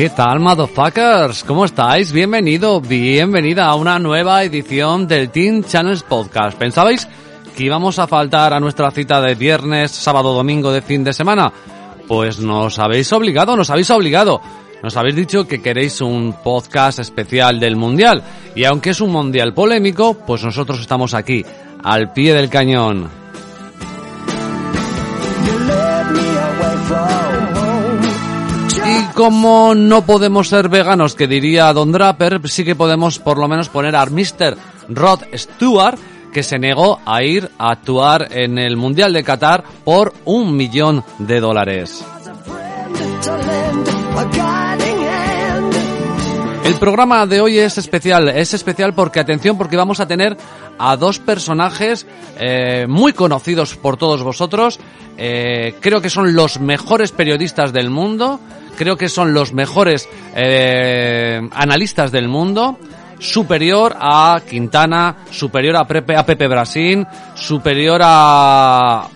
¿Qué 0.00 0.08
tal, 0.08 0.40
motherfuckers? 0.40 1.44
¿Cómo 1.44 1.66
estáis? 1.66 2.10
Bienvenido, 2.10 2.80
bienvenida 2.80 3.66
a 3.66 3.74
una 3.74 3.98
nueva 3.98 4.42
edición 4.42 5.06
del 5.06 5.28
Teen 5.28 5.62
Channels 5.62 6.04
Podcast. 6.04 6.56
¿Pensabais 6.56 7.06
que 7.54 7.64
íbamos 7.64 7.98
a 7.98 8.06
faltar 8.06 8.54
a 8.54 8.60
nuestra 8.60 8.90
cita 8.92 9.20
de 9.20 9.34
viernes, 9.34 9.90
sábado, 9.90 10.32
domingo 10.32 10.72
de 10.72 10.80
fin 10.80 11.04
de 11.04 11.12
semana? 11.12 11.52
Pues 12.08 12.40
nos 12.40 12.78
habéis 12.78 13.12
obligado, 13.12 13.58
nos 13.58 13.68
habéis 13.68 13.90
obligado. 13.90 14.40
Nos 14.82 14.96
habéis 14.96 15.16
dicho 15.16 15.46
que 15.46 15.60
queréis 15.60 16.00
un 16.00 16.34
podcast 16.42 16.98
especial 16.98 17.60
del 17.60 17.76
Mundial. 17.76 18.22
Y 18.54 18.64
aunque 18.64 18.90
es 18.90 19.02
un 19.02 19.10
Mundial 19.10 19.52
polémico, 19.52 20.14
pues 20.26 20.42
nosotros 20.42 20.80
estamos 20.80 21.12
aquí, 21.12 21.44
al 21.84 22.14
pie 22.14 22.32
del 22.32 22.48
cañón. 22.48 23.19
Y 29.00 29.04
como 29.14 29.74
no 29.74 30.04
podemos 30.04 30.48
ser 30.48 30.68
veganos, 30.68 31.14
que 31.14 31.26
diría 31.26 31.72
Don 31.72 31.90
Draper, 31.90 32.46
sí 32.50 32.64
que 32.64 32.74
podemos 32.74 33.18
por 33.18 33.38
lo 33.38 33.48
menos 33.48 33.70
poner 33.70 33.96
a 33.96 34.04
Mr. 34.04 34.58
Rod 34.90 35.20
Stewart, 35.32 35.98
que 36.30 36.42
se 36.42 36.58
negó 36.58 37.00
a 37.06 37.22
ir 37.22 37.50
a 37.56 37.70
actuar 37.70 38.28
en 38.30 38.58
el 38.58 38.76
Mundial 38.76 39.14
de 39.14 39.24
Qatar 39.24 39.64
por 39.84 40.12
un 40.26 40.54
millón 40.54 41.02
de 41.18 41.40
dólares. 41.40 42.04
El 46.62 46.74
programa 46.74 47.24
de 47.26 47.40
hoy 47.40 47.58
es 47.58 47.78
especial, 47.78 48.28
es 48.28 48.52
especial 48.52 48.92
porque, 48.92 49.18
atención, 49.18 49.56
porque 49.56 49.78
vamos 49.78 50.00
a 50.00 50.06
tener 50.06 50.36
a 50.78 50.96
dos 50.98 51.18
personajes 51.18 52.06
eh, 52.38 52.84
muy 52.86 53.14
conocidos 53.14 53.76
por 53.76 53.96
todos 53.96 54.22
vosotros, 54.22 54.78
eh, 55.16 55.74
creo 55.80 56.02
que 56.02 56.10
son 56.10 56.34
los 56.34 56.60
mejores 56.60 57.12
periodistas 57.12 57.72
del 57.72 57.88
mundo, 57.88 58.40
creo 58.80 58.96
que 58.96 59.10
son 59.10 59.34
los 59.34 59.52
mejores 59.52 60.08
eh, 60.34 61.38
analistas 61.52 62.10
del 62.10 62.28
mundo, 62.28 62.78
superior 63.18 63.94
a 64.00 64.40
Quintana, 64.48 65.18
superior 65.30 65.76
a 65.76 65.86
Pepe, 65.86 66.16
a 66.16 66.64
superior 67.34 68.00
a 68.02 69.06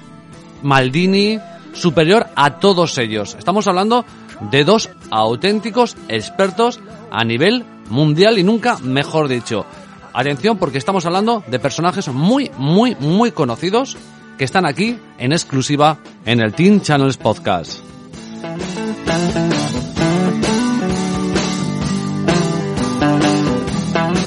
Maldini, 0.61 1.39
superior 1.73 2.27
a 2.37 2.59
todos 2.59 2.99
ellos. 2.99 3.37
Estamos 3.39 3.67
hablando 3.67 4.05
de 4.51 4.65
dos 4.65 4.91
auténticos 5.11 5.97
expertos 6.09 6.79
a 7.11 7.25
nivel 7.25 7.65
mundial 7.89 8.39
y 8.39 8.43
nunca 8.43 8.77
mejor 8.83 9.29
dicho. 9.29 9.65
Atención 10.13 10.59
porque 10.59 10.77
estamos 10.77 11.07
hablando 11.07 11.43
de 11.47 11.59
personajes 11.59 12.07
muy, 12.09 12.51
muy, 12.59 12.97
muy 13.01 13.33
conocidos 13.33 13.97
que 14.37 14.45
están 14.45 14.67
aquí 14.67 14.99
en 15.17 15.33
exclusiva 15.33 15.97
en 16.27 16.43
el 16.43 16.53
Teen 16.53 16.83
Channels 16.83 17.17
Podcast. 17.17 17.81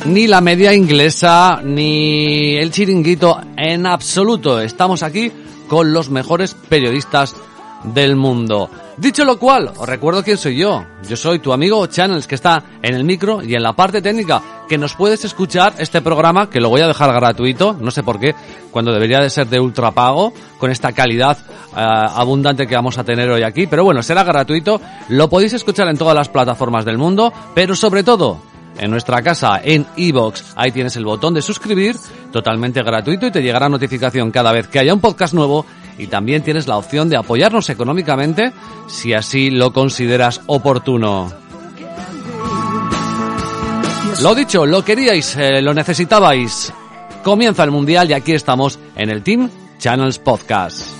Ni 0.08 0.26
la 0.26 0.40
media 0.40 0.74
inglesa, 0.74 1.60
ni 1.62 2.56
el 2.56 2.72
chiringuito 2.72 3.42
en 3.58 3.86
absoluto. 3.86 4.62
Estamos 4.62 5.04
aquí 5.04 5.30
con 5.68 5.92
los 5.92 6.10
mejores 6.10 6.54
periodistas 6.54 7.36
del 7.84 8.16
mundo. 8.16 8.70
Dicho 8.96 9.26
lo 9.26 9.38
cual, 9.38 9.74
os 9.76 9.88
recuerdo 9.88 10.24
quién 10.24 10.38
soy 10.38 10.56
yo. 10.56 10.86
Yo 11.10 11.18
soy 11.18 11.40
tu 11.40 11.52
amigo 11.52 11.86
Channels 11.88 12.26
que 12.26 12.36
está 12.36 12.64
en 12.82 12.96
el 12.96 13.04
micro 13.04 13.44
y 13.44 13.54
en 13.54 13.62
la 13.62 13.74
parte 13.74 14.02
técnica, 14.02 14.42
que 14.70 14.78
nos 14.78 14.96
puedes 14.96 15.26
escuchar 15.26 15.74
este 15.78 16.02
programa, 16.02 16.50
que 16.50 16.62
lo 16.62 16.70
voy 16.70 16.80
a 16.80 16.88
dejar 16.88 17.14
gratuito, 17.14 17.76
no 17.78 17.92
sé 17.92 18.02
por 18.02 18.18
qué, 18.18 18.34
cuando 18.72 18.94
debería 18.94 19.20
de 19.20 19.30
ser 19.30 19.48
de 19.48 19.60
ultrapago, 19.60 20.32
con 20.58 20.72
esta 20.72 20.94
calidad 20.94 21.38
eh, 21.38 21.46
abundante 21.76 22.66
que 22.66 22.76
vamos 22.76 22.98
a 22.98 23.04
tener 23.04 23.30
hoy 23.30 23.44
aquí, 23.44 23.68
pero 23.68 23.84
bueno, 23.84 24.02
será 24.02 24.24
gratuito, 24.24 24.80
lo 25.10 25.30
podéis 25.30 25.52
escuchar 25.52 25.90
en 25.90 25.98
todas 25.98 26.16
las 26.16 26.30
plataformas 26.30 26.86
del 26.86 26.98
mundo, 26.98 27.34
pero 27.54 27.76
sobre 27.76 28.04
todo, 28.04 28.42
en 28.80 28.92
nuestra 28.92 29.22
casa 29.22 29.60
en 29.64 29.86
iBox. 29.96 30.54
Ahí 30.56 30.72
tienes 30.72 30.96
el 30.96 31.06
botón 31.06 31.34
de 31.34 31.42
suscribir, 31.42 31.96
totalmente 32.32 32.84
gratuito 32.84 33.28
y 33.28 33.32
te 33.32 33.42
llegará 33.42 33.70
notificación 33.70 34.32
cada 34.32 34.52
vez 34.52 34.68
que 34.68 34.80
haya 34.80 34.94
un 34.94 35.02
podcast 35.02 35.34
nuevo 35.34 35.66
y 35.98 36.08
también 36.08 36.44
tienes 36.44 36.68
la 36.68 36.78
opción 36.78 37.10
de 37.10 37.18
apoyarnos 37.18 37.70
económicamente 37.70 38.54
si 38.88 39.14
así 39.14 39.50
lo 39.50 39.74
consideras 39.74 40.42
oportuno. 40.46 41.32
Lo 44.22 44.34
dicho, 44.34 44.66
lo 44.66 44.84
queríais, 44.84 45.36
eh, 45.38 45.62
lo 45.62 45.74
necesitabais. 45.74 46.74
Comienza 47.24 47.64
el 47.64 47.72
Mundial 47.72 48.10
y 48.10 48.14
aquí 48.14 48.34
estamos 48.34 48.80
en 48.96 49.10
el 49.10 49.22
Team 49.22 49.50
Channels 49.78 50.18
Podcast. 50.18 50.97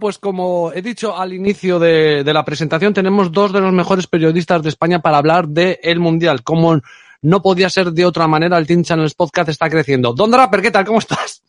Pues 0.00 0.18
como 0.18 0.72
he 0.72 0.82
dicho 0.82 1.16
al 1.16 1.32
inicio 1.32 1.78
de, 1.78 2.24
de, 2.24 2.34
la 2.34 2.44
presentación, 2.44 2.92
tenemos 2.92 3.30
dos 3.30 3.52
de 3.52 3.60
los 3.60 3.72
mejores 3.72 4.08
periodistas 4.08 4.62
de 4.62 4.70
España 4.70 5.00
para 5.00 5.18
hablar 5.18 5.46
del 5.46 5.78
el 5.82 6.00
Mundial. 6.00 6.42
Como 6.42 6.80
no 7.22 7.42
podía 7.42 7.70
ser 7.70 7.92
de 7.92 8.04
otra 8.04 8.26
manera, 8.26 8.58
el 8.58 8.66
Team 8.66 8.82
Channels 8.82 9.14
Podcast 9.14 9.50
está 9.50 9.70
creciendo. 9.70 10.12
Don 10.12 10.30
Draper, 10.30 10.62
¿qué 10.62 10.70
tal? 10.70 10.84
¿Cómo 10.84 10.98
estás? 10.98 11.42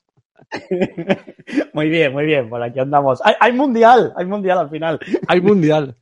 muy 1.73 1.89
bien, 1.89 2.11
muy 2.11 2.25
bien, 2.25 2.49
por 2.49 2.61
aquí 2.61 2.79
andamos. 2.79 3.21
Hay, 3.23 3.35
hay, 3.39 3.53
mundial, 3.53 4.13
hay 4.15 4.25
mundial 4.25 4.59
al 4.59 4.69
final. 4.69 4.99
Hay 5.27 5.41
mundial. 5.41 5.95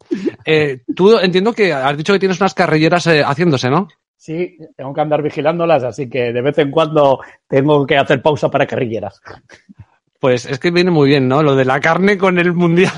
Eh, 0.46 0.82
tú 0.96 1.18
entiendo 1.20 1.54
que 1.54 1.72
has 1.74 1.96
dicho 1.96 2.14
que 2.14 2.20
tienes 2.20 2.40
unas 2.40 2.54
carrilleras 2.54 3.06
eh, 3.08 3.24
haciéndose, 3.24 3.70
¿no? 3.70 3.88
Sí, 4.16 4.58
tengo 4.76 4.94
que 4.94 5.02
andar 5.02 5.22
vigilándolas, 5.22 5.84
así 5.84 6.10
que 6.10 6.34
de 6.34 6.42
vez 6.42 6.58
en 6.58 6.72
cuando 6.72 7.20
tengo 7.48 7.86
que 7.86 7.98
hacer 7.98 8.22
pausa 8.22 8.50
para 8.50 8.68
carrilleras. 8.68 9.22
Pues 10.20 10.46
es 10.46 10.60
que 10.60 10.72
viene 10.72 10.92
muy 10.92 11.10
bien, 11.10 11.28
¿no? 11.28 11.42
Lo 11.44 11.56
de 11.56 11.66
la 11.66 11.80
carne 11.80 12.18
con 12.18 12.38
el 12.40 12.54
mundial. 12.54 12.92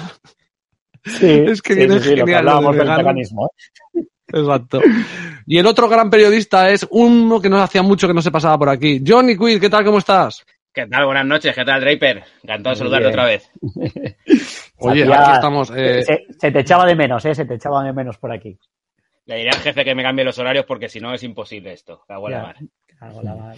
Sí, 1.05 1.27
es 1.47 1.61
que 1.61 1.73
sí, 1.73 1.79
viene 1.79 1.99
sí, 1.99 2.09
sí, 2.09 2.15
lo 2.15 2.25
que 2.25 2.33
genial. 2.33 2.45
lo 2.63 2.71
del 2.73 2.87
veganismo. 2.87 3.49
¿eh? 3.93 4.01
Exacto. 4.33 4.81
Y 5.45 5.57
el 5.57 5.65
otro 5.65 5.89
gran 5.89 6.09
periodista 6.09 6.69
es 6.69 6.87
uno 6.89 7.41
que 7.41 7.49
no 7.49 7.61
hacía 7.61 7.81
mucho 7.81 8.07
que 8.07 8.13
no 8.13 8.21
se 8.21 8.31
pasaba 8.31 8.57
por 8.57 8.69
aquí. 8.69 9.03
Johnny 9.05 9.37
Quid, 9.37 9.59
¿qué 9.59 9.69
tal? 9.69 9.83
¿Cómo 9.83 9.97
estás? 9.97 10.45
¿Qué 10.73 10.87
tal? 10.87 11.05
Buenas 11.05 11.25
noches, 11.25 11.53
¿qué 11.53 11.65
tal, 11.65 11.81
Draper? 11.81 12.23
Encantado 12.43 12.73
de 12.73 12.77
saludarte 12.77 13.07
otra 13.07 13.25
vez. 13.25 13.49
Oye, 14.77 15.03
Hacía- 15.03 15.21
aquí 15.21 15.31
estamos. 15.33 15.71
eh, 15.75 16.03
Se, 16.03 16.25
se 16.39 16.51
te 16.51 16.59
echaba 16.61 16.85
de 16.85 16.95
menos, 16.95 17.25
¿eh? 17.25 17.35
Se 17.35 17.45
te 17.45 17.55
echaba 17.55 17.83
de 17.83 17.91
menos 17.93 18.17
por 18.17 18.31
aquí. 18.31 18.57
Le 19.25 19.35
diré 19.35 19.49
al 19.49 19.57
jefe 19.57 19.83
que 19.83 19.93
me 19.93 20.01
cambie 20.03 20.23
los 20.25 20.39
horarios 20.39 20.65
porque 20.65 20.87
si 20.89 20.99
no 20.99 21.13
es 21.13 21.21
imposible 21.23 21.73
esto. 21.73 22.01
Cago 22.07 22.27
en 22.29 22.33
la 22.35 22.41
mar. 22.43 22.55
Cago 22.97 23.19
en 23.19 23.25
la 23.25 23.35
mar. 23.35 23.55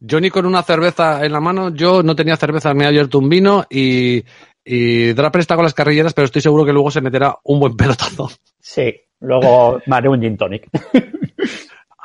Johnny 0.00 0.30
con 0.30 0.46
una 0.46 0.62
cerveza 0.62 1.24
en 1.24 1.32
la 1.32 1.40
mano, 1.40 1.74
yo 1.74 2.02
no 2.02 2.14
tenía 2.14 2.36
cerveza, 2.36 2.74
me 2.74 2.84
he 2.84 2.86
abierto 2.86 3.18
un 3.18 3.28
vino 3.28 3.64
y, 3.68 4.24
y 4.64 5.12
Draper 5.12 5.40
está 5.40 5.56
con 5.56 5.64
las 5.64 5.74
carrilleras, 5.74 6.14
pero 6.14 6.26
estoy 6.26 6.42
seguro 6.42 6.64
que 6.64 6.72
luego 6.72 6.90
se 6.90 7.00
meterá 7.00 7.36
un 7.44 7.60
buen 7.60 7.76
pelotazo. 7.76 8.30
Sí, 8.60 8.94
luego 9.20 9.80
haré 9.90 10.08
un 10.08 10.20
gin 10.20 10.36
tonic. 10.36 10.68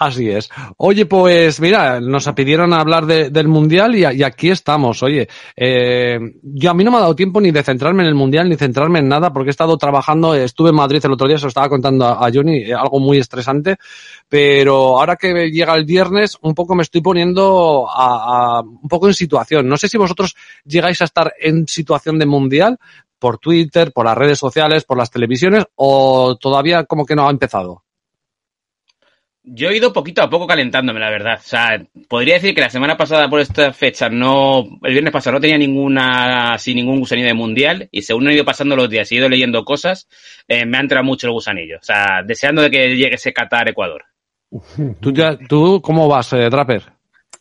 Así 0.06 0.30
es. 0.30 0.50
Oye, 0.78 1.06
pues 1.06 1.62
mira, 1.62 2.02
nos 2.02 2.28
pidieron 2.34 2.74
hablar 2.74 3.06
de- 3.06 3.30
del 3.30 3.48
Mundial 3.48 3.96
y, 3.96 4.04
aquí 4.24 4.50
estamos. 4.50 5.02
Oye, 5.02 5.30
eh, 5.56 6.20
yo 6.44 6.72
a 6.72 6.74
mí 6.74 6.84
no 6.84 6.92
me 6.92 6.98
ha 6.98 7.02
dado 7.02 7.16
tiempo 7.16 7.40
ni 7.40 7.52
de 7.52 7.64
centrarme 7.64 8.04
en 8.04 8.10
el 8.10 8.16
Mundial 8.16 8.50
ni 8.50 8.58
centrarme 8.58 9.00
en 9.00 9.08
nada 9.08 9.32
porque 9.32 9.50
he 9.50 9.52
estado 9.52 9.78
trabajando, 9.78 10.36
estuve 10.36 10.70
en 10.72 10.76
Madrid 10.76 11.00
el 11.06 11.14
otro 11.14 11.26
día, 11.28 11.38
se 11.38 11.44
lo 11.46 11.48
estaba 11.48 11.70
contando 11.70 12.04
a, 12.06 12.28
a 12.28 12.32
Johnny, 12.34 12.58
eh, 12.64 12.74
algo 12.74 13.00
muy 13.00 13.18
estresante, 13.18 13.78
pero 14.28 15.00
ahora 15.00 15.16
que 15.16 15.50
llega 15.52 15.74
el 15.76 15.86
viernes 15.86 16.38
un 16.42 16.54
poco 16.54 16.76
me 16.76 16.84
estoy 16.84 17.00
poniendo 17.02 17.88
a, 17.90 18.58
a- 18.58 18.62
un 18.62 18.90
poco 18.90 19.08
en 19.08 19.14
situación. 19.14 19.70
No 19.70 19.78
sé 19.78 19.88
si 19.88 19.98
vosotros 19.98 20.36
llegáis 20.66 21.00
a 21.02 21.06
estar 21.06 21.34
en 21.40 21.66
situación 21.68 22.20
de 22.20 22.26
Mundial 22.26 22.78
por 23.20 23.38
Twitter, 23.38 23.94
por 23.94 24.04
las 24.06 24.18
redes 24.18 24.38
sociales, 24.38 24.84
por 24.84 24.98
las 24.98 25.10
televisiones 25.12 25.64
o 25.76 26.36
todavía 26.36 26.84
como 26.84 27.06
que 27.06 27.16
no 27.16 27.26
ha 27.26 27.32
empezado. 27.32 27.84
Yo 29.46 29.70
he 29.70 29.78
ido 29.78 29.92
poquito 29.92 30.22
a 30.22 30.30
poco 30.30 30.48
calentándome, 30.48 31.02
la 31.02 31.10
verdad. 31.10 31.38
O 31.38 31.48
sea, 31.48 31.84
podría 32.08 32.36
decir 32.36 32.56
que 32.56 32.62
la 32.62 32.70
semana 32.70 32.96
pasada 32.96 33.30
por 33.30 33.42
esta 33.42 33.74
fecha 33.74 34.08
no, 34.10 34.64
el 34.84 34.92
viernes 34.92 35.12
pasado 35.12 35.36
no 35.36 35.42
tenía 35.42 35.58
ninguna, 35.58 36.54
así 36.54 36.74
ningún 36.74 37.00
gusanillo 37.00 37.28
de 37.28 37.34
mundial 37.34 37.90
y 37.92 38.04
según 38.04 38.30
he 38.30 38.36
ido 38.36 38.46
pasando 38.46 38.76
los 38.76 38.90
días 38.90 39.12
y 39.12 39.16
he 39.16 39.18
ido 39.20 39.28
leyendo 39.28 39.66
cosas, 39.66 40.08
eh, 40.48 40.66
me 40.66 40.78
ha 40.78 40.82
entrado 40.82 41.04
mucho 41.04 41.28
el 41.28 41.34
gusanillo. 41.34 41.78
O 41.78 41.84
sea, 41.84 42.24
deseando 42.26 42.62
de 42.62 42.72
que 42.72 42.96
llegue 42.96 43.16
ese 43.16 43.34
Qatar-Ecuador. 43.34 44.06
¿Tú, 45.02 45.12
ya, 45.12 45.38
¿Tú 45.38 45.82
cómo 45.84 46.08
vas, 46.08 46.32
eh, 46.34 46.50
Draper? 46.50 46.84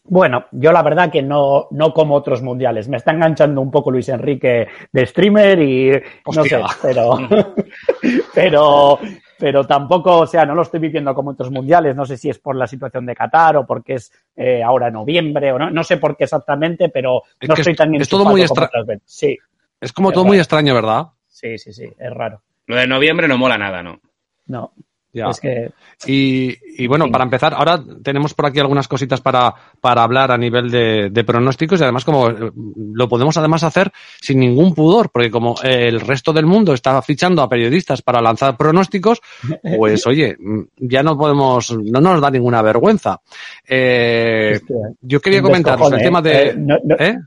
Bueno, 0.04 0.46
yo 0.50 0.72
la 0.72 0.82
verdad 0.82 1.12
que 1.12 1.22
no, 1.22 1.69
no 1.70 1.94
como 1.94 2.16
otros 2.16 2.43
mundiales. 2.43 2.88
Me 2.88 2.96
está 2.96 3.12
enganchando 3.12 3.60
un 3.60 3.70
poco 3.70 3.90
Luis 3.90 4.08
Enrique 4.08 4.66
de 4.90 5.06
streamer 5.06 5.60
y 5.62 5.93
no 6.34 6.44
sé, 6.44 6.60
pero, 6.82 7.19
pero, 8.34 8.99
pero 9.42 9.64
tampoco, 9.66 10.18
o 10.20 10.26
sea, 10.28 10.46
no 10.46 10.54
lo 10.54 10.62
estoy 10.62 10.78
viviendo 10.78 11.12
como 11.16 11.32
otros 11.32 11.50
mundiales. 11.50 11.96
No 11.96 12.06
sé 12.06 12.16
si 12.16 12.30
es 12.30 12.38
por 12.38 12.54
la 12.54 12.68
situación 12.68 13.04
de 13.04 13.16
Qatar 13.16 13.56
o 13.56 13.66
porque 13.66 13.94
es 13.94 14.12
eh, 14.36 14.62
ahora 14.62 14.88
noviembre 14.88 15.50
o 15.50 15.58
no, 15.58 15.68
no 15.68 15.82
sé 15.82 15.96
por 15.96 16.16
qué 16.16 16.22
exactamente, 16.24 16.90
pero 16.90 17.22
Es 17.40 17.48
no 17.48 17.56
que 17.56 17.62
estoy 17.62 17.72
es- 17.72 17.76
tan 17.76 17.92
es 17.96 18.08
todo 18.08 18.24
muy 18.24 18.46
como 18.46 18.62
otras 18.66 18.86
veces. 18.86 19.02
Sí, 19.04 19.36
Es 19.80 19.92
como 19.92 20.12
todo 20.12 20.24
muy 20.24 20.38
extraño, 20.38 20.76
¿verdad? 20.76 21.08
sí, 21.26 21.58
sí, 21.58 21.72
sí, 21.72 21.92
es 21.98 22.10
raro. 22.14 22.40
Lo 22.66 22.76
de 22.76 22.86
noviembre 22.86 23.26
no 23.26 23.36
mola 23.36 23.58
nada, 23.58 23.82
¿no? 23.82 23.98
No, 24.46 24.74
Ya. 25.14 25.26
es 25.29 25.41
que 25.41 25.70
Y, 26.06 26.56
y 26.82 26.87
bueno, 26.87 27.05
Sí. 27.05 27.11
para 27.11 27.25
empezar, 27.25 27.53
ahora 27.55 27.82
tenemos 28.03 28.32
por 28.32 28.47
aquí 28.47 28.61
algunas 28.61 28.88
cositas 28.88 29.21
para, 29.21 29.54
para 29.81 30.02
hablar 30.02 30.33
a 30.33 30.38
nivel 30.38 30.71
de, 30.71 31.11
de 31.11 31.25
pronósticos 31.25 31.78
y 31.78 31.83
además 31.83 32.04
como 32.07 32.31
eh, 32.31 32.50
lo 32.95 33.09
podemos 33.11 33.37
además 33.37 33.62
hacer 33.62 33.92
sin 34.21 34.40
ningún 34.40 34.75
pudor, 34.75 35.11
porque 35.11 35.31
como 35.31 35.57
el 35.62 36.00
resto 36.00 36.33
del 36.33 36.47
mundo 36.47 36.73
está 36.73 37.00
fichando 37.02 37.42
a 37.42 37.49
periodistas 37.49 38.00
para 38.00 38.23
lanzar 38.23 38.57
pronósticos, 38.57 39.21
pues 39.76 40.07
oye, 40.07 40.35
mm, 40.38 40.61
ya 40.78 41.02
no 41.02 41.19
podemos, 41.19 41.76
no 41.76 42.00
nos 42.00 42.21
da 42.21 42.31
ninguna 42.31 42.62
vergüenza. 42.62 43.21
Eh, 43.69 44.52
Hostia, 44.57 44.76
yo 45.02 45.21
quería 45.21 45.42
comentaros 45.42 45.92
el 45.92 46.00
tema 46.02 46.23
de... 46.23 46.42
eh, 46.49 46.54
no- 46.57 46.78
no- 46.85 46.97
¿eh? 46.99 47.19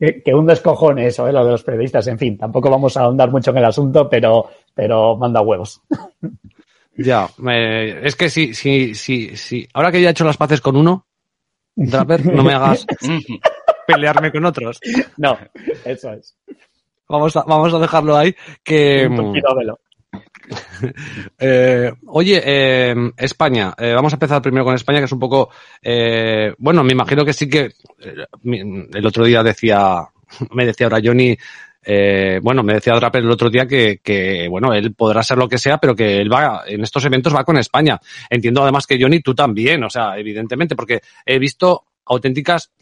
Que, 0.00 0.22
que 0.22 0.32
un 0.32 0.46
descojone 0.46 1.06
eso, 1.08 1.26
¿eh? 1.26 1.32
lo 1.32 1.44
de 1.44 1.50
los 1.50 1.64
periodistas. 1.64 2.06
En 2.06 2.18
fin, 2.18 2.38
tampoco 2.38 2.70
vamos 2.70 2.96
a 2.96 3.00
ahondar 3.02 3.32
mucho 3.32 3.50
en 3.50 3.56
el 3.58 3.64
asunto, 3.64 4.08
pero, 4.08 4.46
pero 4.74 5.16
manda 5.16 5.40
huevos. 5.40 5.80
Ya, 6.98 7.28
me- 7.38 8.06
es 8.06 8.16
que 8.16 8.28
sí, 8.28 8.52
sí, 8.54 8.94
sí, 8.94 9.36
sí. 9.36 9.66
Ahora 9.72 9.90
que 9.92 10.02
ya 10.02 10.08
he 10.08 10.10
hecho 10.10 10.24
las 10.24 10.36
paces 10.36 10.60
con 10.60 10.76
uno, 10.76 11.06
Draper, 11.76 12.26
no 12.26 12.42
me 12.42 12.52
hagas 12.54 12.84
pelearme 13.86 14.32
con 14.32 14.44
otros. 14.44 14.80
No, 15.16 15.38
eso 15.84 16.12
es. 16.12 16.36
Vamos 17.08 17.36
a, 17.36 17.44
vamos 17.44 17.72
a 17.72 17.78
dejarlo 17.78 18.16
ahí. 18.16 18.34
Que, 18.64 19.06
Un 19.06 19.32
velo. 19.32 19.78
eh, 21.38 21.92
oye, 22.06 22.42
eh, 22.44 22.94
España, 23.16 23.74
eh, 23.78 23.92
vamos 23.94 24.12
a 24.12 24.16
empezar 24.16 24.42
primero 24.42 24.64
con 24.64 24.74
España, 24.74 24.98
que 24.98 25.04
es 25.04 25.12
un 25.12 25.20
poco, 25.20 25.50
bueno, 26.58 26.82
me 26.82 26.92
imagino 26.92 27.24
que 27.24 27.32
sí 27.32 27.48
que 27.48 27.70
el 28.02 29.06
otro 29.06 29.24
día 29.24 29.42
decía, 29.42 30.00
me 30.52 30.66
decía 30.66 30.86
ahora 30.86 31.00
Johnny, 31.02 31.36
eh, 31.90 32.38
bueno, 32.42 32.62
me 32.62 32.74
decía 32.74 32.92
Draper 32.92 33.22
el 33.22 33.30
otro 33.30 33.48
día 33.48 33.66
que, 33.66 34.00
que, 34.02 34.46
bueno, 34.46 34.74
él 34.74 34.92
podrá 34.92 35.22
ser 35.22 35.38
lo 35.38 35.48
que 35.48 35.56
sea, 35.56 35.78
pero 35.78 35.96
que 35.96 36.18
él 36.18 36.30
va, 36.30 36.64
en 36.66 36.82
estos 36.82 37.02
eventos 37.06 37.34
va 37.34 37.44
con 37.44 37.56
España. 37.56 37.98
Entiendo 38.28 38.62
además 38.62 38.86
que 38.86 39.00
Johnny, 39.00 39.20
tú 39.20 39.34
también, 39.34 39.82
o 39.82 39.88
sea, 39.88 40.18
evidentemente, 40.18 40.76
porque 40.76 41.00
he 41.24 41.38
visto 41.38 41.84
auténticas 42.04 42.72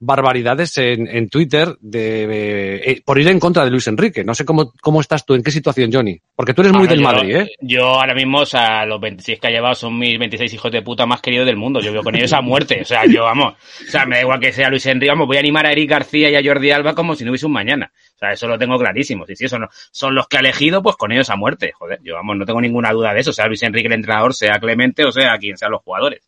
barbaridades 0.00 0.76
en, 0.78 1.06
en 1.06 1.28
Twitter 1.28 1.76
de, 1.80 2.76
eh, 2.84 3.02
por 3.04 3.18
ir 3.18 3.28
en 3.28 3.40
contra 3.40 3.64
de 3.64 3.70
Luis 3.70 3.86
Enrique. 3.86 4.22
No 4.24 4.34
sé 4.34 4.44
cómo, 4.44 4.72
cómo 4.82 5.00
estás 5.00 5.24
tú, 5.24 5.34
en 5.34 5.42
qué 5.42 5.50
situación, 5.50 5.90
Johnny. 5.92 6.20
Porque 6.36 6.52
tú 6.52 6.62
eres 6.62 6.72
muy 6.74 6.86
Ah, 6.86 6.90
del 6.90 6.98
yo- 7.00 7.04
Madrid, 7.04 7.36
¿eh? 7.36 7.50
Yo 7.60 7.84
ahora 7.86 8.14
mismo, 8.14 8.40
o 8.40 8.46
sea, 8.46 8.84
los 8.84 9.00
26 9.00 9.40
que 9.40 9.46
ha 9.46 9.50
llevado 9.50 9.74
son 9.74 9.98
mis 9.98 10.18
26 10.18 10.52
hijos 10.52 10.70
de 10.72 10.82
puta 10.82 11.06
más 11.06 11.20
queridos 11.22 11.46
del 11.46 11.56
mundo. 11.56 11.80
Yo 11.80 11.90
vivo 11.92 12.02
con 12.04 12.14
ellos 12.16 12.32
a 12.32 12.40
muerte. 12.42 12.80
O 12.82 12.84
sea, 12.84 13.06
yo, 13.06 13.22
vamos, 13.24 13.54
o 13.54 13.90
sea, 13.90 14.04
me 14.04 14.16
da 14.16 14.22
igual 14.22 14.40
que 14.40 14.52
sea 14.52 14.68
Luis 14.68 14.84
Enrique, 14.86 15.10
vamos, 15.10 15.26
voy 15.26 15.36
a 15.36 15.40
animar 15.40 15.66
a 15.66 15.72
Eric 15.72 15.88
García 15.90 16.28
y 16.30 16.36
a 16.36 16.42
Jordi 16.44 16.70
Alba 16.70 16.94
como 16.94 17.14
si 17.14 17.24
no 17.24 17.30
hubiese 17.30 17.46
un 17.46 17.52
mañana. 17.52 17.92
O 18.14 18.18
sea, 18.18 18.32
eso 18.32 18.46
lo 18.46 18.58
tengo 18.58 18.78
clarísimo. 18.78 19.26
Si 19.26 19.36
sí, 19.36 19.46
eso 19.46 19.58
no, 19.58 19.68
son 19.90 20.14
los 20.14 20.28
que 20.28 20.36
ha 20.36 20.40
elegido, 20.40 20.82
pues 20.82 20.96
con 20.96 21.12
ellos 21.12 21.30
a 21.30 21.36
muerte. 21.36 21.72
Joder, 21.72 22.00
yo, 22.02 22.14
vamos, 22.14 22.36
no 22.36 22.44
tengo 22.44 22.60
ninguna 22.60 22.92
duda 22.92 23.14
de 23.14 23.20
eso. 23.20 23.32
Sea 23.32 23.46
Luis 23.46 23.62
Enrique 23.62 23.86
el 23.86 23.94
entrenador, 23.94 24.34
sea 24.34 24.58
Clemente 24.58 25.04
o 25.04 25.12
sea 25.12 25.38
quien 25.38 25.56
sean 25.56 25.70
los 25.72 25.82
jugadores. 25.82 26.22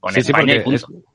Con 0.00 0.14
Sí, 0.14 0.22
sí, 0.22 0.30
España 0.30 0.54
y 0.54 0.60
porque 0.60 0.78
punto. 0.80 1.07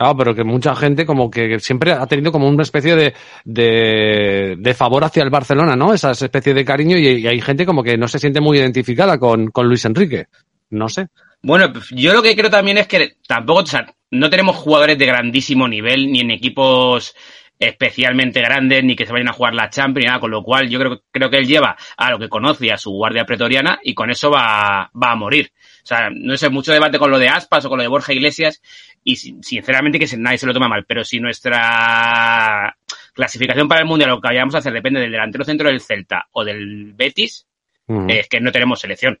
Claro, 0.00 0.16
pero 0.16 0.34
que 0.34 0.44
mucha 0.44 0.74
gente 0.74 1.04
como 1.04 1.30
que 1.30 1.60
siempre 1.60 1.92
ha 1.92 2.06
tenido 2.06 2.32
como 2.32 2.48
una 2.48 2.62
especie 2.62 2.96
de, 2.96 3.12
de, 3.44 4.56
de 4.58 4.74
favor 4.74 5.04
hacia 5.04 5.22
el 5.22 5.28
Barcelona, 5.28 5.76
¿no? 5.76 5.92
Esa 5.92 6.12
especie 6.12 6.54
de 6.54 6.64
cariño 6.64 6.96
y, 6.96 7.26
hay 7.26 7.38
gente 7.42 7.66
como 7.66 7.82
que 7.82 7.98
no 7.98 8.08
se 8.08 8.18
siente 8.18 8.40
muy 8.40 8.56
identificada 8.56 9.18
con, 9.18 9.50
con 9.50 9.68
Luis 9.68 9.84
Enrique. 9.84 10.28
No 10.70 10.88
sé. 10.88 11.08
Bueno, 11.42 11.70
yo 11.90 12.14
lo 12.14 12.22
que 12.22 12.34
creo 12.34 12.48
también 12.48 12.78
es 12.78 12.86
que 12.86 13.16
tampoco, 13.28 13.60
o 13.60 13.66
sea, 13.66 13.94
no 14.10 14.30
tenemos 14.30 14.56
jugadores 14.56 14.96
de 14.96 15.04
grandísimo 15.04 15.68
nivel, 15.68 16.10
ni 16.10 16.20
en 16.20 16.30
equipos 16.30 17.14
especialmente 17.58 18.40
grandes, 18.40 18.82
ni 18.82 18.96
que 18.96 19.04
se 19.04 19.12
vayan 19.12 19.28
a 19.28 19.34
jugar 19.34 19.52
la 19.52 19.68
Champions, 19.68 20.06
ni 20.06 20.08
nada, 20.08 20.20
con 20.20 20.30
lo 20.30 20.42
cual 20.42 20.70
yo 20.70 20.78
creo, 20.78 21.02
creo 21.10 21.28
que 21.28 21.36
él 21.36 21.46
lleva 21.46 21.76
a 21.98 22.10
lo 22.10 22.18
que 22.18 22.30
conoce 22.30 22.72
a 22.72 22.78
su 22.78 22.90
guardia 22.90 23.26
pretoriana 23.26 23.78
y 23.82 23.92
con 23.92 24.10
eso 24.10 24.30
va, 24.30 24.90
va 24.94 25.12
a 25.12 25.16
morir. 25.16 25.52
O 25.82 25.86
sea, 25.86 26.10
no 26.12 26.36
sé, 26.36 26.48
mucho 26.50 26.72
debate 26.72 26.98
con 26.98 27.10
lo 27.10 27.18
de 27.18 27.28
Aspas 27.28 27.64
o 27.64 27.68
con 27.68 27.78
lo 27.78 27.82
de 27.82 27.88
Borja 27.88 28.12
Iglesias 28.12 28.60
y 29.02 29.16
sin- 29.16 29.42
sinceramente 29.42 29.98
que 29.98 30.06
se- 30.06 30.16
nadie 30.18 30.38
se 30.38 30.46
lo 30.46 30.52
toma 30.54 30.68
mal, 30.68 30.84
pero 30.86 31.04
si 31.04 31.20
nuestra 31.20 32.76
clasificación 33.14 33.68
para 33.68 33.80
el 33.80 33.86
Mundial, 33.86 34.10
lo 34.10 34.20
que 34.20 34.28
vayamos 34.28 34.54
a 34.54 34.58
hacer 34.58 34.72
depende 34.72 35.00
del 35.00 35.10
delantero 35.12 35.44
centro 35.44 35.68
del 35.68 35.80
Celta 35.80 36.26
o 36.32 36.44
del 36.44 36.92
Betis, 36.94 37.46
Mm, 37.86 38.08
es 38.10 38.28
que 38.28 38.40
no 38.40 38.52
tenemos 38.52 38.78
selección. 38.80 39.18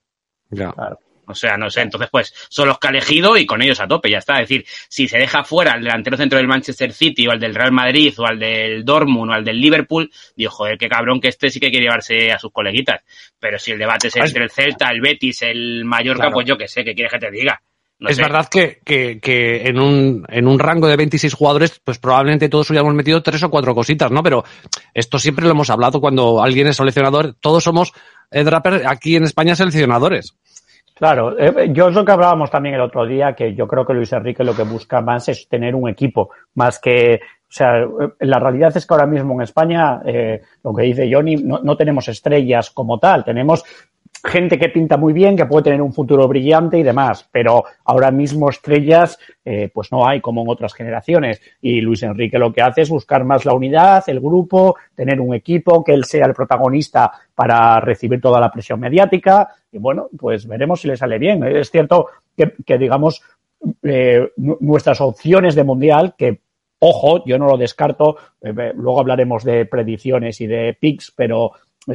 ya. 0.50 0.72
O 1.30 1.34
sea, 1.34 1.56
no 1.56 1.70
sé, 1.70 1.82
entonces 1.82 2.08
pues 2.10 2.34
son 2.48 2.68
los 2.68 2.78
que 2.78 2.88
ha 2.88 2.90
elegido 2.90 3.36
y 3.36 3.46
con 3.46 3.62
ellos 3.62 3.80
a 3.80 3.88
tope, 3.88 4.10
ya 4.10 4.18
está. 4.18 4.34
Es 4.34 4.48
decir, 4.48 4.64
si 4.88 5.08
se 5.08 5.18
deja 5.18 5.44
fuera 5.44 5.74
el 5.74 5.84
delantero 5.84 6.16
centro 6.16 6.38
del 6.38 6.48
Manchester 6.48 6.92
City 6.92 7.26
o 7.26 7.30
al 7.30 7.40
del 7.40 7.54
Real 7.54 7.72
Madrid 7.72 8.14
o 8.18 8.26
al 8.26 8.38
del 8.38 8.84
Dortmund 8.84 9.30
o 9.30 9.34
al 9.34 9.44
del 9.44 9.60
Liverpool, 9.60 10.10
digo, 10.36 10.50
joder, 10.50 10.78
qué 10.78 10.88
cabrón 10.88 11.20
que 11.20 11.28
este 11.28 11.50
sí 11.50 11.60
que 11.60 11.70
quiere 11.70 11.86
llevarse 11.86 12.32
a 12.32 12.38
sus 12.38 12.52
coleguitas. 12.52 13.02
Pero 13.38 13.58
si 13.58 13.72
el 13.72 13.78
debate 13.78 14.08
es 14.08 14.16
entre 14.16 14.44
el 14.44 14.50
Celta, 14.50 14.90
el 14.90 15.00
Betis, 15.00 15.42
el 15.42 15.84
Mallorca, 15.84 16.20
Claro. 16.22 16.34
pues 16.34 16.46
yo 16.46 16.58
qué 16.58 16.68
sé, 16.68 16.84
¿qué 16.84 16.94
quieres 16.94 17.12
que 17.12 17.18
te 17.18 17.30
diga? 17.30 17.60
es 18.08 18.16
verdad 18.16 18.48
que, 18.50 18.80
que, 18.82 19.20
que, 19.20 19.68
en, 19.68 19.78
un, 19.78 20.24
en 20.28 20.48
un 20.48 20.58
rango 20.58 20.88
de 20.88 20.96
26 20.96 21.34
jugadores, 21.34 21.80
pues 21.84 21.98
probablemente 21.98 22.48
todos 22.48 22.70
hubiéramos 22.70 22.94
metido 22.94 23.22
tres 23.22 23.42
o 23.42 23.50
cuatro 23.50 23.74
cositas, 23.74 24.10
¿no? 24.10 24.22
Pero 24.22 24.42
esto 24.94 25.18
siempre 25.18 25.44
lo 25.44 25.50
hemos 25.50 25.68
hablado 25.68 26.00
cuando 26.00 26.42
alguien 26.42 26.66
es 26.66 26.76
seleccionador. 26.76 27.34
Todos 27.40 27.62
somos, 27.62 27.92
eh, 28.30 28.42
Draper, 28.42 28.86
aquí 28.86 29.16
en 29.16 29.24
España 29.24 29.54
seleccionadores. 29.54 30.34
Claro, 31.00 31.38
eh, 31.38 31.70
yo 31.72 31.88
es 31.88 31.94
lo 31.94 32.04
que 32.04 32.12
hablábamos 32.12 32.50
también 32.50 32.74
el 32.74 32.82
otro 32.82 33.06
día, 33.06 33.34
que 33.34 33.54
yo 33.54 33.66
creo 33.66 33.86
que 33.86 33.94
Luis 33.94 34.12
Enrique 34.12 34.44
lo 34.44 34.54
que 34.54 34.64
busca 34.64 35.00
más 35.00 35.30
es 35.30 35.48
tener 35.48 35.74
un 35.74 35.88
equipo, 35.88 36.28
más 36.56 36.78
que, 36.78 37.14
o 37.14 37.46
sea, 37.48 37.86
la 38.18 38.38
realidad 38.38 38.76
es 38.76 38.86
que 38.86 38.92
ahora 38.92 39.06
mismo 39.06 39.32
en 39.32 39.40
España, 39.40 40.02
eh, 40.04 40.42
lo 40.62 40.74
que 40.74 40.82
dice 40.82 41.10
Johnny, 41.10 41.36
no, 41.36 41.74
tenemos 41.74 42.06
estrellas 42.08 42.68
como 42.68 42.98
tal, 42.98 43.24
tenemos 43.24 43.64
gente 44.24 44.58
que 44.58 44.68
pinta 44.68 44.96
muy 44.96 45.12
bien, 45.12 45.36
que 45.36 45.46
puede 45.46 45.64
tener 45.64 45.82
un 45.82 45.92
futuro 45.92 46.28
brillante 46.28 46.78
y 46.78 46.82
demás, 46.82 47.28
pero 47.30 47.64
ahora 47.84 48.10
mismo 48.10 48.50
estrellas 48.50 49.18
eh, 49.44 49.70
pues 49.72 49.90
no 49.92 50.06
hay 50.06 50.20
como 50.20 50.42
en 50.42 50.50
otras 50.50 50.74
generaciones 50.74 51.40
y 51.60 51.80
Luis 51.80 52.02
Enrique 52.02 52.38
lo 52.38 52.52
que 52.52 52.62
hace 52.62 52.82
es 52.82 52.90
buscar 52.90 53.24
más 53.24 53.44
la 53.44 53.54
unidad, 53.54 54.04
el 54.08 54.20
grupo, 54.20 54.76
tener 54.94 55.20
un 55.20 55.34
equipo, 55.34 55.82
que 55.82 55.94
él 55.94 56.04
sea 56.04 56.26
el 56.26 56.34
protagonista 56.34 57.10
para 57.34 57.80
recibir 57.80 58.20
toda 58.20 58.40
la 58.40 58.50
presión 58.50 58.80
mediática 58.80 59.48
y 59.72 59.78
bueno, 59.78 60.08
pues 60.18 60.46
veremos 60.46 60.80
si 60.80 60.88
le 60.88 60.96
sale 60.96 61.18
bien. 61.18 61.42
Es 61.44 61.70
cierto 61.70 62.06
que, 62.36 62.78
digamos, 62.78 63.22
eh, 63.82 64.30
nuestras 64.36 65.00
opciones 65.00 65.54
de 65.54 65.64
mundial, 65.64 66.14
que 66.16 66.40
ojo, 66.80 67.24
yo 67.26 67.38
no 67.38 67.46
lo 67.46 67.56
descarto, 67.56 68.16
eh, 68.40 68.72
luego 68.74 69.00
hablaremos 69.00 69.44
de 69.44 69.66
predicciones 69.66 70.40
y 70.40 70.46
de 70.46 70.76
picks, 70.78 71.12
pero 71.14 71.52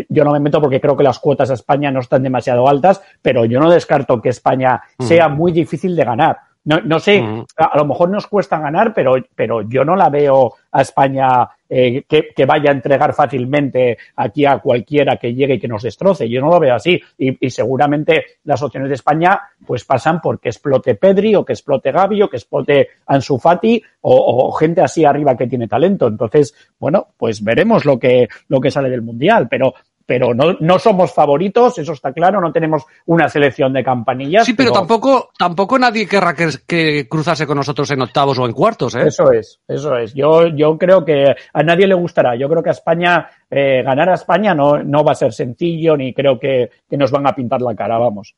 yo 0.10 0.24
no 0.24 0.32
me 0.32 0.40
meto 0.40 0.60
porque 0.62 0.82
creo 0.82 0.98
que 0.98 1.04
las 1.04 1.20
cuotas 1.20 1.52
a 1.52 1.54
España 1.54 1.92
no 1.92 2.00
están 2.00 2.24
demasiado 2.24 2.68
altas, 2.68 3.02
pero 3.22 3.46
yo 3.46 3.60
no 3.60 3.70
descarto 3.70 4.22
que 4.22 4.30
España 4.30 4.82
sea 5.00 5.30
muy 5.30 5.52
difícil 5.52 5.96
de 5.96 6.04
ganar. 6.04 6.38
No, 6.66 6.82
no 6.82 7.00
sé, 7.00 7.24
a, 7.58 7.78
lo 7.78 7.86
mejor 7.86 8.10
nos 8.10 8.26
cuesta 8.26 8.58
ganar, 8.58 8.94
pero, 8.94 9.16
pero 9.36 9.62
yo 9.62 9.86
no 9.86 9.96
la 9.96 10.10
veo 10.10 10.54
a 10.72 10.82
España 10.82 11.48
eh, 11.70 12.04
que, 12.08 12.30
que, 12.36 12.46
vaya 12.46 12.70
a 12.70 12.74
entregar 12.74 13.14
fácilmente 13.14 13.98
aquí 14.16 14.46
a 14.46 14.60
cualquiera 14.60 15.18
que 15.18 15.34
llegue 15.34 15.56
y 15.56 15.60
que 15.60 15.68
nos 15.68 15.84
destroce. 15.84 16.30
Yo 16.30 16.40
no 16.42 16.50
lo 16.50 16.60
veo 16.60 16.76
así. 16.76 17.02
Y, 17.18 17.46
y, 17.46 17.50
seguramente 17.50 18.26
las 18.44 18.62
opciones 18.62 18.90
de 18.90 18.96
España 18.96 19.40
pues 19.66 19.84
pasan 19.84 20.22
porque 20.22 20.50
explote 20.50 20.96
Pedri 20.96 21.36
o 21.36 21.44
que 21.44 21.54
explote 21.54 21.92
Gavi 21.92 22.22
o 22.22 22.30
que 22.30 22.38
explote 22.38 22.90
Ansu 23.08 23.40
Fati 23.40 23.82
o, 24.02 24.48
o, 24.48 24.52
gente 24.52 24.82
así 24.82 25.06
arriba 25.06 25.36
que 25.36 25.48
tiene 25.48 25.68
talento. 25.68 26.08
Entonces, 26.08 26.54
bueno, 26.80 27.08
pues 27.18 27.44
veremos 27.44 27.86
lo 27.86 27.98
que, 27.98 28.28
lo 28.48 28.62
que 28.62 28.70
sale 28.72 28.90
del 28.90 29.02
Mundial. 29.02 29.48
Pero 29.50 29.74
pero 30.06 30.34
no, 30.34 30.56
no 30.60 30.80
somos 30.80 31.14
favoritos, 31.14 31.78
eso 31.80 31.94
está 31.94 32.14
claro, 32.14 32.40
no 32.40 32.52
tenemos 32.52 32.84
una 33.06 33.28
selección 33.28 33.74
de 33.74 33.84
campanillas. 33.84 34.46
Sí, 34.46 34.54
pero, 34.54 34.72
pero... 34.72 34.80
tampoco, 34.82 35.30
tampoco 35.38 35.80
nadie 35.80 36.08
querrá 36.08 36.34
que, 36.34 36.50
que, 36.68 37.08
cruzase 37.08 37.48
con 37.48 37.58
nosotros 37.58 37.90
en 37.92 38.02
octavos 38.02 38.38
o 38.38 38.46
en 38.46 38.52
cuartos, 38.54 38.96
¿eh? 38.96 39.08
Eso 39.08 39.32
es, 39.32 39.60
eso 39.68 39.96
es. 39.98 40.14
Yo, 40.14 40.48
yo 40.48 40.78
creo 40.78 41.04
que 41.04 41.36
a 41.54 41.64
nadie 41.64 41.88
le 41.88 41.96
gustará. 41.96 42.36
Yo 42.36 42.48
creo 42.48 42.62
que 42.62 42.70
a 42.70 42.74
España, 42.74 43.30
eh, 43.50 43.82
ganar 43.84 44.10
a 44.10 44.16
España 44.16 44.54
no, 44.54 44.84
no 44.84 45.04
va 45.04 45.14
a 45.14 45.16
ser 45.16 45.34
sencillo, 45.34 45.98
ni 45.98 46.14
creo 46.14 46.40
que, 46.40 46.70
que 46.90 46.98
nos 46.98 47.12
van 47.12 47.28
a 47.28 47.34
pintar 47.34 47.62
la 47.62 47.76
cara, 47.76 47.98
vamos. 47.98 48.36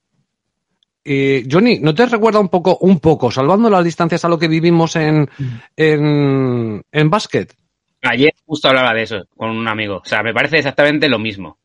Eh, 1.10 1.46
Johnny, 1.50 1.80
¿no 1.80 1.94
te 1.94 2.06
recuerda 2.06 2.40
un 2.40 2.50
poco, 2.50 2.78
un 2.82 3.00
poco, 3.00 3.32
salvando 3.32 3.70
las 3.70 3.84
distancias 3.84 4.26
a 4.26 4.30
lo 4.30 4.38
que 4.38 4.50
vivimos 4.50 4.96
en, 4.98 5.30
en, 5.76 6.84
en 6.92 7.10
básquet? 7.10 7.56
Ayer 8.01 8.34
justo 8.46 8.68
hablaba 8.70 8.94
de 8.94 9.04
eso 9.04 9.27
con 9.36 9.50
un 9.50 9.68
amigo. 9.68 9.98
O 9.98 10.06
sea, 10.06 10.24
me 10.24 10.34
parece 10.34 10.58
exactamente 10.58 11.10
lo 11.10 11.20
mismo. 11.20 11.58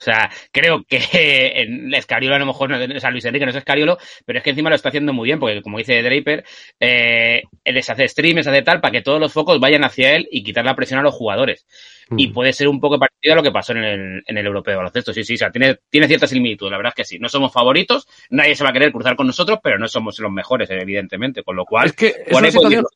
O 0.00 0.02
sea, 0.02 0.30
creo 0.50 0.82
que 0.84 0.98
en 1.62 1.92
Escariolo 1.92 2.34
a 2.34 2.38
lo 2.38 2.46
mejor, 2.46 2.70
no, 2.70 2.96
o 2.96 3.00
sea, 3.00 3.10
Luis 3.10 3.24
Enrique 3.26 3.44
no 3.44 3.50
es 3.50 3.56
Escariolo, 3.56 3.98
pero 4.24 4.38
es 4.38 4.42
que 4.42 4.50
encima 4.50 4.70
lo 4.70 4.76
está 4.76 4.88
haciendo 4.88 5.12
muy 5.12 5.26
bien, 5.26 5.38
porque 5.38 5.60
como 5.60 5.76
dice 5.76 6.02
Draper, 6.02 6.42
eh, 6.80 7.42
les 7.66 7.90
hace 7.90 8.08
streams, 8.08 8.46
hace 8.46 8.62
tal, 8.62 8.80
para 8.80 8.92
que 8.92 9.02
todos 9.02 9.20
los 9.20 9.30
focos 9.30 9.60
vayan 9.60 9.84
hacia 9.84 10.16
él 10.16 10.26
y 10.30 10.42
quitar 10.42 10.64
la 10.64 10.74
presión 10.74 11.00
a 11.00 11.02
los 11.02 11.14
jugadores. 11.14 11.66
Mm. 12.08 12.18
Y 12.18 12.28
puede 12.28 12.54
ser 12.54 12.68
un 12.68 12.80
poco 12.80 12.98
parecido 12.98 13.34
a 13.34 13.36
lo 13.36 13.42
que 13.42 13.52
pasó 13.52 13.72
en 13.72 13.84
el, 13.84 14.22
en 14.26 14.38
el 14.38 14.46
europeo 14.46 14.72
de 14.72 14.76
baloncesto. 14.78 15.12
Sí, 15.12 15.22
sí, 15.22 15.34
o 15.34 15.36
sea, 15.36 15.50
tiene, 15.50 15.76
tiene 15.90 16.08
cierta 16.08 16.26
similitud, 16.26 16.70
la 16.70 16.78
verdad 16.78 16.94
es 16.96 17.02
que 17.02 17.04
sí. 17.04 17.18
No 17.18 17.28
somos 17.28 17.52
favoritos, 17.52 18.08
nadie 18.30 18.54
se 18.54 18.64
va 18.64 18.70
a 18.70 18.72
querer 18.72 18.92
cruzar 18.92 19.16
con 19.16 19.26
nosotros, 19.26 19.58
pero 19.62 19.78
no 19.78 19.86
somos 19.86 20.18
los 20.18 20.32
mejores, 20.32 20.70
evidentemente, 20.70 21.42
con 21.42 21.56
lo 21.56 21.66
cual, 21.66 21.88
es 21.88 21.92
que 21.92 22.06
es 22.26 22.38
una 22.38 22.50
situación... 22.50 22.86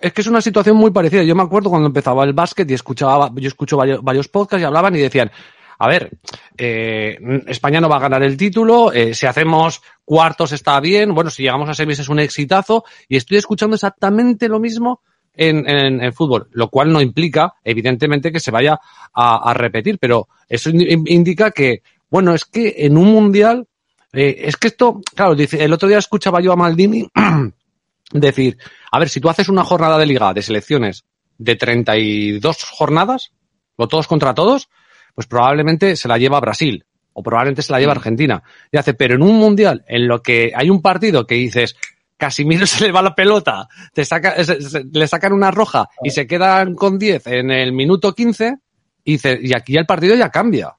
Es 0.00 0.12
que 0.12 0.20
es 0.20 0.26
una 0.26 0.40
situación 0.40 0.76
muy 0.76 0.90
parecida. 0.90 1.22
Yo 1.22 1.34
me 1.34 1.42
acuerdo 1.42 1.70
cuando 1.70 1.88
empezaba 1.88 2.24
el 2.24 2.32
básquet 2.32 2.70
y 2.70 2.74
escuchaba, 2.74 3.30
yo 3.34 3.48
escucho 3.48 3.76
varios, 3.76 4.28
podcasts 4.28 4.62
y 4.62 4.64
hablaban 4.64 4.94
y 4.94 5.00
decían, 5.00 5.30
a 5.78 5.88
ver, 5.88 6.10
eh, 6.56 7.18
España 7.46 7.80
no 7.80 7.88
va 7.88 7.96
a 7.96 8.00
ganar 8.00 8.22
el 8.22 8.36
título, 8.36 8.92
eh, 8.92 9.14
si 9.14 9.26
hacemos 9.26 9.82
cuartos 10.04 10.52
está 10.52 10.78
bien, 10.80 11.14
bueno, 11.14 11.30
si 11.30 11.42
llegamos 11.42 11.68
a 11.68 11.74
semis 11.74 11.98
es 11.98 12.08
un 12.08 12.18
exitazo, 12.18 12.84
y 13.08 13.16
estoy 13.16 13.38
escuchando 13.38 13.74
exactamente 13.74 14.48
lo 14.48 14.60
mismo 14.60 15.00
en, 15.34 15.68
en, 15.68 16.02
en 16.02 16.12
fútbol, 16.12 16.48
lo 16.52 16.68
cual 16.68 16.92
no 16.92 17.00
implica, 17.00 17.54
evidentemente, 17.62 18.32
que 18.32 18.40
se 18.40 18.50
vaya 18.50 18.78
a, 19.14 19.50
a 19.50 19.54
repetir, 19.54 19.98
pero 19.98 20.28
eso 20.48 20.70
indica 20.70 21.50
que, 21.50 21.82
bueno, 22.10 22.34
es 22.34 22.44
que 22.44 22.74
en 22.78 22.96
un 22.96 23.12
mundial, 23.12 23.66
eh, 24.12 24.44
es 24.44 24.56
que 24.56 24.68
esto, 24.68 25.00
claro, 25.14 25.34
dice, 25.34 25.62
el 25.62 25.72
otro 25.72 25.88
día 25.88 25.98
escuchaba 25.98 26.40
yo 26.40 26.52
a 26.52 26.56
Maldini 26.56 27.06
decir, 28.12 28.58
a 28.90 28.98
ver, 28.98 29.08
si 29.08 29.20
tú 29.20 29.28
haces 29.28 29.48
una 29.48 29.64
jornada 29.64 29.98
de 29.98 30.06
liga 30.06 30.32
de 30.32 30.42
selecciones 30.42 31.04
de 31.38 31.56
32 31.56 32.64
jornadas, 32.64 33.32
o 33.76 33.88
todos 33.88 34.06
contra 34.06 34.34
todos, 34.34 34.68
pues 35.14 35.26
probablemente 35.26 35.96
se 35.96 36.08
la 36.08 36.18
lleva 36.18 36.40
Brasil 36.40 36.84
o 37.12 37.22
probablemente 37.22 37.62
se 37.62 37.72
la 37.72 37.80
lleva 37.80 37.92
Argentina. 37.92 38.42
Y 38.70 38.76
hace, 38.76 38.92
pero 38.92 39.14
en 39.14 39.22
un 39.22 39.36
mundial 39.36 39.84
en 39.88 40.06
lo 40.06 40.22
que 40.22 40.52
hay 40.54 40.68
un 40.68 40.82
partido 40.82 41.26
que 41.26 41.36
dices, 41.36 41.76
Casimiro 42.16 42.66
se 42.66 42.84
le 42.84 42.92
va 42.92 43.02
la 43.02 43.14
pelota, 43.14 43.68
te 43.94 44.04
saca, 44.04 44.42
se, 44.44 44.60
se, 44.60 44.84
le 44.84 45.08
sacan 45.08 45.32
una 45.32 45.50
roja 45.50 45.88
y 46.02 46.10
se 46.10 46.26
quedan 46.26 46.74
con 46.74 46.98
10 46.98 47.26
en 47.28 47.50
el 47.50 47.72
minuto 47.72 48.14
15 48.14 48.56
y, 49.04 49.12
dice, 49.12 49.38
y 49.40 49.54
aquí 49.54 49.74
ya 49.74 49.80
el 49.80 49.86
partido 49.86 50.14
ya 50.14 50.30
cambia. 50.30 50.74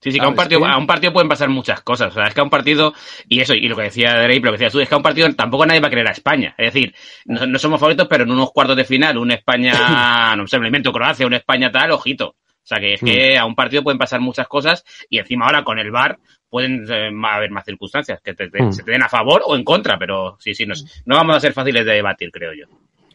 Sí, 0.00 0.12
sí, 0.12 0.18
que 0.18 0.24
a 0.24 0.28
un, 0.28 0.34
partido, 0.34 0.64
a 0.64 0.78
un 0.78 0.86
partido 0.86 1.12
pueden 1.12 1.28
pasar 1.28 1.50
muchas 1.50 1.82
cosas. 1.82 2.08
O 2.08 2.14
sea, 2.14 2.28
es 2.28 2.34
que 2.34 2.40
a 2.40 2.44
un 2.44 2.48
partido, 2.48 2.94
y 3.28 3.40
eso, 3.40 3.52
y 3.54 3.68
lo 3.68 3.76
que 3.76 3.82
decía 3.82 4.14
Drake, 4.14 4.40
lo 4.40 4.46
que 4.46 4.52
decías 4.52 4.72
tú, 4.72 4.80
es 4.80 4.88
que 4.88 4.94
a 4.94 4.96
un 4.96 5.02
partido 5.02 5.30
tampoco 5.34 5.66
nadie 5.66 5.80
va 5.80 5.88
a 5.88 5.90
querer 5.90 6.08
a 6.08 6.12
España. 6.12 6.54
Es 6.56 6.72
decir, 6.72 6.94
no, 7.26 7.46
no 7.46 7.58
somos 7.58 7.78
favoritos, 7.78 8.08
pero 8.08 8.24
en 8.24 8.30
unos 8.30 8.50
cuartos 8.50 8.76
de 8.76 8.84
final, 8.84 9.18
un 9.18 9.30
España, 9.30 10.34
no 10.36 10.46
sé, 10.46 10.58
me 10.58 10.68
invento 10.68 10.90
Croacia, 10.90 11.26
un 11.26 11.34
España 11.34 11.70
tal, 11.70 11.90
ojito. 11.90 12.36
O 12.62 12.66
sea, 12.70 12.78
que 12.78 12.94
es 12.94 13.00
que 13.00 13.36
a 13.36 13.44
un 13.44 13.54
partido 13.54 13.82
pueden 13.82 13.98
pasar 13.98 14.20
muchas 14.20 14.46
cosas 14.46 14.84
y 15.08 15.18
encima 15.18 15.46
ahora 15.46 15.64
con 15.64 15.78
el 15.78 15.90
VAR 15.90 16.18
pueden 16.48 16.84
eh, 16.90 17.10
haber 17.24 17.50
más 17.50 17.64
circunstancias 17.64 18.20
que 18.22 18.34
te, 18.34 18.48
te, 18.48 18.62
mm. 18.62 18.72
se 18.72 18.82
te 18.82 18.92
den 18.92 19.02
a 19.02 19.08
favor 19.08 19.42
o 19.44 19.56
en 19.56 19.64
contra, 19.64 19.98
pero 19.98 20.36
sí, 20.38 20.54
sí, 20.54 20.66
nos, 20.66 21.02
no 21.04 21.16
vamos 21.16 21.36
a 21.36 21.40
ser 21.40 21.52
fáciles 21.52 21.84
de 21.84 21.94
debatir, 21.94 22.30
creo 22.30 22.52
yo. 22.52 22.66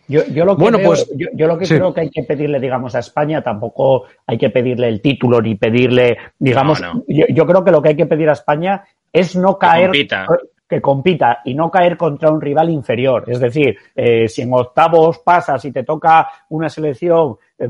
Yo, 0.08 0.24
yo, 0.28 0.46
lo 0.46 0.56
que, 0.56 0.62
bueno, 0.62 0.78
veo, 0.78 0.88
pues, 0.88 1.10
yo, 1.16 1.28
yo, 1.34 1.48
lo 1.48 1.58
que 1.58 1.66
sí. 1.66 1.76
creo 1.76 1.94
que 1.94 2.02
hay 2.02 2.10
que 2.10 2.24
pedirle, 2.24 2.60
digamos, 2.60 2.94
a 2.96 3.00
España, 3.00 3.42
tampoco 3.42 4.04
hay 4.28 4.38
que 4.38 4.50
pedirle 4.50 4.88
el 4.88 5.02
título 5.02 5.42
ni 5.42 5.56
pedirle, 5.56 6.18
digamos, 6.38 6.80
no, 6.82 6.96
no. 6.96 7.04
Yo, 7.08 7.26
yo, 7.30 7.46
creo 7.46 7.64
que 7.64 7.72
lo 7.72 7.82
que 7.82 7.90
hay 7.90 7.96
que 7.96 8.06
pedir 8.06 8.30
a 8.30 8.34
España 8.34 8.84
es 9.12 9.36
no 9.36 9.58
caer. 9.58 9.92
Que 9.92 10.08
compita. 10.08 10.28
Que 10.68 10.82
compita 10.82 11.40
y 11.46 11.54
no 11.54 11.70
caer 11.70 11.96
contra 11.96 12.32
un 12.32 12.42
rival 12.42 12.70
inferior. 12.70 13.24
Es 13.28 13.40
decir, 13.40 13.78
eh, 13.96 14.28
si 14.28 14.42
en 14.42 14.54
octavos 14.54 15.20
pasas 15.20 15.64
y 15.66 15.72
te 15.72 15.84
toca 15.84 16.28
una 16.50 16.70
selección 16.70 17.38
eh, 17.60 17.70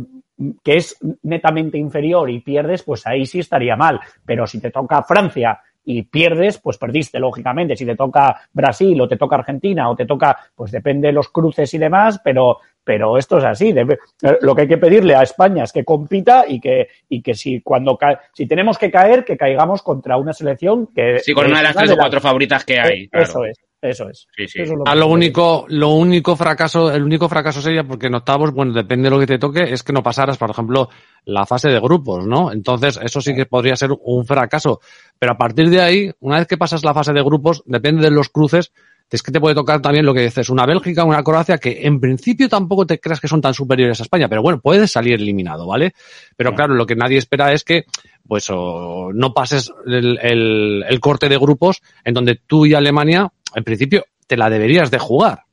que 0.63 0.77
es 0.77 0.97
netamente 1.23 1.77
inferior 1.77 2.29
y 2.29 2.39
pierdes, 2.39 2.83
pues 2.83 3.05
ahí 3.05 3.25
sí 3.25 3.39
estaría 3.39 3.75
mal. 3.75 3.99
Pero 4.25 4.47
si 4.47 4.61
te 4.61 4.71
toca 4.71 5.03
Francia 5.03 5.59
y 5.85 6.01
pierdes, 6.01 6.57
pues 6.57 6.77
perdiste, 6.77 7.19
lógicamente. 7.19 7.75
Si 7.75 7.85
te 7.85 7.95
toca 7.95 8.41
Brasil 8.51 8.99
o 8.99 9.07
te 9.07 9.17
toca 9.17 9.37
Argentina 9.37 9.89
o 9.89 9.95
te 9.95 10.05
toca, 10.05 10.37
pues 10.55 10.71
depende 10.71 11.07
de 11.07 11.13
los 11.13 11.29
cruces 11.29 11.71
y 11.73 11.77
demás, 11.77 12.19
pero, 12.23 12.59
pero 12.83 13.17
esto 13.17 13.37
es 13.37 13.45
así. 13.45 13.71
Debe, 13.71 13.99
lo 14.41 14.55
que 14.55 14.63
hay 14.63 14.67
que 14.67 14.77
pedirle 14.77 15.15
a 15.15 15.23
España 15.23 15.63
es 15.63 15.71
que 15.71 15.85
compita 15.85 16.45
y 16.47 16.59
que, 16.59 16.87
y 17.07 17.21
que 17.21 17.35
si 17.35 17.61
cuando 17.61 17.97
ca 17.97 18.21
si 18.33 18.47
tenemos 18.47 18.77
que 18.77 18.91
caer, 18.91 19.23
que 19.23 19.37
caigamos 19.37 19.83
contra 19.83 20.17
una 20.17 20.33
selección 20.33 20.87
que. 20.87 21.19
Sí, 21.19 21.33
con 21.33 21.45
una 21.45 21.59
de 21.59 21.63
las 21.63 21.75
tres 21.75 21.91
o 21.91 21.97
cuatro 21.97 22.19
favoritas 22.19 22.65
que 22.65 22.79
hay. 22.79 23.07
Claro. 23.07 23.25
Eso 23.25 23.45
es. 23.45 23.64
Eso 23.81 24.09
es. 24.09 24.27
Sí, 24.35 24.47
sí. 24.47 24.61
Eso 24.61 24.73
es 24.73 24.77
lo, 24.79 24.83
ah, 24.87 24.95
lo 24.95 25.07
único, 25.07 25.65
lo 25.69 25.89
único 25.89 26.35
fracaso, 26.35 26.91
el 26.91 27.03
único 27.03 27.29
fracaso 27.29 27.61
sería 27.61 27.83
porque 27.83 28.07
en 28.07 28.15
octavos, 28.15 28.51
bueno, 28.51 28.73
depende 28.73 29.09
de 29.09 29.15
lo 29.15 29.19
que 29.19 29.27
te 29.27 29.37
toque, 29.37 29.63
es 29.63 29.83
que 29.83 29.93
no 29.93 30.01
pasaras, 30.01 30.37
por 30.37 30.49
ejemplo, 30.49 30.89
la 31.25 31.45
fase 31.45 31.69
de 31.69 31.79
grupos, 31.79 32.25
¿no? 32.25 32.51
Entonces, 32.51 32.99
eso 33.01 33.21
sí 33.21 33.35
que 33.35 33.45
podría 33.45 33.75
ser 33.75 33.91
un 33.99 34.25
fracaso. 34.25 34.79
Pero 35.19 35.33
a 35.33 35.37
partir 35.37 35.69
de 35.69 35.81
ahí, 35.81 36.11
una 36.19 36.39
vez 36.39 36.47
que 36.47 36.57
pasas 36.57 36.83
la 36.83 36.93
fase 36.93 37.13
de 37.13 37.21
grupos, 37.21 37.63
depende 37.65 38.03
de 38.03 38.11
los 38.11 38.29
cruces, 38.29 38.71
es 39.09 39.21
que 39.21 39.31
te 39.31 39.39
puede 39.39 39.55
tocar 39.55 39.81
también 39.81 40.05
lo 40.05 40.13
que 40.13 40.21
dices, 40.21 40.49
una 40.49 40.65
Bélgica, 40.65 41.03
una 41.03 41.23
Croacia, 41.23 41.57
que 41.57 41.85
en 41.85 41.99
principio 41.99 42.49
tampoco 42.49 42.85
te 42.85 42.99
creas 42.99 43.19
que 43.19 43.27
son 43.27 43.39
tan 43.39 43.53
superiores 43.53 43.99
a 43.99 44.03
España, 44.03 44.27
pero 44.27 44.41
bueno, 44.41 44.59
puedes 44.59 44.91
salir 44.91 45.13
eliminado, 45.13 45.67
¿vale? 45.67 45.93
Pero 46.35 46.53
claro, 46.53 46.73
lo 46.73 46.85
que 46.85 46.95
nadie 46.95 47.17
espera 47.17 47.53
es 47.53 47.63
que, 47.63 47.85
pues, 48.27 48.47
o 48.49 49.11
no 49.13 49.33
pases 49.33 49.71
el, 49.85 50.17
el, 50.21 50.85
el 50.87 50.99
corte 50.99 51.29
de 51.29 51.37
grupos 51.37 51.81
en 52.03 52.13
donde 52.13 52.41
tú 52.47 52.65
y 52.65 52.73
Alemania, 52.73 53.31
en 53.55 53.63
principio, 53.63 54.05
te 54.27 54.37
la 54.37 54.49
deberías 54.49 54.91
de 54.91 54.99
jugar. 54.99 55.43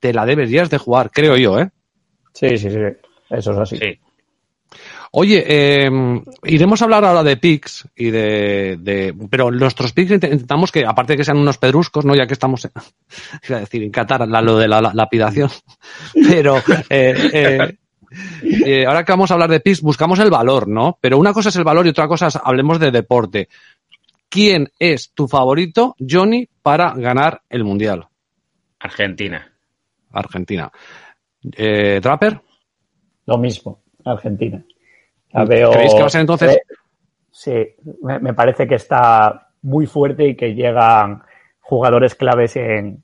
Te 0.00 0.12
la 0.12 0.24
deberías 0.24 0.70
de 0.70 0.78
jugar, 0.78 1.10
creo 1.10 1.36
yo, 1.36 1.58
¿eh? 1.58 1.70
Sí, 2.32 2.56
sí, 2.56 2.70
sí. 2.70 2.78
Eso 3.30 3.52
es 3.52 3.58
así. 3.58 3.76
Sí. 3.76 3.98
Oye, 5.10 5.44
eh, 5.46 5.90
iremos 6.44 6.80
a 6.80 6.84
hablar 6.84 7.04
ahora 7.04 7.22
de 7.22 7.38
picks 7.38 7.88
y 7.96 8.10
de, 8.10 8.76
de 8.78 9.14
pero 9.30 9.50
nuestros 9.50 9.92
picks 9.92 10.12
intentamos 10.12 10.70
que, 10.70 10.84
aparte 10.84 11.14
de 11.14 11.16
que 11.16 11.24
sean 11.24 11.38
unos 11.38 11.56
pedruscos, 11.56 12.04
¿no? 12.04 12.14
Ya 12.14 12.26
que 12.26 12.34
estamos, 12.34 12.66
en, 12.66 12.72
iba 13.48 13.56
a 13.56 13.60
decir, 13.60 13.82
en 13.82 13.90
Qatar, 13.90 14.28
la, 14.28 14.42
lo 14.42 14.58
de 14.58 14.68
la, 14.68 14.82
la 14.82 14.92
lapidación, 14.92 15.50
pero 16.28 16.58
eh, 16.90 17.14
eh, 17.32 17.78
eh, 18.42 18.86
ahora 18.86 19.04
que 19.04 19.12
vamos 19.12 19.30
a 19.30 19.34
hablar 19.34 19.50
de 19.50 19.60
picks, 19.60 19.80
buscamos 19.80 20.18
el 20.18 20.30
valor, 20.30 20.68
¿no? 20.68 20.98
Pero 21.00 21.18
una 21.18 21.32
cosa 21.32 21.48
es 21.48 21.56
el 21.56 21.64
valor 21.64 21.86
y 21.86 21.90
otra 21.90 22.08
cosa 22.08 22.26
es, 22.26 22.38
hablemos 22.42 22.78
de 22.78 22.90
deporte. 22.90 23.48
¿Quién 24.28 24.68
es 24.78 25.12
tu 25.14 25.26
favorito, 25.26 25.94
Johnny, 25.98 26.48
para 26.62 26.94
ganar 26.94 27.42
el 27.48 27.64
Mundial? 27.64 28.06
Argentina. 28.78 29.50
Argentina. 30.12 30.70
Eh, 31.56 32.00
¿Trapper? 32.02 32.40
Lo 33.26 33.38
mismo, 33.38 33.82
Argentina. 34.04 34.62
La 35.30 35.44
veo, 35.44 35.70
¿Creéis 35.70 35.94
que 35.94 36.00
va 36.00 36.06
a 36.06 36.10
ser 36.10 36.20
entonces? 36.22 36.56
Eh, 36.56 36.62
sí, 37.30 37.52
me, 38.02 38.18
me, 38.18 38.34
parece 38.34 38.66
que 38.66 38.76
está 38.76 39.50
muy 39.62 39.86
fuerte 39.86 40.28
y 40.28 40.36
que 40.36 40.54
llegan 40.54 41.22
jugadores 41.60 42.14
claves 42.14 42.56
en 42.56 43.02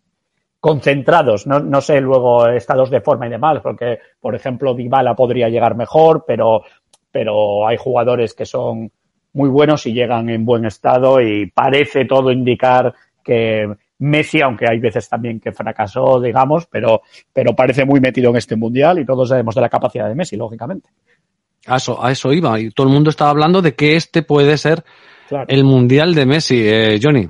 concentrados, 0.65 1.47
no, 1.47 1.61
no 1.61 1.83
sé 1.83 2.01
luego 2.01 2.49
estados 2.49 2.89
de 2.89 3.03
forma 3.03 3.27
y 3.27 3.31
demás, 3.31 3.61
porque 3.63 3.99
por 4.19 4.35
ejemplo 4.35 4.73
Dybala 4.73 5.15
podría 5.15 5.51
llegar 5.51 5.77
mejor, 5.77 6.25
pero, 6.27 6.63
pero 7.11 7.69
hay 7.69 7.77
jugadores 7.77 8.33
que 8.33 8.47
son 8.47 8.91
muy 9.35 9.51
buenos 9.51 9.87
y 9.87 9.93
llegan 9.93 10.31
en 10.31 10.45
buen 10.45 10.65
estado 10.65 11.21
y 11.21 11.47
parece 11.51 12.07
todo 12.07 12.33
indicar 12.33 12.95
que 13.23 13.69
Messi, 13.99 14.41
aunque 14.41 14.67
hay 14.69 14.79
veces 14.79 15.09
también 15.09 15.41
que 15.41 15.53
fracasó, 15.53 16.21
digamos, 16.21 16.67
pero, 16.67 17.03
pero 17.33 17.55
parece 17.55 17.85
muy 17.85 18.01
metido 18.01 18.31
en 18.31 18.37
este 18.37 18.57
mundial 18.57 18.99
y 18.99 19.05
todos 19.05 19.29
sabemos 19.29 19.55
de 19.55 19.61
la 19.61 19.69
capacidad 19.69 20.09
de 20.09 20.15
Messi, 20.15 20.37
lógicamente. 20.37 20.89
A 21.67 21.77
eso, 21.77 22.03
a 22.03 22.13
eso 22.13 22.33
iba. 22.33 22.59
Y 22.61 22.71
todo 22.71 22.87
el 22.87 22.93
mundo 22.93 23.11
estaba 23.11 23.31
hablando 23.31 23.63
de 23.63 23.75
que 23.75 23.97
este 23.97 24.23
puede 24.23 24.57
ser 24.59 24.85
claro. 25.29 25.47
el 25.49 25.65
mundial 25.65 26.15
de 26.15 26.27
Messi, 26.27 26.63
eh, 26.67 27.01
Johnny. 27.03 27.29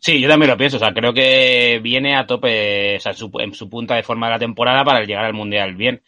Sí, 0.00 0.20
yo 0.20 0.28
también 0.28 0.50
lo 0.50 0.56
pienso. 0.56 0.76
O 0.76 0.80
sea, 0.80 0.92
creo 0.92 1.12
que 1.12 1.80
viene 1.82 2.16
a 2.16 2.26
tope, 2.26 2.96
o 2.96 3.00
sea, 3.00 3.12
su, 3.12 3.30
en 3.38 3.52
su 3.52 3.68
punta 3.68 3.96
de 3.96 4.02
forma 4.02 4.26
de 4.26 4.32
la 4.34 4.38
temporada 4.38 4.84
para 4.84 5.04
llegar 5.04 5.24
al 5.24 5.34
mundial 5.34 5.74
bien. 5.74 6.02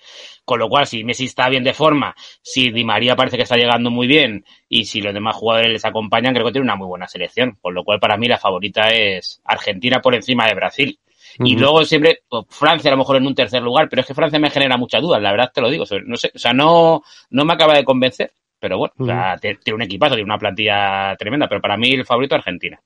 Con 0.44 0.58
lo 0.58 0.68
cual, 0.68 0.86
si 0.86 1.04
Messi 1.04 1.26
está 1.26 1.48
bien 1.48 1.64
de 1.64 1.74
forma, 1.74 2.14
si 2.42 2.70
Di 2.70 2.84
María 2.84 3.16
parece 3.16 3.36
que 3.36 3.44
está 3.44 3.56
llegando 3.56 3.90
muy 3.90 4.06
bien 4.06 4.44
y 4.68 4.84
si 4.84 5.00
los 5.00 5.14
demás 5.14 5.36
jugadores 5.36 5.72
les 5.72 5.84
acompañan, 5.84 6.32
creo 6.34 6.46
que 6.46 6.52
tiene 6.52 6.64
una 6.64 6.76
muy 6.76 6.86
buena 6.86 7.06
selección. 7.06 7.58
Con 7.60 7.74
lo 7.74 7.84
cual, 7.84 8.00
para 8.00 8.16
mí, 8.16 8.26
la 8.28 8.38
favorita 8.38 8.88
es 8.88 9.40
Argentina 9.44 10.00
por 10.00 10.14
encima 10.14 10.46
de 10.46 10.54
Brasil. 10.54 10.98
Uh 11.38 11.44
-huh. 11.44 11.48
Y 11.48 11.56
luego 11.56 11.84
siempre 11.84 12.22
pues, 12.28 12.44
Francia 12.48 12.90
a 12.90 12.94
lo 12.94 12.98
mejor 12.98 13.16
en 13.16 13.26
un 13.26 13.34
tercer 13.34 13.62
lugar, 13.62 13.88
pero 13.88 14.00
es 14.00 14.06
que 14.06 14.14
Francia 14.14 14.38
me 14.40 14.50
genera 14.50 14.76
muchas 14.76 15.00
dudas, 15.00 15.22
la 15.22 15.30
verdad 15.30 15.50
te 15.54 15.60
lo 15.60 15.70
digo. 15.70 15.84
No 16.04 16.16
sé, 16.16 16.32
o 16.34 16.38
sea, 16.38 16.52
no, 16.52 17.02
no 17.30 17.44
me 17.44 17.52
acaba 17.52 17.74
de 17.74 17.84
convencer, 17.84 18.32
pero 18.58 18.78
bueno, 18.78 18.94
uh 18.98 19.02
-huh. 19.02 19.04
o 19.04 19.06
sea, 19.06 19.36
tiene 19.38 19.74
un 19.74 19.82
equipazo, 19.82 20.14
tiene 20.14 20.24
una 20.28 20.38
plantilla 20.38 21.14
tremenda, 21.16 21.46
pero 21.48 21.60
para 21.60 21.76
mí 21.76 21.92
el 21.92 22.04
favorito 22.04 22.34
es 22.34 22.40
Argentina. 22.40 22.80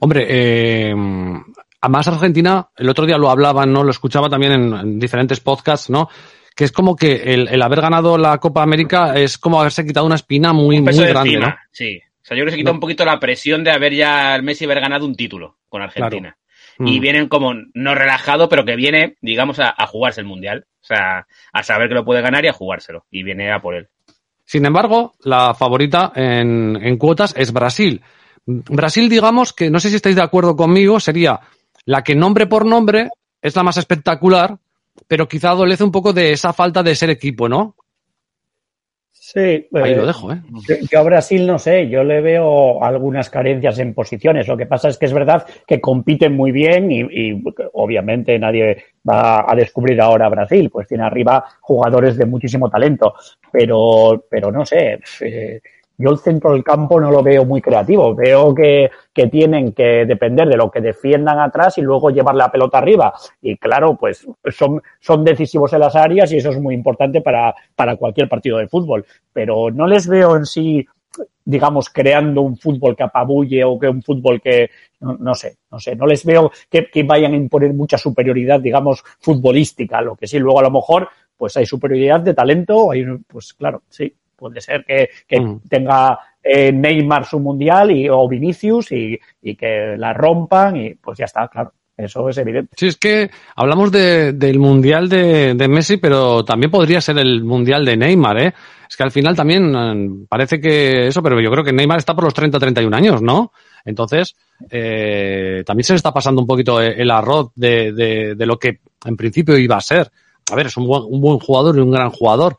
Hombre, 0.00 0.26
eh, 0.28 0.94
además 1.80 2.08
Argentina, 2.08 2.68
el 2.76 2.88
otro 2.88 3.06
día 3.06 3.18
lo 3.18 3.30
hablaban, 3.30 3.72
¿no? 3.72 3.82
Lo 3.84 3.90
escuchaba 3.90 4.28
también 4.28 4.52
en, 4.52 4.74
en 4.74 4.98
diferentes 4.98 5.40
podcasts, 5.40 5.90
¿no? 5.90 6.08
Que 6.54 6.64
es 6.64 6.72
como 6.72 6.96
que 6.96 7.34
el, 7.34 7.48
el, 7.48 7.62
haber 7.62 7.80
ganado 7.80 8.16
la 8.16 8.38
Copa 8.38 8.62
América 8.62 9.14
es 9.14 9.38
como 9.38 9.60
haberse 9.60 9.84
quitado 9.84 10.06
una 10.06 10.14
espina 10.14 10.52
muy, 10.52 10.80
muy 10.80 10.94
grande, 10.96 11.34
encima, 11.34 11.46
¿no? 11.48 11.56
Sí. 11.72 12.00
O 12.24 12.26
sea, 12.26 12.36
yo 12.36 12.42
creo 12.42 12.46
que 12.46 12.50
se 12.52 12.56
quita 12.58 12.70
no. 12.70 12.76
un 12.76 12.80
poquito 12.80 13.04
la 13.04 13.20
presión 13.20 13.64
de 13.64 13.70
haber 13.70 13.92
ya 13.92 14.34
el 14.34 14.42
Messi 14.42 14.64
haber 14.64 14.80
ganado 14.80 15.04
un 15.04 15.14
título 15.14 15.58
con 15.68 15.82
Argentina. 15.82 16.36
Claro. 16.76 16.90
Y 16.90 16.98
mm. 16.98 17.02
vienen 17.02 17.28
como 17.28 17.52
no 17.74 17.94
relajado, 17.94 18.48
pero 18.48 18.64
que 18.64 18.76
viene, 18.76 19.16
digamos, 19.20 19.58
a, 19.58 19.74
a, 19.76 19.86
jugarse 19.86 20.20
el 20.20 20.26
Mundial. 20.26 20.66
O 20.80 20.86
sea, 20.86 21.26
a 21.52 21.62
saber 21.62 21.88
que 21.88 21.94
lo 21.94 22.04
puede 22.04 22.22
ganar 22.22 22.44
y 22.44 22.48
a 22.48 22.52
jugárselo. 22.52 23.04
Y 23.10 23.22
viene 23.22 23.52
a 23.52 23.60
por 23.60 23.74
él. 23.74 23.88
Sin 24.44 24.64
embargo, 24.66 25.14
la 25.20 25.54
favorita 25.54 26.12
en, 26.14 26.78
en 26.82 26.96
cuotas 26.96 27.34
es 27.36 27.52
Brasil. 27.52 28.02
Brasil, 28.46 29.08
digamos 29.08 29.52
que, 29.52 29.70
no 29.70 29.80
sé 29.80 29.88
si 29.90 29.96
estáis 29.96 30.16
de 30.16 30.22
acuerdo 30.22 30.56
conmigo, 30.56 31.00
sería 31.00 31.40
la 31.86 32.02
que 32.02 32.14
nombre 32.14 32.46
por 32.46 32.66
nombre 32.66 33.08
es 33.40 33.56
la 33.56 33.62
más 33.62 33.76
espectacular, 33.76 34.56
pero 35.06 35.28
quizá 35.28 35.50
adolece 35.50 35.84
un 35.84 35.92
poco 35.92 36.12
de 36.12 36.32
esa 36.32 36.52
falta 36.52 36.82
de 36.82 36.94
ser 36.94 37.10
equipo, 37.10 37.48
¿no? 37.48 37.76
Sí, 39.12 39.40
ahí 39.40 39.92
eh, 39.92 39.96
lo 39.96 40.06
dejo, 40.06 40.32
¿eh? 40.32 40.42
Yo, 40.90 41.00
a 41.00 41.02
Brasil 41.02 41.46
no 41.46 41.58
sé, 41.58 41.88
yo 41.88 42.04
le 42.04 42.20
veo 42.20 42.84
algunas 42.84 43.30
carencias 43.30 43.78
en 43.78 43.94
posiciones. 43.94 44.46
Lo 44.46 44.56
que 44.56 44.66
pasa 44.66 44.88
es 44.88 44.98
que 44.98 45.06
es 45.06 45.14
verdad 45.14 45.46
que 45.66 45.80
compiten 45.80 46.36
muy 46.36 46.52
bien 46.52 46.92
y, 46.92 47.00
y 47.00 47.42
obviamente 47.72 48.38
nadie 48.38 48.84
va 49.08 49.50
a 49.50 49.56
descubrir 49.56 49.98
ahora 50.00 50.26
a 50.26 50.28
Brasil, 50.28 50.68
pues 50.70 50.86
tiene 50.86 51.04
arriba 51.04 51.42
jugadores 51.62 52.18
de 52.18 52.26
muchísimo 52.26 52.68
talento, 52.68 53.14
pero, 53.50 54.26
pero 54.28 54.52
no 54.52 54.66
sé. 54.66 55.00
Eh, 55.22 55.60
yo 55.96 56.10
el 56.10 56.18
centro 56.18 56.52
del 56.52 56.64
campo 56.64 57.00
no 57.00 57.10
lo 57.10 57.22
veo 57.22 57.44
muy 57.44 57.60
creativo. 57.60 58.14
Veo 58.14 58.54
que, 58.54 58.90
que, 59.12 59.28
tienen 59.28 59.72
que 59.72 60.04
depender 60.06 60.48
de 60.48 60.56
lo 60.56 60.70
que 60.70 60.80
defiendan 60.80 61.38
atrás 61.38 61.78
y 61.78 61.82
luego 61.82 62.10
llevar 62.10 62.34
la 62.34 62.50
pelota 62.50 62.78
arriba. 62.78 63.14
Y 63.40 63.56
claro, 63.56 63.96
pues 63.96 64.26
son, 64.50 64.82
son 65.00 65.24
decisivos 65.24 65.72
en 65.72 65.80
las 65.80 65.94
áreas 65.94 66.32
y 66.32 66.38
eso 66.38 66.50
es 66.50 66.60
muy 66.60 66.74
importante 66.74 67.20
para, 67.20 67.54
para 67.76 67.96
cualquier 67.96 68.28
partido 68.28 68.58
de 68.58 68.68
fútbol. 68.68 69.06
Pero 69.32 69.70
no 69.70 69.86
les 69.86 70.08
veo 70.08 70.36
en 70.36 70.46
sí, 70.46 70.86
digamos, 71.44 71.88
creando 71.90 72.42
un 72.42 72.56
fútbol 72.56 72.96
que 72.96 73.04
apabulle 73.04 73.62
o 73.62 73.78
que 73.78 73.88
un 73.88 74.02
fútbol 74.02 74.40
que, 74.40 74.70
no, 75.00 75.34
sé, 75.34 75.58
no 75.70 75.78
sé, 75.78 75.94
no 75.94 76.06
les 76.06 76.24
veo 76.24 76.50
que, 76.68 76.90
que 76.90 77.04
vayan 77.04 77.34
a 77.34 77.36
imponer 77.36 77.72
mucha 77.72 77.98
superioridad, 77.98 78.58
digamos, 78.58 79.04
futbolística. 79.20 80.00
Lo 80.00 80.16
que 80.16 80.26
sí, 80.26 80.40
luego 80.40 80.58
a 80.58 80.64
lo 80.64 80.72
mejor, 80.72 81.08
pues 81.36 81.56
hay 81.56 81.66
superioridad 81.66 82.20
de 82.20 82.34
talento, 82.34 82.90
hay, 82.90 83.04
pues 83.28 83.54
claro, 83.54 83.82
sí 83.88 84.12
puede 84.44 84.60
ser 84.60 84.84
que, 84.84 85.08
que 85.26 85.40
mm. 85.40 85.60
tenga 85.68 86.18
eh, 86.42 86.70
Neymar 86.70 87.24
su 87.24 87.40
mundial 87.40 87.90
y, 87.90 88.08
o 88.10 88.28
Vinicius 88.28 88.92
y, 88.92 89.18
y, 89.40 89.56
que 89.56 89.96
la 89.96 90.12
rompan 90.12 90.76
y 90.76 90.94
pues 90.94 91.16
ya 91.16 91.24
está, 91.24 91.48
claro. 91.48 91.72
Eso 91.96 92.28
es 92.28 92.36
evidente. 92.38 92.74
Sí, 92.76 92.88
es 92.88 92.96
que 92.96 93.30
hablamos 93.54 93.92
de, 93.92 94.32
del 94.32 94.58
mundial 94.58 95.08
de, 95.08 95.54
de, 95.54 95.68
Messi, 95.68 95.96
pero 95.98 96.44
también 96.44 96.68
podría 96.68 97.00
ser 97.00 97.18
el 97.18 97.44
mundial 97.44 97.84
de 97.84 97.96
Neymar, 97.96 98.42
¿eh? 98.42 98.54
Es 98.90 98.96
que 98.96 99.04
al 99.04 99.12
final 99.12 99.36
también 99.36 99.72
eh, 99.76 100.26
parece 100.28 100.60
que 100.60 101.06
eso, 101.06 101.22
pero 101.22 101.40
yo 101.40 101.52
creo 101.52 101.62
que 101.62 101.72
Neymar 101.72 101.98
está 101.98 102.12
por 102.12 102.24
los 102.24 102.34
30, 102.34 102.58
31 102.58 102.96
años, 102.96 103.22
¿no? 103.22 103.52
Entonces, 103.84 104.34
eh, 104.68 105.62
también 105.64 105.84
se 105.84 105.92
le 105.92 105.98
está 105.98 106.12
pasando 106.12 106.40
un 106.40 106.48
poquito 106.48 106.80
el 106.80 107.10
arroz 107.12 107.52
de, 107.54 107.92
de, 107.92 108.34
de, 108.34 108.46
lo 108.46 108.58
que 108.58 108.80
en 109.04 109.16
principio 109.16 109.56
iba 109.56 109.76
a 109.76 109.80
ser. 109.80 110.10
A 110.50 110.56
ver, 110.56 110.66
es 110.66 110.76
un 110.76 110.88
buen, 110.88 111.04
un 111.06 111.20
buen 111.20 111.38
jugador 111.38 111.76
y 111.76 111.80
un 111.80 111.92
gran 111.92 112.10
jugador, 112.10 112.56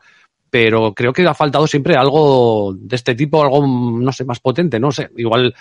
pero 0.58 0.94
creo 0.94 1.12
que 1.12 1.22
ha 1.26 1.34
faltado 1.34 1.66
siempre 1.66 1.96
algo 1.96 2.74
de 2.74 2.96
este 2.96 3.14
tipo, 3.14 3.42
algo, 3.42 3.66
no 3.66 4.10
sé, 4.10 4.24
más 4.24 4.40
potente, 4.40 4.80
no 4.80 4.90
sé, 4.90 5.10
igual, 5.18 5.54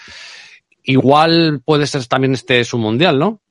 igual 0.84 1.60
puede 1.66 1.86
ser 1.86 2.06
también 2.06 2.32
este 2.32 2.64
su 2.64 2.78
mundial, 2.78 3.20
¿no? 3.20 3.42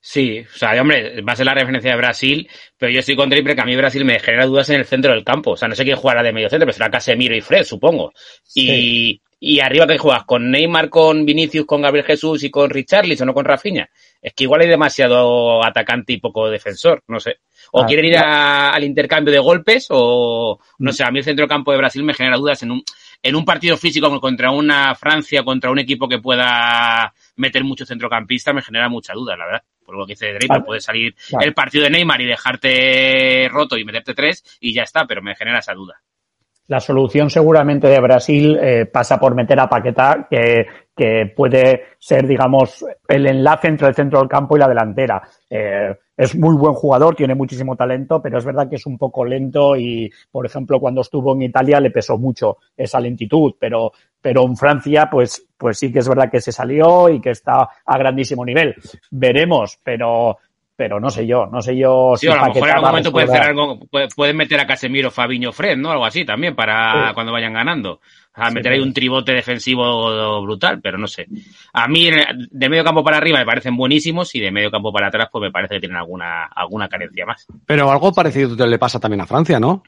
Sí, 0.00 0.38
o 0.38 0.56
sea, 0.56 0.80
hombre, 0.80 1.20
va 1.22 1.32
a 1.32 1.36
ser 1.36 1.46
la 1.46 1.54
referencia 1.54 1.90
de 1.90 1.96
Brasil, 1.96 2.48
pero 2.78 2.92
yo 2.92 3.00
estoy 3.00 3.16
con 3.16 3.28
Triple 3.28 3.56
que 3.56 3.60
a 3.60 3.64
mí 3.64 3.74
Brasil 3.74 4.04
me 4.04 4.20
genera 4.20 4.46
dudas 4.46 4.70
en 4.70 4.76
el 4.76 4.86
centro 4.86 5.12
del 5.12 5.24
campo. 5.24 5.50
O 5.50 5.56
sea, 5.56 5.66
no 5.66 5.74
sé 5.74 5.82
quién 5.82 5.96
jugará 5.96 6.22
de 6.22 6.32
medio 6.32 6.48
centro, 6.48 6.66
pero 6.66 6.76
será 6.76 6.90
Casemiro 6.90 7.36
y 7.36 7.40
Fred, 7.40 7.64
supongo. 7.64 8.12
Sí. 8.44 8.70
Y, 8.70 9.22
y 9.40 9.58
arriba 9.58 9.88
que 9.88 9.98
juegas 9.98 10.24
con 10.24 10.48
Neymar, 10.48 10.90
con 10.90 11.26
Vinicius, 11.26 11.66
con 11.66 11.82
Gabriel 11.82 12.06
Jesús 12.06 12.44
y 12.44 12.50
con 12.50 12.70
Richarlison 12.70 13.30
o 13.30 13.34
con 13.34 13.44
Rafinha. 13.44 13.90
Es 14.22 14.32
que 14.32 14.44
igual 14.44 14.60
hay 14.60 14.68
demasiado 14.68 15.64
atacante 15.64 16.12
y 16.12 16.20
poco 16.20 16.48
defensor, 16.48 17.02
no 17.08 17.18
sé. 17.18 17.38
O 17.72 17.82
ah, 17.82 17.86
quieren 17.86 18.04
ir 18.04 18.16
a, 18.16 18.70
al 18.70 18.84
intercambio 18.84 19.32
de 19.32 19.38
golpes, 19.38 19.86
o 19.90 20.58
no 20.78 20.92
sé, 20.92 21.04
a 21.04 21.10
mí 21.10 21.18
el 21.18 21.24
centro 21.24 21.46
campo 21.46 21.72
de 21.72 21.78
Brasil 21.78 22.02
me 22.02 22.14
genera 22.14 22.36
dudas 22.36 22.62
en 22.62 22.72
un, 22.72 22.82
en 23.22 23.36
un 23.36 23.44
partido 23.44 23.76
físico 23.76 24.20
contra 24.20 24.50
una 24.50 24.94
Francia, 24.94 25.42
contra 25.42 25.70
un 25.70 25.78
equipo 25.78 26.08
que 26.08 26.18
pueda 26.18 27.12
meter 27.36 27.64
mucho 27.64 27.86
centrocampista, 27.86 28.52
me 28.52 28.62
genera 28.62 28.88
mucha 28.88 29.12
duda, 29.12 29.36
la 29.36 29.46
verdad. 29.46 29.62
Por 29.84 29.98
lo 29.98 30.06
que 30.06 30.12
dice 30.12 30.32
Drake, 30.32 30.46
ah, 30.50 30.64
puede 30.64 30.80
salir 30.80 31.14
el 31.40 31.52
partido 31.52 31.84
de 31.84 31.90
Neymar 31.90 32.20
y 32.20 32.26
dejarte 32.26 33.48
roto 33.50 33.76
y 33.76 33.84
meterte 33.84 34.14
tres 34.14 34.44
y 34.60 34.72
ya 34.72 34.82
está, 34.82 35.04
pero 35.04 35.20
me 35.20 35.34
genera 35.34 35.58
esa 35.58 35.74
duda. 35.74 36.00
La 36.68 36.78
solución 36.78 37.28
seguramente 37.30 37.88
de 37.88 37.98
Brasil 37.98 38.56
eh, 38.62 38.86
pasa 38.86 39.18
por 39.18 39.34
meter 39.34 39.58
a 39.58 39.68
Paquetá, 39.68 40.28
que, 40.30 40.66
que, 40.96 41.32
puede 41.34 41.96
ser, 41.98 42.28
digamos, 42.28 42.84
el 43.08 43.26
enlace 43.26 43.66
entre 43.66 43.88
el 43.88 43.94
centro 43.96 44.20
del 44.20 44.28
campo 44.28 44.56
y 44.56 44.60
la 44.60 44.68
delantera. 44.68 45.20
Eh, 45.50 45.96
es 46.20 46.36
muy 46.36 46.54
buen 46.54 46.74
jugador, 46.74 47.16
tiene 47.16 47.34
muchísimo 47.34 47.76
talento, 47.76 48.20
pero 48.20 48.36
es 48.36 48.44
verdad 48.44 48.68
que 48.68 48.76
es 48.76 48.84
un 48.84 48.98
poco 48.98 49.24
lento 49.24 49.74
y, 49.74 50.12
por 50.30 50.44
ejemplo, 50.44 50.78
cuando 50.78 51.00
estuvo 51.00 51.32
en 51.34 51.40
Italia 51.40 51.80
le 51.80 51.90
pesó 51.90 52.18
mucho 52.18 52.58
esa 52.76 53.00
lentitud, 53.00 53.54
pero, 53.58 53.92
pero 54.20 54.44
en 54.44 54.54
Francia, 54.54 55.08
pues, 55.10 55.46
pues 55.56 55.78
sí 55.78 55.90
que 55.90 56.00
es 56.00 56.08
verdad 56.10 56.30
que 56.30 56.42
se 56.42 56.52
salió 56.52 57.08
y 57.08 57.22
que 57.22 57.30
está 57.30 57.70
a 57.86 57.98
grandísimo 57.98 58.44
nivel. 58.44 58.74
Veremos, 59.10 59.78
pero 59.82 60.36
pero 60.80 60.98
no 60.98 61.10
sé 61.10 61.26
yo, 61.26 61.44
no 61.44 61.60
sé 61.60 61.76
yo 61.76 62.14
sí, 62.16 62.26
si 62.26 62.32
a 62.32 62.36
lo 62.36 62.46
mejor 62.46 62.70
en 62.70 62.74
algún 62.76 62.88
momento 62.88 63.12
pueden, 63.12 63.28
hacer 63.28 63.42
algo, 63.42 63.80
pueden 64.16 64.34
meter 64.34 64.58
a 64.60 64.66
Casemiro, 64.66 65.10
Fabiño, 65.10 65.52
Fred, 65.52 65.76
¿no? 65.76 65.90
Algo 65.90 66.06
así 66.06 66.24
también 66.24 66.56
para 66.56 67.08
sí. 67.08 67.14
cuando 67.14 67.32
vayan 67.32 67.52
ganando. 67.52 68.00
A 68.32 68.48
sí, 68.48 68.54
meter 68.54 68.72
ahí 68.72 68.80
un 68.80 68.94
tribote 68.94 69.34
defensivo 69.34 70.40
brutal, 70.40 70.80
pero 70.80 70.96
no 70.96 71.06
sé. 71.06 71.26
A 71.74 71.86
mí, 71.86 72.10
de 72.10 72.68
medio 72.70 72.82
campo 72.82 73.04
para 73.04 73.18
arriba 73.18 73.40
me 73.40 73.44
parecen 73.44 73.76
buenísimos 73.76 74.34
y 74.34 74.40
de 74.40 74.50
medio 74.50 74.70
campo 74.70 74.90
para 74.90 75.08
atrás, 75.08 75.28
pues 75.30 75.42
me 75.42 75.50
parece 75.50 75.74
que 75.74 75.80
tienen 75.80 75.98
alguna, 75.98 76.46
alguna 76.46 76.88
carencia 76.88 77.26
más. 77.26 77.46
Pero 77.66 77.90
algo 77.90 78.14
parecido 78.14 78.66
le 78.66 78.78
pasa 78.78 78.98
también 78.98 79.20
a 79.20 79.26
Francia, 79.26 79.60
¿no? 79.60 79.82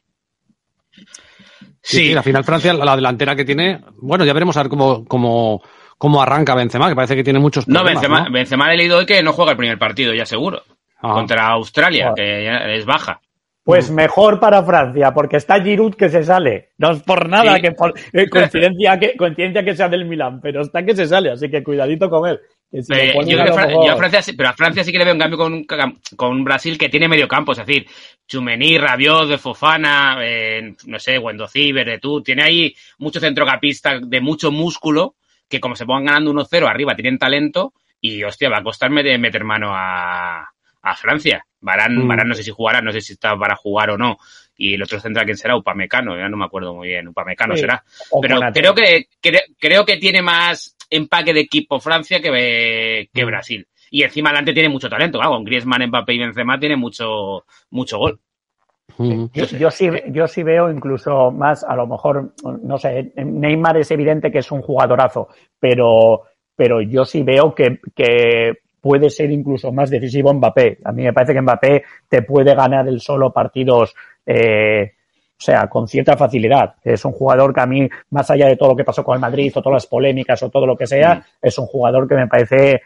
Sí. 1.80 2.12
la 2.12 2.22
final 2.22 2.44
Francia, 2.44 2.74
la 2.74 2.96
delantera 2.96 3.34
que 3.34 3.46
tiene, 3.46 3.80
bueno, 3.96 4.26
ya 4.26 4.34
veremos 4.34 4.58
a 4.58 4.62
ver 4.64 4.68
cómo, 4.68 5.06
cómo, 5.06 5.62
cómo 5.96 6.20
arranca 6.20 6.54
Benzema, 6.54 6.90
que 6.90 6.94
parece 6.94 7.16
que 7.16 7.24
tiene 7.24 7.38
muchos 7.38 7.64
problemas. 7.64 7.94
No, 7.94 7.94
Benzema, 7.94 8.24
¿no? 8.24 8.30
Benzema 8.30 8.74
he 8.74 8.76
leído 8.76 8.98
hoy 8.98 9.06
que 9.06 9.22
no 9.22 9.32
juega 9.32 9.52
el 9.52 9.56
primer 9.56 9.78
partido, 9.78 10.12
ya 10.12 10.26
seguro. 10.26 10.62
Contra 11.02 11.48
Australia, 11.48 12.12
que 12.14 12.76
es 12.76 12.86
baja. 12.86 13.20
Pues 13.64 13.92
mejor 13.92 14.40
para 14.40 14.64
Francia, 14.64 15.14
porque 15.14 15.36
está 15.36 15.62
Giroud 15.62 15.94
que 15.94 16.08
se 16.08 16.24
sale. 16.24 16.70
No 16.78 16.90
es 16.90 17.02
por 17.02 17.28
nada 17.28 17.54
sí. 17.54 17.62
que 17.62 17.70
por 17.70 17.94
eh, 18.12 18.28
coincidencia 18.28 18.98
que 18.98 19.16
coincidencia 19.16 19.64
que 19.64 19.76
sea 19.76 19.88
del 19.88 20.04
Milán, 20.04 20.40
pero 20.40 20.62
está 20.62 20.84
que 20.84 20.96
se 20.96 21.06
sale, 21.06 21.30
así 21.30 21.48
que 21.48 21.62
cuidadito 21.62 22.10
con 22.10 22.28
él. 22.28 22.40
Si 22.72 22.92
eh, 22.92 23.14
yo 23.24 23.40
a 23.40 23.96
Francia, 23.96 24.34
pero 24.36 24.48
a 24.48 24.54
Francia 24.54 24.82
sí 24.82 24.90
que 24.90 24.98
le 24.98 25.04
veo 25.04 25.14
un 25.14 25.20
cambio 25.20 25.38
con, 25.38 25.64
con 26.16 26.42
Brasil 26.42 26.76
que 26.76 26.88
tiene 26.88 27.06
medio 27.06 27.28
campo, 27.28 27.52
es 27.52 27.58
decir, 27.58 27.86
Chumení, 28.26 28.78
Rabiot, 28.78 29.28
de 29.28 29.38
Fofana, 29.38 30.16
eh, 30.22 30.74
no 30.86 30.98
sé, 30.98 31.18
Wendociber, 31.18 31.86
de 31.86 31.98
tú, 31.98 32.20
tiene 32.20 32.42
ahí 32.42 32.74
mucho 32.98 33.20
centrocampista 33.20 34.00
de 34.00 34.20
mucho 34.20 34.50
músculo 34.50 35.14
que 35.48 35.60
como 35.60 35.76
se 35.76 35.84
pongan 35.84 36.06
ganando 36.06 36.32
1-0 36.32 36.66
arriba 36.66 36.96
tienen 36.96 37.18
talento 37.18 37.74
y 38.00 38.24
hostia, 38.24 38.48
va 38.48 38.58
a 38.58 38.64
costarme 38.64 39.04
de 39.04 39.18
meter 39.18 39.44
mano 39.44 39.68
a, 39.70 40.48
a 40.82 40.96
Francia. 40.96 41.46
Barán, 41.60 41.96
mm. 41.96 42.08
Barán 42.08 42.28
no 42.28 42.34
sé 42.34 42.42
si 42.42 42.50
jugará, 42.50 42.80
no 42.80 42.92
sé 42.92 43.00
si 43.00 43.14
está 43.14 43.36
para 43.36 43.56
jugar 43.56 43.90
o 43.90 43.98
no. 43.98 44.18
Y 44.56 44.74
el 44.74 44.82
otro 44.82 45.00
central, 45.00 45.24
¿quién 45.24 45.36
será? 45.36 45.56
Upamecano, 45.56 46.16
ya 46.16 46.28
no 46.28 46.36
me 46.36 46.44
acuerdo 46.44 46.74
muy 46.74 46.88
bien. 46.88 47.08
Upamecano 47.08 47.54
sí. 47.54 47.60
será. 47.60 47.82
Pero 48.20 48.40
creo 48.52 48.74
que, 48.74 49.06
creo, 49.20 49.40
creo 49.58 49.84
que 49.84 49.96
tiene 49.96 50.22
más 50.22 50.76
empaque 50.90 51.32
de 51.32 51.40
equipo 51.40 51.80
Francia 51.80 52.20
que, 52.20 53.08
que 53.12 53.24
Brasil. 53.24 53.66
Y 53.90 54.02
encima 54.02 54.30
adelante 54.30 54.54
tiene 54.54 54.68
mucho 54.68 54.88
talento, 54.88 55.18
claro, 55.18 55.34
con 55.34 55.44
Griezmann, 55.44 55.86
Mbappé 55.86 56.14
y 56.14 56.18
Benzema 56.18 56.58
tiene 56.58 56.76
mucho, 56.76 57.44
mucho 57.70 57.98
gol. 57.98 58.20
Yo, 58.98 59.46
yo, 59.46 59.70
sí, 59.70 59.90
yo 60.08 60.26
sí 60.26 60.42
veo 60.42 60.70
incluso 60.70 61.30
más, 61.30 61.64
a 61.64 61.74
lo 61.74 61.86
mejor, 61.86 62.34
no 62.62 62.78
sé, 62.78 63.12
Neymar 63.16 63.78
es 63.78 63.90
evidente 63.90 64.30
que 64.30 64.38
es 64.38 64.50
un 64.52 64.60
jugadorazo, 64.60 65.28
pero, 65.58 66.22
pero 66.54 66.82
yo 66.82 67.04
sí 67.04 67.22
veo 67.22 67.54
que, 67.54 67.80
que 67.94 68.58
puede 68.82 69.08
ser 69.08 69.30
incluso 69.30 69.72
más 69.72 69.88
decisivo 69.88 70.34
Mbappé. 70.34 70.78
A 70.84 70.92
mí 70.92 71.04
me 71.04 71.12
parece 71.12 71.32
que 71.32 71.40
Mbappé 71.40 71.84
te 72.08 72.22
puede 72.22 72.52
ganar 72.54 72.86
el 72.88 73.00
solo 73.00 73.32
partidos, 73.32 73.94
eh, 74.26 74.92
o 75.38 75.44
sea, 75.44 75.68
con 75.68 75.86
cierta 75.86 76.16
facilidad. 76.16 76.74
Es 76.82 77.04
un 77.04 77.12
jugador 77.12 77.54
que 77.54 77.60
a 77.60 77.66
mí, 77.66 77.88
más 78.10 78.28
allá 78.30 78.48
de 78.48 78.56
todo 78.56 78.70
lo 78.70 78.76
que 78.76 78.84
pasó 78.84 79.04
con 79.04 79.14
el 79.14 79.20
Madrid 79.20 79.52
o 79.54 79.62
todas 79.62 79.76
las 79.76 79.86
polémicas 79.86 80.42
o 80.42 80.50
todo 80.50 80.66
lo 80.66 80.76
que 80.76 80.88
sea, 80.88 81.14
mm. 81.14 81.22
es 81.42 81.58
un 81.58 81.66
jugador 81.66 82.08
que 82.08 82.16
me 82.16 82.26
parece 82.26 82.82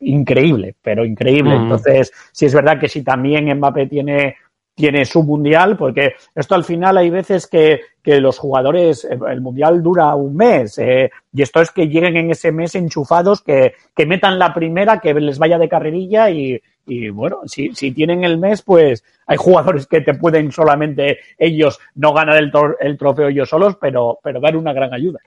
increíble, 0.00 0.76
pero 0.80 1.04
increíble. 1.04 1.58
Mm. 1.58 1.62
Entonces, 1.62 2.10
sí 2.32 2.46
es 2.46 2.54
verdad 2.54 2.80
que 2.80 2.88
si 2.88 3.04
también 3.04 3.54
Mbappé 3.54 3.86
tiene 3.88 4.36
tiene 4.74 5.04
su 5.04 5.22
mundial, 5.22 5.76
porque 5.76 6.14
esto 6.34 6.54
al 6.54 6.64
final 6.64 6.96
hay 6.96 7.10
veces 7.10 7.46
que, 7.46 7.80
que 8.02 8.20
los 8.20 8.38
jugadores, 8.38 9.04
el 9.04 9.40
mundial 9.40 9.82
dura 9.82 10.14
un 10.14 10.34
mes, 10.34 10.78
eh, 10.78 11.10
y 11.32 11.42
esto 11.42 11.60
es 11.60 11.70
que 11.70 11.88
lleguen 11.88 12.16
en 12.16 12.30
ese 12.30 12.52
mes 12.52 12.74
enchufados, 12.74 13.42
que, 13.42 13.74
que 13.94 14.06
metan 14.06 14.38
la 14.38 14.54
primera, 14.54 15.00
que 15.00 15.12
les 15.14 15.38
vaya 15.38 15.58
de 15.58 15.68
carrerilla 15.68 16.30
y, 16.30 16.60
y 16.86 17.10
bueno, 17.10 17.40
si, 17.46 17.74
si 17.74 17.92
tienen 17.92 18.24
el 18.24 18.38
mes, 18.38 18.62
pues 18.62 19.04
hay 19.26 19.36
jugadores 19.36 19.86
que 19.86 20.00
te 20.00 20.14
pueden 20.14 20.50
solamente 20.50 21.18
ellos 21.38 21.78
no 21.94 22.12
ganar 22.12 22.38
el, 22.38 22.50
el 22.80 22.98
trofeo 22.98 23.28
ellos 23.28 23.48
solos, 23.48 23.76
pero, 23.80 24.18
pero 24.22 24.40
dar 24.40 24.56
una 24.56 24.72
gran 24.72 24.92
ayuda. 24.92 25.20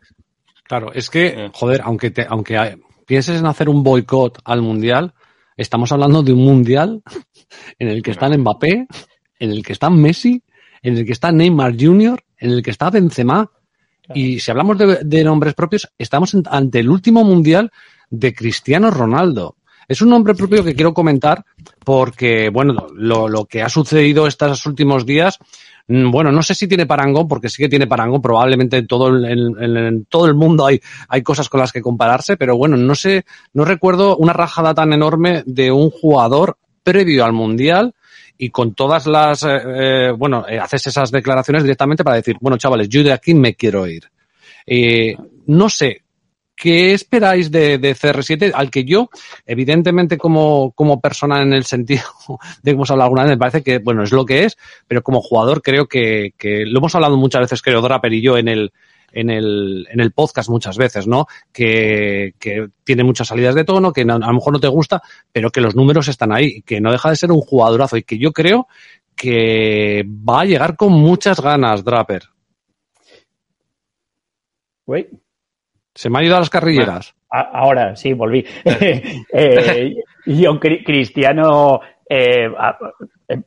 Claro, 0.63 0.91
es 0.93 1.10
que, 1.10 1.51
joder, 1.53 1.81
aunque, 1.84 2.10
te, 2.10 2.25
aunque 2.27 2.77
pienses 3.05 3.39
en 3.39 3.45
hacer 3.45 3.69
un 3.69 3.84
boicot 3.84 4.39
al 4.43 4.62
mundial, 4.62 5.13
estamos 5.55 5.91
hablando 5.91 6.23
de 6.23 6.34
un 6.34 6.43
mundial 6.43 7.03
en 7.79 7.88
el 7.88 8.01
que 8.01 8.12
están 8.12 8.38
Mbappé, 8.39 8.88
en 9.39 9.52
el 9.52 9.63
que 9.63 9.74
está 9.74 9.89
Messi, 9.89 10.41
en 10.82 10.98
el 10.98 11.06
que 11.06 11.12
está 11.12 11.32
Neymar 11.32 11.76
Jr., 11.80 12.24
en 12.38 12.52
el 12.52 12.63
que 12.63 12.71
está 12.71 12.89
Benzema. 12.89 13.50
Claro. 14.02 14.19
Y 14.19 14.39
si 14.39 14.52
hablamos 14.52 14.78
de, 14.78 15.00
de, 15.04 15.24
nombres 15.24 15.54
propios, 15.54 15.89
estamos 15.98 16.36
ante 16.50 16.80
el 16.80 16.89
último 16.89 17.24
mundial 17.24 17.71
de 18.10 18.34
Cristiano 18.34 18.91
Ronaldo. 18.91 19.56
Es 19.88 20.02
un 20.02 20.10
nombre 20.10 20.34
propio 20.34 20.63
que 20.63 20.74
quiero 20.74 20.93
comentar 20.93 21.45
porque, 21.84 22.50
bueno, 22.50 22.88
lo, 22.95 23.28
lo 23.30 23.45
que 23.45 23.62
ha 23.62 23.69
sucedido 23.69 24.26
estos 24.26 24.65
últimos 24.65 25.06
días, 25.06 25.38
mm, 25.88 26.10
bueno, 26.10 26.32
no 26.32 26.41
sé 26.41 26.56
si 26.56 26.67
tiene 26.67 26.88
parangón, 26.88 27.28
porque 27.28 27.50
sí 27.50 27.62
que 27.62 27.69
tiene 27.69 27.86
parangón, 27.86 28.21
probablemente 28.21 28.78
en 28.78 28.88
todo 28.88 29.10
el, 29.10 29.26
en, 29.26 29.78
en 29.78 30.06
todo 30.06 30.26
el 30.26 30.34
mundo 30.34 30.65
hay, 30.65 30.80
hay 31.08 31.21
cosas 31.21 31.50
con 31.50 31.60
las 31.60 31.71
que 31.71 31.82
compararse, 31.82 32.36
pero 32.36 32.58
bueno, 32.58 32.78
no 32.78 32.95
sé, 32.95 33.26
no 33.54 33.63
recuerdo 33.63 34.17
una 34.17 34.34
rajada 34.34 34.74
tan 34.74 34.91
enorme 34.93 35.43
de 35.45 35.71
un 35.71 35.91
jugador 35.91 36.58
previo 36.84 37.24
al 37.26 37.34
Mundial 37.34 37.93
y 38.38 38.50
con 38.50 38.74
todas 38.74 39.06
las, 39.08 39.43
eh, 39.43 39.62
eh, 39.65 40.12
bueno, 40.17 40.45
eh, 40.48 40.60
haces 40.60 40.88
esas 40.88 41.12
declaraciones 41.12 41.63
directamente 41.63 42.04
para 42.04 42.17
decir, 42.17 42.38
bueno, 42.41 42.58
chavales, 42.58 42.89
yo 42.89 43.04
de 43.04 43.13
aquí 43.13 43.34
me 43.34 43.56
quiero 43.56 43.88
ir. 43.88 44.10
Eh, 44.65 45.15
no 45.48 45.69
sé, 45.69 46.02
¿qué 46.56 46.93
esperáis 46.93 47.52
de, 47.52 47.78
de, 47.78 47.95
CR7? 47.95 48.52
Al 48.54 48.71
que 48.71 48.84
yo, 48.84 49.10
evidentemente, 49.45 50.17
como, 50.17 50.71
como 50.71 51.00
persona 51.00 51.41
en 51.41 51.54
el 51.54 51.65
sentido 51.65 52.04
de 52.63 52.71
que 52.71 52.76
hemos 52.76 52.91
hablado 52.91 53.06
alguna 53.06 53.24
vez, 53.24 53.32
me 53.32 53.38
parece 53.38 53.63
que, 53.63 53.80
bueno, 53.80 54.04
es 54.04 54.12
lo 54.12 54.26
que 54.26 54.45
es, 54.45 54.58
pero 54.88 55.04
como 55.04 55.21
jugador 55.21 55.62
creo 55.62 55.88
que, 55.88 56.34
que 56.38 56.65
lo 56.65 56.80
hemos 56.80 56.95
hablado 56.95 57.17
muchas 57.17 57.41
veces, 57.41 57.62
creo, 57.62 57.82
Draper 57.82 58.13
y 58.13 58.21
yo, 58.21 58.38
en 58.38 58.48
el, 58.48 58.74
en 59.15 59.30
el, 59.30 59.88
en 59.89 59.99
el 60.01 60.12
podcast 60.12 60.49
muchas 60.49 60.78
veces, 60.78 61.08
¿no? 61.08 61.25
Que, 61.51 62.36
que 62.38 62.67
tiene 62.84 63.04
muchas 63.04 63.30
salidas 63.30 63.56
de 63.56 63.63
tono, 63.63 63.93
que 63.93 64.01
a 64.01 64.06
lo 64.06 64.34
mejor 64.34 64.54
no 64.54 64.60
te 64.60 64.67
gusta, 64.67 65.01
pero 65.32 65.49
que 65.49 65.62
los 65.62 65.75
números 65.75 66.10
están 66.10 66.32
ahí, 66.32 66.62
que 66.62 66.82
no 66.82 66.91
deja 66.91 67.10
de 67.10 67.15
ser 67.15 67.32
un 67.32 67.41
jugadorazo 67.41 67.97
y 67.97 68.04
que 68.04 68.19
yo 68.19 68.32
creo 68.34 68.67
que 69.15 70.06
va 70.08 70.41
a 70.41 70.45
llegar 70.45 70.75
con 70.75 70.91
muchas 70.91 71.39
ganas, 71.39 71.84
Draper. 71.84 72.23
Se 75.95 76.10
me 76.10 76.19
ha 76.19 76.23
ido 76.23 76.36
a 76.36 76.39
las 76.39 76.49
carrilleras. 76.49 77.15
Bueno, 77.32 77.49
ahora 77.54 77.95
sí, 77.95 78.12
volví. 78.12 78.45
eh, 78.65 79.95
yo, 80.25 80.60
Cristiano, 80.60 81.80
eh, 82.07 82.49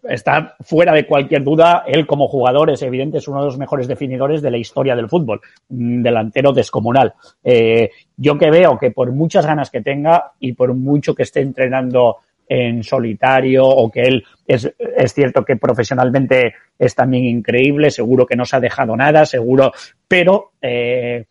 está 0.08 0.56
fuera 0.60 0.92
de 0.92 1.06
cualquier 1.06 1.44
duda. 1.44 1.84
Él 1.86 2.06
como 2.06 2.28
jugador 2.28 2.70
es 2.70 2.82
evidente, 2.82 3.18
es 3.18 3.28
uno 3.28 3.40
de 3.40 3.46
los 3.46 3.58
mejores 3.58 3.86
definidores 3.86 4.42
de 4.42 4.50
la 4.50 4.58
historia 4.58 4.96
del 4.96 5.08
fútbol. 5.08 5.40
Un 5.68 6.02
delantero 6.02 6.52
descomunal. 6.52 7.14
Eh, 7.42 7.90
yo 8.16 8.36
que 8.36 8.50
veo 8.50 8.78
que 8.78 8.90
por 8.90 9.12
muchas 9.12 9.46
ganas 9.46 9.70
que 9.70 9.80
tenga 9.80 10.32
y 10.40 10.52
por 10.52 10.74
mucho 10.74 11.14
que 11.14 11.22
esté 11.22 11.40
entrenando 11.40 12.16
en 12.48 12.82
solitario 12.82 13.66
o 13.66 13.90
que 13.90 14.02
él 14.02 14.24
es, 14.46 14.72
es 14.78 15.14
cierto 15.14 15.44
que 15.44 15.56
profesionalmente 15.56 16.54
es 16.78 16.94
también 16.94 17.24
increíble, 17.24 17.90
seguro 17.90 18.24
que 18.24 18.36
no 18.36 18.46
se 18.46 18.56
ha 18.56 18.60
dejado 18.60 18.96
nada, 18.96 19.26
seguro, 19.26 19.72
pero 20.08 20.52
eh, 20.62 21.26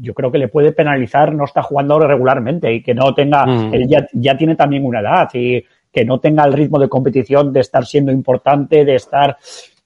yo 0.00 0.14
creo 0.14 0.30
que 0.30 0.38
le 0.38 0.48
puede 0.48 0.72
penalizar 0.72 1.32
no 1.32 1.44
está 1.44 1.62
jugando 1.62 1.98
regularmente 2.00 2.72
y 2.72 2.82
que 2.82 2.94
no 2.94 3.14
tenga, 3.14 3.46
mm. 3.46 3.74
él 3.74 3.88
ya, 3.88 4.06
ya 4.12 4.36
tiene 4.36 4.56
también 4.56 4.84
una 4.84 5.00
edad 5.00 5.28
y 5.34 5.64
que 5.96 6.04
no 6.04 6.20
tenga 6.20 6.44
el 6.44 6.52
ritmo 6.52 6.78
de 6.78 6.90
competición, 6.90 7.54
de 7.54 7.60
estar 7.60 7.86
siendo 7.86 8.12
importante, 8.12 8.84
de 8.84 8.96
estar, 8.96 9.38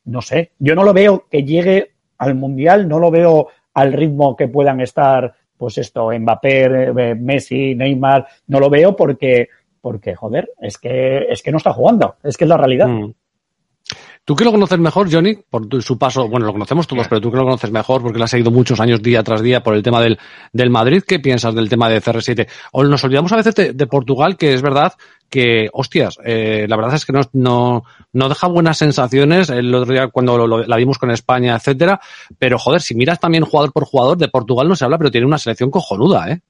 no 0.07 0.21
sé, 0.21 0.51
yo 0.59 0.75
no 0.75 0.83
lo 0.83 0.93
veo 0.93 1.27
que 1.31 1.45
llegue 1.45 1.93
al 2.19 2.35
Mundial, 2.35 2.89
no 2.89 2.99
lo 2.99 3.13
veo 3.13 3.47
al 3.75 3.93
ritmo 3.93 4.35
que 4.35 4.49
puedan 4.49 4.81
estar, 4.81 5.33
pues 5.57 5.79
esto, 5.79 6.11
Mbappé, 6.11 6.65
eh, 6.65 7.15
Messi, 7.15 7.77
Neymar, 7.77 8.27
no 8.49 8.59
lo 8.59 8.69
veo 8.69 8.97
porque, 8.97 9.51
porque, 9.81 10.17
joder, 10.17 10.51
es 10.61 10.79
que, 10.79 11.29
es 11.31 11.45
que 11.45 11.53
no 11.53 11.59
está 11.59 11.73
jugando, 11.73 12.17
es 12.25 12.37
que 12.37 12.43
es 12.43 12.49
la 12.49 12.57
realidad. 12.57 12.89
Mm. 12.89 13.15
Tú 14.25 14.37
que 14.37 14.45
lo 14.45 14.53
conoces 14.53 14.79
mejor, 14.79 15.11
Johnny, 15.11 15.37
por 15.49 15.67
tu, 15.67 15.81
su 15.83 15.99
paso, 15.99 16.29
bueno, 16.29 16.47
lo 16.47 16.53
conocemos 16.53 16.87
todos, 16.87 17.09
pero 17.09 17.21
tú 17.21 17.31
que 17.31 17.39
lo 17.39 17.45
conoces 17.45 17.71
mejor 17.71 18.03
porque 18.03 18.19
lo 18.19 18.25
has 18.25 18.31
seguido 18.31 18.51
muchos 18.51 18.79
años 18.79 19.03
día 19.03 19.23
tras 19.23 19.43
día 19.43 19.63
por 19.63 19.75
el 19.75 19.83
tema 19.83 20.01
del, 20.01 20.19
del 20.53 20.71
Madrid, 20.71 21.03
¿qué 21.07 21.19
piensas 21.19 21.55
del 21.55 21.69
tema 21.69 21.89
de 21.89 22.01
CR7? 22.01 22.47
O 22.73 22.85
nos 22.85 23.03
olvidamos 23.03 23.33
a 23.33 23.37
veces 23.37 23.55
de, 23.55 23.73
de 23.73 23.87
Portugal, 23.87 24.37
que 24.37 24.55
es 24.55 24.63
verdad 24.63 24.93
que, 25.31 25.71
hostias, 25.73 26.19
eh, 26.25 26.67
la 26.69 26.77
verdad 26.77 26.95
es 26.95 27.07
que 27.07 27.13
no, 27.13 27.23
no, 27.33 27.85
no 28.13 28.29
deja 28.29 28.47
buenas 28.49 28.79
sensaciones 28.79 29.49
el 29.49 29.75
otro 29.75 29.93
día 29.93 30.09
cuando 30.09 30.37
lo, 30.37 30.47
lo, 30.47 30.67
la 30.67 30.77
vimos 30.77 30.99
con 30.99 31.11
España, 31.11 31.57
etcétera, 31.57 32.01
pero 32.39 32.59
joder, 32.59 32.83
si 32.83 32.95
miras 32.95 33.21
también 33.21 33.45
jugador 33.45 33.73
por 33.73 33.85
jugador, 33.85 34.19
de 34.19 34.29
Portugal 34.29 34.69
no 34.69 34.77
se 34.77 34.85
habla, 34.85 34.99
pero 34.99 35.11
tiene 35.11 35.27
una 35.27 35.39
selección 35.39 35.71
cojonuda, 35.71 36.31
¿eh? 36.31 36.41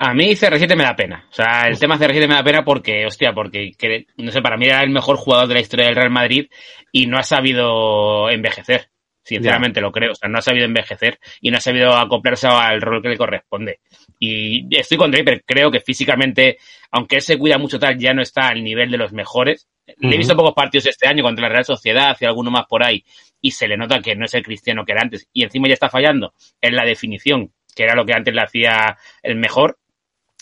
A 0.00 0.14
mí 0.14 0.30
CR7 0.36 0.76
me 0.76 0.84
da 0.84 0.94
pena. 0.94 1.26
O 1.28 1.32
sea, 1.32 1.66
el 1.66 1.78
tema 1.78 1.98
CR7 1.98 2.28
me 2.28 2.34
da 2.34 2.44
pena 2.44 2.64
porque, 2.64 3.04
hostia, 3.04 3.32
porque, 3.32 3.72
no 4.16 4.30
sé, 4.30 4.40
para 4.40 4.56
mí 4.56 4.66
era 4.66 4.82
el 4.82 4.90
mejor 4.90 5.16
jugador 5.16 5.48
de 5.48 5.54
la 5.54 5.60
historia 5.60 5.86
del 5.86 5.96
Real 5.96 6.10
Madrid 6.10 6.46
y 6.92 7.06
no 7.06 7.18
ha 7.18 7.24
sabido 7.24 8.30
envejecer. 8.30 8.90
Sinceramente 9.24 9.80
yeah. 9.80 9.86
lo 9.86 9.92
creo. 9.92 10.12
O 10.12 10.14
sea, 10.14 10.28
no 10.28 10.38
ha 10.38 10.42
sabido 10.42 10.64
envejecer 10.64 11.18
y 11.40 11.50
no 11.50 11.58
ha 11.58 11.60
sabido 11.60 11.94
acoplarse 11.94 12.46
al 12.46 12.80
rol 12.80 13.02
que 13.02 13.08
le 13.08 13.18
corresponde. 13.18 13.80
Y 14.20 14.74
estoy 14.74 14.96
con 14.96 15.10
Draper. 15.10 15.42
Creo 15.44 15.70
que 15.70 15.80
físicamente, 15.80 16.58
aunque 16.92 17.16
él 17.16 17.22
se 17.22 17.36
cuida 17.36 17.58
mucho 17.58 17.78
tal, 17.78 17.98
ya 17.98 18.14
no 18.14 18.22
está 18.22 18.48
al 18.48 18.62
nivel 18.62 18.90
de 18.90 18.98
los 18.98 19.12
mejores. 19.12 19.68
Uh 19.86 19.90
-huh. 19.90 20.08
Le 20.08 20.14
he 20.14 20.18
visto 20.18 20.36
pocos 20.36 20.54
partidos 20.54 20.86
este 20.86 21.08
año 21.08 21.24
contra 21.24 21.42
la 21.42 21.48
Real 21.50 21.64
Sociedad 21.64 22.16
y 22.20 22.24
alguno 22.24 22.50
más 22.50 22.66
por 22.66 22.86
ahí. 22.86 23.04
Y 23.40 23.50
se 23.50 23.66
le 23.66 23.76
nota 23.76 24.00
que 24.00 24.14
no 24.14 24.24
es 24.24 24.34
el 24.34 24.44
cristiano 24.44 24.84
que 24.84 24.92
era 24.92 25.02
antes. 25.02 25.28
Y 25.32 25.42
encima 25.42 25.66
ya 25.66 25.74
está 25.74 25.90
fallando 25.90 26.32
en 26.60 26.76
la 26.76 26.84
definición, 26.84 27.52
que 27.74 27.82
era 27.82 27.94
lo 27.94 28.06
que 28.06 28.14
antes 28.14 28.32
le 28.32 28.40
hacía 28.40 28.96
el 29.22 29.36
mejor 29.36 29.76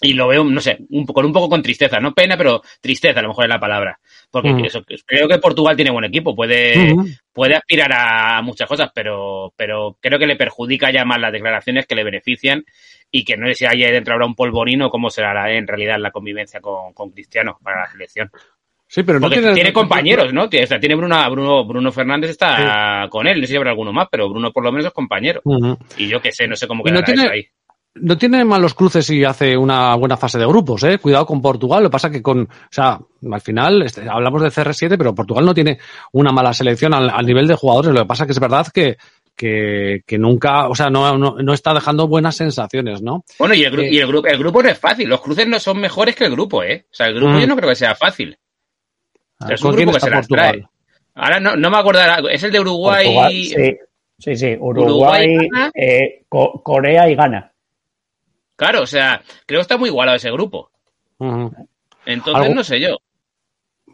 y 0.01 0.13
lo 0.13 0.29
veo, 0.29 0.45
no 0.45 0.61
sé, 0.61 0.77
un, 0.91 1.07
con 1.07 1.25
un 1.25 1.33
poco 1.33 1.49
con 1.49 1.63
tristeza, 1.63 1.99
no 2.01 2.13
pena, 2.13 2.37
pero 2.37 2.61
tristeza 2.81 3.21
a 3.21 3.23
lo 3.23 3.29
mejor 3.29 3.45
es 3.45 3.51
la 3.51 3.59
palabra. 3.61 3.99
Porque 4.31 4.51
Mm. 4.53 4.65
eso, 4.67 4.83
creo 5.07 5.27
que 5.29 5.39
Portugal 5.39 5.75
tiene 5.77 5.91
buen 5.91 6.05
equipo, 6.05 6.35
puede, 6.37 6.95
puede 7.33 7.55
aspirar 7.57 7.91
a 7.93 8.43
muchas 8.43 8.69
cosas, 8.69 8.91
pero, 8.95 9.53
pero 9.57 9.97
creo 10.01 10.19
que 10.19 10.27
le 10.27 10.37
perjudica 10.37 10.91
ya 10.93 11.05
más 11.05 11.19
las 11.21 11.33
declaraciones 11.33 11.87
que 11.87 11.95
le 11.95 12.05
benefician 12.05 12.65
y 13.11 13.25
que 13.25 13.37
no 13.39 13.47
sé 13.47 13.55
si 13.55 13.65
hay 13.67 13.85
ahí 13.85 13.93
dentro 13.93 14.13
ahora 14.13 14.27
un 14.27 14.35
polvorino, 14.35 14.91
cómo 14.91 15.09
será 15.09 15.33
la- 15.33 15.51
en 15.53 15.67
realidad 15.67 15.97
la 15.99 16.11
convivencia 16.11 16.61
con, 16.61 16.93
con 16.93 17.11
Cristiano 17.11 17.59
para 17.63 17.83
la 17.83 17.91
selección. 17.91 18.31
Sí, 18.89 19.03
pero 19.03 19.19
no 19.19 19.29
tiene, 19.31 19.53
tiene, 19.55 19.73
compañeros, 19.73 20.33
¿no? 20.33 20.49
Tiene, 20.49 20.65
o 20.65 20.69
sea, 20.69 20.79
tiene 20.79 20.95
Bruno, 20.95 21.31
Bruno, 21.31 21.65
Bruno 21.65 21.91
Fernández 21.91 22.31
está 22.31 23.09
con 23.11 23.27
él, 23.27 23.41
no 23.41 23.47
sé 23.47 23.53
si 23.53 23.57
habrá 23.57 23.71
alguno 23.71 23.93
más, 23.93 24.07
pero 24.11 24.29
Bruno 24.29 24.53
por 24.53 24.63
lo 24.63 24.71
menos 24.71 24.87
es 24.87 24.93
compañero. 24.93 25.41
Y 25.97 26.07
yo 26.09 26.21
qué 26.21 26.31
sé, 26.33 26.47
no 26.47 26.55
sé 26.55 26.69
cómo 26.69 26.81
no 26.81 26.85
quedará 26.85 27.05
tiene- 27.05 27.23
eso 27.23 27.33
ahí. 27.33 27.49
No 28.01 28.19
tiene 28.19 28.45
malos 28.45 28.75
cruces 28.75 29.09
y 29.11 29.25
hace 29.25 29.57
una 29.57 29.95
buena 29.97 30.17
fase 30.17 30.39
de 30.39 30.47
grupos, 30.47 30.83
¿eh? 30.85 30.99
Cuidado 30.99 31.25
con 31.27 31.41
Portugal. 31.41 31.83
Lo 31.83 31.89
que 31.89 31.93
pasa 31.93 32.11
que 32.11 32.23
con, 32.23 32.43
o 32.43 32.49
sea, 32.71 32.99
al 33.33 33.41
final 33.41 33.83
este, 33.83 34.09
hablamos 34.09 34.43
de 34.43 34.49
CR7, 34.49 34.97
pero 34.99 35.15
Portugal 35.15 35.45
no 35.47 35.55
tiene 35.55 35.79
una 36.13 36.31
mala 36.33 36.53
selección 36.53 36.93
al, 36.95 37.09
al 37.11 37.25
nivel 37.27 37.47
de 37.47 37.55
jugadores. 37.55 37.93
Lo 37.93 38.01
que 38.03 38.07
pasa 38.07 38.27
que 38.27 38.33
es 38.33 38.41
verdad 38.41 38.67
que, 38.73 38.97
que, 39.35 40.03
que 40.07 40.19
nunca, 40.19 40.69
o 40.69 40.75
sea, 40.75 40.91
no, 40.91 41.17
no, 41.17 41.37
no 41.43 41.53
está 41.53 41.73
dejando 41.75 42.07
buenas 42.09 42.37
sensaciones, 42.37 43.03
¿no? 43.03 43.25
Bueno, 43.39 43.55
y, 43.55 43.65
el, 43.65 43.73
gru- 43.73 43.85
Eh, 43.85 43.93
y 43.93 43.99
el, 43.99 44.07
grupo, 44.07 44.29
el 44.29 44.39
grupo 44.39 44.63
no 44.63 44.69
es 44.69 44.79
fácil. 44.79 45.09
Los 45.09 45.21
cruces 45.21 45.47
no 45.47 45.59
son 45.59 45.79
mejores 45.81 46.15
que 46.17 46.25
el 46.27 46.33
grupo, 46.33 46.63
¿eh? 46.63 46.87
O 46.91 46.95
sea, 46.95 47.07
el 47.07 47.15
grupo 47.15 47.33
Mm. 47.35 47.41
yo 47.41 47.47
no 47.47 47.57
creo 47.57 47.69
que 47.71 47.77
sea 47.77 47.95
fácil. 47.95 48.37
O 49.41 49.47
sea, 49.47 49.55
es 49.55 49.63
un 49.63 49.69
¿Con 49.71 49.77
quién 49.77 49.89
grupo 49.89 49.99
que 49.99 50.05
se 50.05 50.11
las 50.11 50.29
trae. 50.29 50.65
Ahora 51.15 51.41
no, 51.41 51.57
no 51.57 51.71
me 51.71 51.77
acordará. 51.79 52.19
Es 52.31 52.43
el 52.43 52.53
de 52.53 52.61
Uruguay. 52.61 53.05
Portugal, 53.07 53.33
sí, 53.33 53.77
sí, 54.19 54.37
sí. 54.37 54.57
Uruguay, 54.59 55.37
Uruguay, 55.37 55.71
eh, 55.75 56.25
Co- 56.29 56.61
Corea 56.63 57.09
y 57.11 57.15
Ghana. 57.15 57.53
Claro, 58.57 58.83
o 58.83 58.87
sea, 58.87 59.23
creo 59.47 59.59
que 59.59 59.63
está 59.63 59.77
muy 59.77 59.89
igualado 59.91 60.17
ese 60.17 60.31
grupo. 60.31 60.71
Entonces, 62.07 62.43
Algo- 62.43 62.55
no 62.55 62.65
sé 62.65 62.81
yo. 62.81 62.97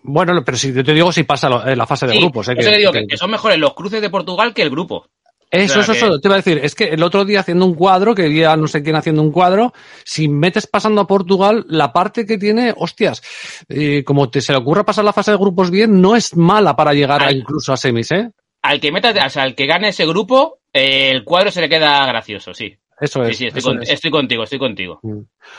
Bueno, 0.04 0.42
pero 0.44 0.56
si 0.58 0.72
yo 0.72 0.82
te 0.82 0.94
digo 0.94 1.12
si 1.12 1.22
pasa 1.22 1.48
lo- 1.48 1.66
en 1.66 1.78
la 1.78 1.86
fase 1.86 2.06
de 2.06 2.12
Sí, 2.14 2.18
grupos, 2.18 2.48
¿eh? 2.48 2.54
eso 2.56 2.70
que 2.70 2.78
digo, 2.78 2.92
que, 2.92 3.06
que 3.06 3.16
son 3.16 3.30
mejores 3.30 3.58
los 3.58 3.74
cruces 3.74 4.00
de 4.00 4.10
Portugal 4.10 4.52
que 4.52 4.62
el 4.62 4.70
grupo. 4.70 5.06
Eso, 5.50 5.80
O 5.80 5.82
sea, 5.82 5.82
eso, 5.82 5.92
que- 5.92 5.98
eso, 5.98 6.18
te 6.20 6.28
iba 6.28 6.34
a 6.34 6.38
decir, 6.38 6.58
es 6.64 6.74
que 6.74 6.84
el 6.84 7.02
otro 7.02 7.24
día 7.26 7.40
haciendo 7.40 7.66
un 7.66 7.74
cuadro, 7.74 8.14
que 8.14 8.34
ya 8.34 8.56
no 8.56 8.66
sé 8.66 8.82
quién 8.82 8.96
haciendo 8.96 9.20
un 9.22 9.30
cuadro, 9.30 9.72
si 10.02 10.26
metes 10.26 10.66
pasando 10.66 11.02
a 11.02 11.06
Portugal, 11.06 11.64
la 11.68 11.92
parte 11.92 12.24
que 12.24 12.38
tiene, 12.38 12.72
hostias, 12.76 13.22
eh, 13.68 14.02
como 14.02 14.30
te 14.30 14.40
se 14.40 14.52
le 14.52 14.58
ocurra 14.58 14.84
pasar 14.84 15.04
la 15.04 15.12
fase 15.12 15.30
de 15.30 15.36
grupos 15.36 15.70
bien, 15.70 16.00
no 16.00 16.16
es 16.16 16.34
mala 16.36 16.74
para 16.74 16.94
llegar 16.94 17.22
a 17.22 17.30
incluso 17.32 17.72
a 17.72 17.76
semis, 17.76 18.10
¿eh? 18.12 18.30
Al 18.62 18.80
que 18.80 18.90
meta, 18.92 19.12
o 19.26 19.28
sea, 19.30 19.42
al 19.42 19.54
que 19.54 19.66
gane 19.66 19.88
ese 19.88 20.06
grupo, 20.06 20.58
eh, 20.72 21.10
el 21.10 21.22
cuadro 21.22 21.50
se 21.50 21.60
le 21.60 21.68
queda 21.68 22.04
gracioso, 22.06 22.54
sí. 22.54 22.74
Eso 23.00 23.24
Sí, 23.24 23.30
es. 23.30 23.36
sí, 23.38 23.46
estoy, 23.46 23.58
eso 23.58 23.68
con- 23.70 23.82
es. 23.82 23.90
estoy 23.90 24.10
contigo, 24.10 24.42
estoy 24.44 24.58
contigo. 24.58 25.00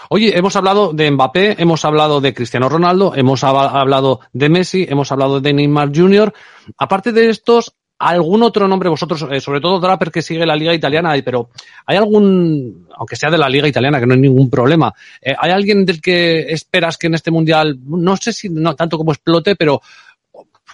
Oye, 0.10 0.38
hemos 0.38 0.56
hablado 0.56 0.94
de 0.94 1.12
Mbappé, 1.12 1.62
hemos 1.62 1.84
hablado 1.84 2.22
de 2.22 2.34
Cristiano 2.34 2.70
Ronaldo, 2.70 3.14
hemos 3.16 3.44
hab- 3.44 3.72
hablado 3.74 4.22
de 4.32 4.50
Messi, 4.50 4.86
hemos 4.90 5.12
hablado 5.12 5.42
de 5.42 5.54
Neymar 5.54 5.92
Jr. 5.94 6.34
Aparte 6.78 7.12
de 7.12 7.30
estos, 7.30 7.74
¿algún 8.00 8.44
otro 8.44 8.68
nombre 8.68 8.88
vosotros, 8.90 9.26
eh, 9.30 9.42
sobre 9.42 9.60
todo 9.62 9.80
Draper 9.80 10.12
que 10.12 10.22
sigue 10.22 10.46
la 10.46 10.56
liga 10.56 10.74
italiana, 10.74 11.14
pero 11.24 11.50
hay 11.86 11.98
algún, 11.98 12.88
aunque 12.98 13.16
sea 13.18 13.30
de 13.30 13.38
la 13.38 13.50
liga 13.50 13.68
italiana, 13.68 14.00
que 14.00 14.06
no 14.06 14.14
hay 14.14 14.20
ningún 14.22 14.50
problema, 14.50 14.94
eh, 15.22 15.36
¿hay 15.38 15.52
alguien 15.52 15.86
del 15.86 16.02
que 16.02 16.52
esperas 16.54 16.98
que 16.98 17.08
en 17.08 17.16
este 17.16 17.32
mundial, 17.32 17.78
no 17.86 18.16
sé 18.18 18.32
si 18.34 18.50
no 18.50 18.76
tanto 18.76 18.98
como 18.98 19.12
explote, 19.12 19.56
pero 19.56 19.82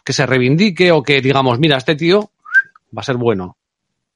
que 0.04 0.14
se 0.14 0.26
reivindique 0.26 0.92
o 0.92 1.02
que 1.04 1.22
digamos, 1.22 1.58
mira, 1.60 1.78
este 1.78 1.96
tío 1.96 2.32
va 2.96 3.02
a 3.02 3.04
ser 3.04 3.18
bueno? 3.18 3.58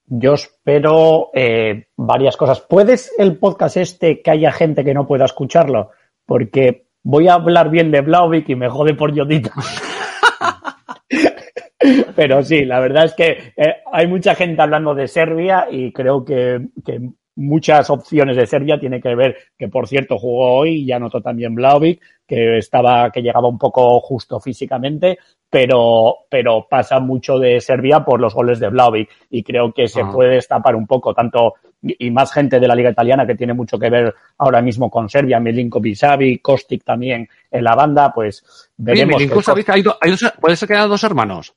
Yo 0.06 0.34
espero 0.34 1.30
eh, 1.34 1.88
varias 1.96 2.38
cosas. 2.38 2.62
¿Puedes 2.62 3.12
el 3.18 3.38
podcast 3.38 3.78
este 3.78 4.22
que 4.22 4.32
haya 4.32 4.52
gente 4.52 4.84
que 4.84 4.94
no 4.94 5.08
pueda 5.08 5.26
escucharlo? 5.26 5.92
Porque 6.26 6.88
voy 7.04 7.28
a 7.28 7.36
hablar 7.36 7.70
bien 7.70 7.92
de 7.92 8.02
Blauvik 8.02 8.50
y 8.50 8.56
me 8.56 8.70
jode 8.70 8.94
por 8.94 9.14
Yodita. 9.14 9.54
Pero 12.16 12.44
sí, 12.44 12.66
la 12.66 12.80
verdad 12.80 13.06
es 13.06 13.14
que 13.14 13.54
eh, 13.58 13.76
hay 13.92 14.08
mucha 14.08 14.36
gente 14.36 14.62
hablando 14.62 14.96
de 14.96 15.08
Serbia 15.08 15.68
y 15.70 15.92
creo 15.92 16.24
que, 16.24 16.68
que 16.86 17.02
muchas 17.36 17.90
opciones 17.90 18.38
de 18.38 18.46
Serbia 18.46 18.80
tiene 18.80 19.02
que 19.02 19.16
ver 19.16 19.38
que, 19.58 19.68
por 19.68 19.88
cierto, 19.88 20.18
jugó 20.18 20.54
hoy 20.60 20.82
y 20.82 20.86
ya 20.86 21.00
notó 21.00 21.22
también 21.22 21.56
Blauvik, 21.56 22.02
que 22.28 22.58
estaba, 22.58 23.10
que 23.12 23.22
llegaba 23.22 23.48
un 23.48 23.58
poco 23.58 24.00
justo 24.02 24.40
físicamente, 24.40 25.18
pero, 25.50 26.16
pero 26.30 26.68
pasa 26.70 27.00
mucho 27.00 27.38
de 27.40 27.60
Serbia 27.62 28.04
por 28.06 28.20
los 28.20 28.34
goles 28.34 28.60
de 28.60 28.70
Blauvik 28.70 29.10
y 29.30 29.44
creo 29.44 29.72
que 29.74 29.88
se 29.88 30.02
Ah. 30.02 30.10
puede 30.12 30.36
destapar 30.36 30.76
un 30.76 30.88
poco 30.88 31.14
tanto 31.14 31.54
y 31.82 32.10
más 32.12 32.32
gente 32.32 32.60
de 32.62 32.68
la 32.68 32.76
liga 32.76 32.92
italiana 32.92 33.28
que 33.28 33.36
tiene 33.36 33.54
mucho 33.54 33.78
que 33.78 33.90
ver 33.90 34.14
ahora 34.38 34.62
mismo 34.62 34.90
con 34.90 35.10
Serbia, 35.10 35.40
Milinkovic 35.40 35.96
Savic, 35.96 36.42
Kostic 36.42 36.84
también 36.84 37.28
en 37.52 37.64
la 37.64 37.76
banda, 37.76 38.14
pues 38.14 38.72
veremos. 38.78 39.16
Milinkovic, 39.18 39.40
que- 39.40 39.44
¿sabéis 39.46 39.66
que 39.66 39.72
hay 39.74 39.82
do- 39.82 39.98
hay 40.00 40.12
dos- 40.12 40.34
puede 40.40 40.56
ser 40.56 40.68
que 40.70 40.76
haya 40.76 40.88
dos 40.88 41.04
hermanos. 41.04 41.54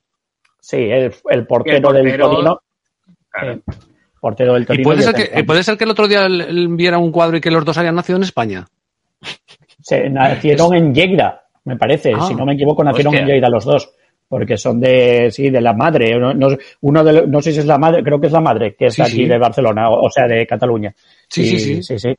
Sí, 0.59 0.77
el, 0.77 1.13
el 1.29 1.47
portero, 1.47 1.91
El 1.95 2.03
del 2.03 2.19
Torino. 2.19 2.61
Claro. 3.29 3.51
eh, 3.53 3.59
portero 4.27 4.53
del 4.53 4.65
Y 4.69 4.83
puede 4.83 5.01
ser, 5.01 5.13
que, 5.15 5.43
puede 5.45 5.63
ser 5.63 5.77
que 5.77 5.85
el 5.85 5.91
otro 5.91 6.07
día 6.07 6.25
él- 6.25 6.67
viera 6.71 6.97
un 6.97 7.11
cuadro 7.11 7.37
y 7.37 7.41
que 7.41 7.49
los 7.51 7.63
dos 7.63 7.77
hayan 7.77 7.95
nacido 7.95 8.17
en 8.17 8.23
España. 8.23 8.65
Se 9.81 10.09
nacieron 10.09 10.73
en 10.75 10.93
Lleida, 10.93 11.43
me 11.65 11.77
parece. 11.77 12.11
Ah. 12.15 12.25
si 12.27 12.35
no 12.35 12.45
me 12.45 12.53
equivoco, 12.53 12.83
nacieron 12.83 13.13
Hostia. 13.13 13.21
en 13.25 13.27
Lleida 13.33 13.49
los 13.49 13.63
dos. 13.65 13.89
Porque 14.29 14.57
son 14.57 14.81
de, 14.81 15.29
sí, 15.31 15.49
de 15.49 15.61
la 15.61 15.71
madre. 15.71 16.19
No, 16.19 16.33
no- 16.33 16.57
uno 16.81 17.03
de, 17.03 17.25
no 17.27 17.41
sé 17.41 17.53
si 17.53 17.59
es 17.59 17.65
la 17.65 17.77
madre, 17.77 18.03
creo 18.03 18.19
que 18.19 18.27
es 18.27 18.33
la 18.33 18.41
madre, 18.41 18.75
que 18.77 18.87
es 18.87 18.95
Sí, 18.95 19.01
aquí 19.01 19.11
sí. 19.11 19.25
de 19.25 19.37
Barcelona, 19.37 19.89
o, 19.89 20.05
o 20.05 20.09
sea, 20.09 20.27
de 20.27 20.45
Cataluña. 20.45 20.93
Sí, 21.29 21.43
Y- 21.43 21.45
sí, 21.47 21.59
sí. 21.59 21.83
sí, 21.83 21.99
sí. 21.99 22.09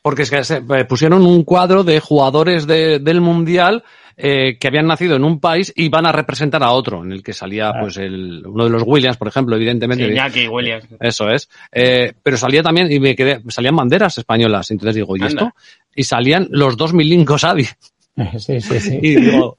Porque 0.00 0.22
es 0.22 0.30
que 0.30 0.44
se 0.44 0.58
eh, 0.58 0.84
pusieron 0.84 1.26
un 1.26 1.42
cuadro 1.42 1.82
de 1.82 1.98
jugadores 1.98 2.66
de- 2.68 3.00
del 3.00 3.20
Mundial 3.20 3.82
eh, 4.16 4.56
que 4.58 4.68
habían 4.68 4.86
nacido 4.86 5.16
en 5.16 5.24
un 5.24 5.40
país 5.40 5.72
y 5.74 5.88
van 5.88 6.06
a 6.06 6.12
representar 6.12 6.62
a 6.62 6.70
otro, 6.70 7.02
en 7.04 7.12
el 7.12 7.22
que 7.22 7.32
salía 7.32 7.72
pues 7.80 7.96
el, 7.96 8.42
uno 8.46 8.64
de 8.64 8.70
los 8.70 8.82
Williams, 8.84 9.16
por 9.16 9.28
ejemplo, 9.28 9.56
evidentemente. 9.56 10.04
Sí, 10.04 10.12
Iñaki 10.12 10.48
Williams. 10.48 10.86
Eso 11.00 11.28
es. 11.30 11.48
Eh, 11.70 12.12
pero 12.22 12.36
salía 12.36 12.62
también, 12.62 12.90
y 12.90 13.00
me 13.00 13.14
quedé, 13.14 13.40
salían 13.48 13.76
banderas 13.76 14.18
españolas. 14.18 14.70
Entonces 14.70 14.96
digo, 14.96 15.16
¿y 15.16 15.22
Anda. 15.22 15.28
esto? 15.28 15.50
Y 15.94 16.04
salían 16.04 16.48
los 16.50 16.76
dos 16.76 16.92
Milinkos 16.92 17.44
Adi. 17.44 17.66
Sí, 18.38 18.60
sí, 18.60 18.78
sí. 18.78 18.98
Y 19.00 19.16
digo, 19.16 19.58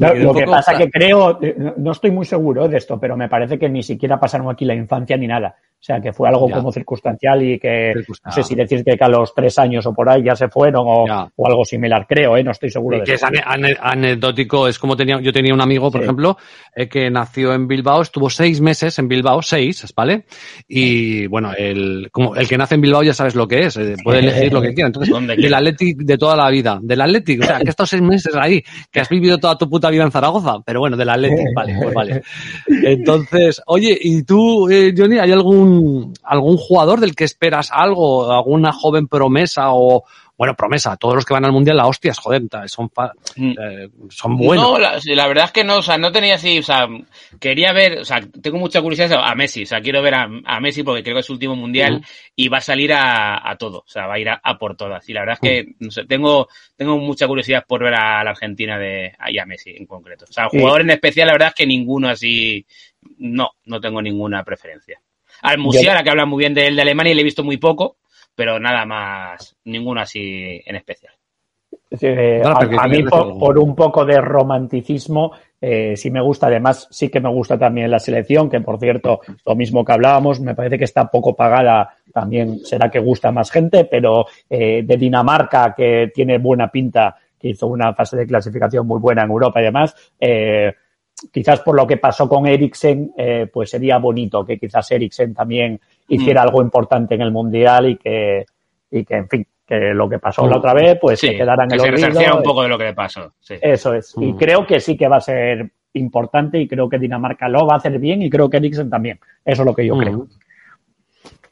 No, 0.00 0.12
quedé 0.12 0.22
lo 0.24 0.34
que 0.34 0.44
pasa 0.44 0.76
que 0.76 0.90
creo, 0.90 1.38
eh, 1.42 1.54
no- 1.56 1.74
no 1.76 1.92
estoy 1.92 2.10
muy 2.10 2.24
seguro 2.26 2.68
de 2.68 2.76
esto, 2.78 2.98
pero 3.00 3.16
me 3.16 3.28
parece 3.28 3.58
que 3.58 3.68
ni 3.68 3.82
siquiera 3.82 4.18
pasaron 4.20 4.48
aquí 4.50 4.64
la 4.64 4.74
infancia 4.74 5.16
ni 5.16 5.26
nada. 5.26 5.54
O 5.78 5.84
sea, 5.86 6.00
que 6.00 6.12
fue 6.12 6.28
algo 6.28 6.48
Ya. 6.48 6.56
como 6.56 6.72
circunstancial 6.72 7.42
y 7.42 7.58
que 7.60 7.92
no 8.24 8.32
sé 8.32 8.42
si 8.42 8.54
decirte 8.54 8.96
que 8.96 9.04
a 9.04 9.08
los 9.08 9.32
tres 9.34 9.56
años 9.58 9.84
o 9.86 9.92
por 9.94 10.08
ahí 10.08 10.22
ya 10.24 10.34
se 10.34 10.48
fueron 10.48 10.84
o, 10.88 11.04
o 11.36 11.46
algo 11.46 11.64
similar, 11.64 12.06
creo, 12.08 12.36
¿eh? 12.36 12.42
No 12.42 12.50
estoy 12.50 12.70
seguro 12.70 12.96
Y 12.96 13.00
de 13.00 13.04
que 13.04 13.12
es 13.14 13.22
eso. 13.22 13.26
ane- 13.30 13.42
ane- 13.44 13.76
anecdótico, 13.80 14.66
es 14.68 14.78
como 14.78 14.96
tenía, 14.96 15.20
yo 15.20 15.32
tenía 15.32 15.52
un 15.54 15.60
amigo, 15.60 15.90
por 15.90 16.00
Sí. 16.00 16.04
ejemplo, 16.04 16.38
eh, 16.74 16.88
que 16.88 17.10
nació 17.10 17.52
en 17.52 17.68
Bilbao, 17.68 18.02
estuvo 18.02 18.30
seis 18.30 18.60
meses 18.60 18.98
en 18.98 19.06
Bilbao, 19.06 19.42
seis, 19.42 19.86
¿vale? 19.94 20.24
Y 20.66 21.26
bueno, 21.28 21.52
el, 21.56 22.08
como 22.10 22.34
el 22.34 22.48
que 22.48 22.56
nace 22.58 22.74
en 22.74 22.80
Bilbao 22.80 23.02
ya 23.02 23.12
sabes 23.12 23.34
lo 23.34 23.46
que 23.46 23.66
es, 23.66 23.76
eh, 23.76 23.94
puede 24.02 24.20
elegir 24.20 24.52
lo 24.52 24.62
que 24.62 24.72
quiera. 24.74 24.88
Entonces, 24.88 25.14
del. 25.36 25.54
Athletic 25.54 25.98
de 25.98 26.18
toda 26.18 26.36
la 26.36 26.50
vida, 26.50 26.78
del 26.82 27.00
Athletic, 27.02 27.42
o 27.42 27.46
sea, 27.46 27.58
que 27.60 27.70
estos 27.70 27.88
seis 27.88 28.02
meses 28.02 28.34
ahí, 28.34 28.62
que 28.90 29.00
has 29.00 29.08
vivido 29.08 29.38
toda 29.38 29.56
tu 29.56 29.68
puta 29.76 29.90
vida 29.90 30.04
en 30.04 30.10
Zaragoza, 30.10 30.60
pero 30.64 30.80
bueno, 30.80 30.96
del 30.96 31.10
Athletic, 31.10 31.48
vale, 31.54 31.76
pues 31.82 31.94
vale. 31.94 32.22
Entonces, 32.66 33.60
oye, 33.66 33.96
¿y 34.00 34.22
tú, 34.22 34.70
eh, 34.70 34.94
Johnny, 34.96 35.18
hay 35.18 35.32
algún, 35.32 36.14
algún 36.22 36.56
jugador 36.56 37.00
del 37.00 37.14
que 37.14 37.24
esperas 37.24 37.70
algo, 37.70 38.32
alguna 38.32 38.72
joven 38.72 39.06
promesa 39.06 39.72
o, 39.72 40.04
bueno, 40.38 40.54
promesa, 40.54 40.96
todos 40.96 41.14
los 41.14 41.24
que 41.24 41.32
van 41.34 41.44
al 41.46 41.52
mundial, 41.52 41.78
la 41.78 41.86
hostias, 41.86 42.18
joder, 42.18 42.42
son, 42.66 42.90
Mm. 43.36 43.50
eh, 43.58 43.88
son 44.10 44.36
buenos. 44.36 44.64
No, 44.72 44.78
la, 44.78 44.98
la 45.02 45.26
verdad 45.28 45.46
es 45.46 45.52
que 45.52 45.64
no, 45.64 45.78
o 45.78 45.82
sea, 45.82 45.96
no 45.96 46.12
tenía 46.12 46.34
así, 46.34 46.58
o 46.58 46.62
sea, 46.62 46.86
quería 47.40 47.72
ver, 47.72 47.98
o 48.00 48.04
sea, 48.04 48.20
tengo 48.42 48.58
mucha 48.58 48.82
curiosidad 48.82 49.20
a 49.24 49.34
Messi, 49.34 49.62
o 49.62 49.66
sea, 49.66 49.80
quiero 49.80 50.02
ver 50.02 50.14
a, 50.14 50.28
a 50.44 50.60
Messi 50.60 50.82
porque 50.82 51.02
creo 51.02 51.14
que 51.16 51.20
es 51.20 51.26
su 51.26 51.32
último 51.32 51.56
mundial 51.56 51.94
Ujú. 51.96 52.04
y 52.36 52.48
va 52.48 52.58
a 52.58 52.60
salir 52.60 52.92
a, 52.92 53.48
a 53.50 53.56
todo, 53.56 53.78
o 53.78 53.88
sea, 53.88 54.06
va 54.06 54.14
a 54.14 54.18
ir 54.18 54.28
a, 54.28 54.40
a 54.42 54.58
por 54.58 54.76
todas. 54.76 55.08
Y 55.08 55.12
la 55.14 55.20
verdad 55.20 55.38
es 55.42 55.48
que, 55.48 55.74
no 55.80 55.90
sé, 55.90 56.04
tengo, 56.04 56.48
tengo 56.76 56.98
mucha 56.98 57.26
curiosidad 57.26 57.64
por 57.66 57.82
ver 57.82 57.94
a 57.94 58.22
la 58.22 58.30
Argentina 58.30 58.78
de, 58.78 59.12
y 59.28 59.38
a 59.38 59.46
Messi 59.46 59.70
en 59.76 59.86
concreto. 59.86 60.26
O 60.28 60.32
sea, 60.32 60.48
Sí. 60.50 60.58
jugador 60.58 60.82
en 60.82 60.90
especial, 60.90 61.28
la 61.28 61.32
verdad 61.34 61.48
es 61.48 61.54
que 61.54 61.66
ninguno 61.66 62.08
así, 62.08 62.66
no, 63.18 63.50
no 63.64 63.80
tengo 63.80 64.02
ninguna 64.02 64.44
preferencia. 64.44 65.00
Al 65.42 65.58
Musiala, 65.58 66.02
que 66.02 66.10
habla 66.10 66.26
muy 66.26 66.40
bien 66.40 66.54
de 66.54 66.66
él 66.66 66.76
de 66.76 66.82
Alemania, 66.82 67.12
y 67.12 67.14
le 67.14 67.20
he 67.22 67.24
visto 67.24 67.44
muy 67.44 67.56
poco, 67.58 67.96
pero 68.36 68.60
nada 68.60 68.84
más, 68.84 69.56
ninguno 69.64 70.02
así 70.02 70.62
en 70.64 70.76
especial. 70.76 71.14
Eh, 72.00 72.42
a, 72.44 72.88
mí, 72.88 73.02
por 73.04 73.58
un 73.58 73.74
poco 73.74 74.04
de 74.04 74.20
romanticismo, 74.20 75.32
eh, 75.60 75.96
sí 75.96 76.10
me 76.10 76.20
gusta. 76.20 76.48
Además, 76.48 76.88
sí 76.90 77.08
que 77.08 77.20
me 77.20 77.30
gusta 77.30 77.58
también 77.58 77.90
la 77.90 77.98
selección, 77.98 78.50
que 78.50 78.60
por 78.60 78.78
cierto, 78.78 79.20
lo 79.44 79.54
mismo 79.54 79.84
que 79.84 79.92
hablábamos, 79.92 80.40
me 80.40 80.54
parece 80.54 80.78
que 80.78 80.84
está 80.84 81.10
poco 81.10 81.34
pagada. 81.34 81.96
También 82.12 82.58
será 82.60 82.90
que 82.90 82.98
gusta 82.98 83.32
más 83.32 83.50
gente, 83.50 83.84
pero 83.84 84.26
eh, 84.50 84.82
de 84.84 84.96
Dinamarca, 84.96 85.74
que 85.74 86.10
tiene 86.14 86.38
buena 86.38 86.68
pinta, 86.70 87.16
que 87.38 87.48
hizo 87.48 87.66
una 87.68 87.94
fase 87.94 88.16
de 88.16 88.26
clasificación 88.26 88.86
muy 88.86 89.00
buena 89.00 89.22
en 89.22 89.30
Europa 89.30 89.60
y 89.60 89.64
demás. 89.64 89.94
Eh, 90.20 90.72
quizás 91.32 91.60
por 91.60 91.76
lo 91.76 91.86
que 91.86 91.96
pasó 91.96 92.28
con 92.28 92.46
Eriksen, 92.46 93.12
eh, 93.16 93.48
pues 93.52 93.70
sería 93.70 93.98
bonito 93.98 94.44
que 94.44 94.58
quizás 94.58 94.90
Eriksen 94.90 95.34
también 95.34 95.80
hiciera 96.08 96.42
algo 96.42 96.62
importante 96.62 97.14
en 97.14 97.22
el 97.22 97.32
Mundial 97.32 97.88
y 97.90 97.96
que, 97.96 98.44
y 98.90 99.04
que, 99.04 99.14
en 99.16 99.28
fin, 99.28 99.46
que 99.66 99.92
lo 99.94 100.08
que 100.08 100.18
pasó 100.20 100.46
la 100.46 100.58
otra 100.58 100.72
vez, 100.74 100.96
pues 101.00 101.18
sí, 101.18 101.28
se 101.28 101.36
quedará 101.36 101.64
en 101.64 101.70
que 101.70 101.74
el 101.76 101.98
se 101.98 102.06
olvido. 102.06 102.36
un 102.36 102.42
poco 102.42 102.62
de 102.62 102.68
lo 102.68 102.78
que 102.78 102.84
le 102.84 102.94
pasó. 102.94 103.32
Sí. 103.40 103.54
Eso 103.60 103.94
es. 103.94 104.14
Y 104.18 104.32
Mm. 104.32 104.36
creo 104.36 104.66
que 104.66 104.78
sí 104.80 104.96
que 104.96 105.08
va 105.08 105.16
a 105.16 105.20
ser 105.20 105.70
importante 105.94 106.58
y 106.60 106.68
creo 106.68 106.88
que 106.88 106.98
Dinamarca 106.98 107.48
lo 107.48 107.66
va 107.66 107.74
a 107.74 107.76
hacer 107.78 107.98
bien 107.98 108.22
y 108.22 108.30
creo 108.30 108.48
que 108.48 108.58
Eriksen 108.58 108.88
también. 108.90 109.18
Eso 109.44 109.62
es 109.62 109.66
lo 109.66 109.74
que 109.74 109.86
yo 109.86 109.96
Mm. 109.96 110.00
creo. 110.00 110.26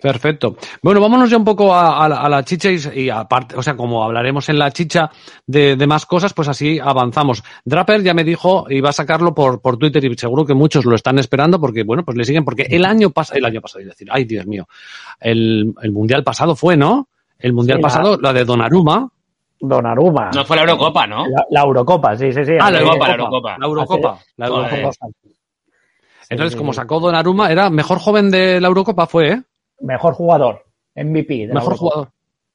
Perfecto. 0.04 0.56
Bueno, 0.82 1.00
vámonos 1.00 1.30
ya 1.30 1.38
un 1.38 1.44
poco 1.46 1.72
a, 1.74 2.04
a 2.04 2.08
la, 2.10 2.16
a 2.20 2.28
la 2.28 2.44
chicha 2.44 2.68
y, 2.70 3.04
y 3.04 3.08
aparte, 3.08 3.56
o 3.56 3.62
sea, 3.62 3.74
como 3.74 4.04
hablaremos 4.04 4.46
en 4.50 4.58
la 4.58 4.70
chicha 4.70 5.10
de, 5.46 5.76
de 5.76 5.86
más 5.86 6.04
cosas, 6.04 6.34
pues 6.34 6.46
así 6.46 6.78
avanzamos. 6.78 7.42
Draper 7.64 8.02
ya 8.02 8.12
me 8.12 8.22
dijo 8.22 8.66
y 8.68 8.82
va 8.82 8.90
a 8.90 8.92
sacarlo 8.92 9.34
por, 9.34 9.62
por 9.62 9.78
Twitter 9.78 10.04
y 10.04 10.14
seguro 10.18 10.44
que 10.44 10.52
muchos 10.52 10.84
lo 10.84 10.94
están 10.94 11.18
esperando 11.18 11.58
porque, 11.58 11.84
bueno, 11.84 12.04
pues 12.04 12.18
le 12.18 12.24
siguen 12.24 12.44
porque 12.44 12.66
el 12.68 12.84
año 12.84 13.08
pasado, 13.08 13.38
el 13.38 13.46
año 13.46 13.62
pasado, 13.62 13.80
es 13.80 13.86
decir, 13.88 14.06
ay 14.10 14.26
Dios 14.26 14.44
mío, 14.46 14.68
el, 15.20 15.72
el 15.80 15.90
mundial 15.90 16.22
pasado 16.22 16.54
fue, 16.54 16.76
¿no? 16.76 17.08
El 17.38 17.54
mundial 17.54 17.78
Sí, 17.78 17.82
la- 17.82 17.88
pasado, 17.88 18.18
la 18.20 18.34
de 18.34 18.44
Donnarumma. 18.44 19.08
Donnarumma. 19.58 20.32
No 20.34 20.44
fue 20.44 20.56
la 20.56 20.64
Eurocopa, 20.64 21.06
¿no? 21.06 21.26
La, 21.28 21.46
la 21.48 21.60
Eurocopa, 21.62 22.14
sí, 22.18 22.30
sí, 22.30 22.44
sí. 22.44 22.52
Ah, 22.60 22.70
la 22.70 22.80
Eurocopa, 22.80 23.08
la 23.08 23.14
Eurocopa. 23.14 23.56
La 23.58 23.66
Eurocopa. 23.66 24.18
La. 24.36 24.46
Eurocopa. 24.48 24.90
Entonces, 26.28 26.52
sí, 26.52 26.58
como 26.58 26.74
sacó 26.74 27.00
Donnarumma, 27.00 27.50
era 27.50 27.70
mejor 27.70 27.98
joven 28.00 28.30
de 28.30 28.60
la 28.60 28.68
Eurocopa, 28.68 29.06
fue, 29.06 29.28
¿eh? 29.30 29.42
Mejor 29.84 30.14
jugador, 30.14 30.64
MVP. 30.96 31.46
de 31.48 31.54
Mejor 31.54 31.76
jugador. 31.76 32.08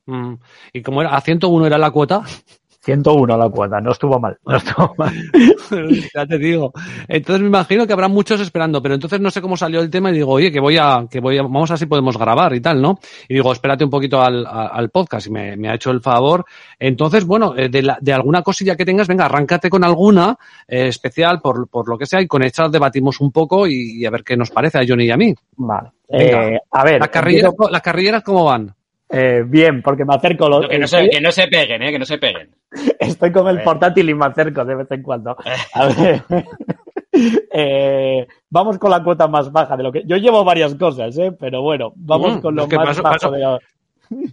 Mm. 0.05 0.33
Y 0.73 0.81
como 0.81 1.01
era 1.01 1.15
a 1.15 1.21
101 1.21 1.67
era 1.67 1.77
la 1.77 1.91
cuota, 1.91 2.23
101 2.81 3.37
la 3.37 3.49
cuota, 3.49 3.79
no 3.81 3.91
estuvo 3.91 4.19
mal. 4.19 4.37
No 4.45 4.55
estuvo 4.57 4.95
mal. 4.97 5.13
ya 6.15 6.25
te 6.25 6.37
digo. 6.39 6.71
Entonces 7.07 7.41
me 7.41 7.47
imagino 7.47 7.85
que 7.85 7.93
habrá 7.93 8.07
muchos 8.07 8.39
esperando, 8.41 8.81
pero 8.81 8.95
entonces 8.95 9.19
no 9.19 9.29
sé 9.29 9.41
cómo 9.41 9.57
salió 9.57 9.81
el 9.81 9.89
tema 9.89 10.09
y 10.09 10.13
digo, 10.13 10.31
oye, 10.31 10.51
que 10.51 10.59
voy 10.59 10.77
a, 10.77 11.05
que 11.11 11.19
voy 11.19 11.37
a, 11.37 11.43
vamos 11.43 11.69
a 11.69 11.73
ver 11.73 11.79
si 11.79 11.85
podemos 11.85 12.17
grabar 12.17 12.55
y 12.55 12.61
tal, 12.61 12.81
¿no? 12.81 12.97
Y 13.27 13.33
digo, 13.35 13.51
espérate 13.51 13.83
un 13.83 13.89
poquito 13.91 14.21
al, 14.21 14.45
al 14.47 14.89
podcast 14.89 15.27
y 15.27 15.31
me, 15.31 15.57
me 15.57 15.69
ha 15.69 15.75
hecho 15.75 15.91
el 15.91 16.01
favor. 16.01 16.45
Entonces, 16.79 17.25
bueno, 17.25 17.53
eh, 17.55 17.69
de, 17.69 17.83
la- 17.83 17.97
de 18.01 18.13
alguna 18.13 18.41
cosilla 18.41 18.75
que 18.75 18.85
tengas, 18.85 19.07
venga, 19.07 19.25
arráncate 19.25 19.69
con 19.69 19.83
alguna 19.83 20.37
eh, 20.67 20.87
especial 20.87 21.41
por, 21.41 21.67
por 21.67 21.87
lo 21.87 21.97
que 21.97 22.05
sea 22.07 22.21
y 22.21 22.27
con 22.27 22.41
esta 22.43 22.67
debatimos 22.69 23.19
un 23.21 23.31
poco 23.31 23.67
y, 23.67 23.97
y 24.01 24.05
a 24.05 24.09
ver 24.09 24.23
qué 24.23 24.35
nos 24.37 24.49
parece 24.49 24.79
a 24.79 24.85
Johnny 24.87 25.03
y 25.05 25.11
a 25.11 25.17
mí. 25.17 25.35
Vale. 25.57 25.89
Eh, 26.11 26.57
a 26.71 26.83
ver, 26.83 26.99
Las 26.99 27.09
carrilleras, 27.09 27.51
empiezo- 27.51 27.71
las 27.71 27.81
carrilleras 27.81 28.23
¿cómo 28.23 28.45
van? 28.45 28.73
eh, 29.11 29.43
bien, 29.45 29.81
porque 29.81 30.05
me 30.05 30.15
acerco. 30.15 30.47
Lo, 30.49 30.67
Que 30.67 30.77
no, 30.79 30.87
se, 30.87 31.09
que 31.09 31.21
no 31.21 31.31
se 31.31 31.47
peguen, 31.47 31.81
¿eh? 31.83 31.91
Que 31.91 31.99
no 31.99 32.05
se 32.05 32.17
peguen. 32.17 32.49
estoy 32.99 33.31
con 33.31 33.47
el 33.47 33.61
portátil 33.63 34.09
y 34.09 34.13
me 34.13 34.25
acerco 34.25 34.63
de 34.65 34.75
vez 34.75 34.87
en 34.91 35.01
cuando. 35.03 35.35
A 35.73 35.87
ver. 35.87 36.23
Eh, 37.51 38.27
vamos 38.49 38.77
con 38.77 38.91
la 38.91 39.03
cuota 39.03 39.27
más 39.27 39.51
baja 39.51 39.75
de 39.75 39.83
lo 39.83 39.91
que. 39.91 40.03
Yo 40.05 40.15
llevo 40.17 40.43
varias 40.43 40.75
cosas, 40.75 41.17
¿eh? 41.17 41.31
pero 41.37 41.61
bueno, 41.61 41.91
vamos 41.95 42.37
Mm, 42.37 42.39
con 42.39 42.55
lo 42.55 42.63
es 42.63 42.69
que 42.69 42.75
más 42.77 42.87
paso- 42.87 43.01
bajo 43.03 43.15
paso- 43.15 43.31
de. 43.31 43.59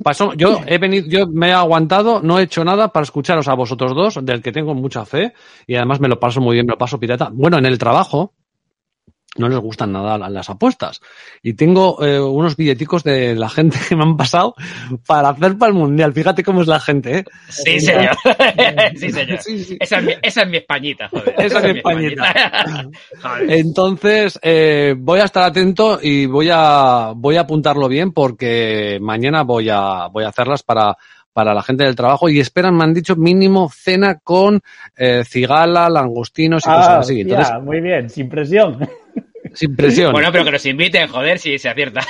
Pasó, 0.05 0.33
yo 0.35 0.61
he 0.67 0.79
venido, 0.79 1.07
yo 1.09 1.27
me 1.27 1.49
he 1.49 1.53
aguantado, 1.53 2.21
no 2.23 2.39
he 2.39 2.45
hecho 2.45 2.65
nada 2.65 2.89
para 2.93 3.05
escucharos 3.05 3.49
a 3.49 3.55
vosotros 3.55 3.95
dos, 3.95 4.25
del 4.25 4.41
que 4.43 4.53
tengo 4.53 4.75
mucha 4.75 5.05
fe, 5.05 5.33
y 5.67 5.75
además 5.75 6.01
me 6.01 6.09
lo 6.09 6.19
paso 6.21 6.41
muy 6.41 6.55
bien, 6.55 6.67
me 6.67 6.73
lo 6.73 6.79
paso 6.79 6.99
pirata. 7.01 7.29
Bueno, 7.33 7.59
en 7.59 7.67
el 7.67 7.79
trabajo 7.79 8.33
no 9.39 9.49
les 9.49 9.59
gustan 9.59 9.93
nada 9.93 10.19
la- 10.19 10.29
las 10.29 10.51
apuestas. 10.51 11.01
Y 11.43 11.55
tengo 11.55 12.05
eh, 12.05 12.21
unos 12.21 12.57
billeticos 12.57 13.05
de 13.05 13.35
la 13.35 13.49
gente 13.49 13.79
que 13.89 13.97
me 13.97 14.03
han 14.05 14.17
pasado 14.17 14.55
para 15.07 15.31
hacer 15.31 15.57
para 15.59 15.71
el 15.73 15.79
mundial. 15.79 16.13
Fíjate 16.13 16.43
cómo 16.43 16.63
es 16.63 16.69
la 16.69 16.81
gente, 16.81 17.19
¿eh? 17.19 17.25
Sí, 17.49 17.81
señor. 17.81 18.17
sí, 18.97 19.11
señor. 19.13 19.39
Sí, 19.41 19.65
sí. 19.65 19.77
Esa, 19.81 19.99
es 19.99 20.05
mi, 20.05 20.13
esa 20.23 20.43
es 20.43 20.49
mi 20.49 20.57
Españita, 20.59 21.09
joder. 21.09 21.35
Esa 21.39 21.59
es 21.59 21.65
mi 21.73 21.79
Españita. 21.79 22.35
Entonces, 23.49 24.39
eh, 24.43 24.95
voy 24.99 25.21
a 25.21 25.25
estar 25.25 25.45
atento 25.45 25.99
y 26.03 26.27
voy 26.27 26.49
a, 26.53 27.13
voy 27.15 27.37
a 27.37 27.41
apuntarlo 27.41 27.89
bien 27.89 28.13
porque 28.13 28.99
mañana 29.01 29.43
voy 29.43 29.69
a, 29.71 30.07
voy 30.09 30.25
a 30.25 30.29
hacerlas 30.29 30.63
para, 30.63 30.97
para 31.37 31.53
la 31.53 31.63
gente 31.63 31.85
del 31.85 31.95
trabajo 31.95 32.31
y 32.31 32.41
esperan, 32.41 32.75
me 32.75 32.85
han 32.85 32.95
dicho, 32.95 33.15
mínimo 33.15 33.69
cena 33.69 34.19
con 34.25 34.63
eh, 34.97 35.23
cigala, 35.23 35.91
langostinos 35.91 36.63
y 36.65 36.69
cosas 36.71 36.89
Ah, 36.89 36.99
así. 37.01 37.21
Entonces, 37.21 37.55
muy 37.63 37.83
bien, 37.83 38.09
sin 38.09 38.27
presión. 38.31 38.79
sin 39.53 39.77
presión. 39.77 40.13
Bueno, 40.13 40.29
pero 40.33 40.45
que 40.47 40.53
nos 40.53 40.65
inviten, 40.65 41.07
joder, 41.09 41.39
si 41.39 41.59
se 41.59 41.69
acierta. 41.69 42.01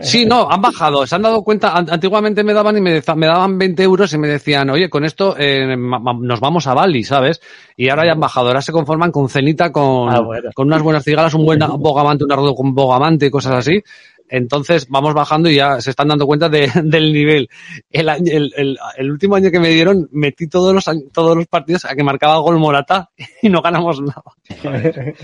Sí, 0.00 0.24
no, 0.24 0.50
han 0.50 0.60
bajado, 0.62 1.06
se 1.06 1.14
han 1.16 1.22
dado 1.22 1.42
cuenta, 1.42 1.76
an- 1.76 1.88
antiguamente 1.90 2.42
me 2.42 2.54
daban 2.54 2.76
y 2.78 2.80
me, 2.80 3.00
daban 3.02 3.58
20 3.58 3.82
euros 3.82 4.12
y 4.14 4.18
me 4.18 4.28
decían, 4.28 4.70
oye, 4.70 4.88
con 4.88 5.04
esto 5.04 5.36
eh, 5.38 5.76
nos 5.76 6.40
vamos 6.40 6.66
a 6.66 6.72
Bali, 6.74 7.04
¿sabes? 7.04 7.40
Y 7.76 7.88
ahora 7.90 8.06
ya 8.06 8.12
han 8.12 8.20
bajado, 8.20 8.48
ahora 8.48 8.62
se 8.62 8.72
conforman 8.72 9.12
con 9.12 9.28
cenita, 9.28 9.70
con, 9.70 10.08
Ah, 10.10 10.20
bueno. 10.20 10.50
con 10.54 10.66
unas 10.66 10.82
buenas 10.82 11.04
cigalas, 11.04 11.34
un 11.34 11.44
buen 11.44 11.58
bogamante, 11.78 12.24
un 12.24 12.32
arroz 12.32 12.54
con 12.56 12.74
bogamante 12.74 13.26
y 13.26 13.30
cosas 13.30 13.52
así. 13.56 13.82
Entonces 14.30 14.88
vamos 14.88 15.12
bajando 15.12 15.50
y 15.50 15.56
ya 15.56 15.80
se 15.80 15.90
están 15.90 16.08
dando 16.08 16.26
cuenta 16.26 16.48
de- 16.48 16.70
del 16.84 17.12
nivel. 17.12 17.48
El, 17.90 18.08
año- 18.08 18.30
el, 18.32 18.52
el, 18.56 18.78
el 18.96 19.10
último 19.10 19.34
año 19.34 19.50
que 19.50 19.58
me 19.60 19.70
dieron, 19.70 20.08
metí 20.12 20.46
todos 20.46 20.72
los, 20.72 20.84
todos 21.12 21.36
los 21.36 21.46
partidos 21.48 21.84
a 21.84 21.94
que 21.94 22.04
marcaba 22.04 22.38
gol 22.38 22.58
Morata 22.58 23.10
y 23.42 23.48
no 23.48 23.60
ganamos 23.60 24.00
nada. 24.00 24.22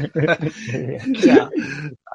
O 1.17 1.21
sea, 1.21 1.51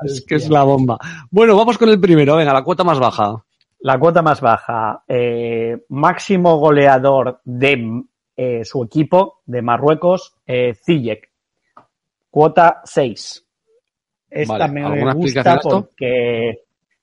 es 0.04 0.26
que 0.28 0.36
es 0.36 0.50
la 0.50 0.64
bomba. 0.64 0.98
Bueno, 1.30 1.56
vamos 1.56 1.78
con 1.78 1.90
el 1.90 2.00
primero, 2.00 2.36
venga, 2.36 2.54
la 2.54 2.64
cuota 2.64 2.84
más 2.84 3.00
baja. 3.00 3.44
La 3.82 3.98
cuota 4.00 4.22
más 4.22 4.42
baja, 4.42 5.04
eh, 5.08 5.78
máximo 5.90 6.58
goleador 6.58 7.42
de 7.44 8.04
eh, 8.38 8.64
su 8.64 8.84
equipo 8.84 9.42
de 9.46 9.62
Marruecos, 9.62 10.36
eh. 10.46 10.74
Cuota 12.30 12.82
6. 12.84 13.46
Esta 14.30 14.58
Vale, 14.58 14.72
me 14.74 14.84
¿alguna 14.86 15.14
gusta 15.14 15.60
porque 15.62 16.62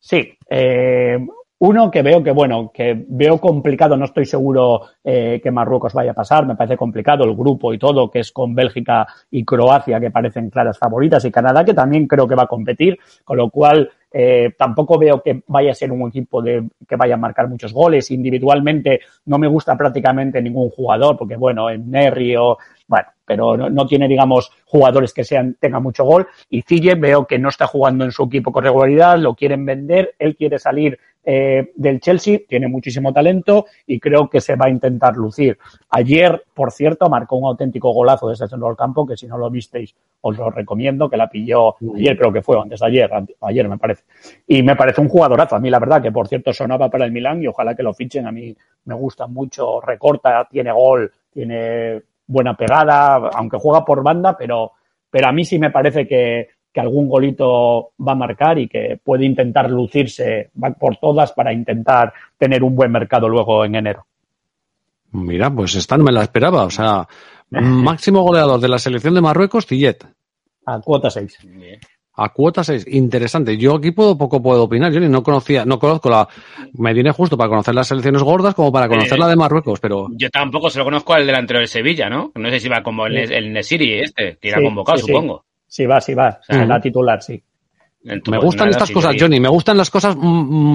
sí, 0.08 0.38
eh, 0.48 1.18
uno 1.58 1.90
que 1.90 2.02
veo 2.02 2.22
que 2.22 2.30
bueno, 2.30 2.70
que 2.72 3.04
veo 3.08 3.38
complicado, 3.38 3.96
no 3.96 4.06
estoy 4.06 4.24
seguro 4.24 4.82
eh, 5.04 5.38
que 5.42 5.50
Marruecos 5.50 5.92
vaya 5.92 6.12
a 6.12 6.14
pasar, 6.14 6.46
me 6.46 6.54
parece 6.54 6.78
complicado 6.78 7.24
el 7.24 7.34
grupo 7.34 7.74
y 7.74 7.78
todo, 7.78 8.10
que 8.10 8.20
es 8.20 8.32
con 8.32 8.54
Bélgica 8.54 9.06
y 9.30 9.44
Croacia, 9.44 10.00
que 10.00 10.10
parecen 10.10 10.48
claras 10.48 10.78
favoritas, 10.78 11.24
y 11.24 11.30
Canadá, 11.30 11.64
que 11.64 11.74
también 11.74 12.06
creo 12.06 12.26
que 12.26 12.36
va 12.36 12.44
a 12.44 12.46
competir, 12.46 12.98
con 13.24 13.36
lo 13.36 13.50
cual 13.50 13.90
eh, 14.10 14.54
tampoco 14.56 14.98
veo 14.98 15.20
que 15.20 15.42
vaya 15.48 15.72
a 15.72 15.74
ser 15.74 15.92
un 15.92 16.08
equipo 16.08 16.40
de, 16.40 16.66
que 16.88 16.96
vaya 16.96 17.14
a 17.14 17.18
marcar 17.18 17.48
muchos 17.48 17.74
goles. 17.74 18.10
Individualmente 18.10 19.00
no 19.26 19.38
me 19.38 19.48
gusta 19.48 19.76
prácticamente 19.76 20.40
ningún 20.40 20.70
jugador, 20.70 21.18
porque 21.18 21.36
bueno, 21.36 21.68
en 21.68 21.90
Nerrio, 21.90 22.56
bueno, 22.88 23.08
pero 23.24 23.56
no, 23.56 23.70
no 23.70 23.86
tiene, 23.86 24.08
digamos, 24.08 24.50
jugadores 24.64 25.12
que 25.12 25.22
sean, 25.22 25.56
tengan 25.60 25.82
mucho 25.82 26.04
gol. 26.04 26.26
Y 26.48 26.62
Cille 26.62 26.94
veo 26.94 27.26
que 27.26 27.38
no 27.38 27.50
está 27.50 27.66
jugando 27.66 28.04
en 28.04 28.10
su 28.10 28.24
equipo 28.24 28.50
con 28.50 28.64
regularidad, 28.64 29.18
lo 29.18 29.34
quieren 29.34 29.64
vender, 29.64 30.14
él 30.18 30.34
quiere 30.34 30.58
salir 30.58 30.98
eh, 31.30 31.72
del 31.76 32.00
Chelsea, 32.00 32.38
tiene 32.48 32.68
muchísimo 32.68 33.12
talento 33.12 33.66
y 33.86 34.00
creo 34.00 34.30
que 34.30 34.40
se 34.40 34.56
va 34.56 34.64
a 34.64 34.70
intentar 34.70 35.14
lucir. 35.14 35.58
Ayer, 35.90 36.42
por 36.54 36.72
cierto, 36.72 37.10
marcó 37.10 37.36
un 37.36 37.44
auténtico 37.44 37.92
golazo 37.92 38.30
desde 38.30 38.44
el 38.44 38.50
centro 38.50 38.68
del 38.68 38.78
campo, 38.78 39.06
que 39.06 39.14
si 39.14 39.26
no 39.26 39.36
lo 39.36 39.50
visteis, 39.50 39.94
os 40.22 40.38
lo 40.38 40.48
recomiendo, 40.48 41.10
que 41.10 41.18
la 41.18 41.28
pilló 41.28 41.74
ayer, 41.94 42.16
creo 42.16 42.32
que 42.32 42.40
fue, 42.40 42.58
antes 42.58 42.80
de 42.80 42.86
ayer, 42.86 43.10
ayer 43.42 43.68
me 43.68 43.76
parece. 43.76 44.04
Y 44.46 44.62
me 44.62 44.74
parece 44.74 45.02
un 45.02 45.10
jugadorazo, 45.10 45.56
a 45.56 45.60
mí 45.60 45.68
la 45.68 45.78
verdad, 45.78 46.00
que 46.00 46.10
por 46.10 46.28
cierto 46.28 46.50
sonaba 46.54 46.88
para 46.88 47.04
el 47.04 47.12
Milán 47.12 47.42
y 47.42 47.46
ojalá 47.46 47.74
que 47.74 47.82
lo 47.82 47.92
fichen, 47.92 48.26
a 48.26 48.32
mí 48.32 48.56
me 48.86 48.94
gusta 48.94 49.26
mucho, 49.26 49.82
recorta, 49.82 50.48
tiene 50.50 50.72
gol, 50.72 51.12
tiene 51.30 52.04
buena 52.28 52.54
pegada, 52.54 53.16
aunque 53.34 53.58
juega 53.58 53.84
por 53.84 54.02
banda, 54.04 54.36
pero, 54.36 54.72
pero 55.10 55.28
a 55.28 55.32
mí 55.32 55.44
sí 55.44 55.58
me 55.58 55.70
parece 55.70 56.06
que, 56.06 56.48
que 56.72 56.80
algún 56.80 57.08
golito 57.08 57.92
va 58.06 58.12
a 58.12 58.16
marcar 58.16 58.58
y 58.58 58.68
que 58.68 59.00
puede 59.02 59.24
intentar 59.24 59.68
lucirse 59.68 60.50
va 60.62 60.70
por 60.70 60.96
todas 60.98 61.32
para 61.32 61.52
intentar 61.52 62.12
tener 62.36 62.62
un 62.62 62.76
buen 62.76 62.92
mercado 62.92 63.28
luego 63.28 63.64
en 63.64 63.74
enero. 63.74 64.06
Mira, 65.12 65.50
pues 65.50 65.74
esta 65.74 65.96
no 65.96 66.04
me 66.04 66.12
la 66.12 66.22
esperaba. 66.22 66.64
O 66.64 66.70
sea, 66.70 67.08
máximo 67.50 68.22
goleador 68.22 68.60
de 68.60 68.68
la 68.68 68.78
selección 68.78 69.14
de 69.14 69.22
Marruecos, 69.22 69.66
Tillet. 69.66 70.06
A 70.66 70.80
cuota 70.80 71.10
6. 71.10 71.38
A 72.20 72.30
cuota 72.30 72.64
6. 72.64 72.86
Interesante. 72.88 73.56
Yo 73.56 73.76
aquí 73.76 73.92
puedo 73.92 74.18
poco 74.18 74.42
puedo 74.42 74.64
opinar. 74.64 74.92
Yo 74.92 74.98
ni 75.00 75.08
no 75.08 75.22
conocía, 75.22 75.64
no 75.64 75.78
conozco 75.78 76.10
la. 76.10 76.28
Me 76.74 76.92
viene 76.92 77.12
justo 77.12 77.36
para 77.36 77.48
conocer 77.48 77.74
las 77.74 77.86
selecciones 77.86 78.22
gordas 78.22 78.54
como 78.54 78.72
para 78.72 78.88
conocer 78.88 79.14
Eh, 79.14 79.20
la 79.20 79.28
de 79.28 79.36
Marruecos, 79.36 79.78
pero. 79.78 80.08
Yo 80.16 80.28
tampoco 80.28 80.68
se 80.68 80.78
lo 80.80 80.84
conozco 80.84 81.14
al 81.14 81.26
delantero 81.26 81.60
del 81.60 81.68
Sevilla, 81.68 82.08
¿no? 82.10 82.32
No 82.34 82.50
sé 82.50 82.58
si 82.58 82.68
va 82.68 82.82
como 82.82 83.06
el, 83.06 83.16
el 83.16 83.52
Nesiri 83.52 84.00
este, 84.00 84.36
que 84.40 84.48
irá 84.48 84.58
Sí, 84.58 84.64
convocado, 84.64 84.98
sí, 84.98 85.06
supongo. 85.06 85.44
Sí 85.66 85.86
va, 85.86 86.00
sí 86.00 86.14
va. 86.14 86.40
Ujú. 86.48 86.64
La 86.66 86.80
titular, 86.80 87.22
sí. 87.22 87.40
Me 88.02 88.38
gustan 88.38 88.68
nada, 88.70 88.70
estas 88.70 88.90
cosas. 88.90 89.16
Johnny. 89.18 89.38
Me 89.38 89.48
gustan 89.48 89.76
las 89.76 89.90
cosas 89.90 90.16
mm, 90.16 90.20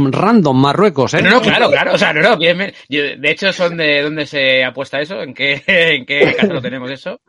mm, 0.08 0.12
random, 0.12 0.56
Marruecos, 0.62 1.14
¿eh? 1.16 1.22
No, 1.22 1.30
no, 1.32 1.42
claro, 1.42 1.70
claro. 1.70 1.94
O 1.94 1.98
sea, 1.98 2.14
no, 2.14 2.22
no, 2.22 2.38
bien, 2.38 2.58
bien. 2.58 2.74
Yo- 2.90 3.18
de 3.18 3.32
hecho, 3.32 3.52
son 3.52 3.76
de 3.78 4.02
dónde 4.04 4.26
se 4.26 4.64
apuesta 4.64 5.02
eso, 5.02 5.22
en 5.22 5.34
qué, 5.34 5.62
en 5.68 6.06
qué 6.06 6.36
caso 6.38 6.54
lo 6.54 6.62
tenemos 6.62 6.92
eso. 6.92 7.20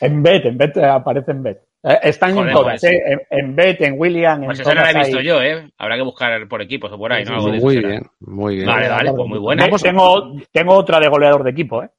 En 0.00 0.22
Bet, 0.22 0.46
en 0.46 0.56
Bet 0.56 0.76
aparece 0.78 1.32
en 1.32 1.42
Bet. 1.42 1.58
Eh, 1.82 1.98
están 2.02 2.34
Joder, 2.34 2.48
en 2.50 2.54
todas, 2.54 2.80
pues. 2.80 2.92
eh. 2.92 3.02
En, 3.30 3.38
en 3.38 3.56
Bet, 3.56 3.80
en 3.80 3.94
William, 3.98 4.40
en 4.42 4.46
Pues 4.46 4.60
eso 4.60 4.74
no 4.74 4.82
lo 4.82 4.86
he 4.88 4.94
visto 4.94 5.18
hay- 5.18 5.24
yo, 5.24 5.42
¿eh? 5.42 5.70
Habrá 5.78 5.96
que 5.96 6.02
buscar 6.02 6.46
por 6.48 6.60
equipos 6.60 6.92
o 6.92 6.98
por 6.98 7.12
ahí, 7.12 7.24
¿no? 7.24 7.34
Algo 7.36 7.50
de 7.50 7.56
eso 7.56 7.64
muy 7.66 7.74
será. 7.76 7.88
bien, 7.88 8.02
muy 8.20 8.54
bien. 8.56 8.66
Vale, 8.66 8.88
vale, 8.88 9.12
pues 9.12 9.28
muy 9.28 9.38
buena. 9.38 9.66
Ve- 9.66 9.72
Tengo, 9.82 10.36
tengo 10.52 10.74
otra 10.74 11.00
de 11.00 11.08
goleador 11.08 11.42
de 11.44 11.50
equipo, 11.50 11.82
¿eh? 11.82 11.90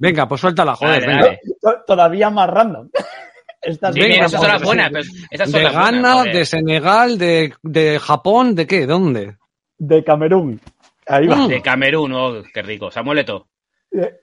Venga, 0.00 0.26
pues 0.26 0.40
suéltala, 0.40 0.74
joder. 0.74 1.00
Dale, 1.02 1.06
venga. 1.06 1.38
dale. 1.62 1.78
Todavía 1.86 2.30
más 2.30 2.50
random. 2.50 2.88
Estas 3.62 3.94
Sí, 3.94 4.00
esas 4.00 4.32
son 4.32 4.48
las 4.48 4.52
pues, 4.56 4.66
buenas, 4.66 4.90
pero 4.90 5.04
esas 5.30 5.50
son 5.50 5.58
De 5.58 5.64
las 5.64 5.74
Ghana, 5.74 6.24
de 6.24 6.44
Senegal, 6.46 7.18
de, 7.18 7.52
de 7.62 7.98
Japón, 7.98 8.54
¿de 8.54 8.66
qué? 8.66 8.86
¿Dónde? 8.86 9.36
de 9.78 10.02
Camerún. 10.04 10.60
Ahí 11.06 11.26
va. 11.26 11.46
De 11.46 11.60
Camerún, 11.62 12.12
oh, 12.14 12.42
qué 12.54 12.62
rico. 12.62 12.90
Samuel 12.90 13.18
Eto'o. 13.20 13.46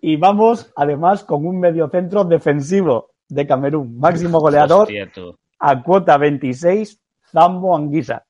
Y 0.01 0.15
vamos, 0.15 0.71
además, 0.75 1.23
con 1.23 1.45
un 1.45 1.59
mediocentro 1.59 2.23
defensivo 2.23 3.11
de 3.29 3.45
Camerún. 3.47 3.99
Máximo 3.99 4.39
goleador 4.39 4.83
Hostia, 4.83 5.11
a 5.59 5.81
cuota 5.83 6.17
26, 6.17 6.99
Zambo 7.31 7.75
Anguisa, 7.75 8.23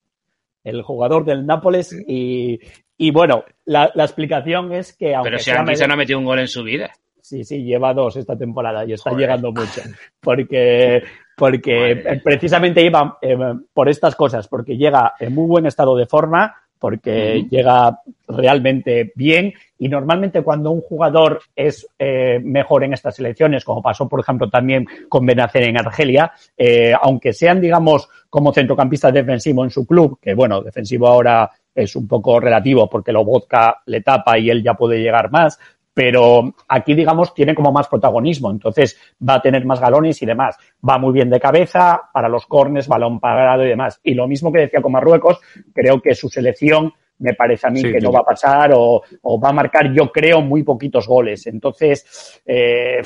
el 0.64 0.82
jugador 0.82 1.26
del 1.26 1.46
Nápoles. 1.46 1.94
Y, 2.08 2.60
y 2.98 3.12
bueno, 3.12 3.44
la, 3.66 3.92
la 3.94 4.04
explicación 4.06 4.72
es 4.74 4.94
que 4.96 5.14
aunque 5.16 5.30
Pero 5.32 5.40
si 5.40 5.52
medio- 5.52 5.88
no 5.88 5.94
ha 5.94 5.98
metido 5.98 6.20
un 6.20 6.26
gol 6.26 6.40
en 6.40 6.48
su 6.48 6.64
vida. 6.64 6.92
Sí, 7.22 7.44
sí, 7.44 7.64
lleva 7.64 7.94
dos 7.94 8.16
esta 8.16 8.38
temporada 8.38 8.86
y 8.86 8.94
está 8.94 9.10
Joder. 9.10 9.24
llegando 9.26 9.52
mucho. 9.52 9.82
Porque, 10.22 11.04
porque 11.36 11.96
Madre. 11.96 12.22
precisamente 12.24 12.82
iba 12.86 13.18
eh, 13.22 13.38
por 13.74 13.90
estas 13.90 14.16
cosas, 14.16 14.48
porque 14.48 14.78
llega 14.78 15.14
en 15.20 15.36
muy 15.36 15.46
buen 15.46 15.66
estado 15.66 15.96
de 15.98 16.06
forma, 16.08 16.56
porque 16.80 17.46
llega 17.50 18.00
realmente 18.28 19.12
bien. 19.16 19.54
Y 19.80 19.90
normalmente 19.90 20.42
cuando 20.42 20.72
un 20.72 20.82
jugador 20.82 21.42
es 21.56 21.88
eh, 22.00 22.40
mejor 22.44 22.84
en 22.84 22.94
estas 22.94 23.16
selecciones, 23.16 23.64
como 23.64 23.82
pasó 23.82 24.08
por 24.08 24.20
ejemplo 24.20 24.50
también 24.50 24.88
con 25.08 25.26
Benacer 25.26 25.64
en 25.64 25.78
Argelia, 25.78 26.32
eh, 26.58 26.94
aunque 27.00 27.34
sean 27.34 27.62
digamos 27.62 28.10
como 28.30 28.54
centrocampista 28.54 29.12
defensivo 29.12 29.64
en 29.64 29.70
su 29.70 29.86
club, 29.86 30.20
que 30.22 30.34
bueno, 30.34 30.62
defensivo 30.62 31.08
ahora 31.08 31.50
es 31.74 31.96
un 31.96 32.08
poco 32.08 32.40
relativo 32.40 32.90
porque 32.90 33.12
lo 33.12 33.24
vodka 33.24 33.82
le 33.86 34.02
tapa 34.02 34.40
y 34.40 34.50
él 34.50 34.64
ya 34.64 34.74
puede 34.74 35.00
llegar 35.00 35.32
más, 35.32 35.60
pero 35.98 36.54
aquí, 36.68 36.94
digamos, 36.94 37.34
tiene 37.34 37.56
como 37.56 37.72
más 37.72 37.88
protagonismo, 37.88 38.52
entonces 38.52 39.00
va 39.28 39.34
a 39.36 39.42
tener 39.42 39.66
más 39.66 39.80
galones 39.80 40.22
y 40.22 40.28
demás. 40.28 40.56
Va 40.88 41.00
muy 41.00 41.12
bien 41.12 41.28
de 41.32 41.40
cabeza, 41.40 42.00
para 42.14 42.30
los 42.30 42.46
cornes, 42.46 42.88
balón 42.88 43.20
parado 43.20 43.66
y 43.66 43.70
demás. 43.70 44.00
Y 44.04 44.14
lo 44.14 44.28
mismo 44.28 44.52
que 44.52 44.60
decía 44.60 44.80
con 44.80 44.92
Marruecos, 44.92 45.40
creo 45.74 46.00
que 46.00 46.14
su 46.14 46.30
selección 46.30 46.94
me 47.18 47.34
parece 47.34 47.66
a 47.66 47.72
mí 47.72 47.80
Sí, 47.82 47.92
que 47.92 48.00
no 48.00 48.12
va 48.12 48.20
a 48.20 48.26
pasar 48.26 48.72
o, 48.76 49.02
o 49.24 49.40
va 49.40 49.50
a 49.50 49.54
marcar, 49.54 49.92
yo 49.92 50.12
creo, 50.12 50.40
muy 50.42 50.62
poquitos 50.62 51.08
goles. 51.08 51.48
Entonces, 51.48 52.42
eh, 52.46 53.02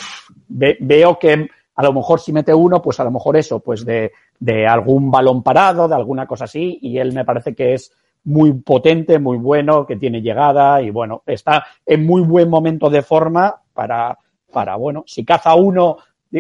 ve- 0.49 0.75
veo 0.81 1.17
que 1.17 1.47
a 1.75 1.83
lo 1.83 1.93
mejor 1.93 2.19
si 2.19 2.33
mete 2.33 2.53
uno, 2.53 2.81
pues 2.81 2.99
a 2.99 3.05
lo 3.05 3.11
mejor 3.11 3.37
eso, 3.37 3.61
pues 3.61 3.85
de, 3.85 4.11
de 4.37 4.67
algún 4.67 5.09
balón 5.09 5.41
parado, 5.41 5.87
de 5.87 5.95
alguna 5.95 6.27
cosa 6.27 6.43
así, 6.43 6.77
y 6.81 6.97
él 6.97 7.13
me 7.13 7.23
parece 7.23 7.55
que 7.55 7.73
es 7.73 7.93
muy 8.24 8.53
potente, 8.53 9.19
muy 9.19 9.38
bueno, 9.38 9.86
que 9.86 9.95
tiene 9.95 10.22
llegada 10.22 10.82
y 10.82 10.89
bueno, 10.91 11.24
está 11.26 11.65
en 11.86 12.05
muy 12.05 12.22
buen 12.22 12.49
momento 12.49 12.89
de 12.89 13.01
forma 13.01 13.55
para, 13.74 14.17
para 14.53 14.76
bueno, 14.76 15.03
si 15.07 15.26
caza 15.26 15.55
uno, 15.55 15.97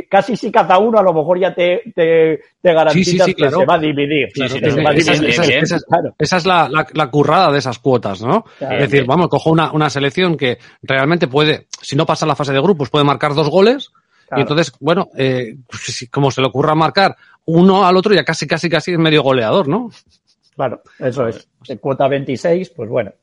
casi 0.09 0.37
si 0.37 0.51
caza 0.51 0.77
uno, 0.77 0.99
a 0.99 1.03
lo 1.03 1.11
mejor 1.13 1.39
ya 1.39 1.53
te, 1.55 1.81
te, 1.95 2.39
te 2.61 2.73
garantizas 2.73 3.25
sí, 3.25 3.33
que 3.33 3.41
claro. 3.41 3.59
se 3.59 3.65
va 3.65 3.73
a 3.75 3.79
dividir. 3.79 4.29
Sí, 4.33 4.47
sí, 4.47 4.59
que 4.59 4.69
sí, 4.69 4.75
se 4.77 4.83
va 4.83 4.89
a 4.91 4.93
dividir. 4.93 5.29
esa 5.29 5.75
es- 5.77 5.85
Claro. 5.85 6.15
La, 6.45 6.69
la- 6.69 6.87
la 6.93 7.07
currada 7.09 7.51
de 7.51 7.57
esas 7.59 7.79
cuotas, 7.79 8.21
¿no? 8.21 8.45
Claro. 8.59 8.75
Es 8.75 8.89
decir, 8.89 9.05
vamos, 9.07 9.27
cojo 9.27 9.49
una, 9.51 9.71
una 9.71 9.89
selección 9.89 10.37
que 10.37 10.59
realmente 10.83 11.27
puede, 11.27 11.67
si 11.81 11.95
no 11.95 12.05
pasa 12.05 12.25
la 12.25 12.35
fase 12.35 12.53
de 12.53 12.61
grupos, 12.61 12.89
puede 12.89 13.03
marcar 13.05 13.33
dos 13.33 13.49
goles. 13.49 13.89
Claro. 14.27 14.39
Y 14.39 14.41
entonces, 14.43 14.71
bueno, 14.79 15.09
eh, 15.17 15.55
si- 15.73 16.07
como 16.07 16.31
se 16.31 16.39
le 16.41 16.47
ocurra 16.47 16.73
marcar 16.75 17.15
uno 17.45 17.85
al 17.85 17.97
otro, 17.97 18.13
ya 18.13 18.23
casi, 18.23 18.47
casi, 18.47 18.69
casi 18.69 18.91
es 18.93 18.99
medio 18.99 19.23
goleador, 19.23 19.67
¿no? 19.67 19.89
Claro, 20.55 20.81
eso 20.99 21.27
es. 21.27 21.49
De 21.67 21.77
cuota 21.77 22.07
26, 22.07 22.69
pues 22.71 22.89
bueno, 22.89 23.13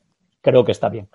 creo 0.41 0.63
que 0.65 0.71
está 0.71 0.89
bien. 0.89 1.07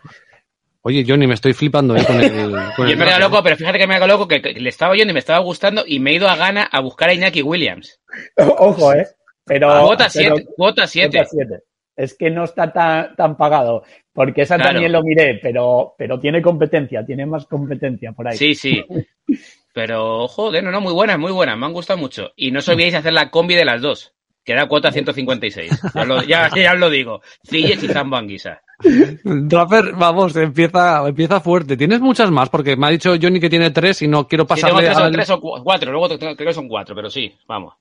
Oye, 0.83 1.05
Johnny, 1.07 1.27
me 1.27 1.35
estoy 1.35 1.55
flipando 1.55 1.97
¿eh? 1.97 2.05
con 2.07 2.21
el. 2.21 2.31
con 2.77 2.87
Yo 2.87 2.93
el 2.93 2.97
me 2.99 3.11
he 3.11 3.19
loco, 3.19 3.43
pero 3.43 3.57
fíjate 3.57 3.79
que 3.79 3.87
me 3.87 3.95
he 3.95 3.97
quedado 3.97 4.13
loco 4.13 4.29
que, 4.29 4.43
que 4.43 4.53
le 4.53 4.69
estaba 4.69 4.93
oyendo 4.93 5.13
y 5.13 5.15
me 5.15 5.21
estaba 5.21 5.39
gustando 5.39 5.83
y 5.87 5.99
me 5.99 6.11
he 6.11 6.15
ido 6.15 6.29
a 6.29 6.37
gana 6.37 6.65
a 6.65 6.81
buscar 6.81 7.09
a 7.09 7.15
Iñaki 7.15 7.43
Williams. 7.43 8.01
Ojo, 8.37 8.93
¿eh? 8.93 9.07
Pero, 9.45 9.69
Cuota 9.87 10.09
pero- 10.13 10.37
7, 10.37 10.47
cuota 10.57 10.87
7. 10.87 11.11
Cuota 11.19 11.29
siete. 11.31 11.59
Es 11.97 12.17
que 12.19 12.29
no 12.29 12.43
está 12.45 12.73
tan, 12.73 13.15
tan 13.15 13.37
pagado, 13.37 13.85
porque 14.13 14.43
esa 14.43 14.57
Claro. 14.57 14.73
también 14.73 14.91
lo 14.91 15.03
miré, 15.05 15.39
pero, 15.41 15.95
pero 15.97 16.19
tiene 16.19 16.43
competencia, 16.43 17.07
tiene 17.07 17.25
más 17.25 17.47
competencia 17.47 18.11
por 18.13 18.27
ahí. 18.27 18.37
Sí, 18.37 18.55
sí. 18.55 18.85
Pero, 19.73 20.29
joder, 20.29 20.63
no, 20.63 20.71
no, 20.71 20.81
muy 20.81 20.93
buenas, 20.93 21.19
muy 21.19 21.33
buenas, 21.33 21.59
me 21.59 21.67
han 21.67 21.73
gustado 21.73 21.99
mucho. 21.99 22.31
Y 22.37 22.53
no 22.53 22.61
os 22.61 22.69
olvidéis 22.69 22.95
hacer 22.95 23.13
la 23.13 23.31
combi 23.33 23.57
de 23.57 23.65
las 23.65 23.83
dos, 23.83 24.14
que 24.45 24.55
da 24.55 24.67
cuota 24.67 24.93
156. 24.93 25.81
Ya, 25.95 26.05
lo, 26.05 26.23
ya, 26.23 26.51
ya 26.55 26.73
os 26.75 26.79
lo 26.79 26.91
digo. 26.91 27.23
Ziyech 27.49 27.83
y 27.83 27.89
Zambo 27.89 28.17
Anguissa. 28.17 28.61
Draper, 29.25 29.93
vamos, 29.95 30.37
empieza, 30.37 31.07
empieza 31.09 31.41
fuerte. 31.41 31.77
¿Tienes 31.77 32.01
muchas 32.01 32.31
más? 32.31 32.49
Porque 32.51 32.77
me 32.77 32.87
ha 32.87 32.91
dicho 32.91 33.15
Johnny 33.21 33.41
que 33.41 33.49
tiene 33.51 33.71
tres 33.71 34.03
y 34.03 34.09
no 34.09 34.27
quiero 34.29 34.45
Sí, 34.45 34.49
tengo 34.61 34.61
pasarle 34.77 34.87
tres, 34.87 34.99
o, 34.99 35.03
al- 35.05 35.13
tres 35.13 35.31
o 35.31 35.41
cu- 35.41 35.63
cuatro, 35.63 35.91
luego 35.93 36.19
creo 36.19 36.37
que 36.37 36.53
son 36.53 36.69
cuatro, 36.69 36.95
pero 36.95 37.09
sí, 37.09 37.35
vamos. 37.49 37.75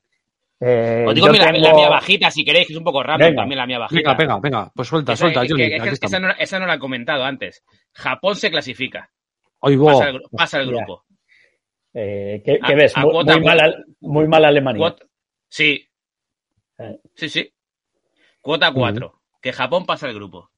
Eh, 0.59 1.03
Os 1.05 1.13
digo 1.15 1.27
la, 1.27 1.51
tengo- 1.51 1.59
la 1.67 1.73
mía 1.73 1.89
bajita, 1.89 2.31
si 2.31 2.45
queréis, 2.45 2.67
que 2.67 2.73
es 2.73 2.77
un 2.79 2.85
poco 2.85 2.99
Venga. 3.03 3.35
también 3.35 3.57
la 3.57 3.65
mía 3.65 3.79
bajita. 3.79 4.13
Venga, 4.13 4.13
venga, 4.15 4.39
venga. 4.39 4.71
Pues 4.73 4.87
suelta, 4.87 5.13
Esa- 5.13 5.21
suelta, 5.25 5.41
Johnny. 5.41 5.67
que- 5.69 5.75
aquí 5.81 5.89
esa, 6.01 6.19
no, 6.19 6.29
esa 6.39 6.59
no 6.59 6.65
la 6.67 6.75
he 6.75 6.79
comentado 6.79 7.23
antes. 7.25 7.63
Japón 7.91 8.35
se 8.35 8.49
clasifica. 8.49 9.09
Oigo. 9.59 9.87
Pasa 9.87 10.09
el, 10.09 10.21
pasa 10.31 10.59
el 10.61 10.67
grupo. 10.67 11.03
Eh, 11.93 12.41
¿qué, 12.45 12.59
A- 12.61 12.67
qué 12.67 12.75
ves? 12.75 12.95
a 12.95 13.01
Muy, 13.01 13.23
mal, 13.41 13.85
muy 13.99 14.27
mal 14.27 14.45
Alemania. 14.45 14.79
Cuota- 14.79 15.05
sí. 15.49 15.85
Sí, 17.15 17.29
sí. 17.29 17.53
Cuota 18.41 18.71
4. 18.73 19.13
Que 19.41 19.53
Japón 19.53 19.85
pasa 19.85 20.07
el 20.07 20.15
grupo. 20.15 20.49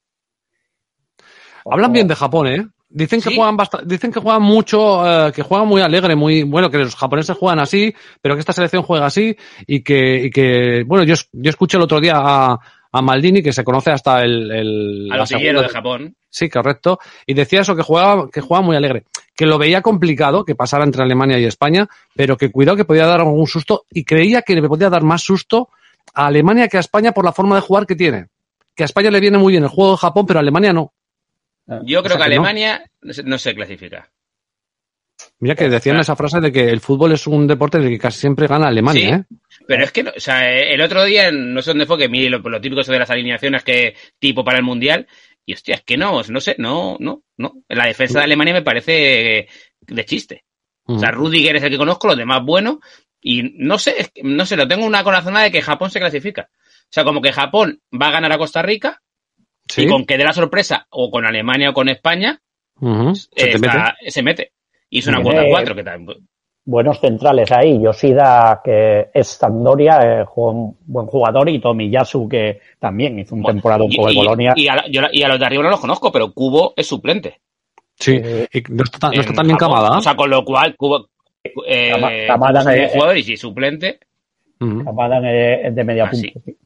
Hablan 1.69 1.91
bien 1.93 2.07
de 2.07 2.15
Japón, 2.15 2.47
¿eh? 2.47 2.67
Dicen 2.87 3.19
que 3.21 3.29
¿Sí? 3.29 3.35
juegan 3.35 3.57
dicen 3.85 4.11
que 4.11 4.19
juegan 4.19 4.43
mucho, 4.43 5.27
eh, 5.27 5.31
que 5.33 5.41
juegan 5.41 5.67
muy 5.67 5.81
alegre, 5.81 6.15
muy 6.15 6.43
bueno, 6.43 6.69
que 6.69 6.77
los 6.77 6.95
japoneses 6.95 7.35
juegan 7.35 7.59
así, 7.59 7.93
pero 8.21 8.35
que 8.35 8.39
esta 8.39 8.53
selección 8.53 8.83
juega 8.83 9.07
así 9.07 9.35
y 9.67 9.81
que, 9.83 10.25
y 10.25 10.29
que 10.29 10.83
bueno, 10.85 11.03
yo, 11.03 11.15
yo 11.33 11.49
escuché 11.49 11.77
el 11.77 11.83
otro 11.83 11.99
día 11.99 12.13
a, 12.15 12.57
a 12.91 13.01
Maldini, 13.01 13.41
que 13.41 13.51
se 13.51 13.63
conoce 13.63 13.91
hasta 13.91 14.21
el, 14.21 14.51
el 14.51 15.11
Al 15.11 15.25
segunda- 15.27 15.63
de 15.63 15.69
Japón. 15.69 16.15
Sí, 16.29 16.47
correcto. 16.49 16.99
Y 17.25 17.33
decía 17.33 17.61
eso, 17.61 17.75
que 17.75 17.81
jugaba, 17.81 18.29
que 18.29 18.41
jugaba 18.41 18.65
muy 18.65 18.75
alegre. 18.75 19.05
Que 19.35 19.45
lo 19.45 19.57
veía 19.57 19.81
complicado 19.81 20.45
que 20.45 20.53
pasara 20.55 20.83
entre 20.83 21.01
Alemania 21.01 21.39
y 21.39 21.45
España, 21.45 21.87
pero 22.15 22.37
que 22.37 22.51
cuidado 22.51 22.77
que 22.77 22.85
podía 22.85 23.05
dar 23.07 23.21
algún 23.21 23.47
susto 23.47 23.85
y 23.89 24.03
creía 24.05 24.41
que 24.43 24.53
le 24.55 24.67
podía 24.67 24.89
dar 24.89 25.03
más 25.03 25.21
susto 25.23 25.69
a 26.13 26.27
Alemania 26.27 26.67
que 26.67 26.77
a 26.77 26.81
España 26.81 27.11
por 27.11 27.25
la 27.25 27.33
forma 27.33 27.55
de 27.55 27.61
jugar 27.61 27.85
que 27.85 27.95
tiene. 27.95 28.27
Que 28.75 28.83
a 28.83 28.85
España 28.85 29.09
le 29.11 29.19
viene 29.19 29.37
muy 29.37 29.51
bien 29.53 29.63
el 29.63 29.69
juego 29.69 29.91
de 29.91 29.97
Japón, 29.97 30.25
pero 30.25 30.39
a 30.39 30.41
Alemania 30.41 30.73
no. 30.73 30.93
Yo 31.83 32.03
creo 32.03 32.15
que 32.15 32.19
que. 32.19 32.23
Alemania 32.23 32.83
no 33.01 33.13
se, 33.13 33.23
no 33.23 33.37
se 33.37 33.55
clasifica. 33.55 34.09
Mira 35.39 35.55
que 35.55 35.69
decían 35.69 35.93
Claro. 35.95 36.01
esa 36.01 36.15
frase 36.15 36.39
de 36.41 36.51
que 36.51 36.69
el 36.69 36.81
fútbol 36.81 37.13
es 37.13 37.25
un 37.25 37.47
deporte 37.47 37.77
en 37.77 37.83
el 37.85 37.89
que 37.89 37.99
casi 37.99 38.19
siempre 38.19 38.47
gana 38.47 38.67
Alemania, 38.67 39.15
¿eh? 39.29 39.35
Pero 39.67 39.83
es 39.83 39.91
que, 39.91 40.03
no- 40.03 40.11
o 40.15 40.19
sea, 40.19 40.49
el 40.51 40.79
otro 40.81 41.03
día, 41.05 41.31
no 41.31 41.61
sé 41.61 41.71
dónde 41.71 41.85
fue, 41.85 41.97
que 41.97 42.07
vi 42.07 42.27
lo, 42.29 42.39
lo 42.39 42.61
típico 42.61 42.81
eso 42.81 42.91
de 42.91 42.99
las 42.99 43.09
alineaciones 43.09 43.63
que 43.63 43.95
tipo 44.19 44.43
para 44.43 44.57
el 44.57 44.63
Mundial, 44.63 45.07
y 45.45 45.53
hostia, 45.53 45.75
es 45.75 45.81
que 45.83 45.97
no, 45.97 46.21
no 46.27 46.39
sé, 46.41 46.55
no, 46.57 46.97
no, 46.99 47.23
no. 47.37 47.53
La 47.69 47.85
defensa 47.85 48.19
de 48.19 48.25
Alemania 48.25 48.53
me 48.53 48.61
parece 48.61 49.47
de 49.81 50.05
chiste. 50.05 50.43
O 50.87 50.99
sea, 50.99 51.11
Rudiger 51.11 51.55
es 51.55 51.63
el 51.63 51.69
que 51.71 51.77
conozco, 51.77 52.07
los 52.07 52.17
demás 52.17 52.43
buenos, 52.43 52.77
y 53.27 53.53
no 53.57 53.79
sé, 53.79 53.95
es 53.97 54.11
que- 54.11 54.21
no 54.23 54.45
sé, 54.45 54.55
lo 54.55 54.67
tengo 54.67 54.85
una 54.85 55.03
corazonada 55.03 55.45
de 55.45 55.51
que 55.51 55.61
Japón 55.63 55.89
se 55.89 55.99
clasifica. 55.99 56.47
O 56.51 56.87
sea, 56.91 57.03
como 57.03 57.21
que 57.21 57.31
Japón 57.31 57.81
va 57.99 58.09
a 58.09 58.11
ganar 58.11 58.31
a 58.31 58.37
Costa 58.37 58.61
Rica, 58.61 59.01
Sí. 59.67 59.81
y 59.83 59.87
con 59.87 60.05
que 60.05 60.17
dé 60.17 60.23
la 60.23 60.31
sorpresa, 60.33 60.85
o 60.91 61.09
con 61.09 61.25
Alemania 61.25 61.71
o 61.71 61.73
con 61.73 61.89
España, 61.89 62.39
Ujú. 62.79 63.15
Se 63.15 63.27
eh, 63.35 63.51
te 63.53 63.59
mete. 63.59 63.67
está- 63.67 63.95
se 64.07 64.21
mete. 64.21 64.51
Y 64.91 64.99
es 64.99 65.07
una 65.07 65.21
cuota 65.23 65.43
Eh, 65.43 65.49
4, 65.49 65.75
que 65.75 65.83
tal. 65.83 66.05
Buenos 66.67 66.99
centrales 66.99 67.51
ahí. 67.51 67.81
Yoshida, 67.81 68.61
que 68.63 69.07
es 69.13 69.27
Sampdoria, 69.27 69.99
eh, 70.21 70.25
un 70.35 70.77
buen 70.85 71.05
jugador, 71.07 71.49
y 71.49 71.59
Tomiyasu, 71.59 72.27
que 72.29 72.59
también 72.79 73.17
hizo 73.19 73.35
una 73.35 73.47
temporada 73.51 73.83
un 73.83 73.91
poco 73.95 74.09
de 74.09 74.15
Bolonia. 74.15 74.53
Y, 74.55 74.67
a, 74.67 74.75
la- 74.75 74.87
yo 74.87 75.01
la- 75.01 75.09
y 75.11 75.23
a 75.23 75.27
los 75.27 75.39
de 75.39 75.45
arriba 75.45 75.63
no 75.63 75.69
los 75.69 75.79
conozco, 75.79 76.11
pero 76.11 76.31
Cubo 76.33 76.73
es 76.75 76.85
suplente. 76.87 77.39
Sí. 77.97 78.19
eh, 78.23 78.47
Y 78.51 78.61
no 78.73 78.83
está, 78.83 78.99
tan- 78.99 79.11
no 79.13 79.21
está 79.21 79.33
tan 79.33 79.45
bien 79.47 79.57
camada. 79.57 79.97
O 79.97 80.01
sea, 80.01 80.15
con 80.15 80.29
lo 80.29 80.43
cual, 80.45 80.75
Cubo. 80.75 81.09
Eh, 81.67 82.25
Kamada 82.27 82.75
es 82.75 82.91
jugador 82.91 83.17
y 83.17 83.23
si 83.23 83.33
es 83.33 83.39
suplente. 83.39 83.99
Ujú. 84.59 84.83
Kamada 84.85 85.19
eh, 85.23 85.69
de 85.71 85.83
media 85.83 86.05
Ah, 86.05 86.09
punta. 86.11 86.27
sí. 86.45 86.57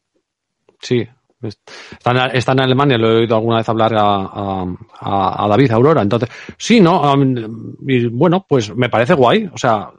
Sí. 0.82 1.08
Está 1.42 2.12
en, 2.12 2.36
está 2.36 2.52
en 2.52 2.60
Alemania, 2.62 2.98
lo 2.98 3.12
he 3.12 3.16
oído 3.22 3.36
alguna 3.36 3.58
vez 3.58 3.70
hablar 3.70 3.94
a, 3.96 4.02
a- 4.02 5.46
a- 5.46 5.48
David 5.48 5.72
Aurora. 5.72 6.02
Entonces, 6.02 6.30
sí, 6.58 6.82
¿no? 6.82 7.02
Um, 7.14 7.76
y 7.88 8.08
bueno, 8.08 8.46
pues 8.48 8.76
me 8.76 8.90
parece 8.90 9.14
guay. 9.14 9.50
O 9.54 9.58
sea, 9.58 9.90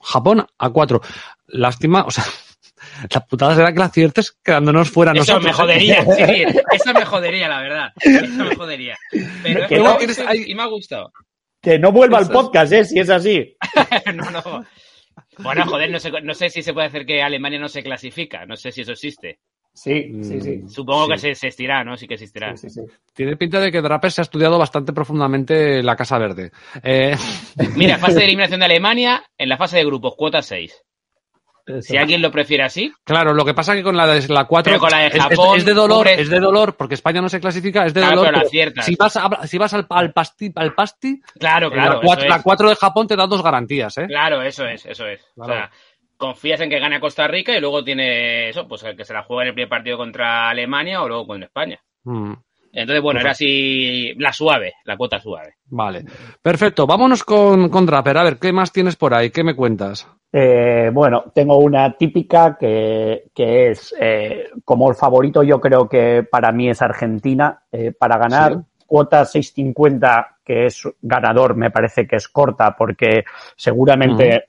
Japón 0.00 0.44
a 0.58 0.70
cuatro. 0.70 1.00
Lástima, 1.48 2.04
o 2.04 2.10
sea, 2.10 2.24
la 3.14 3.20
putada 3.26 3.54
será 3.54 3.72
que 3.72 3.78
la 3.78 3.86
aciertes 3.86 4.32
quedándonos 4.44 4.90
fuera 4.90 5.12
Eso 5.12 5.20
nosotros. 5.38 5.44
me 5.44 5.52
jodería, 5.52 6.04
sí, 6.04 6.24
sí. 6.26 6.44
Eso 6.72 6.92
me 6.92 7.04
jodería, 7.06 7.48
la 7.48 7.60
verdad. 7.62 7.88
Eso 7.98 8.44
me 8.44 8.54
jodería. 8.54 8.96
Pero 9.42 9.62
es 9.62 9.68
Que 9.68 9.78
no, 9.78 9.96
y 10.34 10.54
me 10.54 10.62
ha 10.62 10.66
gustado. 10.66 11.12
Que 11.60 11.78
no 11.78 11.92
vuelva 11.92 12.18
al 12.18 12.28
podcast, 12.28 12.72
¿eh? 12.72 12.84
Si 12.84 12.98
es 12.98 13.10
así. 13.10 13.56
no, 14.14 14.30
no. 14.30 14.64
Bueno, 15.38 15.66
joder, 15.66 15.90
no 15.90 15.98
sé, 15.98 16.10
no 16.22 16.34
sé 16.34 16.50
si 16.50 16.62
se 16.62 16.72
puede 16.72 16.86
hacer 16.88 17.04
que 17.06 17.22
Alemania 17.22 17.58
no 17.58 17.68
se 17.68 17.82
clasifica. 17.82 18.46
No 18.46 18.56
sé 18.56 18.72
si 18.72 18.82
eso 18.82 18.92
existe. 18.92 19.40
Sí, 19.72 20.10
sí, 20.22 20.40
sí. 20.40 20.62
Supongo 20.68 21.04
Sí. 21.06 21.12
que 21.12 21.18
se, 21.18 21.34
se 21.34 21.48
estirá, 21.48 21.84
¿no? 21.84 21.96
Sí 21.96 22.06
que 22.08 22.14
existirá. 22.14 22.56
Sí, 22.56 22.68
sí, 22.68 22.80
sí. 22.80 22.92
Tiene 23.14 23.36
pinta 23.36 23.60
de 23.60 23.70
que 23.70 23.80
Draper 23.80 24.10
se 24.10 24.20
ha 24.20 24.24
estudiado 24.24 24.58
bastante 24.58 24.92
profundamente 24.92 25.82
la 25.82 25.94
Casa 25.96 26.18
Verde. 26.18 26.50
Eh, 26.82 27.14
Mira, 27.76 27.98
fase 27.98 28.18
de 28.18 28.24
eliminación 28.24 28.60
de 28.60 28.66
Alemania, 28.66 29.22
en 29.38 29.48
la 29.48 29.56
fase 29.56 29.76
de 29.76 29.84
grupos, 29.84 30.14
cuota 30.16 30.42
6. 30.42 30.82
Si 31.82 31.96
alguien 31.96 32.22
lo 32.22 32.30
prefiere 32.30 32.62
así. 32.64 32.92
Claro, 33.04 33.32
lo 33.34 33.44
que 33.44 33.54
pasa 33.54 33.74
que 33.74 33.82
con 33.82 33.96
la 33.96 34.06
de 34.06 34.26
la 34.28 34.44
4 34.46 34.70
Pero 34.70 34.80
con 34.80 34.90
la 34.90 34.98
de 34.98 35.06
es- 35.08 35.14
es- 35.14 35.22
Japón, 35.22 35.58
es, 35.58 35.64
de 35.64 35.74
dolor, 35.74 36.08
es 36.08 36.28
de 36.28 36.40
dolor, 36.40 36.76
porque 36.76 36.94
España 36.94 37.20
no 37.20 37.28
se 37.28 37.40
clasifica, 37.40 37.86
es 37.86 37.94
de 37.94 38.00
Claro, 38.00 38.16
dolor. 38.16 38.34
pero 38.34 38.48
pero 38.72 38.82
si 38.82 38.96
vas, 38.96 39.16
a- 39.16 39.46
si 39.46 39.58
vas 39.58 39.74
al, 39.74 39.86
al 39.90 40.12
pasti, 40.12 40.52
al 40.54 40.74
pasti 40.74 41.20
Claro, 41.38 41.70
claro. 41.70 41.94
la, 41.94 42.00
4, 42.00 42.22
eso 42.24 42.28
la 42.28 42.36
es. 42.36 42.42
4 42.42 42.68
de 42.70 42.76
Japón 42.76 43.06
te 43.06 43.16
da 43.16 43.26
dos 43.26 43.42
garantías, 43.42 43.96
¿eh? 43.98 44.06
Claro, 44.06 44.42
eso 44.42 44.66
es, 44.66 44.84
eso 44.86 45.06
es. 45.06 45.20
Claro. 45.34 45.52
O 45.52 45.56
sea, 45.56 45.70
confías 46.16 46.60
en 46.60 46.68
que 46.70 46.78
gane 46.78 46.96
a 46.96 47.00
Costa 47.00 47.26
Rica 47.28 47.56
y 47.56 47.60
luego 47.60 47.82
tiene 47.82 48.50
eso, 48.50 48.68
pues 48.68 48.82
el 48.82 48.96
que 48.96 49.04
se 49.04 49.14
la 49.14 49.22
juega 49.22 49.42
en 49.42 49.48
el 49.48 49.54
primer 49.54 49.68
partido 49.70 49.96
contra 49.96 50.50
Alemania 50.50 51.02
o 51.02 51.08
luego 51.08 51.26
con 51.26 51.42
España. 51.42 51.80
Mm, 52.04 52.32
Entonces, 52.72 53.02
bueno, 53.02 53.20
era 53.20 53.32
así 53.32 54.14
la 54.16 54.32
suave, 54.32 54.74
la 54.84 54.96
cuota 54.96 55.18
suave. 55.20 55.54
vale. 55.66 56.04
Perfecto, 56.40 56.86
vámonos 56.86 57.24
con, 57.24 57.68
con 57.68 57.84
Draper. 57.86 58.18
A 58.18 58.24
ver, 58.24 58.38
¿qué 58.38 58.52
más 58.52 58.72
tienes 58.72 58.96
por 58.96 59.12
ahí? 59.14 59.30
¿Qué 59.30 59.42
me 59.42 59.56
cuentas? 59.56 60.06
Eh, 60.32 60.90
bueno, 60.92 61.24
tengo 61.34 61.58
una 61.58 61.92
típica 61.96 62.56
que, 62.58 63.24
que 63.34 63.70
es 63.70 63.92
eh, 64.00 64.44
como 64.64 64.88
el 64.88 64.94
favorito, 64.94 65.42
yo 65.42 65.60
creo 65.60 65.88
que 65.88 66.22
para 66.30 66.52
mí 66.52 66.68
es 66.70 66.80
Argentina. 66.82 67.62
Eh, 67.72 67.92
para 67.92 68.16
ganar 68.18 68.52
Sí. 68.52 68.58
cuota 68.86 69.22
6.50, 69.24 70.36
que 70.44 70.66
es 70.66 70.82
ganador, 71.02 71.56
me 71.56 71.70
parece 71.72 72.06
que 72.06 72.16
es 72.16 72.28
corta, 72.28 72.76
porque 72.76 73.24
seguramente 73.56 74.44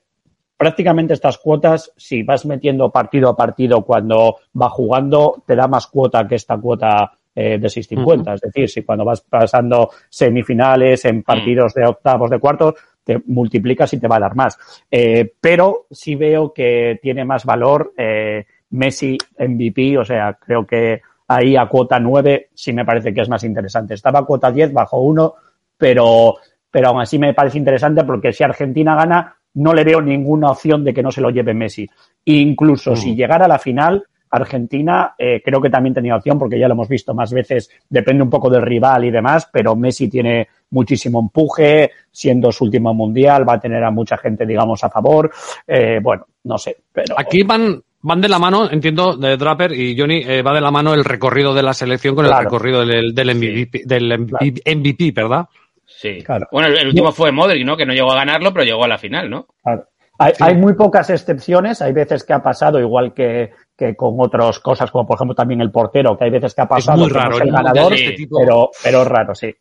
prácticamente 0.56 1.14
estas 1.14 1.38
cuotas, 1.38 1.92
si 1.96 2.22
vas 2.22 2.46
metiendo 2.46 2.90
partido 2.90 3.28
a 3.30 3.36
partido 3.36 3.82
cuando 3.84 4.36
va 4.60 4.68
jugando, 4.70 5.42
te 5.46 5.56
da 5.56 5.66
más 5.66 5.88
cuota 5.88 6.26
que 6.28 6.36
esta 6.36 6.56
cuota 6.56 7.12
eh, 7.34 7.58
de 7.58 7.68
6.50. 7.68 8.34
Es 8.34 8.40
decir, 8.40 8.68
si 8.68 8.82
cuando 8.82 9.04
vas 9.04 9.20
pasando 9.22 9.90
semifinales 10.08 11.04
en 11.04 11.22
partidos 11.22 11.74
de 11.74 11.86
octavos, 11.86 12.30
de 12.30 12.38
cuartos, 12.38 12.74
te 13.04 13.20
multiplicas 13.26 13.92
y 13.92 13.98
te 13.98 14.08
va 14.08 14.16
a 14.16 14.20
dar 14.20 14.34
más. 14.34 14.58
Eh, 14.90 15.32
pero 15.40 15.86
sí 15.90 16.14
veo 16.14 16.52
que 16.52 16.98
tiene 17.02 17.24
más 17.24 17.44
valor 17.44 17.92
eh, 17.96 18.44
Messi 18.70 19.18
MVP, 19.38 19.98
o 19.98 20.04
sea, 20.04 20.34
creo 20.34 20.66
que 20.66 21.00
ahí 21.28 21.56
a 21.56 21.66
cuota 21.66 21.98
9 21.98 22.50
sí 22.54 22.72
me 22.72 22.84
parece 22.84 23.12
que 23.12 23.22
es 23.22 23.28
más 23.28 23.44
interesante. 23.44 23.94
Estaba 23.94 24.20
a 24.20 24.24
cuota 24.24 24.50
10 24.50 24.72
bajo 24.72 25.00
1, 25.00 25.34
pero, 25.76 26.36
pero 26.70 26.88
aún 26.88 27.00
así 27.00 27.18
me 27.18 27.34
parece 27.34 27.58
interesante 27.58 28.04
porque 28.04 28.32
si 28.32 28.44
Argentina 28.44 28.94
gana, 28.94 29.36
no 29.54 29.74
le 29.74 29.84
veo 29.84 30.00
ninguna 30.00 30.50
opción 30.50 30.84
de 30.84 30.94
que 30.94 31.02
no 31.02 31.10
se 31.10 31.20
lo 31.20 31.30
lleve 31.30 31.54
Messi. 31.54 31.88
Incluso 32.24 32.96
si 32.96 33.14
llegara 33.14 33.44
a 33.44 33.48
la 33.48 33.58
final, 33.58 34.04
Argentina 34.32 35.14
eh, 35.18 35.42
creo 35.44 35.60
que 35.60 35.68
también 35.68 35.94
tenía 35.94 36.16
opción 36.16 36.38
porque 36.38 36.58
ya 36.58 36.66
lo 36.66 36.72
hemos 36.72 36.88
visto 36.88 37.14
más 37.14 37.32
veces, 37.32 37.70
depende 37.88 38.22
un 38.22 38.30
poco 38.30 38.48
del 38.48 38.62
rival 38.62 39.04
y 39.04 39.10
demás, 39.10 39.48
pero 39.52 39.76
Messi 39.76 40.08
tiene 40.08 40.48
muchísimo 40.70 41.20
empuje, 41.20 41.90
siendo 42.10 42.50
su 42.50 42.64
último 42.64 42.94
mundial, 42.94 43.46
va 43.46 43.54
a 43.54 43.60
tener 43.60 43.84
a 43.84 43.90
mucha 43.90 44.16
gente, 44.16 44.46
digamos, 44.46 44.82
a 44.82 44.90
favor. 44.90 45.30
Eh, 45.66 46.00
bueno, 46.02 46.26
no 46.44 46.56
sé, 46.56 46.78
pero 46.90 47.14
Aquí 47.18 47.42
van, 47.42 47.82
van 48.00 48.20
de 48.22 48.28
la 48.30 48.38
mano, 48.38 48.70
entiendo, 48.70 49.16
de 49.16 49.36
Draper 49.36 49.72
y 49.72 49.98
Johnny, 49.98 50.22
eh, 50.26 50.42
va 50.42 50.54
de 50.54 50.62
la 50.62 50.70
mano 50.70 50.94
el 50.94 51.04
recorrido 51.04 51.52
de 51.52 51.62
la 51.62 51.74
selección 51.74 52.14
con 52.14 52.24
el 52.24 52.36
recorrido 52.36 52.86
del, 52.86 53.14
del 53.14 53.34
MVP, 53.34 53.82
del 53.84 54.18
MVP, 54.18 54.62
MVP, 54.74 55.12
¿verdad? 55.14 55.46
Sí. 55.84 56.22
Claro. 56.22 56.48
Bueno, 56.50 56.68
el, 56.68 56.78
el 56.78 56.88
último 56.88 57.12
fue 57.12 57.30
Modric, 57.32 57.66
¿no? 57.66 57.76
Que 57.76 57.84
no 57.84 57.92
llegó 57.92 58.12
a 58.12 58.16
ganarlo, 58.16 58.50
pero 58.52 58.64
llegó 58.64 58.84
a 58.84 58.88
la 58.88 58.96
final, 58.96 59.28
¿no? 59.28 59.46
Claro. 59.62 59.84
Hay, 60.18 60.32
hay 60.40 60.54
muy 60.54 60.74
pocas 60.74 61.10
excepciones, 61.10 61.82
hay 61.82 61.92
veces 61.92 62.22
que 62.22 62.32
ha 62.32 62.42
pasado, 62.42 62.78
igual 62.78 63.12
que, 63.12 63.50
que 63.86 63.96
con 63.96 64.14
otras 64.18 64.58
cosas, 64.60 64.90
como 64.90 65.06
por 65.06 65.16
ejemplo 65.16 65.34
también 65.34 65.60
el 65.60 65.70
portero, 65.70 66.16
que 66.16 66.24
hay 66.24 66.30
veces 66.30 66.54
que 66.54 66.62
ha 66.62 66.66
pasado 66.68 66.98
muy 66.98 67.08
que 67.08 67.14
no 67.14 67.20
raro, 67.20 67.34
es 67.36 67.40
el 67.42 67.50
ganador, 67.52 67.92
este 67.94 68.12
tipo. 68.12 68.38
pero, 68.40 68.70
pero 68.82 69.02
es 69.02 69.08
raro, 69.08 69.34
sí. 69.34 69.54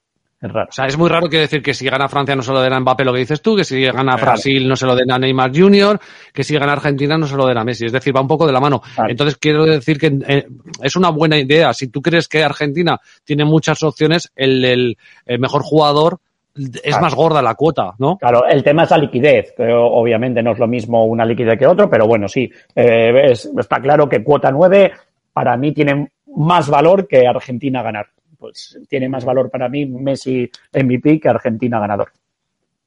Es 0.43 0.51
raro. 0.51 0.69
O 0.69 0.73
sea, 0.73 0.85
es 0.87 0.97
muy 0.97 1.07
raro 1.07 1.29
que 1.29 1.37
decir 1.37 1.61
que 1.61 1.75
si 1.75 1.85
gana 1.87 2.09
Francia 2.09 2.35
no 2.35 2.41
se 2.41 2.51
lo 2.51 2.61
den 2.61 2.73
a 2.73 2.79
Mbappé, 2.79 3.05
lo 3.05 3.13
que 3.13 3.19
dices 3.19 3.43
tú, 3.43 3.55
que 3.55 3.63
si 3.63 3.79
gana 3.83 4.13
Claro. 4.15 4.31
Brasil 4.31 4.67
no 4.67 4.75
se 4.75 4.87
lo 4.87 4.95
den 4.95 5.11
a 5.11 5.19
Neymar 5.19 5.51
Jr., 5.55 5.99
que 6.33 6.43
si 6.43 6.55
gana 6.57 6.71
Argentina 6.71 7.15
no 7.15 7.27
se 7.27 7.35
lo 7.35 7.45
den 7.45 7.59
a 7.59 7.63
Messi. 7.63 7.85
Es 7.85 7.91
decir, 7.91 8.15
va 8.15 8.21
un 8.21 8.27
poco 8.27 8.47
de 8.47 8.53
la 8.53 8.59
mano. 8.59 8.81
Claro. 8.95 9.11
Entonces, 9.11 9.37
quiero 9.37 9.65
decir 9.65 9.99
que 9.99 10.07
eh, 10.27 10.47
es 10.81 10.95
una 10.95 11.09
buena 11.09 11.37
idea. 11.37 11.73
Si 11.75 11.89
tú 11.89 12.01
crees 12.01 12.27
que 12.27 12.43
Argentina 12.43 12.99
tiene 13.23 13.45
muchas 13.45 13.83
opciones, 13.83 14.31
el, 14.35 14.65
el- 14.65 14.97
el 15.27 15.39
mejor 15.39 15.61
jugador 15.61 16.19
es 16.65 16.81
Claro. 16.81 17.01
más 17.01 17.15
gorda 17.15 17.41
la 17.41 17.55
cuota, 17.55 17.93
¿no? 17.99 18.17
Claro, 18.17 18.45
el 18.47 18.63
tema 18.63 18.83
es 18.83 18.91
la 18.91 18.97
liquidez, 18.97 19.53
que 19.55 19.71
obviamente 19.73 20.41
no 20.43 20.51
es 20.51 20.59
lo 20.59 20.67
mismo 20.67 21.05
una 21.05 21.25
liquidez 21.25 21.57
que 21.57 21.67
otro, 21.67 21.89
pero 21.89 22.05
bueno, 22.07 22.27
sí, 22.27 22.49
eh, 22.75 23.27
es- 23.31 23.49
está 23.57 23.81
claro 23.81 24.07
que 24.09 24.23
cuota 24.23 24.51
9 24.51 24.91
para 25.33 25.55
mí 25.57 25.71
tiene 25.73 26.11
más 26.35 26.69
valor 26.69 27.07
que 27.07 27.27
Argentina 27.27 27.81
ganar. 27.83 28.07
Pues 28.37 28.79
tiene 28.89 29.07
más 29.07 29.23
valor 29.23 29.49
para 29.51 29.69
mí 29.69 29.85
Messi 29.85 30.49
MVP 30.73 31.19
que 31.19 31.29
Argentina 31.29 31.79
ganador. 31.79 32.11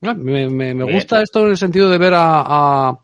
Ah, 0.03 0.13
Me, 0.15 0.49
me- 0.51 0.75
me 0.75 0.85
Bien. 0.85 0.97
gusta 0.97 1.23
esto 1.23 1.45
en 1.45 1.51
el 1.51 1.57
sentido 1.57 1.89
de 1.89 1.97
ver 1.97 2.13
a, 2.15 2.43
a- 2.89 2.99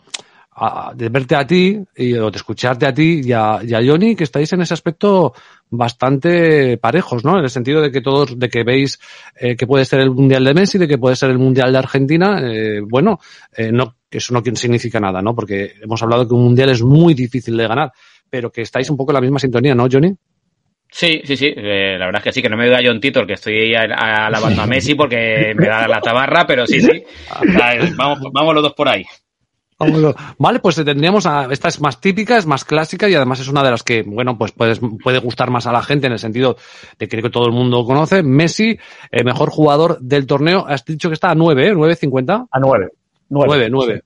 a- 0.62 0.92
de 0.94 1.08
verte 1.08 1.34
a 1.34 1.46
ti 1.46 1.78
y 1.96 2.14
o 2.14 2.30
de 2.30 2.36
escucharte 2.36 2.86
a 2.86 2.92
ti 2.92 3.22
y 3.24 3.32
a, 3.32 3.61
y 3.66 3.72
a 3.74 3.80
Johnny 3.84 4.14
que 4.14 4.24
estáis 4.24 4.52
en 4.52 4.61
ese 4.61 4.74
aspecto 4.74 5.32
bastante 5.70 6.76
parejos, 6.78 7.24
¿no? 7.24 7.38
En 7.38 7.44
el 7.44 7.50
sentido 7.50 7.80
de 7.80 7.90
que 7.90 8.00
todos, 8.00 8.38
de 8.38 8.48
que 8.48 8.62
veis 8.64 8.98
eh, 9.36 9.56
que 9.56 9.66
puede 9.66 9.84
ser 9.84 10.00
el 10.00 10.11
mundial 10.11 10.44
de 10.44 10.54
Messi, 10.54 10.78
de 10.78 10.86
que 10.88 10.98
puede 10.98 11.16
ser 11.16 11.30
el 11.30 11.38
mundial 11.38 11.72
de 11.72 11.78
Argentina, 11.78 12.40
eh, 12.42 12.80
bueno, 12.86 13.18
eh, 13.56 13.70
no, 13.72 13.96
que 14.11 14.18
eso 14.18 14.34
no 14.34 14.42
significa 14.54 15.00
nada, 15.00 15.22
¿no? 15.22 15.34
Porque 15.34 15.72
hemos 15.82 16.02
hablado 16.02 16.26
que 16.28 16.34
un 16.34 16.44
mundial 16.44 16.70
es 16.70 16.82
muy 16.82 17.14
difícil 17.14 17.56
de 17.56 17.66
ganar, 17.66 17.92
pero 18.28 18.50
que 18.52 18.62
estáis 18.62 18.90
un 18.90 18.96
poco 18.96 19.12
en 19.12 19.14
la 19.14 19.20
misma 19.20 19.38
sintonía, 19.38 19.74
¿no, 19.74 19.86
Johnny? 19.90 20.14
Sí, 20.92 21.22
sí, 21.24 21.36
sí. 21.36 21.46
eh, 21.56 21.96
la 21.98 22.06
verdad 22.06 22.20
es 22.20 22.24
que 22.24 22.32
sí, 22.32 22.42
que 22.42 22.48
no 22.48 22.56
me 22.56 22.66
doy 22.66 22.74
a 22.74 22.80
John 22.88 23.00
Titor, 23.00 23.24
que 23.26 23.34
estoy 23.34 23.74
a- 23.76 23.82
a- 23.82 24.26
alabando 24.26 24.62
a 24.62 24.66
Messi 24.66 24.96
porque 24.96 25.54
me 25.56 25.66
da 25.68 25.86
la 25.86 26.00
tabarra, 26.00 26.44
pero 26.46 26.66
sí, 26.66 26.80
sí. 26.80 27.02
O 27.30 27.44
sea, 27.52 27.74
Vamos, 27.96 28.18
vamos 28.32 28.54
los 28.54 28.62
dos 28.64 28.74
por 28.74 28.88
ahí. 28.88 29.04
Vámonos. 29.80 30.14
Vale, 30.38 30.58
pues 30.60 30.76
tendríamos 30.76 31.24
a, 31.24 31.46
esta 31.50 31.68
es 31.68 31.80
más 31.80 32.00
típica, 32.00 32.36
es 32.36 32.44
más 32.44 32.64
clásica 32.66 33.08
y 33.08 33.14
además 33.14 33.40
es 33.40 33.48
una 33.48 33.62
de 33.62 33.70
las 33.70 33.82
que, 33.82 34.02
bueno, 34.02 34.36
pues 34.36 34.52
puedes, 34.52 34.78
puede 35.02 35.18
gustar 35.20 35.50
más 35.50 35.66
a 35.66 35.72
la 35.72 35.82
gente 35.82 36.06
en 36.06 36.12
el 36.12 36.18
sentido 36.18 36.56
de 36.98 37.08
que 37.08 37.08
creo 37.08 37.22
que 37.22 37.30
todo 37.30 37.46
el 37.46 37.52
mundo 37.52 37.84
conoce. 37.86 38.22
Messi, 38.22 38.78
eh, 39.10 39.24
mejor 39.24 39.48
jugador 39.50 39.98
del 40.00 40.26
torneo. 40.26 40.66
Has 40.68 40.84
dicho 40.84 41.08
que 41.08 41.14
está 41.14 41.30
a 41.30 41.34
9, 41.34 41.68
¿eh? 41.68 41.74
9.50. 41.74 42.48
A 42.50 42.60
9. 42.60 42.88
9, 43.30 43.68
9. 43.70 44.02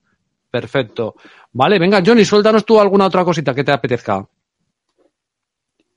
Perfecto. 0.49 1.15
Vale, 1.51 1.77
venga, 1.77 2.01
Johnny, 2.05 2.23
suéltanos 2.23 2.65
tú 2.65 2.79
alguna 2.79 3.05
otra 3.07 3.25
cosita 3.25 3.53
que 3.53 3.63
te 3.65 3.73
apetezca. 3.73 4.25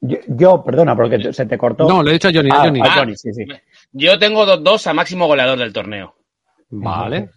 Yo, 0.01 0.17
yo, 0.29 0.65
perdona, 0.65 0.95
porque 0.97 1.33
se 1.33 1.47
te 1.47 1.59
cortó. 1.59 1.89
No, 1.89 2.03
le 2.03 2.11
he 2.11 2.13
dicho 2.15 2.29
a 2.29 2.33
Johnny, 2.33 2.51
a 2.51 2.55
Ah, 2.61 2.65
Johnny. 2.65 2.81
a 2.81 2.91
Johnny, 2.95 3.17
sí, 3.17 3.33
sí. 3.33 3.45
Yo 3.93 4.19
tengo 4.19 4.45
2-2 4.47 4.87
a 4.89 4.95
máximo 4.95 5.27
goleador 5.27 5.59
del 5.59 5.73
torneo. 5.73 6.15
Vale. 6.71 7.31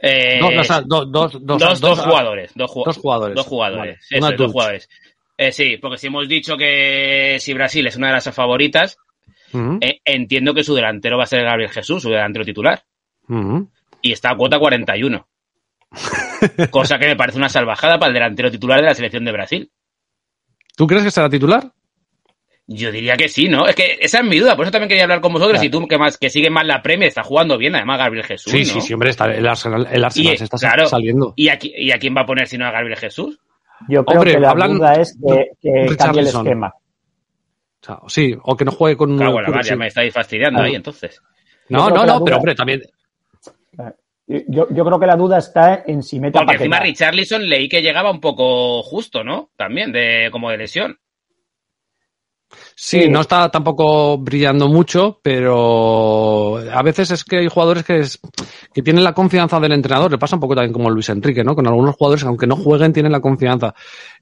Eh, 0.00 0.38
dos, 0.86 1.10
dos, 1.10 1.32
dos, 1.60 1.80
dos 1.80 1.98
jugadores. 2.10 2.52
Dos, 2.54 2.70
ju- 2.70 2.84
dos 2.84 2.96
jugadores. 2.96 3.34
Dos 3.36 3.46
jugadores. 3.46 3.78
Vale. 3.78 3.98
Eso 4.10 4.26
dos 4.36 4.52
jugadores. 4.52 4.88
Eh, 5.36 5.52
sí, 5.52 5.76
porque 5.76 5.98
si 5.98 6.06
hemos 6.08 6.28
dicho 6.28 6.56
que 6.56 7.36
si 7.40 7.54
Brasil 7.54 7.86
es 7.86 7.96
una 7.96 8.08
de 8.08 8.12
las 8.14 8.34
favoritas, 8.34 8.96
eh, 9.80 10.00
entiendo 10.04 10.52
que 10.52 10.64
su 10.64 10.74
delantero 10.74 11.16
va 11.16 11.22
a 11.24 11.26
ser 11.26 11.44
Gabriel 11.44 11.70
Jesús, 11.70 12.02
su 12.02 12.10
delantero 12.10 12.44
titular. 12.44 12.82
Y 14.02 14.12
está 14.12 14.30
a 14.30 14.36
cuota 14.36 14.58
41. 14.58 15.28
Cosa 16.70 16.98
que 16.98 17.06
me 17.06 17.16
parece 17.16 17.38
una 17.38 17.48
salvajada 17.48 17.98
para 17.98 18.08
el 18.08 18.14
delantero 18.14 18.50
titular 18.50 18.80
de 18.80 18.86
la 18.86 18.94
selección 18.94 19.24
de 19.24 19.32
Brasil. 19.32 19.70
¿Tú 20.76 20.86
crees 20.86 21.04
que 21.04 21.10
será 21.10 21.28
titular? 21.30 21.72
Yo 22.70 22.92
diría 22.92 23.16
que 23.16 23.28
sí, 23.30 23.48
¿no? 23.48 23.66
Es 23.66 23.74
que 23.74 23.96
esa 23.98 24.18
es 24.18 24.24
mi 24.26 24.38
duda, 24.38 24.54
por 24.54 24.66
eso 24.66 24.72
también 24.72 24.90
quería 24.90 25.04
hablar 25.04 25.22
con 25.22 25.32
vosotros. 25.32 25.54
Claro. 25.58 25.66
Y 25.66 25.70
tú, 25.70 25.88
que 25.88 25.96
más 25.96 26.18
que 26.18 26.28
sigues 26.28 26.50
más 26.50 26.66
la 26.66 26.82
Premier, 26.82 27.08
está 27.08 27.22
jugando 27.22 27.56
bien, 27.56 27.74
además 27.74 27.98
Gabriel 27.98 28.26
Jesús. 28.26 28.52
Sí, 28.52 28.58
¿no? 28.58 28.64
sí, 28.66 28.80
sí, 28.82 28.92
hombre, 28.92 29.08
está, 29.08 29.24
el 29.32 29.46
Arsenal, 29.48 29.88
el 29.90 30.04
Arsenal 30.04 30.34
Y, 30.34 30.36
se 30.36 30.44
está 30.44 30.58
claro, 30.58 30.86
saliendo. 30.86 31.32
¿Y 31.34 31.48
a, 31.48 31.58
qui- 31.58 31.72
¿Y 31.74 31.90
a 31.92 31.98
quién 31.98 32.14
va 32.14 32.20
a 32.20 32.26
poner 32.26 32.46
si 32.46 32.58
no 32.58 32.66
a 32.66 32.70
Gabriel 32.70 32.98
Jesús? 32.98 33.38
Yo 33.88 34.04
creo 34.04 34.18
Hombre, 34.20 34.34
que 34.34 34.40
la 34.40 34.50
hablan- 34.50 34.74
duda 34.76 34.92
es 34.94 35.16
que, 35.18 35.50
que 35.62 35.96
cambie 35.96 36.20
el 36.20 36.26
esquema. 36.28 36.74
O 37.80 37.84
sea, 37.86 37.98
sí, 38.08 38.36
o 38.42 38.54
que 38.54 38.64
no 38.66 38.72
juegue 38.72 38.96
con 38.98 39.16
Claro, 39.16 39.32
bueno, 39.32 39.46
Curry, 39.46 39.56
vale, 39.56 39.68
ya 39.68 39.74
sí. 39.74 39.78
me 39.78 39.86
estáis 39.86 40.12
fastidiando 40.12 40.58
Claro. 40.58 40.68
ahí 40.68 40.74
entonces. 40.74 41.22
No, 41.70 41.88
no, 41.88 42.04
no, 42.04 42.22
pero 42.22 42.36
hombre, 42.36 42.54
también. 42.54 42.82
Yo, 44.26 44.66
yo 44.70 44.84
creo 44.84 45.00
que 45.00 45.06
la 45.06 45.16
duda 45.16 45.38
está 45.38 45.84
en 45.86 46.02
si 46.02 46.20
mete 46.20 46.36
a 46.38 46.42
Porque 46.42 46.56
encima. 46.56 46.80
Richarlison 46.80 47.48
leí 47.48 47.66
que 47.66 47.80
llegaba 47.80 48.10
un 48.10 48.20
poco 48.20 48.82
justo, 48.82 49.24
¿no? 49.24 49.50
También, 49.56 49.90
de 49.90 50.28
como 50.30 50.50
de 50.50 50.58
lesión. 50.58 50.98
Sí, 52.80 53.02
Sí. 53.02 53.08
no 53.10 53.22
está 53.22 53.50
tampoco 53.50 54.18
brillando 54.18 54.68
mucho, 54.68 55.18
pero 55.20 56.58
a 56.58 56.80
veces 56.84 57.10
es 57.10 57.24
que 57.24 57.38
hay 57.38 57.48
jugadores 57.48 57.82
que, 57.84 57.98
es- 57.98 58.20
que 58.72 58.82
tienen 58.82 59.02
la 59.02 59.12
confianza 59.14 59.58
del 59.58 59.72
entrenador. 59.72 60.12
Le 60.12 60.18
pasa 60.18 60.36
un 60.36 60.40
poco 60.40 60.54
también 60.54 60.72
como 60.72 60.88
Luis 60.88 61.08
Enrique, 61.08 61.42
¿no? 61.42 61.56
Con 61.56 61.66
algunos 61.66 61.96
jugadores 61.96 62.22
que 62.22 62.28
aunque 62.28 62.46
no 62.46 62.54
jueguen 62.54 62.92
tienen 62.92 63.10
la 63.10 63.20
confianza. 63.20 63.74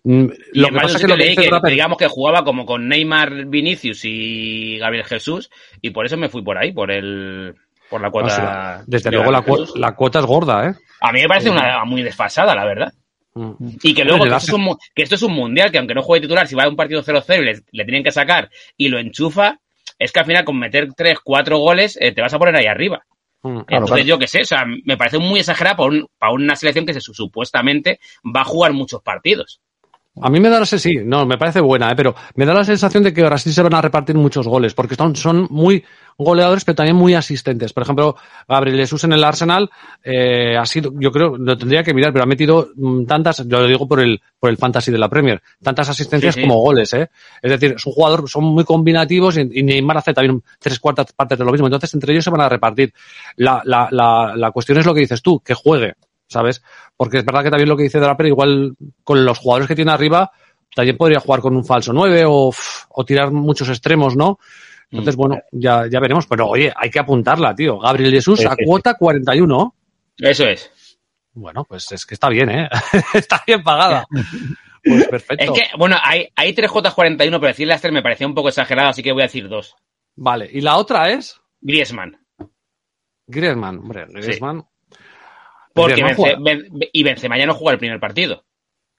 Mm, 0.04 0.24
Y 0.54 0.60
Lo 0.60 0.68
que 0.68 0.74
pasa 0.74 0.96
es 0.96 1.02
que 1.02 1.08
lo 1.08 1.16
que 1.60 1.70
digamos 1.70 1.98
que 1.98 2.06
jugaba 2.08 2.44
como 2.44 2.64
con 2.64 2.88
Neymar, 2.88 3.44
Vinicius 3.44 4.00
y 4.04 4.78
Gabriel 4.78 5.04
Jesús, 5.04 5.50
y 5.82 5.90
por 5.90 6.06
eso 6.06 6.16
me 6.16 6.30
fui 6.30 6.42
por 6.42 6.56
ahí, 6.56 6.72
por 6.72 6.90
el 6.90 7.54
por 7.90 8.00
la 8.00 8.08
o 8.08 8.10
cuota. 8.10 8.82
desde 8.86 9.10
de 9.10 9.16
luego 9.16 9.30
la, 9.30 9.42
cu- 9.42 9.64
la 9.76 9.94
cuota 9.94 10.20
es 10.20 10.24
gorda, 10.24 10.66
¿eh? 10.70 10.74
A 11.02 11.12
mí 11.12 11.20
me 11.20 11.28
parece 11.28 11.50
una 11.50 11.84
muy 11.84 12.02
desfasada, 12.02 12.54
la 12.54 12.64
verdad. 12.64 12.90
Mm. 13.36 13.68
Y 13.82 13.92
que 13.94 14.02
luego 14.04 14.24
que 14.24 14.30
esto, 14.36 14.50
es 14.50 14.52
un, 14.54 14.62
mu- 14.64 14.76
que 14.94 15.02
esto 15.02 15.14
es 15.14 15.22
un 15.22 15.32
mundial, 15.34 15.70
que 15.70 15.78
aunque 15.78 15.94
no 15.94 16.02
juegue 16.02 16.22
titular, 16.22 16.46
si 16.46 16.54
va 16.54 16.64
a 16.64 16.68
un 16.68 16.76
partido 16.76 17.02
0-0 17.02 17.42
y 17.42 17.44
le, 17.44 17.52
le 17.70 17.84
tienen 17.84 18.02
que 18.02 18.10
sacar 18.10 18.50
y 18.76 18.88
lo 18.88 18.98
enchufa, 18.98 19.60
es 19.98 20.10
que 20.10 20.20
al 20.20 20.26
final 20.26 20.44
con 20.44 20.58
meter 20.58 20.88
3, 20.94 21.18
4 21.22 21.58
goles 21.58 21.98
eh, 22.00 22.12
te 22.12 22.22
vas 22.22 22.32
a 22.32 22.38
poner 22.38 22.56
ahí 22.56 22.66
arriba. 22.66 23.04
Mm. 23.42 23.58
Entonces, 23.68 23.86
claro. 23.88 24.02
yo 24.04 24.18
qué 24.18 24.26
sé, 24.26 24.40
o 24.40 24.44
sea, 24.46 24.64
me 24.84 24.96
parece 24.96 25.18
muy 25.18 25.40
exagerada 25.40 25.76
para, 25.76 25.90
un- 25.90 26.06
para 26.18 26.32
una 26.32 26.56
selección 26.56 26.86
que 26.86 26.94
se, 26.94 27.00
supuestamente 27.00 28.00
va 28.24 28.40
a 28.40 28.44
jugar 28.44 28.72
muchos 28.72 29.02
partidos. 29.02 29.60
A 30.20 30.30
mí 30.30 30.40
me 30.40 30.48
da 30.48 30.60
la 30.60 30.66
sensación, 30.66 31.04
sí, 31.04 31.08
no, 31.08 31.26
me 31.26 31.36
parece 31.36 31.60
buena, 31.60 31.90
¿eh? 31.90 31.94
pero 31.96 32.14
me 32.36 32.46
da 32.46 32.54
la 32.54 32.64
sensación 32.64 33.02
de 33.02 33.12
que 33.12 33.22
Brasil 33.22 33.52
se 33.52 33.62
van 33.62 33.74
a 33.74 33.82
repartir 33.82 34.16
muchos 34.16 34.48
goles, 34.48 34.72
porque 34.72 34.94
son, 34.94 35.14
son 35.14 35.46
muy 35.50 35.84
goleadores, 36.16 36.64
pero 36.64 36.76
también 36.76 36.96
muy 36.96 37.14
asistentes. 37.14 37.74
Por 37.74 37.82
ejemplo, 37.82 38.16
Gabriel 38.48 38.78
Jesús 38.78 39.04
en 39.04 39.12
el 39.12 39.22
Arsenal 39.22 39.70
eh, 40.02 40.56
ha 40.56 40.64
sido, 40.64 40.92
yo 40.98 41.12
creo, 41.12 41.36
lo 41.36 41.58
tendría 41.58 41.82
que 41.82 41.92
mirar, 41.92 42.12
pero 42.12 42.22
ha 42.24 42.26
metido 42.26 42.70
mm, 42.74 43.04
tantas, 43.04 43.46
yo 43.46 43.60
lo 43.60 43.66
digo 43.66 43.86
por 43.86 44.00
el, 44.00 44.20
por 44.40 44.48
el 44.48 44.56
fantasy 44.56 44.90
de 44.90 44.98
la 44.98 45.08
Premier, 45.10 45.42
tantas 45.62 45.90
asistencias 45.90 46.34
Sí, 46.34 46.40
sí. 46.40 46.46
como 46.48 46.60
goles, 46.60 46.94
¿eh? 46.94 47.10
Es 47.42 47.50
decir, 47.50 47.74
es 47.76 47.86
un 47.86 47.92
jugador, 47.92 48.28
son 48.28 48.44
muy 48.44 48.64
combinativos 48.64 49.36
y, 49.36 49.42
y 49.52 49.62
Neymar 49.62 49.98
hace 49.98 50.14
también 50.14 50.42
tres 50.58 50.80
cuartas 50.80 51.12
partes 51.12 51.38
de 51.38 51.44
lo 51.44 51.52
mismo, 51.52 51.66
entonces 51.66 51.92
entre 51.92 52.12
ellos 52.12 52.24
se 52.24 52.30
van 52.30 52.40
a 52.40 52.48
repartir. 52.48 52.92
La, 53.36 53.60
la, 53.64 53.88
la, 53.90 54.34
la 54.34 54.50
cuestión 54.50 54.78
es 54.78 54.86
lo 54.86 54.94
que 54.94 55.00
dices 55.00 55.20
tú, 55.20 55.40
que 55.40 55.52
juegue, 55.52 55.94
¿sabes? 56.28 56.62
Porque 56.96 57.18
es 57.18 57.24
verdad 57.24 57.42
que 57.44 57.50
también 57.50 57.68
lo 57.68 57.76
que 57.76 57.84
dice 57.84 57.98
Premier, 58.00 58.26
igual 58.28 58.74
con 59.04 59.24
los 59.24 59.38
jugadores 59.38 59.68
que 59.68 59.74
tiene 59.76 59.92
arriba, 59.92 60.30
también 60.74 60.96
podría 60.96 61.20
jugar 61.20 61.40
con 61.40 61.56
un 61.56 61.64
falso 61.64 61.92
9 61.92 62.24
o, 62.26 62.52
o 62.88 63.04
tirar 63.04 63.30
muchos 63.30 63.68
extremos, 63.68 64.16
¿no? 64.16 64.38
Entonces, 64.90 65.16
Mm. 65.16 65.18
bueno, 65.18 65.38
ya, 65.52 65.86
ya 65.90 66.00
veremos. 66.00 66.26
Pero 66.26 66.48
oye, 66.48 66.72
hay 66.74 66.90
que 66.90 67.00
apuntarla, 67.00 67.54
tío. 67.54 67.78
Gabriel 67.78 68.12
Jesús 68.12 68.44
a 68.46 68.54
cuota 68.64 68.94
41. 68.94 69.74
Eso 70.18 70.44
es. 70.46 70.70
Bueno, 71.32 71.64
pues 71.64 71.90
es 71.92 72.06
que 72.06 72.14
está 72.14 72.28
bien, 72.28 72.48
¿eh? 72.50 72.68
está 73.14 73.42
bien 73.46 73.62
pagada. 73.62 74.06
Pues 74.82 75.08
perfecto. 75.10 75.44
Es 75.44 75.50
que, 75.50 75.76
bueno, 75.76 75.96
hay, 76.02 76.28
hay 76.36 76.54
3J41, 76.54 77.16
pero 77.18 77.46
decirle 77.48 77.72
a 77.72 77.76
Esther 77.76 77.92
me 77.92 78.02
parecía 78.02 78.26
un 78.26 78.34
poco 78.34 78.48
exagerado, 78.48 78.90
así 78.90 79.02
que 79.02 79.12
voy 79.12 79.22
a 79.22 79.26
decir 79.26 79.48
dos. 79.48 79.74
Vale, 80.14 80.48
y 80.50 80.60
la 80.60 80.76
otra 80.76 81.10
es 81.10 81.40
Griezmann. 81.60 82.16
Griezmann. 83.26 83.78
Hombre, 83.78 84.06
Griezmann. 84.08 84.64
Porque 85.76 86.14
juega. 86.14 86.38
Ben- 86.40 86.66
y 86.92 87.02
Benzema 87.02 87.38
ya 87.38 87.46
no 87.46 87.54
juega 87.54 87.72
el 87.74 87.78
primer 87.78 88.00
partido. 88.00 88.44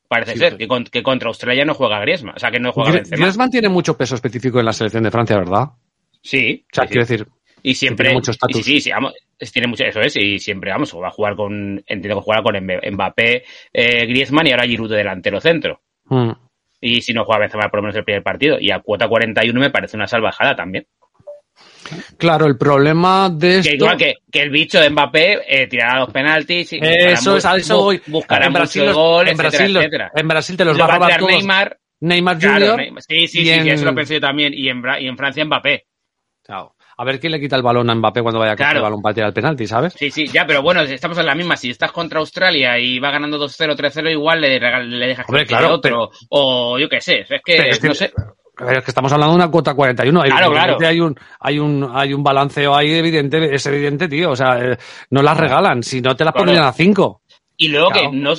Parece 0.07 0.33
Sí, 0.33 0.39
ser 0.39 0.57
que, 0.57 0.67
con- 0.67 0.85
que 0.85 1.03
contra 1.03 1.27
Australia 1.27 1.65
no 1.65 1.73
juega 1.73 1.99
Griezmann. 1.99 2.35
O 2.35 2.39
sea, 2.39 2.49
que 2.51 2.59
no 2.59 2.71
juega 2.71 2.91
Benzema. 2.91 3.17
Griezmann 3.25 3.49
tiene 3.51 3.67
mucho 3.69 3.97
peso 3.97 4.15
específico 4.15 4.59
en 4.59 4.65
la 4.65 4.73
selección 4.73 5.03
de 5.03 5.11
Francia, 5.11 5.37
¿verdad? 5.37 5.65
Sí. 6.21 6.65
O 6.71 6.75
sea, 6.75 6.83
sí, 6.85 6.87
quiero 6.89 7.05
decir, 7.05 7.27
Y 7.63 7.75
siempre. 7.75 8.05
tiene 8.05 8.15
mucho 8.19 8.31
y 8.47 8.53
sí, 8.53 8.63
sí, 8.63 8.81
sí, 8.81 8.91
vamos, 8.91 9.13
es- 9.37 9.51
tiene 9.51 9.67
mucho, 9.67 9.83
eso 9.83 9.99
es, 9.99 10.15
y 10.15 10.39
siempre, 10.39 10.71
vamos, 10.71 10.95
va 10.95 11.07
a 11.09 11.11
jugar 11.11 11.35
con, 11.35 11.83
entiendo 11.85 12.15
que 12.19 12.23
jugará 12.23 12.41
con 12.41 12.55
Mb- 12.55 12.91
Mbappé, 12.91 13.43
eh, 13.73 14.05
Griezmann 14.05 14.47
y 14.47 14.51
ahora 14.51 14.65
Giroud 14.65 14.89
de 14.91 14.97
delantero 14.97 15.41
centro. 15.41 15.81
mm, 16.05 16.31
Y 16.79 17.01
si 17.01 17.11
no 17.11 17.25
juega 17.25 17.39
Benzema 17.41 17.69
por 17.69 17.79
lo 17.79 17.83
menos 17.83 17.95
el 17.97 18.03
primer 18.03 18.21
partido. 18.23 18.57
Y 18.61 18.69
a 18.71 18.79
cuota 18.79 19.07
41 19.09 19.59
me 19.59 19.71
parece 19.71 19.97
una 19.97 20.05
salvajada 20.07 20.55
también. 20.55 20.85
Claro, 22.17 22.45
el 22.45 22.57
problema 22.57 23.29
de 23.29 23.59
esto... 23.59 23.69
Que 23.69 23.75
igual 23.75 23.97
que, 23.97 24.13
que 24.31 24.41
el 24.41 24.49
bicho 24.49 24.79
de 24.79 24.89
Mbappé 24.89 25.39
eh, 25.47 25.67
tirará 25.67 25.99
los 25.99 26.11
penaltis. 26.11 26.73
Y 26.73 26.79
Eso 26.81 27.37
es, 27.37 27.45
a 27.45 27.55
eso 27.55 27.77
voy. 27.83 28.01
Buscará 28.07 28.47
en 28.47 28.53
Brasil, 28.53 28.83
mucho 28.85 28.95
gol, 28.95 29.27
en, 29.27 29.33
etcétera, 29.33 29.49
Brasil, 29.49 29.77
etcétera. 29.77 30.11
en 30.15 30.27
Brasil 30.27 30.57
te 30.57 30.65
los 30.65 30.77
Lo 30.77 30.87
va 30.87 30.93
a 30.93 30.97
robar 30.97 31.17
todos. 31.19 31.31
Neymar. 31.31 31.77
Neymar 31.99 32.37
Claro, 32.37 32.53
Junior. 32.59 32.77
Neymar. 32.77 33.01
Sí, 33.03 33.27
sí, 33.27 33.43
sí, 33.43 33.49
en- 33.49 33.63
sí, 33.63 33.69
eso 33.69 33.85
lo 33.85 33.95
pensé 33.95 34.13
yo 34.15 34.21
también. 34.21 34.53
Y 34.53 34.69
en, 34.69 34.81
y 34.99 35.07
en 35.07 35.17
Francia 35.17 35.43
Mbappé. 35.45 35.85
Claro. 36.43 36.73
A 36.99 37.03
ver 37.03 37.19
quién 37.19 37.31
le 37.31 37.39
quita 37.39 37.55
el 37.55 37.61
balón 37.61 37.87
a 37.91 37.93
Mbappé 37.95 38.23
cuando 38.23 38.39
vaya 38.39 38.53
a 38.53 38.55
Claro. 38.55 38.77
el 38.77 38.83
balón 38.83 39.01
para 39.03 39.13
tirar 39.13 39.27
el 39.27 39.33
penalti, 39.33 39.67
¿sabes? 39.67 39.93
Sí, 39.93 40.09
sí, 40.09 40.25
ya, 40.27 40.47
pero 40.47 40.63
bueno, 40.63 40.81
estamos 40.81 41.15
en 41.19 41.27
la 41.27 41.35
misma. 41.35 41.55
Si 41.55 41.69
estás 41.69 41.91
contra 41.91 42.19
Australia 42.19 42.79
y 42.79 42.97
va 42.97 43.11
ganando 43.11 43.37
2-0, 43.37 43.75
3-0, 43.75 44.11
igual 44.11 44.41
le, 44.41 44.59
le 44.59 45.05
dejas 45.07 45.25
Hombre, 45.29 45.45
claro, 45.45 45.73
otro. 45.75 46.09
O 46.29 46.79
yo 46.79 46.89
qué 46.89 46.99
sé. 46.99 47.19
Es 47.21 47.27
que, 47.45 47.57
Pero 47.57 47.69
es 47.69 47.79
que- 47.79 47.87
no 47.87 47.93
sé. 47.93 48.11
A 48.59 48.65
ver, 48.65 48.77
es 48.77 48.83
que 48.83 48.91
estamos 48.91 49.11
hablando 49.11 49.33
de 49.33 49.43
una 49.43 49.51
cuota 49.51 49.73
41. 49.73 50.21
Claro, 50.23 50.51
claro. 50.51 50.77
Hay 50.85 50.99
un, 50.99 51.15
hay 51.39 51.59
un, 51.59 51.89
hay 51.93 52.13
un 52.13 52.23
balanceo 52.23 52.75
ahí 52.75 52.91
evidente, 52.93 53.53
es 53.53 53.65
evidente, 53.67 54.07
tío. 54.07 54.31
O 54.31 54.35
sea, 54.35 54.57
eh, 54.59 54.77
no 55.11 55.21
las 55.21 55.37
regalan, 55.37 55.83
si 55.83 56.01
no 56.01 56.15
te 56.15 56.23
las 56.25 56.33
Claro. 56.33 56.45
pondrían 56.45 56.65
a 56.65 56.73
5. 56.73 57.21
Y 57.59 57.69
luego 57.69 57.89
Claro. 57.89 58.11
que 58.11 58.17
no 58.17 58.33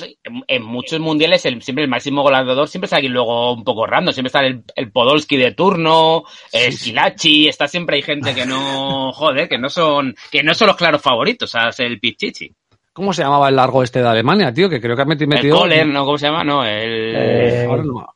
en, 0.47 0.63
muchos 0.63 0.97
mundiales 1.01 1.45
el, 1.45 1.61
siempre 1.61 1.83
el 1.83 1.89
máximo 1.89 2.21
goleador 2.21 2.67
siempre 2.69 2.85
está 2.85 2.97
aquí 2.97 3.09
luego 3.09 3.53
un 3.53 3.63
poco 3.65 3.85
random. 3.85 4.13
Siempre 4.13 4.27
está 4.29 4.39
el, 4.45 4.63
el 4.75 4.91
Podolski 4.91 5.35
de 5.37 5.51
turno, 5.53 6.23
el 6.53 6.77
Kilachi, 6.77 7.47
está 7.49 7.67
siempre 7.67 7.97
hay 7.97 8.01
gente 8.01 8.33
que 8.33 8.45
no, 8.45 9.11
joder, 9.13 9.49
que 9.49 9.57
no 9.57 9.69
son, 9.69 10.15
que 10.31 10.41
no 10.43 10.53
son 10.53 10.67
los 10.67 10.77
claros 10.77 11.01
favoritos, 11.01 11.49
o 11.53 11.59
sea, 11.59 11.69
es 11.69 11.79
el 11.81 11.99
Pichichi. 11.99 12.49
¿Cómo 12.93 13.13
se 13.13 13.23
llamaba 13.23 13.49
el 13.49 13.55
largo 13.57 13.83
este 13.83 14.01
de 14.01 14.07
Alemania, 14.07 14.53
tío? 14.53 14.69
Que 14.69 14.81
creo 14.81 14.95
que 14.95 15.01
ha 15.01 15.05
meti- 15.05 15.21
El 15.21 15.27
metido... 15.29 15.57
Kohler, 15.59 15.87
¿no? 15.87 16.03
¿Cómo 16.05 16.17
se 16.17 16.27
llama? 16.27 16.43
No, 16.43 16.65
el... 16.65 17.13
Eh, 17.15 17.65
Ahora 17.69 17.83
no- 17.83 18.13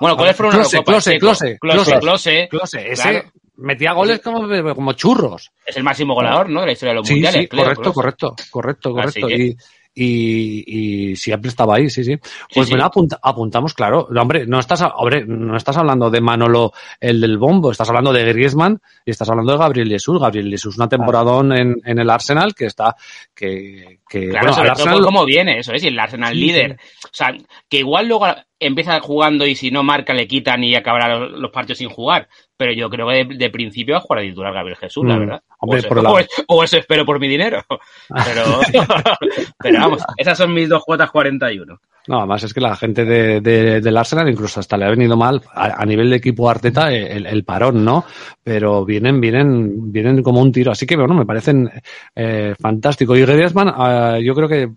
bueno, 0.00 0.16
Kohler 0.16 0.34
fue 0.34 0.46
una 0.46 0.56
Klose, 0.56 0.76
Eurocopa, 0.76 0.92
Klose, 0.92 1.10
Checo. 1.12 1.26
Klose, 1.26 1.58
Klose, 1.58 1.84
Klose. 1.84 1.98
Klose. 2.00 2.48
Klose, 2.50 2.92
ese 2.92 3.02
Claro. 3.02 3.32
metía 3.56 3.92
goles 3.92 4.20
como, 4.20 4.74
como 4.74 4.92
churros. 4.92 5.50
Es 5.66 5.76
el 5.76 5.84
máximo 5.84 6.14
goleador, 6.14 6.48
¿no? 6.48 6.60
De 6.60 6.66
la 6.66 6.72
historia 6.72 6.90
de 6.92 6.96
los 7.00 7.06
Sí, 7.06 7.14
mundiales. 7.14 7.40
sí, 7.42 7.48
creo, 7.48 7.64
correcto, 7.64 7.92
correcto, 7.92 8.34
correcto, 8.50 8.88
Así 9.00 9.20
correcto. 9.20 9.62
Y, 10.00 10.62
y, 11.10 11.16
siempre 11.16 11.48
estaba 11.48 11.74
ahí, 11.74 11.90
sí, 11.90 12.04
sí. 12.04 12.16
Pues 12.54 12.68
sí. 12.68 12.72
bueno, 12.72 12.84
apunta- 12.84 13.18
apuntamos, 13.20 13.74
claro. 13.74 14.06
Hombre, 14.16 14.46
no 14.46 14.60
estás, 14.60 14.84
hombre, 14.94 15.24
no 15.26 15.56
estás 15.56 15.76
hablando 15.76 16.08
de 16.08 16.20
Manolo, 16.20 16.72
el 17.00 17.20
del 17.20 17.36
bombo, 17.36 17.72
estás 17.72 17.88
hablando 17.88 18.12
de 18.12 18.24
Griezmann 18.24 18.80
y 19.04 19.10
estás 19.10 19.28
hablando 19.28 19.52
de 19.52 19.58
Gabriel 19.58 19.88
Jesús. 19.88 20.20
Gabriel 20.20 20.50
Jesús, 20.50 20.76
una 20.76 20.88
temporadón 20.88 21.52
en, 21.52 21.74
en 21.84 21.98
el 21.98 22.08
Arsenal 22.10 22.54
que 22.54 22.66
está, 22.66 22.94
que, 23.34 23.98
que 24.08 24.28
Claro, 24.28 24.46
bueno, 24.46 24.52
sobre 24.54 24.68
al 24.70 24.76
todo 24.76 24.84
Arsenal 24.84 24.94
por 24.98 25.04
cómo 25.06 25.24
viene, 25.24 25.58
eso 25.58 25.72
es, 25.72 25.82
y 25.82 25.88
el 25.88 25.98
Arsenal 25.98 26.32
Sí, 26.34 26.38
líder. 26.40 26.72
O 27.04 27.08
sea, 27.12 27.34
que 27.68 27.78
igual 27.78 28.06
luego 28.06 28.26
empieza 28.60 29.00
jugando 29.00 29.46
y 29.46 29.56
si 29.56 29.70
no 29.72 29.82
marca 29.82 30.14
le 30.14 30.28
quitan 30.28 30.62
y 30.62 30.74
acabará 30.76 31.18
los, 31.18 31.32
los 31.40 31.50
partidos 31.50 31.78
sin 31.78 31.88
jugar. 31.88 32.28
Pero 32.58 32.72
yo 32.72 32.90
creo 32.90 33.08
que 33.08 33.14
de, 33.24 33.34
de 33.36 33.50
principio 33.50 33.94
va 33.94 33.98
a 33.98 34.02
jugar 34.02 34.22
de 34.22 34.28
titular 34.28 34.52
Gabriel 34.52 34.76
Jesús, 34.76 35.06
la 35.06 35.16
Mm, 35.16 35.20
verdad. 35.20 35.42
hombre, 35.60 35.76
o, 35.76 35.78
eso, 35.78 35.88
por 35.88 36.02
la- 36.02 36.10
o 36.10 36.18
es- 36.18 36.28
o 36.48 36.64
eso 36.64 36.76
espero 36.76 37.06
por 37.06 37.18
mi 37.20 37.28
dinero. 37.28 37.62
Pero, 38.26 38.60
pero 39.58 39.78
vamos, 39.80 40.02
esas 40.16 40.36
son 40.36 40.52
mis 40.52 40.68
dos 40.68 40.82
cuotas 40.84 41.10
41. 41.10 41.78
No, 42.08 42.18
además 42.20 42.42
es 42.42 42.54
que 42.54 42.60
la 42.62 42.74
gente 42.74 43.04
de, 43.04 43.42
de- 43.42 43.80
del 43.82 43.96
Arsenal 43.96 44.30
incluso 44.30 44.60
hasta 44.60 44.78
le 44.78 44.86
ha 44.86 44.90
venido 44.90 45.14
mal 45.14 45.42
a, 45.52 45.82
a 45.82 45.84
nivel 45.84 46.08
de 46.08 46.16
equipo 46.16 46.48
Arteta 46.48 46.90
el, 46.90 47.26
el 47.26 47.44
parón, 47.44 47.84
¿no? 47.84 48.02
Pero 48.42 48.82
vienen, 48.86 49.20
vienen, 49.20 49.92
vienen 49.92 50.22
como 50.22 50.40
un 50.40 50.50
tiro. 50.50 50.72
Así 50.72 50.86
que 50.86 50.96
bueno, 50.96 51.12
me 51.12 51.26
parecen 51.26 51.70
eh, 52.16 52.54
fantástico. 52.58 53.14
Y 53.14 53.20
Griezmann, 53.26 53.68
eh, 54.16 54.24
yo 54.24 54.34
creo 54.34 54.48
que 54.48 54.70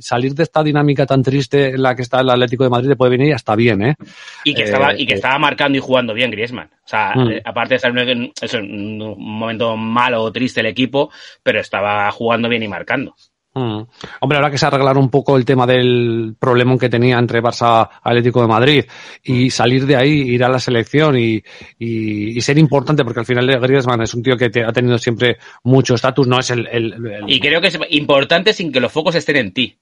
salir 0.00 0.34
de 0.34 0.42
esta 0.42 0.64
dinámica 0.64 1.06
tan 1.06 1.22
triste 1.22 1.68
en 1.68 1.82
la 1.82 1.94
que 1.94 2.02
está 2.02 2.20
el 2.20 2.30
Atlético 2.30 2.64
de 2.64 2.70
Madrid 2.70 2.88
le 2.88 2.96
puede 2.96 3.12
venir 3.12 3.28
y 3.28 3.32
hasta 3.32 3.54
bien, 3.54 3.80
¿eh? 3.82 3.94
Y 4.42 4.52
que, 4.52 4.62
Eh, 4.62 4.64
estaba, 4.64 4.92
y 4.98 5.06
que 5.06 5.12
eh. 5.12 5.16
estaba 5.16 5.38
marcando 5.38 5.78
y 5.78 5.80
jugando 5.80 6.12
bien 6.14 6.32
Griezmann. 6.32 6.68
O 6.84 6.88
sea, 6.88 7.12
Mm. 7.24 7.40
aparte 7.44 7.70
de 7.70 7.76
estar 7.76 7.96
en 7.98 8.18
un, 8.20 8.32
eso, 8.40 8.58
en 8.58 9.00
un 9.02 9.16
momento 9.18 9.76
malo 9.76 10.22
o 10.22 10.32
triste 10.32 10.60
el 10.60 10.66
equipo, 10.66 11.10
pero 11.42 11.60
estaba 11.60 12.10
jugando 12.10 12.48
bien 12.48 12.62
y 12.62 12.68
marcando. 12.68 13.14
Mm. 13.54 13.82
Hombre, 14.20 14.38
ahora 14.38 14.50
que 14.50 14.56
se 14.56 14.64
arreglaron 14.64 15.02
un 15.04 15.10
poco 15.10 15.36
el 15.36 15.44
tema 15.44 15.66
del 15.66 16.34
problema 16.40 16.78
que 16.78 16.88
tenía 16.88 17.18
entre 17.18 17.42
Barça 17.42 17.86
Atlético 18.02 18.40
de 18.40 18.48
Madrid 18.48 18.84
y 19.22 19.50
salir 19.50 19.84
de 19.84 19.94
ahí, 19.96 20.10
ir 20.22 20.42
a 20.42 20.48
la 20.48 20.58
selección 20.58 21.18
y, 21.18 21.34
y, 21.78 22.38
y 22.38 22.40
ser 22.40 22.56
importante, 22.56 23.04
porque 23.04 23.20
al 23.20 23.26
final 23.26 23.46
Griezmann 23.60 24.00
es 24.00 24.14
un 24.14 24.22
tío 24.22 24.38
que 24.38 24.48
te- 24.48 24.64
ha 24.64 24.72
tenido 24.72 24.96
siempre 24.96 25.36
mucho 25.64 25.94
estatus, 25.94 26.26
no 26.26 26.38
es 26.38 26.48
el, 26.50 26.66
el- 26.66 26.92
el- 26.94 27.24
Y 27.30 27.40
creo 27.40 27.60
que 27.60 27.66
es 27.68 27.78
importante 27.90 28.54
sin 28.54 28.72
que 28.72 28.80
los 28.80 28.90
focos 28.90 29.14
estén 29.16 29.36
en 29.36 29.52
ti. 29.52 29.76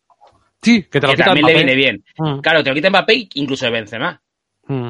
sí, 0.61 0.83
que 0.91 0.99
te 1.01 1.07
lo 1.07 1.13
que 1.13 1.17
quita 1.19 1.25
también 1.27 1.47
le 1.47 1.55
viene 1.55 1.75
bien. 1.77 2.05
Mm, 2.19 2.41
Claro, 2.41 2.65
te 2.65 2.71
lo 2.71 2.75
quita 2.75 2.91
Mbappé 2.91 3.29
incluso 3.35 3.67
de 3.67 3.71
Benzema. 3.71 4.21
Mm. 4.67 4.89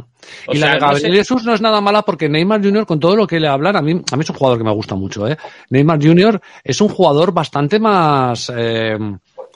Y 0.52 0.56
sea, 0.58 0.66
la 0.68 0.74
de 0.74 0.80
no 0.80 0.86
Gabriel 0.86 1.12
sé- 1.12 1.18
Jesús 1.18 1.44
no 1.44 1.54
es 1.54 1.60
nada 1.60 1.80
mala 1.80 2.02
porque 2.02 2.28
Neymar 2.28 2.62
Jr., 2.62 2.86
con 2.86 3.00
todo 3.00 3.16
lo 3.16 3.26
que 3.26 3.40
le 3.40 3.48
hablan, 3.48 3.76
a 3.76 3.82
mí, 3.82 3.92
a 4.12 4.16
mí 4.16 4.22
es 4.22 4.30
un 4.30 4.36
jugador 4.36 4.58
que 4.58 4.64
me 4.64 4.72
gusta 4.72 4.94
mucho, 4.94 5.26
¿eh? 5.28 5.36
Neymar 5.70 5.98
Jr. 6.02 6.40
es 6.64 6.80
un 6.80 6.88
jugador 6.88 7.32
bastante 7.32 7.78
más 7.78 8.52
eh, 8.56 8.96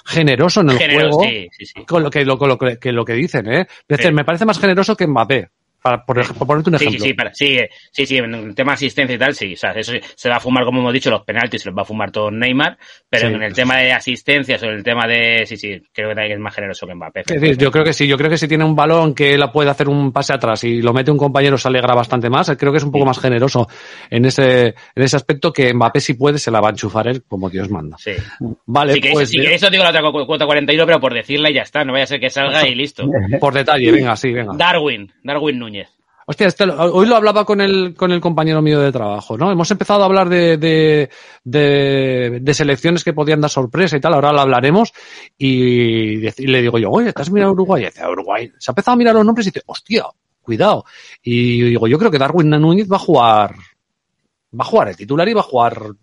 generoso 0.04 0.60
en 0.60 0.70
el 0.70 0.78
Generoso, 0.78 1.18
juego. 1.18 1.30
sí, 1.30 1.48
sí, 1.52 1.66
sí. 1.66 1.84
con 1.84 2.02
lo 2.02 2.10
que 2.10 2.24
lo, 2.24 2.36
con 2.38 2.48
lo 2.48 2.58
que, 2.58 2.78
que 2.78 2.92
lo 2.92 3.04
que 3.04 3.14
dicen, 3.14 3.46
¿eh? 3.52 3.60
Es 3.88 3.98
decir, 3.98 4.12
me 4.12 4.24
parece 4.24 4.44
más 4.44 4.58
generoso 4.58 4.96
que 4.96 5.06
Mbappé. 5.06 5.48
Para, 5.84 6.02
por, 6.02 6.18
ej- 6.18 6.32
por 6.32 6.46
ponerte 6.46 6.70
un 6.70 6.78
Sí, 6.78 6.84
sí, 6.84 6.88
ejemplo. 6.88 7.04
sí, 7.06 7.12
para- 7.12 7.34
sí, 7.34 7.44
eh, 7.58 7.68
sí, 7.92 8.06
sí, 8.06 8.16
en 8.16 8.34
el 8.34 8.54
tema 8.54 8.72
de 8.72 8.76
asistencia 8.76 9.14
y 9.16 9.18
tal, 9.18 9.34
sí, 9.34 9.52
o 9.52 9.56
sea, 9.58 9.72
eso 9.72 9.92
sí, 9.92 10.00
se 10.16 10.30
va 10.30 10.36
a 10.36 10.40
fumar, 10.40 10.64
como 10.64 10.80
hemos 10.80 10.94
dicho, 10.94 11.10
los 11.10 11.22
penaltis 11.24 11.60
se 11.60 11.68
los 11.68 11.76
va 11.76 11.82
a 11.82 11.84
fumar 11.84 12.10
todo 12.10 12.30
Neymar, 12.30 12.78
pero 13.10 13.28
Sí. 13.28 13.34
en 13.34 13.42
el 13.42 13.52
tema 13.52 13.76
de 13.76 13.92
asistencias 13.92 14.62
o 14.62 14.66
en 14.66 14.76
el 14.76 14.82
tema 14.82 15.06
de, 15.06 15.44
sí, 15.44 15.58
sí, 15.58 15.82
creo 15.92 16.08
que 16.08 16.14
también 16.14 16.32
es 16.38 16.40
más 16.40 16.54
generoso 16.54 16.86
que 16.86 16.94
Mbappé. 16.94 17.20
Es 17.26 17.38
decir, 17.38 17.58
yo 17.58 17.70
creo 17.70 17.84
que 17.84 17.92
sí, 17.92 18.06
yo 18.08 18.16
creo 18.16 18.30
que 18.30 18.38
si 18.38 18.48
tiene 18.48 18.64
un 18.64 18.74
balón 18.74 19.14
que 19.14 19.36
la 19.36 19.52
puede 19.52 19.68
hacer 19.68 19.90
un 19.90 20.10
pase 20.10 20.32
atrás 20.32 20.64
y 20.64 20.80
lo 20.80 20.94
mete 20.94 21.10
un 21.10 21.18
compañero 21.18 21.58
se 21.58 21.68
alegra 21.68 21.94
bastante 21.94 22.30
más, 22.30 22.50
creo 22.58 22.72
que 22.72 22.78
es 22.78 22.84
un 22.84 22.90
poco 22.90 23.04
más 23.04 23.18
generoso 23.20 23.68
en 24.08 24.24
ese, 24.24 24.68
en 24.68 25.02
ese 25.02 25.16
aspecto 25.16 25.52
que 25.52 25.74
Mbappé 25.74 26.00
si 26.00 26.14
puede 26.14 26.38
se 26.38 26.50
la 26.50 26.62
va 26.62 26.68
a 26.68 26.70
enchufar 26.70 27.08
él 27.08 27.24
como 27.28 27.50
Dios 27.50 27.68
manda. 27.68 27.98
Sí. 27.98 28.12
Vale, 28.64 28.94
queréis, 28.94 29.12
pues 29.12 29.34
eh, 29.34 29.40
queréis 29.42 29.62
os 29.62 29.70
digo 29.70 29.84
la 29.84 29.90
otra 29.90 30.00
cu- 30.10 30.24
cuota 30.24 30.46
41, 30.46 30.86
pero 30.86 30.98
por 30.98 31.12
decirla 31.12 31.50
y 31.50 31.54
ya 31.56 31.62
está, 31.62 31.84
no 31.84 31.92
vaya 31.92 32.04
a 32.04 32.06
ser 32.06 32.20
que 32.20 32.30
salga 32.30 32.66
y 32.66 32.74
listo. 32.74 33.04
por 33.38 33.52
detalle, 33.52 33.92
venga, 33.92 34.16
sí, 34.16 34.32
venga. 34.32 34.54
Darwin, 34.56 35.12
Darwin 35.22 35.58
Núñez. 35.58 35.73
Hostia, 36.26 36.46
este 36.46 36.64
hoy 36.64 37.06
lo 37.06 37.16
hablaba 37.16 37.44
con 37.44 37.60
el, 37.60 37.94
con 37.94 38.10
el 38.10 38.20
compañero 38.20 38.62
mío 38.62 38.80
de 38.80 38.90
trabajo, 38.90 39.36
¿no? 39.36 39.52
Hemos 39.52 39.70
empezado 39.70 40.02
a 40.02 40.06
hablar 40.06 40.30
de, 40.30 40.56
de, 40.56 41.10
de, 41.44 42.38
de 42.40 42.54
selecciones 42.54 43.04
que 43.04 43.12
podían 43.12 43.42
dar 43.42 43.50
sorpresa 43.50 43.96
y 43.96 44.00
tal, 44.00 44.14
ahora 44.14 44.32
lo 44.32 44.40
hablaremos, 44.40 44.94
y, 45.36 46.16
le 46.46 46.62
digo 46.62 46.78
yo, 46.78 46.90
oye, 46.90 47.12
¿te 47.12 47.20
has 47.20 47.30
mirado 47.30 47.52
Uruguay? 47.52 47.82
Y 47.82 47.86
dice, 47.86 48.06
Uruguay. 48.06 48.50
Se 48.58 48.70
ha 48.70 48.72
empezado 48.72 48.94
a 48.94 48.96
mirar 48.96 49.14
los 49.14 49.26
nombres 49.26 49.46
y 49.46 49.50
dice, 49.50 49.62
hostia, 49.66 50.06
cuidado. 50.40 50.86
Y 51.22 51.60
digo, 51.60 51.86
yo 51.88 51.98
creo 51.98 52.10
que 52.10 52.18
Darwin 52.18 52.48
Núñez 52.48 52.90
va 52.90 52.96
a 52.96 53.00
jugar, 53.00 53.54
va 54.58 54.64
a 54.64 54.64
jugar 54.64 54.88
el 54.88 54.96
titular 54.96 55.28
y 55.28 55.34
va 55.34 55.40
a 55.40 55.44
jugar 55.44 55.78
O 55.82 55.94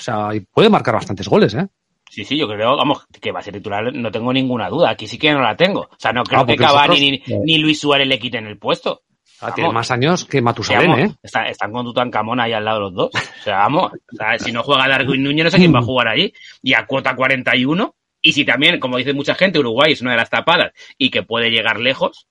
sea, 0.00 0.32
y 0.32 0.40
puede 0.40 0.68
marcar 0.68 0.94
bastantes 0.94 1.26
goles, 1.26 1.54
¿eh? 1.54 1.66
Sí, 2.08 2.24
sí, 2.24 2.36
yo 2.38 2.46
creo, 2.46 2.76
vamos, 2.76 3.04
que 3.20 3.32
va 3.32 3.40
a 3.40 3.42
ser 3.42 3.54
titular, 3.54 3.92
no 3.92 4.12
tengo 4.12 4.32
ninguna 4.32 4.68
duda. 4.68 4.90
Aquí 4.90 5.08
sí 5.08 5.18
que 5.18 5.32
no 5.32 5.40
la 5.40 5.56
tengo. 5.56 5.80
O 5.80 5.96
sea, 5.98 6.12
no 6.12 6.22
creo 6.22 6.42
Ah, 6.42 6.46
que 6.46 6.54
Cavani 6.56 7.10
nosotros- 7.18 7.40
ni, 7.44 7.54
ni 7.54 7.58
Luis 7.58 7.80
Suárez 7.80 8.06
le 8.06 8.20
quiten 8.20 8.46
el 8.46 8.58
puesto. 8.58 9.02
Ah, 9.40 9.52
tiene 9.54 9.70
más 9.70 9.90
años 9.90 10.24
que 10.24 10.40
Matusalén, 10.40 10.90
¿eh? 10.98 11.14
está- 11.22 11.44
están 11.48 11.70
con 11.72 11.84
Tutankamón 11.84 12.40
ahí 12.40 12.52
al 12.52 12.64
lado 12.64 12.80
los 12.80 12.94
dos. 12.94 13.10
O 13.14 13.42
sea, 13.42 13.58
vamos, 13.58 13.92
o 13.92 14.16
sea, 14.16 14.38
si 14.38 14.50
no 14.52 14.62
juega 14.62 14.88
Darwin 14.88 15.22
Núñez, 15.22 15.44
no 15.44 15.50
sé 15.50 15.58
quién 15.58 15.74
va 15.74 15.80
a 15.80 15.82
jugar 15.86 16.08
ahí. 16.08 16.32
Y 16.62 16.72
a 16.74 16.86
cuota 16.86 17.14
41. 17.14 17.94
Y 18.22 18.32
si 18.32 18.44
también, 18.44 18.80
como 18.80 18.96
dice 18.96 19.12
mucha 19.12 19.34
gente, 19.34 19.58
Uruguay 19.58 19.92
es 19.92 20.00
una 20.00 20.12
de 20.12 20.16
las 20.16 20.30
tapadas 20.30 20.72
y 20.98 21.10
que 21.10 21.22
puede 21.22 21.50
llegar 21.50 21.78
lejos, 21.80 22.26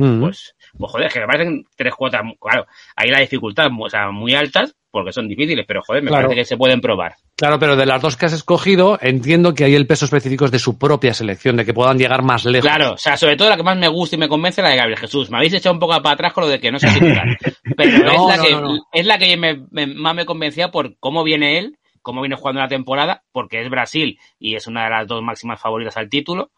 Mm. 0.00 0.20
pues, 0.20 0.54
pues 0.78 0.92
joder, 0.92 1.06
es 1.08 1.12
que 1.12 1.18
me 1.20 1.26
parecen 1.26 1.64
tres 1.76 1.92
cuotas, 1.94 2.22
claro, 2.40 2.66
ahí 2.94 3.10
la 3.10 3.18
dificultad, 3.18 3.66
o 3.76 3.90
sea, 3.90 4.10
muy 4.12 4.32
altas, 4.32 4.76
porque 4.98 5.12
son 5.12 5.28
difíciles, 5.28 5.64
pero 5.66 5.82
joder, 5.82 6.02
me 6.02 6.08
Claro. 6.08 6.28
parece 6.28 6.40
que 6.42 6.44
se 6.44 6.56
pueden 6.56 6.80
probar. 6.80 7.14
Claro, 7.36 7.58
pero 7.58 7.76
de 7.76 7.86
las 7.86 8.02
dos 8.02 8.16
que 8.16 8.26
has 8.26 8.32
escogido, 8.32 8.98
entiendo 9.00 9.54
que 9.54 9.64
ahí 9.64 9.74
el 9.74 9.86
peso 9.86 10.04
específico 10.04 10.44
es 10.44 10.50
de 10.50 10.58
su 10.58 10.78
propia 10.78 11.14
selección, 11.14 11.56
de 11.56 11.64
que 11.64 11.72
puedan 11.74 11.98
llegar 11.98 12.22
más 12.22 12.44
lejos. 12.44 12.68
Claro, 12.68 12.92
o 12.94 12.96
sea, 12.98 13.16
sobre 13.16 13.36
todo 13.36 13.48
la 13.48 13.56
que 13.56 13.62
más 13.62 13.76
me 13.78 13.88
gusta 13.88 14.16
y 14.16 14.18
me 14.18 14.28
convence 14.28 14.60
es 14.60 14.64
la 14.64 14.70
de 14.70 14.76
Gabriel 14.76 14.98
Jesús. 14.98 15.30
Me 15.30 15.36
habéis 15.38 15.52
echado 15.54 15.72
un 15.72 15.78
poco 15.80 15.92
para 16.02 16.14
atrás 16.14 16.32
con 16.32 16.44
lo 16.44 16.50
de 16.50 16.60
que 16.60 16.70
no 16.72 16.78
se 16.78 16.88
titular. 16.88 17.24
Pero 17.76 17.98
No, 18.04 18.30
es, 18.30 18.36
la 18.36 18.36
no, 18.36 18.42
que, 18.44 18.52
no. 18.52 18.78
es 18.92 19.06
la 19.06 19.18
que 19.18 19.36
me- 19.36 19.64
me- 19.70 19.86
más 19.86 20.14
me 20.14 20.26
convencía 20.26 20.70
por 20.70 20.96
cómo 20.98 21.22
viene 21.24 21.58
él, 21.58 21.76
cómo 22.02 22.20
viene 22.22 22.36
jugando 22.36 22.60
la 22.60 22.68
temporada, 22.68 23.22
porque 23.32 23.60
es 23.60 23.68
Brasil 23.70 24.18
y 24.38 24.54
es 24.56 24.66
una 24.66 24.84
de 24.84 24.90
las 24.90 25.06
dos 25.06 25.22
máximas 25.22 25.60
favoritas 25.60 25.96
al 25.96 26.08
título. 26.08 26.50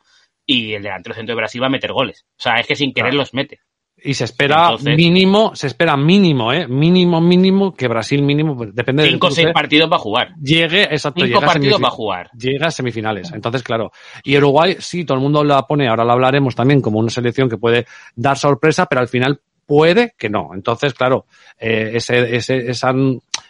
Y 0.47 0.72
el 0.74 0.82
delantero 0.82 1.14
centro 1.14 1.32
de 1.34 1.41
Brasil 1.43 1.62
va 1.62 1.66
a 1.66 1.70
meter 1.70 1.93
goles. 1.93 2.24
O 2.38 2.43
sea, 2.43 2.55
es 2.59 2.66
que 2.66 2.74
sin 2.74 2.93
querer 2.93 3.11
Claro. 3.11 3.18
los 3.22 3.34
mete. 3.34 3.61
Y 4.03 4.14
se 4.14 4.24
espera 4.24 4.64
Entonces- 4.70 4.96
mínimo, 4.96 5.55
se 5.55 5.66
espera 5.66 5.96
mínimo, 5.96 6.53
¿eh? 6.53 6.66
Mínimo, 6.66 7.20
mínimo, 7.20 7.74
que 7.74 7.86
Brasil 7.88 8.22
mínimo, 8.22 8.57
pues, 8.57 8.74
depende 8.74 9.03
del 9.03 9.12
Cinco 9.12 9.26
o 9.26 9.30
seis 9.30 9.48
partidos 9.53 9.90
va 9.92 9.96
a 9.96 10.01
jugar. 10.01 10.34
llegue, 10.42 10.82
exacto, 10.84 11.20
Cinco 11.20 11.26
llegue 11.40 11.44
a 11.44 11.48
partidos 11.53 11.82
va 11.82 11.88
a 11.88 11.90
jugar. 11.90 12.30
Llega 12.38 12.66
a 12.68 12.70
semifinales. 12.70 13.30
Entonces, 13.32 13.62
claro. 13.62 13.92
Y 14.24 14.36
Uruguay, 14.36 14.76
sí, 14.78 15.05
todo 15.05 15.16
el 15.18 15.22
mundo 15.22 15.44
la 15.44 15.66
pone, 15.66 15.88
ahora 15.88 16.05
la 16.05 16.12
hablaremos 16.14 16.55
también 16.55 16.80
como 16.80 16.98
una 16.98 17.11
selección 17.11 17.48
que 17.48 17.59
puede 17.59 17.86
dar 18.16 18.38
sorpresa, 18.38 18.86
pero 18.86 19.01
al 19.03 19.09
final 19.09 19.40
puede 19.66 20.14
que 20.18 20.28
no. 20.28 20.51
Entonces, 20.55 20.94
claro, 20.94 21.26
eh, 21.59 21.92
ese, 21.94 22.36
ese- 22.36 22.70
esa, 22.70 22.92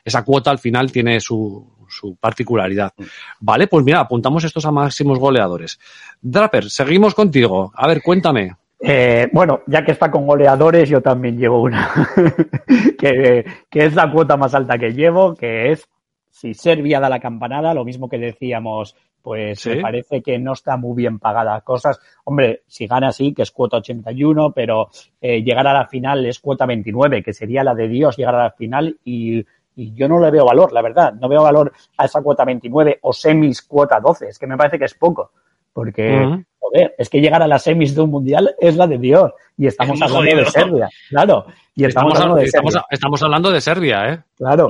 esa 0.04 0.24
cuota 0.24 0.50
al 0.50 0.58
final 0.58 0.90
tiene 0.92 1.18
su, 1.20 1.66
su 1.88 2.16
particularidad. 2.16 2.92
Vale, 3.40 3.66
pues 3.68 3.84
mira, 3.84 4.00
apuntamos 4.00 4.44
estos 4.44 4.64
a 4.66 4.70
máximos 4.70 5.18
goleadores. 5.18 5.78
Draper, 6.20 6.70
seguimos 6.70 7.14
contigo. 7.14 7.72
A 7.74 7.86
ver, 7.88 8.02
cuéntame. 8.02 8.54
Eh, 8.82 9.28
bueno, 9.32 9.60
ya 9.66 9.84
que 9.84 9.92
está 9.92 10.10
con 10.10 10.26
goleadores, 10.26 10.88
yo 10.88 11.02
también 11.02 11.36
llevo 11.38 11.60
una 11.62 11.90
que, 12.98 13.44
que 13.68 13.84
es 13.84 13.94
la 13.94 14.10
cuota 14.10 14.36
más 14.36 14.54
alta 14.54 14.78
que 14.78 14.92
llevo, 14.92 15.34
que 15.34 15.72
es 15.72 15.86
si 16.30 16.54
Serbia 16.54 17.00
da 17.00 17.08
la 17.08 17.20
campanada, 17.20 17.74
lo 17.74 17.84
mismo 17.84 18.08
que 18.08 18.18
decíamos, 18.18 18.96
pues 19.20 19.60
Sí. 19.60 19.70
me 19.70 19.82
parece 19.82 20.22
que 20.22 20.38
no 20.38 20.54
está 20.54 20.76
muy 20.78 20.96
bien 20.96 21.18
pagada 21.18 21.60
cosas. 21.60 22.00
Hombre, 22.24 22.62
si 22.66 22.86
gana 22.86 23.12
sí, 23.12 23.34
que 23.34 23.42
es 23.42 23.50
cuota 23.50 23.76
81, 23.78 24.52
pero 24.52 24.88
eh, 25.20 25.42
llegar 25.42 25.66
a 25.66 25.74
la 25.74 25.86
final 25.86 26.24
es 26.24 26.38
cuota 26.38 26.64
29, 26.64 27.22
que 27.22 27.34
sería 27.34 27.62
la 27.62 27.74
de 27.74 27.88
Dios 27.88 28.16
llegar 28.16 28.34
a 28.34 28.44
la 28.44 28.50
final 28.52 28.98
y, 29.04 29.44
y 29.76 29.92
yo 29.92 30.08
no 30.08 30.20
le 30.20 30.30
veo 30.30 30.46
valor, 30.46 30.72
la 30.72 30.80
verdad. 30.80 31.12
No 31.12 31.28
veo 31.28 31.42
valor 31.42 31.70
a 31.98 32.06
esa 32.06 32.22
cuota 32.22 32.44
29 32.46 32.98
o 33.02 33.12
semis 33.12 33.60
cuota 33.62 34.00
12, 34.00 34.28
es 34.28 34.38
que 34.38 34.46
me 34.46 34.56
parece 34.56 34.78
que 34.78 34.86
es 34.86 34.94
poco. 34.94 35.32
Porque. 35.72 36.44
Joder, 36.72 36.94
es 36.98 37.08
que 37.08 37.20
llegar 37.20 37.42
a 37.42 37.46
las 37.46 37.62
semis 37.62 37.94
de 37.94 38.02
un 38.02 38.10
mundial 38.10 38.54
es 38.58 38.76
la 38.76 38.86
de 38.86 38.98
Dios. 38.98 39.32
Y 39.56 39.66
estamos 39.66 39.96
Es 39.96 40.02
hablando 40.02 40.24
de 40.24 40.32
jodido. 40.44 40.50
Serbia, 40.50 40.88
claro. 41.08 41.46
Y 41.74 41.84
estamos, 41.84 42.12
Estamos, 42.14 42.14
hablando 42.20 42.36
de 42.36 42.44
estamos- 42.44 42.72
Serbia, 42.72 42.86
estamos 42.90 43.22
hablando 43.22 43.50
de 43.50 43.60
Serbia, 43.60 44.12
¿eh? 44.12 44.18
claro. 44.36 44.68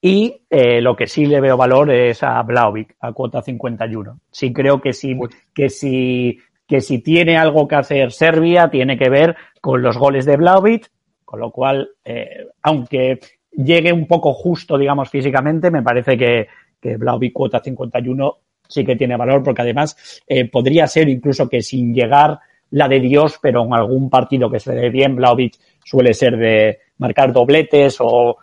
Y 0.00 0.42
eh, 0.50 0.80
lo 0.82 0.94
que 0.96 1.06
sí 1.06 1.24
le 1.24 1.40
veo 1.40 1.56
valor 1.56 1.90
es 1.90 2.22
a 2.22 2.42
Blaovic, 2.42 2.94
a 3.00 3.12
cuota 3.12 3.40
51. 3.40 4.20
Sí 4.30 4.52
creo 4.52 4.80
que 4.80 4.92
sí, 4.92 5.18
que 5.54 5.70
si, 5.70 6.38
que 6.66 6.80
si 6.82 6.98
tiene 6.98 7.38
algo 7.38 7.66
que 7.66 7.76
hacer 7.76 8.12
Serbia, 8.12 8.68
tiene 8.68 8.98
que 8.98 9.08
ver 9.08 9.34
con 9.62 9.80
los 9.80 9.96
goles 9.96 10.26
de 10.26 10.36
Blaovic, 10.36 10.90
con 11.24 11.40
lo 11.40 11.50
cual, 11.50 11.88
eh, 12.04 12.48
aunque 12.62 13.18
llegue 13.50 13.92
un 13.94 14.06
poco 14.06 14.34
justo, 14.34 14.76
digamos, 14.76 15.08
físicamente, 15.08 15.70
me 15.70 15.82
parece 15.82 16.18
que, 16.18 16.48
que 16.80 16.98
Blaovic 16.98 17.32
cuota 17.32 17.60
51 17.60 18.36
sí 18.68 18.84
que 18.84 18.96
tiene 18.96 19.16
valor, 19.16 19.42
porque 19.42 19.62
además 19.62 20.22
eh, 20.26 20.48
podría 20.48 20.86
ser 20.86 21.08
incluso 21.08 21.48
que 21.48 21.62
sin 21.62 21.94
llegar 21.94 22.38
la 22.70 22.88
de 22.88 23.00
Dios, 23.00 23.38
pero 23.40 23.64
en 23.64 23.72
algún 23.74 24.10
partido 24.10 24.50
que 24.50 24.58
se 24.60 24.74
dé 24.74 24.90
bien, 24.90 25.14
Blaovic 25.16 25.54
suele 25.84 26.12
ser 26.14 26.36
de 26.36 26.78
marcar 26.98 27.32
dobletes 27.32 27.98
o, 28.00 28.36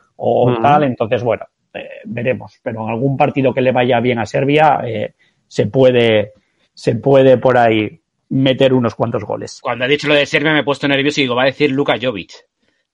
tal, 0.62 0.84
entonces 0.84 1.24
bueno, 1.24 1.46
eh, 1.74 1.88
veremos, 2.06 2.60
pero 2.62 2.84
en 2.84 2.90
algún 2.90 3.18
partido 3.18 3.54
que 3.54 3.62
le 3.62 3.72
vaya 3.72 4.00
bien 4.00 4.20
a 4.20 4.26
Serbia 4.26 4.82
eh, 4.86 5.14
se 5.48 5.66
puede 5.68 6.34
se 6.74 6.96
puede 6.96 7.38
por 7.38 7.58
ahí 7.58 8.00
meter 8.30 8.74
unos 8.74 8.96
cuantos 8.96 9.24
goles. 9.26 9.60
Cuando 9.62 9.84
ha 9.86 9.88
dicho 9.88 10.08
lo 10.08 10.14
de 10.14 10.26
Serbia 10.26 10.54
me 10.54 10.60
he 10.60 10.64
puesto 10.64 10.88
nervioso 10.88 11.20
y 11.20 11.24
digo, 11.24 11.36
va 11.36 11.44
a 11.44 11.48
decir 11.48 11.72
Luka 11.72 11.96
Jovic. 12.02 12.32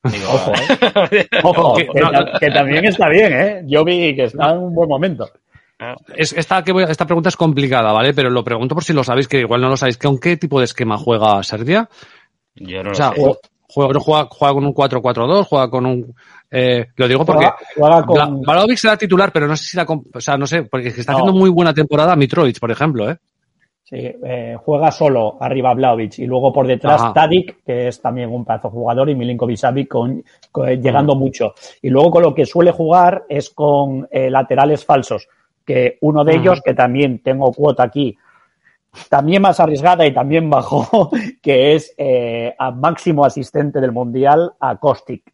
Digo, 0.04 0.26
Ojo, 0.30 0.52
¿eh? 1.12 1.28
Ojo, 1.44 1.76
Que- 1.76 1.88
que, 1.88 2.00
no, 2.00 2.12
ta- 2.12 2.40
que 2.40 2.50
también 2.50 2.86
está 2.86 3.10
bien, 3.10 3.34
¿eh? 3.34 3.64
Que 4.16 4.24
está 4.24 4.52
en 4.52 4.58
un 4.60 4.74
buen 4.74 4.90
momento. 4.90 5.30
Es, 6.16 6.34
esta, 6.34 6.64
que 6.64 6.72
voy 6.72 6.84
a- 6.84 6.88
esta 6.92 7.06
pregunta 7.06 7.30
es 7.30 7.38
complicada, 7.38 7.92
¿vale? 7.92 8.14
Pero 8.14 8.30
lo 8.30 8.44
pregunto 8.44 8.74
por 8.76 8.84
si 8.84 8.94
lo 8.94 9.04
sabéis, 9.04 9.28
que 9.28 9.40
igual 9.42 9.62
no 9.62 9.70
lo 9.70 9.78
sabéis. 9.78 9.98
¿Con 9.98 10.18
qué 10.20 10.38
tipo 10.38 10.60
de 10.60 10.66
esquema 10.66 10.98
juega 10.98 11.44
Serbia? 11.44 11.88
Yo 12.56 12.82
no 12.84 12.92
O 12.92 12.96
sea, 12.96 13.10
lo 13.10 13.16
sé. 13.16 13.22
ju- 13.22 13.38
juega, 13.70 14.00
juega, 14.00 14.28
juega 14.32 14.54
con 14.56 14.66
un 14.66 14.74
4-4-2, 14.74 15.46
juega 15.46 15.70
con 15.70 15.86
un... 15.86 16.16
Eh, 16.50 16.86
lo 16.96 17.08
digo 17.08 17.26
porque 17.26 17.46
con, 17.76 18.76
será 18.78 18.98
titular, 18.98 19.32
pero 19.32 19.48
no 19.48 19.56
sé 19.56 19.66
si 19.66 19.78
la... 19.78 19.86
O 19.88 20.20
sea, 20.22 20.38
no 20.38 20.48
sé, 20.48 20.64
porque 20.64 20.88
es 20.88 20.94
que 20.96 21.02
está 21.02 21.12
No. 21.12 21.20
haciendo 21.20 21.38
muy 21.38 21.50
buena 21.52 21.74
temporada 21.74 22.16
Mitrovic, 22.16 22.60
por 22.60 22.72
ejemplo, 22.72 23.12
¿eh? 23.12 23.18
sí, 23.84 23.96
eh, 23.98 24.56
juega 24.66 24.92
solo 24.92 25.38
arriba 25.40 25.74
Vlaovic 25.74 26.20
y 26.20 26.26
luego 26.26 26.52
por 26.52 26.66
detrás 26.68 27.02
Ajá. 27.02 27.14
Tadic, 27.14 27.64
que 27.66 27.88
es 27.90 28.02
también 28.02 28.30
un 28.34 28.44
pedazo 28.44 28.70
jugador, 28.70 29.10
y 29.10 29.16
Milinkovic 29.16 29.58
Savic 29.58 29.88
con, 29.88 30.24
con- 30.52 30.68
eh, 30.70 30.78
llegando 30.78 31.16
Mm. 31.16 31.20
mucho. 31.20 31.54
Y 31.82 31.90
luego 31.90 32.10
con 32.12 32.24
lo 32.24 32.34
que 32.34 32.46
suele 32.46 32.72
jugar 32.72 33.24
es 33.30 33.50
con 33.52 34.08
eh, 34.12 34.30
laterales 34.30 34.84
falsos, 34.84 35.28
que 35.68 35.98
uno 36.02 36.24
de 36.24 36.36
ellos, 36.38 36.62
que 36.64 36.74
también 36.74 37.20
tengo 37.22 37.52
cuota 37.52 37.84
aquí, 37.84 38.18
también 39.10 39.42
más 39.44 39.60
arriesgada 39.60 40.06
y 40.08 40.14
también 40.14 40.50
bajó, 40.50 41.12
que 41.44 41.76
es 41.76 41.94
eh, 41.98 42.56
a 42.58 42.72
máximo 42.72 43.24
asistente 43.26 43.80
del 43.80 43.92
Mundial 43.92 44.54
a 44.60 44.78
Kostic, 44.78 45.32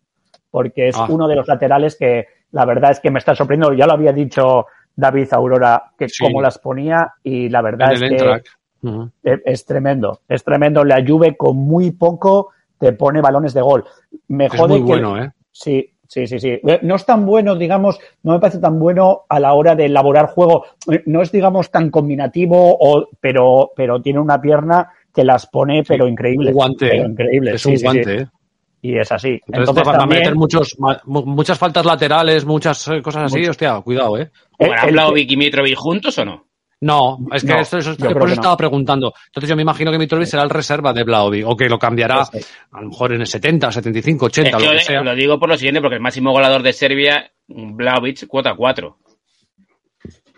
porque 0.52 0.90
es 0.90 0.98
Ah. 0.98 1.06
uno 1.10 1.28
de 1.28 1.36
los 1.36 1.48
laterales 1.48 1.96
que 1.96 2.26
la 2.52 2.66
verdad 2.66 2.92
es 2.92 3.00
que 3.00 3.10
me 3.12 3.20
está 3.20 3.34
sorprendiendo. 3.36 3.74
Ya 3.78 3.86
lo 3.88 3.94
había 3.94 4.12
dicho 4.12 4.66
David 4.96 5.32
Aurora, 5.34 5.92
que 5.98 6.10
Sí. 6.10 6.24
cómo 6.24 6.42
las 6.42 6.58
ponía 6.60 7.14
y 7.24 7.50
la 7.50 7.62
verdad 7.62 7.94
En 7.94 8.04
es 8.04 8.22
que. 8.22 8.42
Ujú. 8.88 9.10
es, 9.24 9.40
es 9.46 9.66
tremendo, 9.66 10.20
es 10.28 10.44
tremendo. 10.44 10.84
La 10.84 11.04
Juve 11.08 11.38
con 11.38 11.56
muy 11.58 11.92
poco 11.92 12.50
te 12.78 12.92
pone 12.92 13.22
balones 13.22 13.54
de 13.54 13.62
gol. 13.62 13.86
Me 14.28 14.46
Es 14.48 14.52
jode 14.52 14.68
muy 14.74 14.80
que 14.82 14.86
bueno, 14.86 15.24
¿eh? 15.24 15.32
Sí, 15.52 15.93
sí, 16.14 16.28
sí, 16.28 16.39
sí. 16.39 16.49
Eh, 16.68 16.80
No 16.84 16.95
es 16.95 17.05
tan 17.05 17.26
bueno, 17.26 17.55
digamos, 17.55 17.99
no 18.24 18.34
me 18.34 18.39
parece 18.39 18.59
tan 18.59 18.80
bueno 18.80 19.24
a 19.28 19.39
la 19.39 19.53
hora 19.53 19.76
de 19.76 19.86
elaborar 19.86 20.28
juego. 20.28 20.66
Eh, 20.91 21.01
No 21.07 21.22
es, 21.22 21.32
digamos, 21.32 21.72
tan 21.72 21.89
combinativo, 21.89 22.78
o, 22.80 23.07
pero, 23.20 23.72
pero 23.76 24.01
tiene 24.01 24.20
una 24.20 24.39
pierna 24.39 24.89
que 25.14 25.24
las 25.24 25.47
pone, 25.47 25.84
pero 25.84 26.07
increíble. 26.07 26.49
Un 26.49 26.55
guante, 26.55 26.89
Pero 26.89 27.05
increíble. 27.07 27.51
Es 27.55 27.61
sí, 27.61 27.70
un 27.70 27.74
sí, 27.76 27.78
sí. 27.80 27.84
guante, 27.86 28.16
¿eh? 28.22 28.28
Y 28.82 28.97
es 28.97 29.11
así. 29.11 29.30
Entonces, 29.47 29.59
Entonces, 29.70 29.88
va 29.88 29.91
a 29.91 29.97
también, 29.99 30.20
meter 30.22 30.36
muchos, 30.36 30.76
muchas 31.05 31.57
faltas 31.57 31.86
laterales, 31.86 32.45
muchas 32.45 32.89
cosas 33.01 33.24
así, 33.24 33.39
Mucho. 33.39 33.51
hostia, 33.51 33.80
cuidado, 33.82 34.18
¿eh? 34.18 34.30
el- 34.59 34.68
¿Jugarán 34.68 34.88
el- 34.89 34.93
Vlahovic 34.93 35.32
y 35.32 35.38
Mitrovic 35.38 35.76
juntos 35.78 36.18
o 36.18 36.26
no? 36.26 36.45
No, 36.84 37.18
es 37.34 37.44
que 37.44 37.54
No, 37.54 37.60
esto, 37.62 37.78
eso, 37.78 37.92
yo 37.92 37.98
creo 37.98 38.12
por 38.14 38.22
que 38.22 38.26
eso 38.26 38.36
no. 38.36 38.42
estaba 38.42 38.58
preguntando. 38.58 39.14
Entonces 39.28 39.50
yo 39.50 39.56
me 39.56 39.62
imagino 39.62 39.92
que 39.92 39.98
Mitrovic 39.98 40.28
será 40.28 40.44
el 40.44 40.50
reserva 40.50 40.92
de 40.94 41.04
Vlahovic, 41.04 41.46
o 41.48 41.56
que 41.56 41.70
lo 41.70 41.80
cambiará 41.80 42.26
Sí, 42.26 42.40
a 42.72 42.82
lo 42.82 42.90
mejor 42.90 43.14
en 43.14 43.22
el 43.22 43.28
70, 43.28 43.72
75, 43.72 44.26
80, 44.26 44.50
Es 44.50 44.56
que 44.56 44.64
lo 44.64 44.70
que 44.70 44.76
lo, 44.76 44.82
sea. 44.82 45.02
lo 45.04 45.16
digo 45.16 45.40
por 45.40 45.50
lo 45.50 45.58
siguiente, 45.58 45.80
porque 45.82 45.96
el 45.96 46.02
máximo 46.02 46.32
goleador 46.32 46.62
de 46.62 46.74
Serbia, 46.74 47.32
Vlahovic, 47.48 48.28
cuota 48.28 48.54
4. 48.56 48.98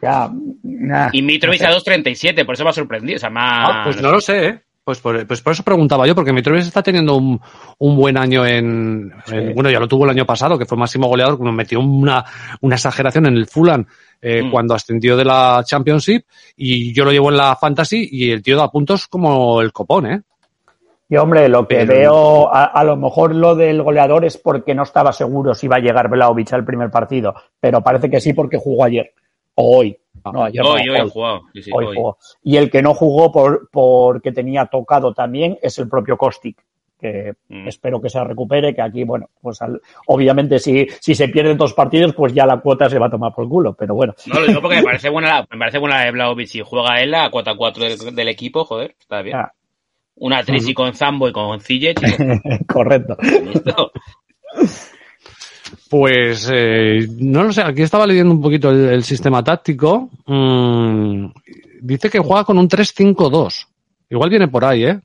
ya, 0.01 0.29
nah, 0.63 1.09
Y 1.13 1.21
Mitrovic 1.21 1.61
no 1.61 1.79
sé. 1.79 1.91
a 1.91 1.97
2.37, 1.97 2.45
por 2.45 2.53
eso 2.53 2.63
me 2.63 2.69
ha 2.69 2.73
sorprendido. 2.73 3.15
O 3.17 3.19
sea, 3.19 3.29
más... 3.29 3.69
Ah, 3.71 3.81
pues 3.85 4.01
no 4.01 4.11
lo 4.11 4.21
sé, 4.21 4.45
¿eh? 4.47 4.61
Pues 4.85 4.99
por, 4.99 5.25
pues 5.25 5.41
por 5.41 5.51
eso 5.53 5.63
preguntaba 5.63 6.05
yo, 6.05 6.13
porque 6.13 6.31
Mitrovic 6.31 6.61
está 6.61 6.83
teniendo 6.83 7.15
un, 7.15 7.41
un 7.79 7.95
buen 7.97 8.17
año 8.17 8.45
en. 8.45 9.11
Bueno, 9.55 9.71
ya 9.71 9.79
lo 9.79 9.87
tuvo 9.87 10.03
el 10.05 10.11
año 10.11 10.27
pasado, 10.27 10.59
que 10.59 10.67
fue 10.67 10.77
máximo 10.77 11.07
goleador, 11.07 11.39
como 11.39 11.51
metió 11.51 11.79
una, 11.79 12.23
una 12.61 12.75
exageración 12.75 13.25
en 13.25 13.35
el 13.35 13.47
Fulham 13.47 13.83
eh, 14.21 14.43
Mm. 14.43 14.51
cuando 14.51 14.75
ascendió 14.75 15.17
de 15.17 15.25
la 15.25 15.63
Championship, 15.65 16.25
y 16.55 16.93
yo 16.93 17.03
lo 17.03 17.11
llevo 17.11 17.31
en 17.31 17.37
la 17.37 17.55
Fantasy, 17.55 18.07
y 18.11 18.29
el 18.29 18.43
tío 18.43 18.57
da 18.57 18.69
puntos 18.69 19.07
como 19.07 19.59
el 19.61 19.73
copón, 19.73 20.05
¿eh? 20.05 20.21
Y 21.09 21.17
hombre, 21.17 21.49
lo 21.49 21.67
que 21.67 21.77
Pero- 21.77 21.87
veo, 21.93 22.53
a, 22.55 22.65
a 22.65 22.83
lo 22.83 22.95
mejor 22.95 23.33
lo 23.35 23.55
del 23.55 23.81
goleador 23.81 24.23
es 24.25 24.37
porque 24.37 24.73
no 24.75 24.83
estaba 24.83 25.11
seguro 25.13 25.53
si 25.55 25.65
iba 25.65 25.77
a 25.77 25.79
llegar 25.79 26.09
Vlaovic 26.09 26.53
al 26.53 26.63
primer 26.65 26.89
partido, 26.91 27.33
pero 27.59 27.81
parece 27.81 28.09
que 28.09 28.21
sí 28.21 28.33
porque 28.33 28.57
jugó 28.57 28.83
ayer. 28.85 29.13
O 29.55 29.77
hoy. 29.77 29.97
No, 30.33 30.43
ayer 30.43 30.63
no, 30.63 30.71
Hoy, 30.71 30.89
hoy 30.89 30.99
hoy. 30.99 31.09
jugado. 31.09 31.41
Sí, 31.53 31.61
sí, 31.61 31.71
Hoy 31.73 31.85
hoy. 31.85 31.95
jugó. 31.95 32.17
Y 32.43 32.57
el 32.57 32.71
que 32.71 32.81
no 32.81 32.93
jugó 32.93 33.31
por, 33.31 33.69
porque 33.71 34.31
tenía 34.31 34.65
tocado 34.65 35.13
también 35.13 35.57
es 35.61 35.77
el 35.77 35.87
propio 35.87 36.17
Kostic. 36.17 36.57
que 36.99 37.33
mm. 37.49 37.67
espero 37.67 38.01
que 38.01 38.09
se 38.09 38.23
recupere, 38.23 38.73
que 38.73 38.81
aquí, 38.81 39.03
bueno, 39.03 39.29
pues 39.41 39.59
obviamente 40.07 40.57
si, 40.59 40.87
si 40.99 41.13
se 41.13 41.27
pierden 41.27 41.57
dos 41.57 41.73
partidos, 41.73 42.15
pues 42.15 42.33
ya 42.33 42.45
la 42.45 42.57
cuota 42.59 42.89
se 42.89 42.97
va 42.97 43.07
a 43.07 43.11
tomar 43.11 43.33
por 43.33 43.43
el 43.43 43.49
culo, 43.49 43.73
pero 43.73 43.93
bueno. 43.93 44.15
No, 44.25 44.39
lo 44.39 44.47
digo 44.47 44.61
porque 44.61 44.77
me 44.77 44.83
parece 44.85 45.09
buena, 45.09 45.45
me 45.51 45.59
parece 45.59 45.77
buena 45.77 46.03
de 46.03 46.11
Blaovic 46.11 46.47
si 46.47 46.61
juega 46.61 47.01
él 47.01 47.13
a 47.13 47.29
cuota 47.29 47.55
4 47.55 47.83
del, 48.13 48.27
equipo, 48.27 48.65
joder, 48.65 48.95
está 48.99 49.21
bien. 49.21 49.37
Ah. 49.37 49.53
Una 50.17 50.43
Trisi 50.43 50.73
con 50.73 50.93
Zambo 50.93 51.27
y 51.27 51.33
con 51.33 51.59
Cille, 51.59 51.93
Correcto. 52.67 53.17
Pues 55.89 56.49
eh, 56.51 57.07
no 57.19 57.43
lo 57.43 57.53
sé, 57.53 57.61
aquí 57.61 57.83
estaba 57.83 58.07
leyendo 58.07 58.33
un 58.33 58.41
poquito 58.41 58.71
el, 58.71 59.03
sistema 59.03 59.43
táctico. 59.43 60.09
Mm, 60.25 61.27
dice 61.81 62.09
que 62.09 62.19
juega 62.19 62.43
con 62.43 62.57
un 62.57 62.67
3-5-2. 62.67 63.67
Igual 64.09 64.29
viene 64.29 64.47
por 64.47 64.65
ahí, 64.65 64.85
¿eh? 64.85 64.99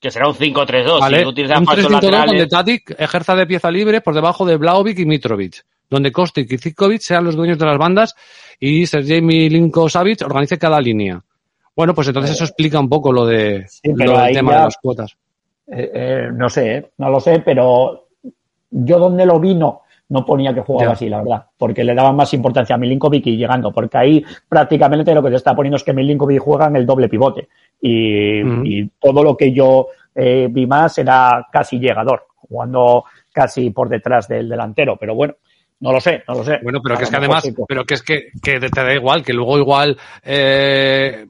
Que 0.00 0.10
será 0.10 0.28
un 0.28 0.34
5-3-2. 0.34 1.00
Vale, 1.00 1.18
si 1.20 1.24
un 1.24 1.34
3-5-2 1.34 2.26
donde 2.26 2.46
Tadic 2.46 2.94
ejerza 2.98 3.34
de 3.34 3.46
pieza 3.46 3.70
libre 3.70 4.00
por 4.00 4.14
debajo 4.14 4.46
de 4.46 4.56
Blaovic 4.56 4.98
y 4.98 5.06
Mitrovic. 5.06 5.64
Donde 5.90 6.12
Kostic 6.12 6.50
y 6.50 6.58
Zikovic 6.58 7.00
sean 7.00 7.24
los 7.24 7.36
dueños 7.36 7.58
de 7.58 7.66
las 7.66 7.78
bandas 7.78 8.14
y 8.58 8.86
Sergej 8.86 9.22
Milinko-Savic 9.22 10.22
organice 10.24 10.58
cada 10.58 10.80
línea. 10.80 11.22
Bueno, 11.76 11.94
pues 11.94 12.08
entonces 12.08 12.32
eso 12.32 12.44
explica 12.44 12.80
un 12.80 12.88
poco 12.88 13.12
lo, 13.12 13.26
de, 13.26 13.66
lo 13.82 14.18
del 14.18 14.34
tema 14.34 14.52
de 14.52 14.58
las 14.60 14.76
cuotas. 14.76 15.16
Eh, 15.66 15.90
eh, 15.94 16.28
no 16.32 16.48
sé, 16.48 16.90
no 16.98 17.10
lo 17.10 17.20
sé, 17.20 17.40
pero 17.40 18.03
yo 18.74 18.98
donde 18.98 19.24
lo 19.24 19.38
vino 19.40 19.82
no. 20.08 20.24
Ponía 20.24 20.54
que 20.54 20.60
jugaba 20.60 20.92
así, 20.92 21.08
la 21.08 21.18
verdad, 21.18 21.46
porque 21.56 21.82
le 21.82 21.94
daba 21.94 22.12
más 22.12 22.32
importancia 22.34 22.76
a 22.76 22.78
Milinkovic 22.78 23.26
y 23.26 23.36
llegando, 23.36 23.72
porque 23.72 23.98
ahí 23.98 24.24
prácticamente 24.48 25.14
lo 25.14 25.22
que 25.22 25.30
se 25.30 25.36
está 25.36 25.54
poniendo 25.54 25.76
es 25.76 25.84
que 25.84 25.92
Milinkovic 25.92 26.40
juega 26.40 26.66
en 26.66 26.76
el 26.76 26.86
doble 26.86 27.08
pivote. 27.08 27.48
Y, 27.80 28.86
todo 29.00 29.22
lo 29.22 29.36
que 29.36 29.52
yo 29.52 29.88
eh, 30.14 30.48
vi 30.50 30.66
más 30.66 30.96
era 30.98 31.46
casi 31.50 31.78
llegador, 31.78 32.26
jugando 32.36 33.04
casi 33.32 33.70
por 33.70 33.88
detrás 33.88 34.28
del 34.28 34.48
delantero, 34.48 34.96
pero 34.96 35.14
bueno, 35.14 35.34
no 35.80 35.92
lo 35.92 36.00
sé, 36.00 36.22
no 36.28 36.34
lo 36.34 36.44
sé. 36.44 36.60
Bueno, 36.62 36.80
pero 36.82 36.96
que 36.96 37.04
es 37.04 37.10
que 37.10 37.16
además, 37.16 37.52
pero 37.68 37.84
que 37.84 37.94
es 37.94 38.02
que, 38.02 38.28
que, 38.42 38.60
te 38.60 38.68
da 38.82 38.94
igual, 38.94 39.22
que 39.22 39.32
luego 39.32 39.58
igual 39.58 39.98
eh, 40.22 41.26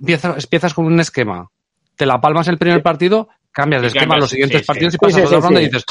empiezas, 0.00 0.74
con 0.74 0.86
un 0.86 1.00
esquema, 1.00 1.50
te 1.96 2.06
la 2.06 2.20
palmas 2.20 2.48
el 2.48 2.58
primer 2.58 2.82
partido, 2.82 3.28
cambias 3.50 3.82
de 3.82 3.88
esquema 3.88 4.14
a 4.14 4.18
los 4.18 4.30
siguientes 4.30 4.64
partidos 4.64 4.94
y 4.94 4.98
pasas 4.98 5.24
a 5.24 5.26
otra 5.26 5.40
ronda 5.40 5.60
y 5.60 5.66
dices, 5.66 5.84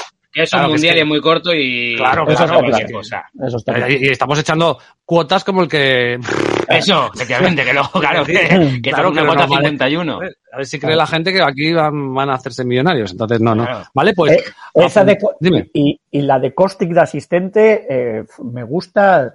es 0.43 0.53
un 0.53 0.67
mundial 0.67 0.97
y 0.97 0.99
es 0.99 1.05
muy 1.05 1.21
corto 1.21 1.53
y. 1.53 1.95
Claro, 1.95 2.25
claro, 2.25 2.59
cualquier 2.59 2.91
cosa. 2.91 3.25
Eso 3.45 3.57
está 3.57 3.89
y, 3.89 4.09
estamos 4.09 4.39
echando 4.39 4.77
cuotas 5.05 5.43
como 5.43 5.63
el 5.63 5.67
que. 5.67 6.19
Eso, 6.69 7.09
efectivamente, 7.13 7.63
que 7.63 7.73
luego, 7.73 7.89
claro, 7.93 8.25
que, 8.25 8.79
que 8.83 8.91
claro, 8.91 9.09
una 9.09 9.25
cuota 9.25 9.47
51. 9.47 10.19
A 10.51 10.57
ver 10.57 10.65
si 10.65 10.79
cree 10.79 10.95
la 10.95 11.07
gente 11.07 11.31
que 11.31 11.41
aquí 11.41 11.71
van, 11.71 12.29
a 12.29 12.33
hacerse 12.33 12.65
millonarios. 12.65 13.11
Entonces, 13.11 13.39
no, 13.39 13.55
no. 13.55 13.65
Vale, 13.93 14.13
pues. 14.13 14.33
Eh, 14.33 14.43
esa 14.75 15.05
de, 15.05 15.17
dime. 15.39 15.69
Y, 15.73 15.99
y, 16.11 16.21
la 16.21 16.39
de 16.39 16.53
Costic 16.53 16.89
de 16.91 17.01
asistente, 17.01 17.85
eh, 17.89 18.25
me 18.43 18.63
gusta. 18.63 19.33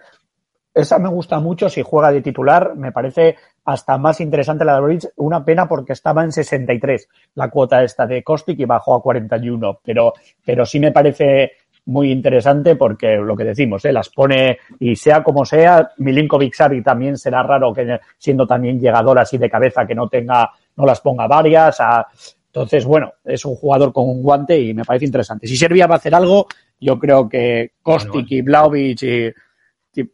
Esa 0.74 0.98
me 0.98 1.08
gusta 1.08 1.38
mucho 1.38 1.68
si 1.68 1.82
juega 1.82 2.12
de 2.12 2.22
titular. 2.22 2.74
Me 2.76 2.92
parece 2.92 3.36
hasta 3.64 3.98
más 3.98 4.20
interesante 4.20 4.64
la 4.64 4.76
de 4.76 4.80
Bridge. 4.80 5.08
Una 5.16 5.44
pena 5.44 5.68
porque 5.68 5.92
estaba 5.92 6.24
en 6.24 6.32
63 6.32 7.08
la 7.34 7.50
cuota 7.50 7.82
esta 7.82 8.06
de 8.06 8.22
Kostic 8.22 8.58
y 8.58 8.64
bajó 8.64 8.94
a 8.94 9.02
41. 9.02 9.80
Pero, 9.84 10.12
pero 10.44 10.66
sí 10.66 10.80
me 10.80 10.92
parece 10.92 11.52
muy 11.84 12.12
interesante 12.12 12.76
porque 12.76 13.16
lo 13.16 13.36
que 13.36 13.44
decimos, 13.44 13.84
¿eh? 13.84 13.92
las 13.92 14.08
pone 14.08 14.58
y 14.78 14.94
sea 14.94 15.22
como 15.22 15.44
sea, 15.44 15.90
Milinkovic 15.98 16.54
Savic 16.54 16.84
también 16.84 17.16
será 17.16 17.42
raro 17.42 17.72
que 17.72 17.98
siendo 18.18 18.46
también 18.46 18.80
llegador 18.80 19.18
así 19.18 19.36
de 19.38 19.50
cabeza 19.50 19.86
que 19.86 19.94
no 19.94 20.08
tenga, 20.08 20.50
no 20.76 20.86
las 20.86 21.00
ponga 21.00 21.26
varias. 21.26 21.80
entonces, 22.46 22.84
bueno, 22.84 23.14
es 23.24 23.44
un 23.44 23.56
jugador 23.56 23.92
con 23.92 24.08
un 24.08 24.22
guante 24.22 24.60
y 24.60 24.74
me 24.74 24.84
parece 24.84 25.06
interesante. 25.06 25.46
Si 25.46 25.56
Serbia 25.56 25.86
va 25.86 25.96
a 25.96 25.98
hacer 25.98 26.14
algo, 26.14 26.46
yo 26.78 26.98
creo 26.98 27.28
que 27.28 27.72
Kostic 27.82 28.30
y 28.30 28.42
Blaovic 28.42 29.34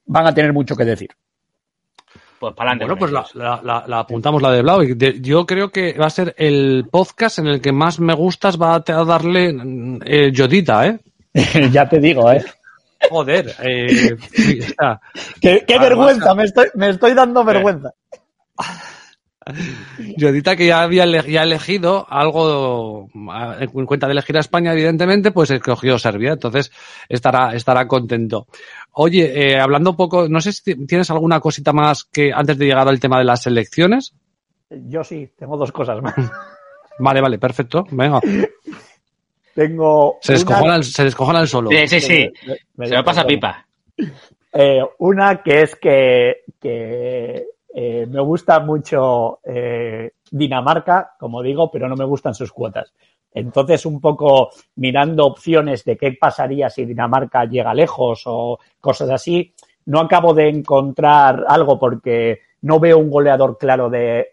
van 0.07 0.27
a 0.27 0.35
tener 0.35 0.53
mucho 0.53 0.75
que 0.75 0.85
decir. 0.85 1.11
Pues 2.39 2.55
para 2.55 2.71
adelante. 2.71 2.85
Bueno, 2.85 2.99
pues 2.99 3.35
la, 3.35 3.99
apuntamos 3.99 4.41
la 4.41 4.53
de 4.53 4.63
Blau. 4.63 4.83
Yo 4.83 5.45
creo 5.45 5.71
que 5.71 5.95
va 5.95 6.07
a 6.07 6.11
ser 6.11 6.35
el 6.39 6.87
podcast 6.91 7.41
en 7.41 7.49
el 7.49 7.61
que 7.61 7.73
más 7.73 7.99
me 7.99 8.15
gustas 8.15 8.61
va 8.61 8.77
a 8.77 9.05
darle 9.05 9.55
eh, 10.05 10.31
Yodita, 10.33 10.87
¿eh? 10.87 11.01
ya 11.73 11.89
te 11.89 11.99
digo, 11.99 12.31
¿eh? 12.31 12.45
Joder. 13.11 13.55
Eh, 13.63 14.17
qué, 15.41 15.79
vergüenza, 15.79 16.35
me 16.35 16.45
estoy, 16.45 16.67
me 16.75 16.91
estoy 16.91 17.15
dando 17.15 17.45
vergüenza. 17.45 17.93
Yodita 20.17 20.57
que 20.57 20.67
ya 20.67 20.83
había 20.83 21.07
ya 21.23 21.43
elegido 21.43 22.07
algo 22.09 23.09
en 23.15 23.87
cuenta 23.87 24.07
de 24.07 24.13
elegir 24.13 24.37
a 24.37 24.41
España, 24.41 24.73
evidentemente, 24.73 25.31
pues 25.31 25.51
escogió 25.51 25.99
Serbia, 25.99 26.33
entonces 26.33 26.71
estará, 27.09 27.55
estará 27.55 27.87
contento. 27.87 28.47
Oye, 28.93 29.33
eh, 29.35 29.61
hablando 29.61 29.91
un 29.91 29.97
poco, 29.97 30.29
no 30.29 30.41
sé 30.41 30.53
si 30.53 30.87
tienes 30.87 31.11
alguna 31.11 31.41
cosita 31.41 31.73
más 31.73 32.05
que 32.05 32.33
antes 32.33 32.59
de 32.59 32.67
llegar 32.67 32.89
al 32.89 33.01
tema 33.01 33.19
de 33.19 33.25
las 33.25 33.47
elecciones. 33.47 34.15
Yo 34.71 35.03
sí, 35.05 35.31
tengo 35.39 35.57
dos 35.57 35.73
cosas 35.73 36.03
más. 36.03 36.15
Vale, 36.99 37.21
vale, 37.21 37.39
perfecto. 37.39 37.85
Venga. 37.91 38.21
Tengo. 39.55 40.19
Se 40.21 40.33
descojona, 40.33 40.77
el, 40.77 40.85
se 40.85 41.03
el 41.05 41.49
solo. 41.49 41.71
Sí, 41.71 41.87
sí, 41.87 42.01
sí. 42.01 42.33
se 42.77 42.97
me 42.97 43.05
pasa 43.05 43.25
pipa. 43.25 43.67
Eh, 44.53 44.81
una 44.99 45.43
que 45.43 45.63
es 45.63 45.77
que, 45.77 46.45
que 46.61 47.45
eh, 47.81 48.07
me 48.07 48.19
gusta 48.19 48.59
mucho 48.59 49.39
eh, 49.45 50.15
Dinamarca, 50.33 51.15
como 51.17 51.41
digo, 51.41 51.71
pero 51.71 51.89
no 51.89 51.95
me 51.95 52.05
gustan 52.05 52.35
sus 52.35 52.51
cuotas. 52.51 52.93
Entonces, 53.33 53.87
un 53.87 54.01
poco 54.01 54.51
mirando 54.75 55.25
opciones 55.25 55.85
de 55.85 55.97
qué 55.97 56.11
pasaría 56.21 56.71
si 56.71 56.85
Dinamarca 56.85 57.45
llega 57.45 57.73
lejos 57.73 58.23
o 58.27 58.59
cosas 58.81 59.11
así, 59.11 59.55
no 59.87 60.01
acabo 60.01 60.35
de 60.35 60.49
encontrar 60.49 61.45
algo 61.47 61.79
porque 61.79 62.41
no 62.63 62.81
veo 62.81 62.99
un 62.99 63.11
goleador 63.11 63.57
claro 63.57 63.89
de, 63.89 64.27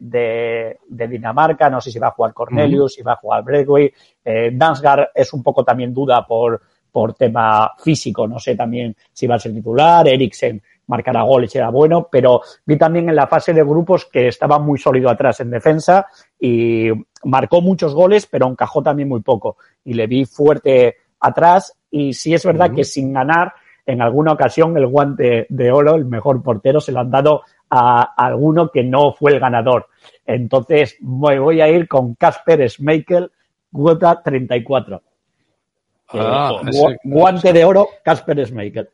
Dinamarca. 0.89 1.69
No 1.69 1.79
sé 1.81 1.91
si 1.91 1.99
va 1.99 2.07
a 2.07 2.11
jugar 2.11 2.33
Cornelius, 2.33 2.95
si 2.95 3.03
va 3.03 3.13
a 3.13 3.17
jugar 3.17 3.43
Bredway. 3.43 3.93
Eh, 4.23 4.49
Dansgaard 4.55 5.09
es 5.13 5.31
un 5.33 5.43
poco 5.43 5.63
también 5.63 5.93
duda 5.93 6.25
por, 6.25 6.59
por 6.91 7.13
tema 7.13 7.73
físico. 7.77 8.27
No 8.27 8.39
sé 8.39 8.55
también 8.55 8.95
si 9.13 9.27
va 9.27 9.35
a 9.35 9.39
ser 9.39 9.53
titular. 9.53 10.07
Eriksen 10.07 10.63
marcará 10.87 11.23
goles, 11.23 11.55
era 11.55 11.69
bueno, 11.69 12.07
pero 12.11 12.41
vi 12.65 12.77
también 12.77 13.09
en 13.09 13.15
la 13.15 13.27
fase 13.27 13.53
de 13.53 13.63
grupos 13.63 14.05
que 14.05 14.27
estaba 14.27 14.59
muy 14.59 14.77
sólido 14.77 15.09
atrás 15.09 15.39
en 15.39 15.49
defensa 15.49 16.07
y 16.39 16.89
marcó 17.23 17.61
muchos 17.61 17.93
goles, 17.93 18.27
pero 18.27 18.47
encajó 18.47 18.83
también 18.83 19.09
muy 19.09 19.21
poco. 19.21 19.57
Y 19.83 19.93
le 19.93 20.07
vi 20.07 20.25
fuerte 20.25 20.95
atrás 21.19 21.77
y 21.89 22.13
sí 22.13 22.33
es 22.33 22.45
verdad 22.45 22.71
que 22.73 22.83
sin 22.83 23.13
ganar, 23.13 23.53
en 23.85 24.01
alguna 24.01 24.33
ocasión 24.33 24.75
el 24.77 24.87
guante 24.87 25.45
de 25.49 25.71
oro, 25.71 25.95
el 25.95 26.05
mejor 26.05 26.41
portero, 26.41 26.79
se 26.79 26.91
lo 26.91 26.99
han 26.99 27.11
dado 27.11 27.43
a, 27.69 28.01
alguno 28.15 28.69
que 28.69 28.83
no 28.83 29.13
fue 29.13 29.33
el 29.33 29.39
ganador. 29.39 29.87
Entonces 30.25 30.97
me 31.01 31.39
voy 31.39 31.61
a 31.61 31.69
ir 31.69 31.87
con 31.87 32.15
Casper 32.15 32.69
Schmeichel, 32.69 33.31
cuota 33.71 34.21
34. 34.23 35.01
Ah, 36.09 36.61
guante 37.03 37.53
de 37.53 37.65
oro, 37.65 37.89
Casper 38.03 38.45
Schmeichel. 38.45 38.89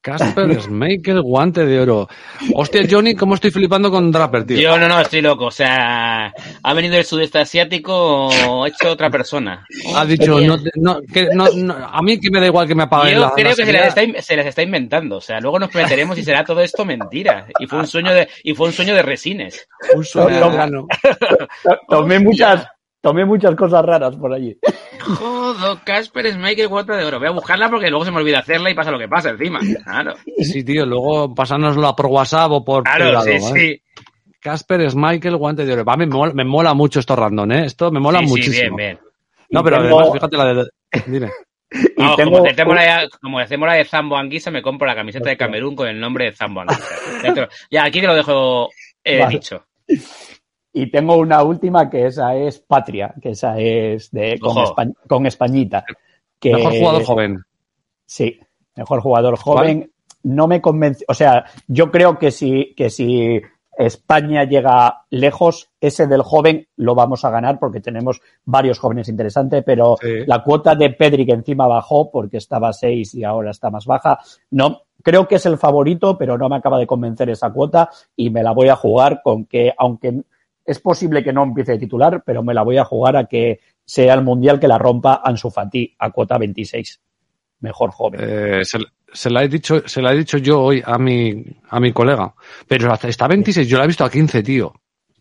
Casper 0.00 0.58
Schmeichel, 0.60 1.20
guante 1.20 1.66
de 1.66 1.80
oro. 1.80 2.08
Hostia, 2.54 2.82
Johnny, 2.90 3.14
¿cómo 3.14 3.34
estoy 3.34 3.50
flipando 3.50 3.90
con 3.90 4.10
Draper, 4.10 4.44
tío? 4.44 4.60
Yo 4.60 4.78
no, 4.78 4.88
no, 4.88 5.00
estoy 5.00 5.20
loco. 5.20 5.46
O 5.46 5.50
sea, 5.50 6.32
ha 6.62 6.74
venido 6.74 6.94
del 6.94 7.04
sudeste 7.04 7.38
asiático 7.38 8.30
hecho 8.66 8.90
otra 8.90 9.10
persona. 9.10 9.66
Ha 9.94 10.04
dicho, 10.06 10.40
no, 10.40 10.56
no, 10.76 11.00
que, 11.02 11.28
no, 11.34 11.44
a 11.74 12.00
mí 12.02 12.18
que 12.18 12.30
me 12.30 12.40
da 12.40 12.46
igual 12.46 12.66
que 12.66 12.74
me 12.74 12.84
apaguen 12.84 13.18
Yo 13.18 13.30
creo 13.34 13.54
que 13.54 13.64
se 13.64 13.72
les, 13.72 13.86
está, 13.88 14.22
se 14.22 14.36
les, 14.36 14.46
está, 14.46 14.62
inventando. 14.62 15.16
O 15.18 15.20
sea, 15.20 15.40
luego 15.40 15.58
nos 15.58 15.74
meteremos 15.74 16.16
y 16.18 16.24
será 16.24 16.44
todo 16.44 16.60
esto 16.60 16.84
mentira. 16.84 17.46
Y 17.58 17.66
fue 17.66 17.80
un 17.80 17.86
sueño 17.86 18.12
de, 18.12 18.28
y 18.42 18.54
fue 18.54 18.68
un 18.68 18.72
sueño 18.72 18.94
de 18.94 19.02
resines. 19.02 19.68
Un 19.94 20.04
sueño 20.04 20.50
de 20.50 20.84
Tomé 21.88 22.18
muchas, 22.18 22.66
tomé 23.02 23.24
muchas 23.24 23.54
cosas 23.54 23.84
raras 23.84 24.16
por 24.16 24.32
allí. 24.32 24.56
Joder, 25.00 25.78
Casper 25.84 26.26
es 26.26 26.36
Michael 26.36 26.68
Guata 26.68 26.96
de 26.96 27.04
Oro. 27.04 27.18
Voy 27.18 27.28
a 27.28 27.32
buscarla 27.32 27.70
porque 27.70 27.88
luego 27.88 28.04
se 28.04 28.10
me 28.10 28.18
olvida 28.18 28.40
hacerla 28.40 28.70
y 28.70 28.74
pasa 28.74 28.90
lo 28.90 28.98
que 28.98 29.08
pasa 29.08 29.30
encima. 29.30 29.60
Claro. 29.84 30.14
Sí, 30.38 30.64
tío, 30.64 30.86
luego 30.86 31.34
pasárnosla 31.34 31.94
por 31.94 32.06
WhatsApp 32.06 32.50
o 32.52 32.64
por 32.64 32.84
claro, 32.84 33.22
sí, 33.22 33.40
sí. 33.40 33.82
Casper 34.40 34.82
es 34.82 34.94
Michael 34.94 35.36
Guante 35.36 35.64
de 35.64 35.72
Oro. 35.72 35.84
Va, 35.84 35.96
me, 35.96 36.06
mola, 36.06 36.32
me 36.32 36.44
mola 36.44 36.74
mucho 36.74 37.00
esto 37.00 37.16
random, 37.16 37.52
¿eh? 37.52 37.64
Esto 37.66 37.90
me 37.90 38.00
mola 38.00 38.20
muchísimo. 38.20 38.54
Sí, 38.54 38.60
bien, 38.60 38.76
bien. 38.76 38.98
No, 39.50 39.62
pero 39.64 39.76
además, 39.76 40.08
fíjate 40.12 40.36
la 40.36 40.54
de... 40.54 40.68
Dime. 41.06 41.30
No, 41.96 42.16
como, 42.16 42.44
hacemos 42.44 42.74
la, 42.74 43.08
como 43.20 43.38
hacemos 43.38 43.68
la 43.68 43.74
de 43.74 43.84
Zambo 43.84 44.16
Anguisa, 44.16 44.50
me 44.50 44.60
compro 44.60 44.88
la 44.88 44.96
camiseta 44.96 45.30
de 45.30 45.36
Camerún 45.36 45.76
con 45.76 45.86
el 45.86 46.00
nombre 46.00 46.24
de 46.24 46.32
Zambo 46.32 46.62
Anguisa. 46.62 47.48
ya, 47.70 47.84
aquí 47.84 48.00
te 48.00 48.08
lo 48.08 48.14
dejo 48.16 48.70
eh, 49.04 49.24
dicho. 49.28 49.64
Y 50.72 50.90
tengo 50.90 51.16
una 51.16 51.42
última 51.42 51.90
que 51.90 52.06
esa 52.06 52.34
es 52.36 52.60
Patria, 52.60 53.14
que 53.20 53.30
esa 53.30 53.58
es 53.58 54.10
de 54.10 54.38
con, 55.08 55.26
Españita. 55.26 55.84
Que, 56.38 56.54
mejor 56.54 56.72
jugador 56.72 57.04
joven. 57.04 57.44
Sí, 58.06 58.38
mejor 58.76 59.00
jugador 59.00 59.36
joven. 59.36 59.90
No 60.22 60.46
me 60.46 60.60
convence, 60.60 61.04
o 61.08 61.14
sea, 61.14 61.46
yo 61.66 61.90
creo 61.90 62.18
que 62.18 62.30
si, 62.30 62.74
que 62.76 62.90
si 62.90 63.40
España 63.76 64.44
llega 64.44 65.06
lejos, 65.08 65.70
ese 65.80 66.06
del 66.06 66.22
joven 66.22 66.68
lo 66.76 66.94
vamos 66.94 67.24
a 67.24 67.30
ganar 67.30 67.58
porque 67.58 67.80
tenemos 67.80 68.20
varios 68.44 68.78
jóvenes 68.78 69.08
interesantes, 69.08 69.64
pero 69.64 69.96
Sí. 69.98 70.26
la 70.26 70.42
cuota 70.42 70.74
de 70.74 70.90
Pedri 70.90 71.24
que 71.24 71.32
encima 71.32 71.66
bajó 71.66 72.10
porque 72.10 72.36
estaba 72.36 72.68
a 72.68 72.72
6 72.74 73.14
y 73.14 73.24
ahora 73.24 73.50
está 73.50 73.70
más 73.70 73.86
baja, 73.86 74.18
no, 74.50 74.82
creo 75.02 75.26
que 75.26 75.36
es 75.36 75.46
el 75.46 75.56
favorito, 75.56 76.18
pero 76.18 76.36
no 76.36 76.48
me 76.48 76.56
acaba 76.56 76.78
de 76.78 76.86
convencer 76.86 77.30
esa 77.30 77.50
cuota 77.50 77.88
y 78.14 78.28
me 78.28 78.42
la 78.42 78.52
voy 78.52 78.68
a 78.68 78.76
jugar 78.76 79.22
con 79.22 79.46
que, 79.46 79.72
aunque 79.78 80.22
es 80.64 80.78
posible 80.80 81.22
que 81.24 81.32
no 81.32 81.42
empiece 81.44 81.72
de 81.72 81.78
titular, 81.78 82.22
pero 82.24 82.42
me 82.42 82.54
la 82.54 82.62
voy 82.62 82.76
a 82.78 82.84
jugar 82.84 83.16
a 83.16 83.24
que 83.26 83.60
sea 83.84 84.14
el 84.14 84.22
mundial 84.22 84.60
que 84.60 84.68
la 84.68 84.78
rompa 84.78 85.20
Ansu 85.24 85.50
Fati 85.50 85.94
a 85.98 86.10
cuota 86.10 86.38
26. 86.38 87.00
Mejor 87.60 87.90
joven. 87.90 88.20
Eh, 88.22 88.64
se, 88.64 88.78
se 89.12 89.28
la 89.30 89.42
he 89.44 89.48
dicho, 89.48 89.86
se 89.86 90.00
la 90.00 90.12
he 90.12 90.16
dicho 90.18 90.38
yo 90.38 90.62
hoy 90.62 90.82
a 90.84 90.96
mi, 90.98 91.44
a 91.68 91.80
mi 91.80 91.92
colega. 91.92 92.32
Pero 92.66 92.92
hasta- 92.92 93.08
está 93.08 93.24
a 93.26 93.28
26, 93.28 93.68
yo 93.68 93.78
la 93.78 93.84
he 93.84 93.88
visto 93.88 94.04
a 94.04 94.10
15, 94.10 94.42
tío. 94.42 94.72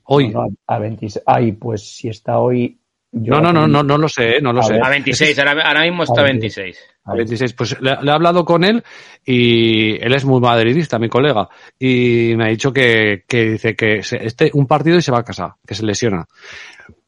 Hoy. 0.04 0.30
No, 0.30 0.44
no, 0.46 0.50
a 0.68 0.80
26. 0.80 1.24
Ay, 1.26 1.52
pues 1.54 1.96
si 1.98 2.08
está 2.10 2.40
hoy. 2.40 2.80
Yo 3.12 3.34
No, 3.34 3.42
no, 3.42 3.52
no, 3.54 3.68
no, 3.68 3.84
no 3.84 3.98
lo 3.98 4.08
sé, 4.08 4.38
eh, 4.38 4.42
no 4.42 4.54
lo 4.54 4.62
A 4.62 4.64
sé. 4.64 4.80
A 4.82 4.90
26, 4.90 5.38
ahora, 5.40 5.52
ahora 5.64 5.82
mismo 5.82 6.04
está 6.04 6.22
A 6.22 6.24
a 6.24 6.28
26. 6.28 6.66
26. 6.78 6.96
A 7.06 7.14
26. 7.16 7.54
Pues 7.54 7.82
le, 7.82 7.96
le 8.02 8.12
he 8.12 8.14
hablado 8.14 8.46
con 8.46 8.64
él 8.64 8.84
y 9.26 9.96
él 10.04 10.14
es 10.14 10.26
muy 10.26 10.40
madridista, 10.40 11.00
mi 11.00 11.10
colega. 11.10 11.50
Y 11.80 12.34
me 12.36 12.46
ha 12.46 12.48
dicho 12.50 12.72
que, 12.72 13.24
que 13.28 13.52
dice 13.52 13.76
que 13.76 14.04
se- 14.04 14.26
este 14.26 14.52
un 14.54 14.68
partido 14.68 14.98
y 14.98 15.02
se 15.02 15.12
va 15.12 15.20
a 15.20 15.24
casa, 15.24 15.58
que 15.66 15.76
se 15.76 15.86
lesiona. 15.86 16.26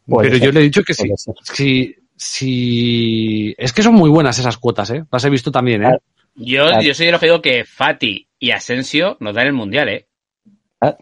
Puede 0.06 0.30
Pero 0.30 0.40
ser, 0.40 0.48
yo 0.48 0.52
le 0.52 0.60
he 0.60 0.64
dicho 0.64 0.84
que 0.84 0.94
sí. 0.94 1.10
Si, 1.44 1.96
si, 2.16 3.56
es 3.58 3.72
que 3.74 3.84
son 3.84 3.94
muy 3.96 4.10
buenas 4.10 4.38
esas 4.40 4.58
cuotas, 4.58 4.90
¿eh? 4.92 5.04
Las 5.12 5.24
he 5.26 5.30
visto 5.30 5.52
también, 5.52 5.84
¿eh? 5.84 5.98
Yo, 6.36 6.66
Claro. 6.68 6.82
yo 6.82 6.94
soy 6.94 7.06
de 7.08 7.12
los 7.12 7.20
que 7.22 7.28
digo 7.28 7.42
que 7.42 7.66
Fati 7.66 8.28
y 8.40 8.52
Asensio 8.52 9.18
nos 9.20 9.36
dan 9.36 9.48
el 9.48 9.54
mundial, 9.54 9.90
¿eh? 9.90 10.08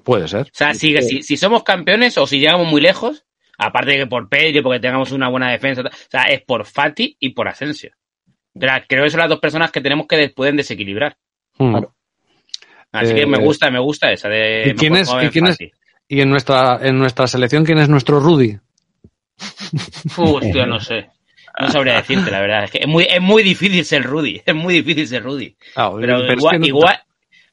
Puede 0.03 0.27
ser. 0.27 0.41
O 0.41 0.49
sea, 0.51 0.73
si, 0.73 1.01
si, 1.01 1.21
si 1.23 1.37
somos 1.37 1.63
campeones 1.63 2.17
o 2.17 2.27
si 2.27 2.39
llegamos 2.39 2.67
muy 2.67 2.81
lejos, 2.81 3.25
aparte 3.59 3.91
de 3.91 3.97
que 3.97 4.07
por 4.07 4.27
Pedri, 4.27 4.61
porque 4.61 4.79
tengamos 4.79 5.11
una 5.11 5.27
buena 5.29 5.51
defensa, 5.51 5.81
o 5.81 5.89
sea, 6.09 6.23
es 6.23 6.41
por 6.41 6.65
Fati 6.65 7.15
y 7.19 7.29
por 7.29 7.47
Asensio. 7.47 7.91
Pero 8.59 8.73
creo 8.87 9.03
que 9.03 9.09
son 9.11 9.19
las 9.19 9.29
dos 9.29 9.39
personas 9.39 9.71
que 9.71 9.81
tenemos 9.81 10.07
que 10.07 10.17
des- 10.17 10.33
pueden 10.33 10.55
desequilibrar. 10.57 11.15
Mm. 11.59 11.71
Claro. 11.71 11.93
Así 12.91 13.11
Eh, 13.11 13.15
que 13.15 13.25
me 13.27 13.37
gusta, 13.37 13.69
me 13.69 13.79
gusta 13.79 14.11
esa 14.11 14.27
de 14.29 14.69
¿y 14.69 14.73
quién 14.75 14.95
es- 14.95 15.11
y 15.21 15.29
quién 15.29 15.45
es-. 15.47 15.57
Y 16.07 16.21
en 16.21 16.29
nuestra, 16.31 16.79
en 16.81 16.97
nuestra 16.97 17.27
selección, 17.27 17.63
¿quién 17.63 17.77
es 17.77 17.87
nuestro 17.87 18.19
Rudy? 18.19 18.57
Hostia, 20.17 20.65
no 20.65 20.79
sé. 20.79 21.09
No 21.59 21.69
sabría 21.69 21.95
decirte, 21.95 22.31
la 22.31 22.39
verdad. 22.41 22.63
Es 22.65 22.71
que 22.71 22.77
es 22.79 22.87
muy, 22.87 23.03
es 23.03 23.21
muy 23.21 23.43
difícil 23.43 23.83
ser 23.85 24.03
Rudy. 24.03 24.41
Es 24.45 24.55
muy 24.55 24.73
difícil 24.75 25.07
ser 25.07 25.23
Rudy. 25.23 25.55
Ah, 25.75 25.91
Pero, 25.99 26.19
igual, 26.33 26.53
que 26.53 26.59
no- 26.59 26.65
igual, 26.65 26.99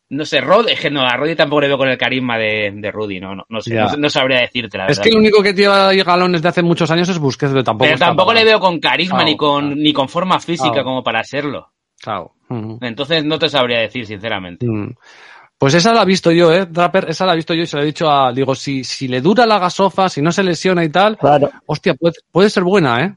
no 0.09 0.25
sé, 0.25 0.41
Rod, 0.41 0.69
es 0.69 0.79
que 0.81 0.91
no, 0.91 1.01
a 1.03 1.17
Rudy 1.17 1.35
tampoco 1.35 1.63
le 1.63 1.69
veo 1.69 1.79
con 1.79 1.89
el 1.89 1.99
carisma 1.99 2.39
de, 2.39 2.73
de 2.75 2.91
Rudy, 2.93 3.19
no, 3.21 3.35
no, 3.35 3.45
no 3.49 3.61
sé, 3.61 3.75
Ya. 3.75 3.87
no, 3.87 3.97
no 3.97 4.09
sabría 4.11 4.41
decirte, 4.41 4.79
la 4.79 4.85
Es 4.87 4.99
verdad. 4.99 5.03
que 5.03 5.09
el 5.11 5.17
único 5.17 5.43
que 5.43 5.53
lleva 5.55 5.89
ahí 5.89 6.03
galones 6.03 6.43
de 6.43 6.49
hace 6.49 6.63
muchos 6.63 6.91
años 6.91 7.09
es 7.09 7.19
Busquets, 7.19 7.51
pero 7.53 7.65
tampoco. 7.65 7.87
Pero 7.89 7.99
tampoco 7.99 8.33
le 8.33 8.45
veo 8.45 8.61
con 8.61 8.79
carisma 8.79 9.17
Claro, 9.19 9.31
ni 9.31 9.37
con 9.37 9.61
claro. 9.67 9.77
ni 9.77 9.93
con 9.93 10.09
forma 10.09 10.39
física 10.41 10.71
Claro. 10.71 10.85
como 10.85 11.03
para 11.03 11.25
serlo. 11.25 11.73
Claro. 12.01 12.33
Entonces 12.81 13.25
no 13.25 13.39
te 13.39 13.49
sabría 13.49 13.81
decir, 13.81 14.07
sinceramente. 14.07 14.65
Mm. 14.67 14.95
Pues 15.59 15.73
esa 15.75 15.93
la 15.95 16.03
he 16.03 16.07
visto 16.07 16.31
yo, 16.31 16.53
¿eh? 16.53 16.67
Draper, 16.67 17.07
esa 17.09 17.25
la 17.25 17.33
he 17.33 17.37
visto 17.37 17.55
yo 17.55 17.63
y 17.63 17.67
se 17.67 17.77
la 17.79 17.83
he 17.83 17.87
dicho 17.87 18.11
a. 18.11 18.31
Digo, 18.33 18.55
si, 18.55 18.85
si 18.85 19.09
le 19.09 19.23
dura 19.23 19.47
la 19.47 19.59
gasofa, 19.59 20.09
si 20.11 20.21
no 20.21 20.31
se 20.31 20.43
lesiona 20.45 20.85
y 20.85 20.91
tal, 20.91 21.17
Claro. 21.17 21.51
hostia, 21.65 21.95
puede, 21.95 22.15
puede 22.31 22.51
ser 22.51 22.63
buena, 22.63 23.03
¿eh? 23.03 23.17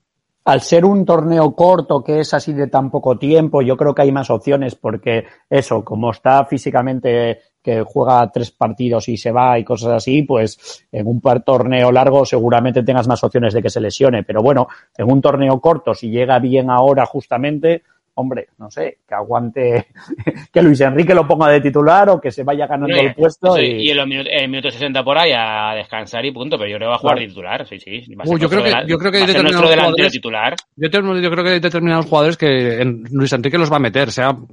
Al 0.49 0.61
ser 0.61 0.83
un 0.83 1.05
torneo 1.05 1.53
corto 1.53 2.03
que 2.03 2.21
es 2.21 2.33
así 2.33 2.53
de 2.53 2.65
tan 2.65 2.89
poco 2.89 3.19
tiempo, 3.19 3.61
yo 3.61 3.77
creo 3.77 3.93
que 3.93 4.01
hay 4.01 4.11
más 4.11 4.31
opciones 4.31 4.73
porque 4.73 5.25
eso, 5.47 5.85
como 5.85 6.09
está 6.09 6.43
físicamente 6.45 7.39
que 7.61 7.83
juega 7.83 8.31
tres 8.31 8.49
partidos 8.49 9.09
y 9.09 9.17
se 9.17 9.31
va 9.31 9.59
y 9.59 9.63
cosas 9.63 9.91
así, 9.91 10.23
pues 10.23 10.87
en 10.91 11.05
un 11.05 11.21
torneo 11.45 11.91
largo 11.91 12.25
seguramente 12.25 12.81
tengas 12.81 13.07
más 13.07 13.23
opciones 13.23 13.53
de 13.53 13.61
que 13.61 13.69
se 13.69 13.79
lesione. 13.79 14.23
Pero 14.23 14.41
bueno, 14.41 14.67
en 14.97 15.11
un 15.11 15.21
torneo 15.21 15.61
corto, 15.61 15.93
si 15.93 16.09
llega 16.09 16.39
bien 16.39 16.71
ahora 16.71 17.05
justamente, 17.05 17.83
hombre, 18.19 18.47
no 18.57 18.69
sé, 18.69 18.99
que 19.07 19.15
aguante, 19.15 19.87
que 20.53 20.61
Luis 20.61 20.79
Enrique 20.81 21.13
lo 21.13 21.27
ponga 21.27 21.47
de 21.49 21.61
titular 21.61 22.09
o 22.09 22.19
que 22.19 22.31
se 22.31 22.43
vaya 22.43 22.67
ganando 22.67 22.95
el 22.95 23.13
puesto. 23.15 23.55
eso, 23.55 23.61
y- 23.65 23.87
y 23.87 23.89
en 23.91 23.97
los 23.97 24.07
minutos, 24.07 24.31
en 24.33 24.43
el 24.43 24.49
minuto 24.49 24.69
60 24.71 25.03
por 25.03 25.17
ahí 25.17 25.31
a 25.35 25.73
descansar 25.75 26.25
y 26.25 26.31
punto, 26.31 26.57
pero 26.57 26.69
yo 26.69 26.77
creo 26.77 26.87
que 26.87 26.89
va 26.89 26.95
a 26.95 26.99
jugar 26.99 27.15
Claro. 27.15 27.21
de 27.21 27.27
titular, 27.29 27.67
sí, 27.67 27.79
sí. 27.79 28.03
Uy, 28.09 28.25
ser 28.25 28.39
yo 28.39 28.49
creo 28.49 28.63
que- 28.63 28.87
yo 28.87 28.97
creo 28.97 29.11
que 29.11 29.17
hay 29.19 29.25
determinados 29.25 29.69
jugadores- 29.71 30.11
titular. 30.11 30.55
Yo, 30.75 30.89
tengo- 30.89 31.17
yo 31.19 31.31
creo 31.31 31.43
que 31.43 31.49
hay 31.51 31.59
determinados 31.59 32.05
jugadores 32.05 32.37
que 32.37 32.81
en 32.81 33.03
Luis 33.11 33.31
Enrique 33.33 33.57
los 33.57 33.71
va 33.71 33.77
a 33.77 33.79
meter, 33.79 34.11
sea, 34.11 34.29
o 34.31 34.47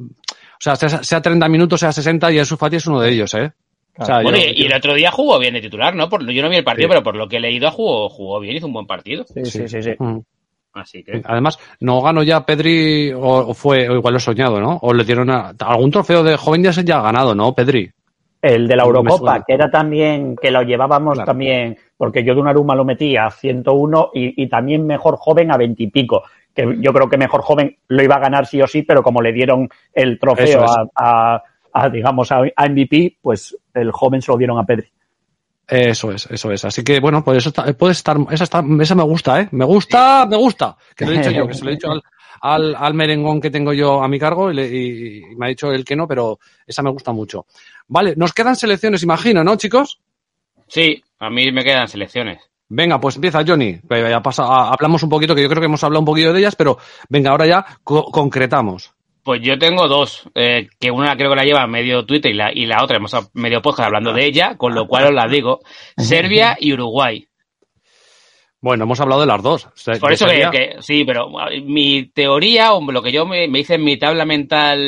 sea, 0.59 0.77
sea, 0.77 0.89
sea 1.03 1.21
30 1.21 1.49
minutos, 1.49 1.81
sea 1.81 1.93
60, 1.93 2.31
y 2.33 2.39
Ansu 2.39 2.57
Fati 2.57 2.77
es 2.77 2.87
uno 2.87 3.01
de 3.01 3.11
ellos, 3.11 3.35
¿eh? 3.35 3.53
O 3.99 4.05
sea, 4.05 4.21
Bueno, 4.21 4.37
y, 4.37 4.63
y 4.63 4.67
el 4.67 4.75
otro 4.75 4.93
día 4.93 5.11
jugó 5.11 5.39
bien 5.39 5.55
de 5.55 5.63
titular, 5.63 5.95
¿no? 5.95 6.09
Por, 6.11 6.31
yo 6.31 6.43
no 6.43 6.51
vi 6.51 6.57
el 6.57 6.65
partido, 6.65 6.87
Sí. 6.89 6.91
pero 6.91 7.03
por 7.03 7.17
lo 7.17 7.29
que 7.29 7.37
he 7.37 7.41
leído 7.41 7.71
jugó, 7.71 8.11
jugó 8.11 8.41
bien, 8.41 8.57
hizo 8.57 8.67
un 8.67 8.75
buen 8.75 8.87
partido. 8.87 9.25
sí, 9.25 9.43
sí, 9.47 9.67
sí, 9.69 9.81
sí. 9.83 9.93
Mm. 9.99 10.19
Así 10.77 11.03
que. 11.03 11.23
Además, 11.25 11.59
no 11.81 12.01
ganó 12.03 12.23
ya 12.23 12.45
Pedri, 12.45 13.13
o, 13.13 13.21
o 13.21 13.55
fue, 13.55 13.89
o 13.89 13.95
igual 13.97 14.13
lo 14.15 14.19
he 14.19 14.21
soñado, 14.21 14.61
¿no? 14.61 14.79
O 14.83 14.93
le 14.93 15.05
dieron 15.05 15.31
a- 15.31 15.55
algún 15.61 15.91
trofeo 15.91 16.23
de 16.23 16.37
joven 16.37 16.63
ya 16.63 16.73
se 16.73 16.85
ya 16.85 16.99
ha 16.99 17.03
ganado, 17.03 17.35
¿no? 17.35 17.55
Pedri. 17.55 17.91
El 18.43 18.69
de 18.69 18.77
la 18.77 18.85
Eurocopa, 18.85 19.43
que 19.45 19.55
era 19.55 19.71
también, 19.71 20.37
que 20.41 20.51
lo 20.51 20.63
llevábamos 20.63 21.15
Claro. 21.15 21.27
también, 21.27 21.77
porque 21.97 22.23
yo 22.23 22.35
de 22.35 22.41
una 22.43 22.51
Aruma 22.51 22.75
lo 22.77 22.85
metí 22.85 23.17
a 23.17 23.31
101 23.31 24.11
y, 24.15 24.43
y 24.43 24.49
también 24.49 24.87
mejor 24.87 25.17
joven 25.17 25.51
a 25.51 25.57
20 25.57 25.83
y 25.83 25.87
pico. 25.89 26.23
Que 26.55 26.77
yo 26.81 26.93
creo 26.93 27.09
que 27.09 27.17
mejor 27.19 27.41
joven 27.43 27.77
lo 27.89 28.03
iba 28.03 28.15
a 28.17 28.21
ganar 28.21 28.47
sí 28.47 28.61
o 28.63 28.67
sí, 28.67 28.83
pero 28.83 29.03
como 29.03 29.21
le 29.23 29.33
dieron 29.33 29.69
el 29.93 30.19
trofeo 30.19 30.65
es. 30.65 30.71
a, 30.71 30.85
a- 31.35 31.43
a, 31.73 31.89
digamos, 31.91 32.31
a, 32.33 32.43
a 32.57 32.69
MVP, 32.69 33.19
pues 33.21 33.57
el 33.75 33.91
joven 33.93 34.23
se 34.23 34.31
lo 34.33 34.39
dieron 34.39 34.59
a 34.59 34.65
Pedri. 34.65 34.87
Eso 35.69 36.13
es, 36.13 36.27
eso 36.31 36.53
es. 36.53 36.65
Así 36.65 36.85
que, 36.85 37.01
bueno, 37.01 37.25
pues 37.25 37.39
eso 37.39 37.49
está, 37.49 37.65
puede 37.73 37.93
estar, 37.93 38.17
esa 38.31 38.45
está, 38.45 38.63
esa 38.81 38.95
me 38.95 39.03
gusta, 39.03 39.41
¿eh? 39.41 39.49
Me 39.51 39.65
gusta, 39.65 40.25
me 40.27 40.37
gusta. 40.37 40.77
Que 40.95 41.05
lo 41.05 41.13
he 41.13 41.15
dicho 41.19 41.31
yo, 41.31 41.47
que 41.49 41.55
se 41.55 41.65
lo 41.65 41.71
he 41.71 41.75
dicho 41.75 41.91
al, 41.91 42.03
al, 42.41 42.75
al 42.77 42.95
merengón 42.95 43.41
que 43.41 43.51
tengo 43.51 43.73
yo 43.73 44.03
a 44.03 44.09
mi 44.09 44.19
cargo 44.19 44.51
y, 44.51 44.55
le- 44.55 44.69
y- 44.69 45.19
y 45.33 45.37
me 45.37 45.47
ha 45.47 45.49
dicho 45.49 45.73
él 45.73 45.85
que 45.85 45.97
no, 45.97 46.07
pero 46.07 46.39
esa 46.67 46.83
me 46.83 46.91
gusta 46.91 47.13
mucho. 47.13 47.47
Vale, 47.89 48.15
nos 48.17 48.33
quedan 48.33 48.55
selecciones, 48.55 49.03
imagino, 49.03 49.43
¿no, 49.43 49.57
chicos? 49.57 49.99
Sí, 50.69 51.03
a 51.19 51.31
mí 51.31 51.51
me 51.51 51.65
quedan 51.65 51.89
selecciones. 51.89 52.39
Venga, 52.69 53.01
pues 53.01 53.15
empieza 53.17 53.45
Johnny. 53.47 53.79
Ya 53.89 54.21
pasa, 54.23 54.45
hablamos 54.69 55.03
un 55.05 55.09
poquito, 55.09 55.35
que 55.35 55.43
yo 55.43 55.49
creo 55.49 55.61
que 55.61 55.67
hemos 55.67 55.83
hablado 55.85 56.01
un 56.01 56.07
poquito 56.07 56.33
de 56.33 56.41
ellas, 56.41 56.57
pero 56.57 56.79
venga, 57.09 57.31
ahora 57.31 57.47
ya 57.47 57.65
co- 57.85 58.11
concretamos. 58.11 58.93
Pues 59.27 59.43
yo 59.43 59.59
tengo 59.59 59.89
dos, 59.89 60.23
eh, 60.37 60.69
que 60.79 60.93
una 60.93 61.17
creo 61.17 61.31
que 61.31 61.35
la 61.37 61.43
lleva 61.45 61.67
medio 61.67 62.07
Twitter 62.07 62.31
y 62.31 62.35
la, 62.37 62.53
y 62.55 62.65
la 62.65 62.85
otra 62.85 62.99
hemos 62.99 63.11
medio 63.35 63.61
podcast 63.61 63.89
hablando 63.89 64.13
de 64.13 64.25
ella, 64.25 64.57
con 64.57 64.73
lo 64.73 64.87
cual 64.87 65.07
os 65.09 65.13
la 65.15 65.27
digo. 65.27 65.59
Serbia 65.97 66.57
y 66.61 66.73
Uruguay. 66.73 67.27
Bueno, 68.61 68.85
hemos 68.85 69.01
hablado 69.01 69.23
de 69.23 69.27
las 69.27 69.43
dos. 69.43 69.69
Por 70.01 70.13
eso 70.13 70.27
que, 70.27 70.49
que- 70.53 70.77
sí, 70.81 71.05
pero 71.05 71.29
mi 71.65 72.05
teoría 72.15 72.73
o 72.75 72.93
lo 72.93 73.03
que 73.03 73.11
yo 73.11 73.27
me, 73.27 73.49
me 73.49 73.59
hice 73.59 73.75
en 73.75 73.83
mi 73.85 73.97
tabla 73.99 74.25
mental, 74.25 74.79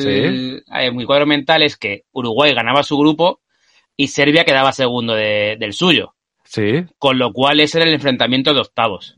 Sí. 0.00 0.60
en 0.72 0.96
mi 0.96 1.04
cuadro 1.04 1.26
mental 1.26 1.62
es 1.62 1.76
que 1.76 2.02
Uruguay 2.12 2.54
ganaba 2.54 2.84
su 2.84 2.96
grupo 2.96 3.40
y 3.96 4.06
Serbia 4.08 4.44
quedaba 4.44 4.70
segundo 4.72 5.14
de- 5.14 5.56
del 5.58 5.72
suyo. 5.72 6.14
Sí, 6.44 6.84
Con 6.98 7.18
lo 7.18 7.32
cual 7.32 7.58
ese 7.58 7.78
era 7.78 7.88
el 7.88 7.94
enfrentamiento 7.94 8.54
de 8.54 8.60
octavos. 8.60 9.16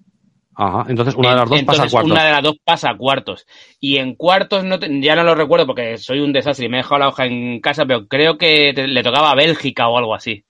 Ajá. 0.56 0.84
Entonces 0.88 1.14
una 1.14 1.30
de 1.30 1.36
las 1.36 1.48
dos 1.50 1.58
Entonces, 1.60 1.80
pasa 1.82 1.88
a 1.88 1.90
cuartos. 1.90 2.10
Una 2.12 2.24
de 2.24 2.32
las 2.32 2.42
dos 2.42 2.56
pasa 2.64 2.90
a 2.90 2.96
cuartos. 2.96 3.46
Y 3.80 3.96
en 3.98 4.14
cuartos 4.14 4.64
no 4.64 4.78
te- 4.78 5.00
ya 5.00 5.16
no 5.16 5.24
lo 5.24 5.34
recuerdo 5.34 5.66
porque 5.66 5.98
soy 5.98 6.20
un 6.20 6.32
desastre 6.32 6.66
y 6.66 6.68
me 6.68 6.78
he 6.78 6.82
dejado 6.82 6.98
la 7.00 7.08
hoja 7.08 7.26
en 7.26 7.60
casa, 7.60 7.84
pero 7.86 8.06
creo 8.06 8.36
que 8.38 8.72
te- 8.74 8.86
le 8.88 9.02
tocaba 9.02 9.30
a 9.30 9.34
Bélgica 9.34 9.88
o 9.88 9.98
algo 9.98 10.14
así. 10.14 10.44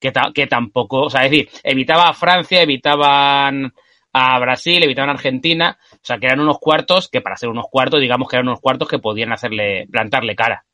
Que, 0.00 0.12
ta- 0.12 0.30
que 0.34 0.46
tampoco, 0.46 1.02
o 1.02 1.10
sea, 1.10 1.24
es 1.24 1.30
decir, 1.30 1.48
evitaba 1.62 2.04
a 2.08 2.12
Francia, 2.14 2.60
evitaban 2.62 3.72
a 4.12 4.38
Brasil, 4.38 4.82
evitaban 4.82 5.10
a 5.10 5.14
Argentina, 5.14 5.78
o 5.92 5.98
sea, 6.02 6.18
que 6.18 6.26
eran 6.26 6.40
unos 6.40 6.58
cuartos 6.58 7.08
que 7.08 7.20
para 7.20 7.36
ser 7.36 7.48
unos 7.48 7.66
cuartos, 7.70 8.00
digamos 8.00 8.28
que 8.28 8.36
eran 8.36 8.48
unos 8.48 8.60
cuartos 8.60 8.86
que 8.88 8.98
podían 8.98 9.32
hacerle, 9.32 9.86
plantarle 9.90 10.36
cara. 10.36 10.64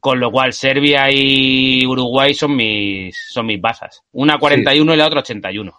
Con 0.00 0.20
lo 0.20 0.30
cual 0.30 0.52
Serbia 0.52 1.06
y 1.10 1.86
Uruguay 1.86 2.34
son 2.34 2.56
mis, 2.56 3.16
son 3.30 3.46
mis 3.46 3.60
basas. 3.60 4.02
Una 4.12 4.36
41 4.38 4.92
y 4.94 4.96
la 4.96 5.06
otra 5.06 5.20
81. 5.20 5.72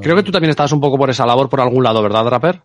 Creo 0.00 0.16
que 0.16 0.22
tú 0.22 0.32
también 0.32 0.50
estabas 0.50 0.72
un 0.72 0.80
poco 0.80 0.98
por 0.98 1.10
esa 1.10 1.26
labor 1.26 1.48
por 1.48 1.60
algún 1.60 1.84
lado, 1.84 2.02
¿verdad, 2.02 2.24
Draper? 2.24 2.62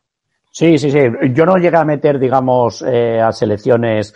Sí, 0.51 0.77
sí, 0.77 0.91
sí. 0.91 0.99
Yo 1.33 1.45
no 1.45 1.57
llegué 1.57 1.77
a 1.77 1.85
meter, 1.85 2.19
digamos, 2.19 2.83
eh, 2.87 3.21
a 3.21 3.31
selecciones. 3.31 4.13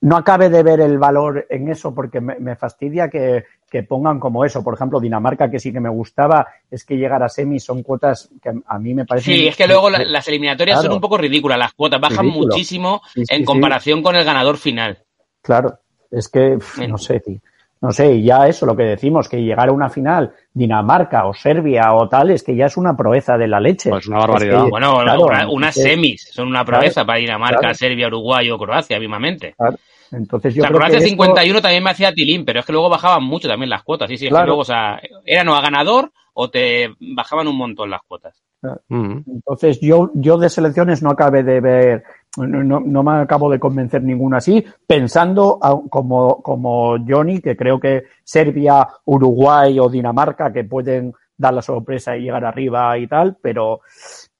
No 0.00 0.16
acabe 0.16 0.48
de 0.48 0.62
ver 0.62 0.80
el 0.80 0.98
valor 0.98 1.46
en 1.50 1.68
eso 1.70 1.94
porque 1.94 2.20
me, 2.20 2.36
me 2.38 2.54
fastidia 2.54 3.08
que, 3.08 3.44
que 3.68 3.82
pongan 3.82 4.20
como 4.20 4.44
eso. 4.44 4.62
Por 4.62 4.74
ejemplo, 4.74 5.00
Dinamarca, 5.00 5.50
que 5.50 5.58
sí 5.58 5.72
que 5.72 5.80
me 5.80 5.88
gustaba, 5.88 6.46
es 6.70 6.84
que 6.84 6.96
llegar 6.96 7.22
a 7.22 7.28
semis 7.28 7.64
son 7.64 7.82
cuotas 7.82 8.28
que 8.42 8.52
a 8.64 8.78
mí 8.78 8.94
me 8.94 9.06
parecen. 9.06 9.34
Sí, 9.34 9.48
es 9.48 9.56
que 9.56 9.66
luego 9.66 9.90
la- 9.90 10.04
las 10.04 10.28
eliminatorias 10.28 10.76
Claro. 10.76 10.88
son 10.90 10.96
un 10.96 11.00
poco 11.00 11.18
ridículas, 11.18 11.58
las 11.58 11.72
cuotas 11.72 12.00
bajan 12.00 12.26
Ridículo. 12.26 12.46
muchísimo 12.48 13.00
Sí, 13.12 13.24
sí, 13.24 13.34
en 13.34 13.40
sí. 13.40 13.44
comparación 13.44 14.02
con 14.02 14.14
el 14.16 14.24
ganador 14.24 14.56
final. 14.58 14.98
Claro, 15.42 15.78
es 16.10 16.28
que 16.28 16.58
no 16.88 16.98
sé, 16.98 17.20
tío. 17.20 17.38
No 17.80 17.92
sé, 17.92 18.14
y 18.16 18.24
ya 18.24 18.48
eso, 18.48 18.66
lo 18.66 18.74
que 18.76 18.82
decimos, 18.82 19.28
que 19.28 19.40
llegar 19.42 19.68
a 19.68 19.72
una 19.72 19.88
final, 19.88 20.32
Dinamarca 20.52 21.26
o 21.26 21.34
Serbia 21.34 21.92
o 21.94 22.08
tal, 22.08 22.30
es 22.30 22.42
que 22.42 22.56
ya 22.56 22.66
es 22.66 22.76
una 22.76 22.96
proeza 22.96 23.38
de 23.38 23.46
la 23.46 23.60
leche. 23.60 23.90
Pues 23.90 24.08
una 24.08 24.18
barbaridad. 24.18 24.64
Es 24.64 24.70
Bueno, 24.70 24.98
claro, 25.00 25.22
una- 25.26 25.48
unas 25.48 25.74
semis 25.74 26.28
son 26.32 26.48
una 26.48 26.64
proeza 26.64 27.04
para 27.04 27.18
Dinamarca, 27.20 27.58
claro. 27.60 27.74
Serbia, 27.74 28.08
Uruguay 28.08 28.50
o 28.50 28.58
Croacia, 28.58 28.98
mismamente. 28.98 29.54
Claro. 29.56 29.76
Entonces 30.10 30.54
yo 30.54 30.62
o 30.62 30.64
sea, 30.64 30.68
creo 30.70 30.78
Croacia 30.78 30.98
que 31.00 31.04
51 31.04 31.60
también 31.60 31.84
me 31.84 31.90
hacía 31.90 32.12
tilín, 32.12 32.44
pero 32.44 32.60
es 32.60 32.66
que 32.66 32.72
luego 32.72 32.88
bajaban 32.88 33.22
mucho 33.22 33.46
también 33.46 33.70
las 33.70 33.82
cuotas. 33.82 34.08
Sí, 34.08 34.16
sí, 34.16 34.26
es 34.26 34.32
que 34.34 34.44
luego, 34.44 34.62
o 34.62 34.64
sea, 34.64 35.00
eran 35.24 35.48
o 35.48 35.54
a 35.54 35.60
ganador 35.60 36.10
o 36.32 36.48
te 36.50 36.88
bajaban 36.98 37.46
un 37.46 37.56
montón 37.56 37.90
las 37.90 38.00
cuotas. 38.08 38.42
Mm. 38.88 39.18
Entonces 39.26 39.80
yo, 39.80 40.10
yo 40.14 40.36
de 40.38 40.48
selecciones 40.50 41.02
no 41.02 41.10
acabé 41.10 41.42
de 41.44 41.60
ver, 41.60 42.04
no, 42.46 42.80
no- 42.80 43.02
me 43.02 43.12
acabo 43.22 43.50
de 43.50 43.58
convencer 43.58 44.02
ninguna 44.02 44.38
así, 44.38 44.64
pensando 44.86 45.58
a- 45.62 45.80
como, 45.90 46.42
como 46.42 46.96
Johnny, 47.06 47.40
que 47.40 47.56
creo 47.56 47.78
que 47.80 48.04
Serbia, 48.24 48.86
Uruguay 49.04 49.78
o 49.78 49.88
Dinamarca 49.88 50.52
que 50.52 50.64
pueden 50.64 51.12
dar 51.36 51.54
la 51.54 51.62
sorpresa 51.62 52.16
y 52.16 52.22
llegar 52.22 52.44
arriba 52.44 52.96
y 52.98 53.06
tal, 53.06 53.36
pero, 53.40 53.80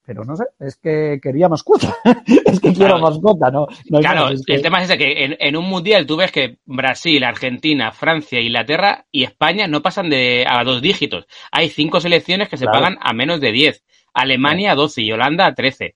pero 0.05 0.25
no 0.25 0.35
sé, 0.37 0.45
es 0.59 0.77
que 0.77 1.21
quería 1.23 1.49
mascota, 1.49 1.95
es 2.27 2.61
que 2.61 2.73
quiero 2.73 2.97
Claro. 2.97 3.01
mascota, 3.01 3.51
¿no? 3.51 3.67
no 3.91 4.01
Claro, 4.01 4.29
es 4.31 4.45
que- 4.45 4.55
el 4.55 4.63
tema 4.63 4.79
es 4.79 4.85
ese 4.91 4.99
que 4.99 5.25
en, 5.25 5.37
en 5.39 5.57
un 5.57 5.67
mundial 5.69 6.07
tú 6.07 6.17
ves 6.17 6.33
que 6.33 6.59
Brasil, 6.67 7.23
Argentina, 7.25 7.93
Francia, 7.93 8.41
Inglaterra 8.41 9.07
y 9.13 9.23
España 9.25 9.69
no 9.69 9.81
pasan 9.83 10.11
de 10.11 10.45
a 10.49 10.65
dos 10.65 10.83
dígitos. 10.83 11.27
Hay 11.53 11.69
cinco 11.69 12.01
selecciones 12.01 12.49
que 12.49 12.57
se 12.57 12.65
Claro. 12.65 12.81
pagan 12.81 12.99
a 13.01 13.13
menos 13.13 13.41
de 13.41 13.53
10. 13.53 13.85
Alemania 14.15 14.73
a 14.73 14.75
12 14.75 15.03
y 15.03 15.13
Holanda 15.13 15.47
a 15.47 15.55
13. 15.55 15.95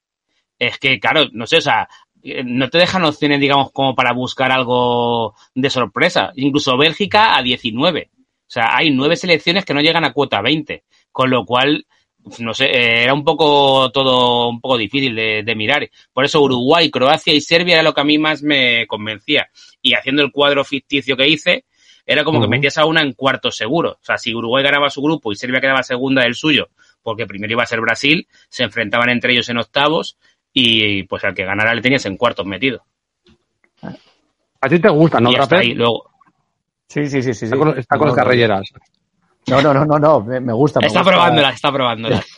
Es 0.67 0.79
que, 0.79 0.99
claro, 0.99 1.25
no 1.31 1.45
sé, 1.47 1.57
o 1.57 1.61
sea, 1.61 1.87
eh, 2.23 2.43
no 2.45 2.69
te 2.69 2.77
dejan 2.77 3.03
opciones, 3.03 3.39
digamos, 3.39 3.71
como 3.71 3.95
para 3.95 4.13
buscar 4.13 4.51
algo 4.51 5.35
de 5.53 5.69
sorpresa. 5.69 6.31
Incluso 6.35 6.77
Bélgica 6.77 7.35
a 7.37 7.41
19. 7.41 8.09
O 8.15 8.53
sea, 8.53 8.75
hay 8.75 8.91
nueve 8.91 9.15
selecciones 9.15 9.65
que 9.65 9.73
no 9.73 9.81
llegan 9.81 10.05
a 10.05 10.13
cuota 10.13 10.41
20. 10.41 10.83
Con 11.11 11.29
lo 11.29 11.45
cual, 11.45 11.85
no 12.39 12.53
sé, 12.53 12.65
eh, 12.65 13.03
era 13.03 13.13
un 13.13 13.23
poco 13.23 13.91
todo 13.91 14.47
un 14.49 14.61
poco 14.61 14.77
difícil 14.77 15.15
de, 15.15 15.43
de 15.43 15.55
mirar. 15.55 15.89
Por 16.13 16.25
eso 16.25 16.41
Uruguay, 16.41 16.89
Croacia 16.89 17.33
y 17.33 17.41
Serbia 17.41 17.75
era 17.75 17.83
lo 17.83 17.93
que 17.93 18.01
a 18.01 18.05
mí 18.05 18.17
más 18.17 18.41
me 18.41 18.87
convencía. 18.87 19.49
Y 19.81 19.93
haciendo 19.93 20.21
el 20.23 20.31
cuadro 20.31 20.63
ficticio 20.63 21.17
que 21.17 21.27
hice, 21.27 21.65
era 22.05 22.23
como 22.23 22.41
que 22.41 22.47
metías 22.47 22.77
a 22.77 22.85
una 22.85 23.01
en 23.01 23.13
cuarto 23.13 23.51
seguro. 23.51 23.91
O 23.91 24.03
sea, 24.03 24.17
si 24.17 24.33
Uruguay 24.33 24.63
ganaba 24.63 24.89
su 24.89 25.01
grupo 25.01 25.31
y 25.31 25.35
Serbia 25.35 25.61
quedaba 25.61 25.83
segunda 25.83 26.23
del 26.23 26.35
suyo, 26.35 26.69
porque 27.01 27.25
primero 27.25 27.53
iba 27.53 27.63
a 27.63 27.67
ser 27.67 27.81
Brasil, 27.81 28.27
se 28.49 28.63
enfrentaban 28.63 29.09
entre 29.09 29.33
ellos 29.33 29.49
en 29.49 29.57
octavos 29.57 30.17
y 30.53 31.03
pues 31.03 31.23
al 31.23 31.33
que 31.33 31.43
ganara 31.45 31.73
le 31.73 31.81
tenías 31.81 32.05
en 32.05 32.15
cuartos 32.17 32.45
metido. 32.45 32.83
A 34.61 34.69
ti 34.69 34.79
te 34.79 34.89
gusta, 34.89 35.19
¿no, 35.19 35.31
Draper? 35.31 35.65
Luego, 35.75 36.09
Sí, 36.87 37.07
sí, 37.07 37.23
sí, 37.23 37.33
sí. 37.33 37.45
Está 37.45 37.57
con, 37.57 37.77
está 37.77 37.97
con 37.97 38.07
No, 38.07 38.15
las 38.15 38.23
carrilleras. 38.23 38.61
No, 39.49 39.61
no, 39.61 39.73
no, 39.73 39.83
no, 39.85 39.97
no, 39.99 40.21
me, 40.21 40.39
me 40.39 40.53
gusta. 40.53 40.79
me 40.79 40.87
está 40.87 40.99
gusta. 40.99 41.11
probándola, 41.11 41.49
está 41.49 41.71
probándola. 41.71 42.23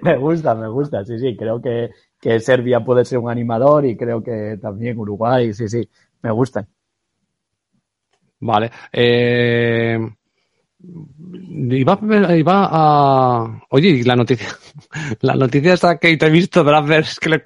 Me 0.00 0.16
gusta, 0.16 0.54
me 0.54 0.68
gusta, 0.68 1.04
sí, 1.04 1.18
sí, 1.18 1.36
creo 1.36 1.60
que, 1.60 1.90
que 2.18 2.40
Serbia 2.40 2.80
puede 2.80 3.04
ser 3.04 3.18
un 3.18 3.28
animador 3.28 3.84
y 3.84 3.94
creo 3.96 4.22
que 4.22 4.56
también 4.62 4.96
Uruguay, 4.98 5.52
sí, 5.52 5.68
sí, 5.68 5.86
me 6.22 6.30
gustan. 6.30 6.66
Vale. 8.40 8.70
Eh, 8.90 9.98
iba, 11.70 11.98
iba 12.36 12.68
a. 12.70 13.60
Oye, 13.70 13.88
y 13.88 14.02
la 14.02 14.16
noticia. 14.16 14.48
La 15.22 15.34
noticia 15.34 15.74
esta 15.74 15.98
que 15.98 16.16
te 16.16 16.26
he 16.26 16.30
visto, 16.30 16.62
Draper, 16.62 17.00
es 17.00 17.18
que 17.18 17.28
le- 17.30 17.42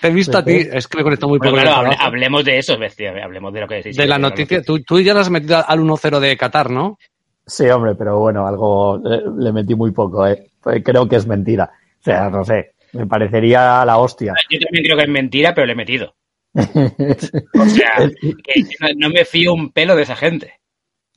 te 0.00 0.08
he 0.08 0.10
visto 0.10 0.38
a 0.38 0.44
ti, 0.44 0.56
es 0.72 0.86
que 0.86 0.98
me 0.98 1.02
conecto 1.04 1.28
muy 1.28 1.38
Bueno, 1.38 1.54
poco. 1.54 1.62
claro, 1.62 1.88
hable- 1.88 1.96
hablemos 1.98 2.44
de 2.44 2.58
eso, 2.58 2.78
bestia, 2.78 3.12
hablemos 3.22 3.52
de 3.52 3.60
lo 3.60 3.68
que 3.68 3.82
sí, 3.82 3.92
de 3.92 4.06
la 4.06 4.18
noticia, 4.18 4.62
tú, 4.62 4.80
tú 4.82 5.00
ya 5.00 5.14
la 5.14 5.20
has 5.20 5.30
metido 5.30 5.62
al 5.66 5.80
1-0 5.80 6.20
de 6.20 6.36
Qatar, 6.36 6.70
¿no? 6.70 6.98
Sí, 7.46 7.66
hombre, 7.68 7.94
pero 7.94 8.18
bueno, 8.18 8.46
algo 8.46 8.96
eh, 9.10 9.22
le 9.38 9.52
metí 9.52 9.74
muy 9.74 9.90
poco, 9.92 10.26
eh. 10.26 10.46
Pues 10.60 10.82
Creo 10.84 11.08
que 11.08 11.16
es 11.16 11.26
mentira. 11.26 11.70
O 12.00 12.02
sea, 12.04 12.28
no 12.28 12.44
sé, 12.44 12.72
me 12.92 13.06
parecería 13.06 13.84
la 13.84 13.98
hostia. 13.98 14.34
Yo 14.50 14.58
también 14.60 14.84
creo 14.84 14.96
que 14.96 15.04
es 15.04 15.08
mentira, 15.08 15.54
pero 15.54 15.66
le 15.66 15.72
he 15.72 15.76
metido. 15.76 16.14
O 16.54 17.66
sea, 17.66 18.10
que 18.44 18.62
no, 18.80 18.88
no 18.96 19.08
me 19.10 19.24
fío 19.24 19.52
un 19.54 19.70
pelo 19.70 19.94
de 19.96 20.02
esa 20.02 20.16
gente. 20.16 20.55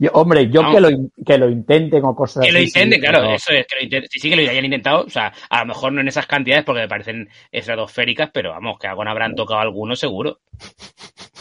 Yo- 0.02 0.12
hombre, 0.14 0.50
yo 0.50 0.62
No. 0.64 0.72
que 0.72 0.80
lo, 0.80 0.90
que 1.26 1.38
lo 1.38 1.50
intenten 1.50 2.06
o 2.06 2.16
cosas 2.16 2.46
Que 2.46 2.52
lo 2.54 2.60
así, 2.60 2.70
sí, 2.70 2.80
intenten, 2.80 3.02
claro, 3.02 3.20
pero- 3.20 3.34
eso 3.36 3.52
es, 3.52 3.68
que 3.68 3.76
lo 3.76 3.84
intenten. 3.84 4.10
Sí, 4.10 4.20
sí 4.20 4.30
que 4.30 4.36
lo 4.38 4.50
hayan 4.50 4.64
intentado, 4.66 5.04
o 5.04 5.10
sea, 5.10 5.34
a 5.50 5.60
lo 5.60 5.66
mejor 5.66 5.92
no 5.92 6.00
en 6.00 6.08
esas 6.08 6.26
cantidades 6.26 6.64
porque 6.64 6.82
me 6.82 6.88
parecen 6.88 7.28
estratosféricas, 7.52 8.30
pero 8.34 8.52
vamos, 8.52 8.80
que 8.80 8.88
algo 8.88 9.04
no 9.04 9.12
habrán 9.12 9.36
tocado 9.36 9.60
alguno 9.60 9.96
seguro. 9.98 10.40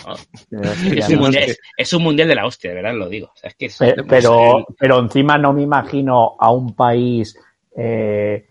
Hostia, 0.06 0.60
es, 0.96 1.08
un 1.10 1.18
mundial, 1.20 1.44
es, 1.44 1.60
es 1.76 1.92
un 1.92 2.02
mundial 2.02 2.28
de 2.28 2.34
la 2.34 2.46
hostia, 2.46 2.70
de 2.70 2.76
verdad 2.76 2.94
lo 2.94 3.08
digo. 3.08 3.28
O 3.28 3.36
sea, 3.36 3.48
es 3.50 3.54
que 3.56 3.66
es- 3.66 3.78
Pe- 3.78 3.94
Pero, 4.08 4.66
pero 4.78 4.98
encima 4.98 5.38
no 5.38 5.52
me 5.52 5.62
imagino 5.62 6.36
a 6.38 6.50
un 6.50 6.74
país, 6.74 7.36
eh, 7.76 8.46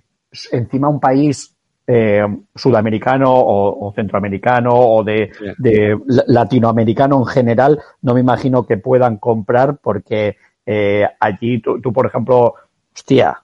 encima 0.51 0.88
un 0.89 0.99
país 1.01 1.57
eh, 1.88 2.27
sudamericano 2.53 3.33
o, 3.33 3.88
o 3.88 3.93
centroamericano 3.93 4.71
o 4.73 5.03
de, 5.03 5.31
Sí. 5.38 5.45
de 5.57 5.97
la- 6.07 6.23
latinoamericano 6.27 7.17
en 7.19 7.25
general, 7.25 7.79
no 8.01 8.13
me 8.13 8.19
imagino 8.19 8.65
que 8.67 8.77
puedan 8.77 9.17
comprar 9.17 9.77
porque 9.77 10.35
eh, 10.65 11.07
allí 11.19 11.61
tú, 11.61 11.79
tú, 11.79 11.93
por 11.93 12.05
ejemplo, 12.05 12.55
hostia, 12.93 13.41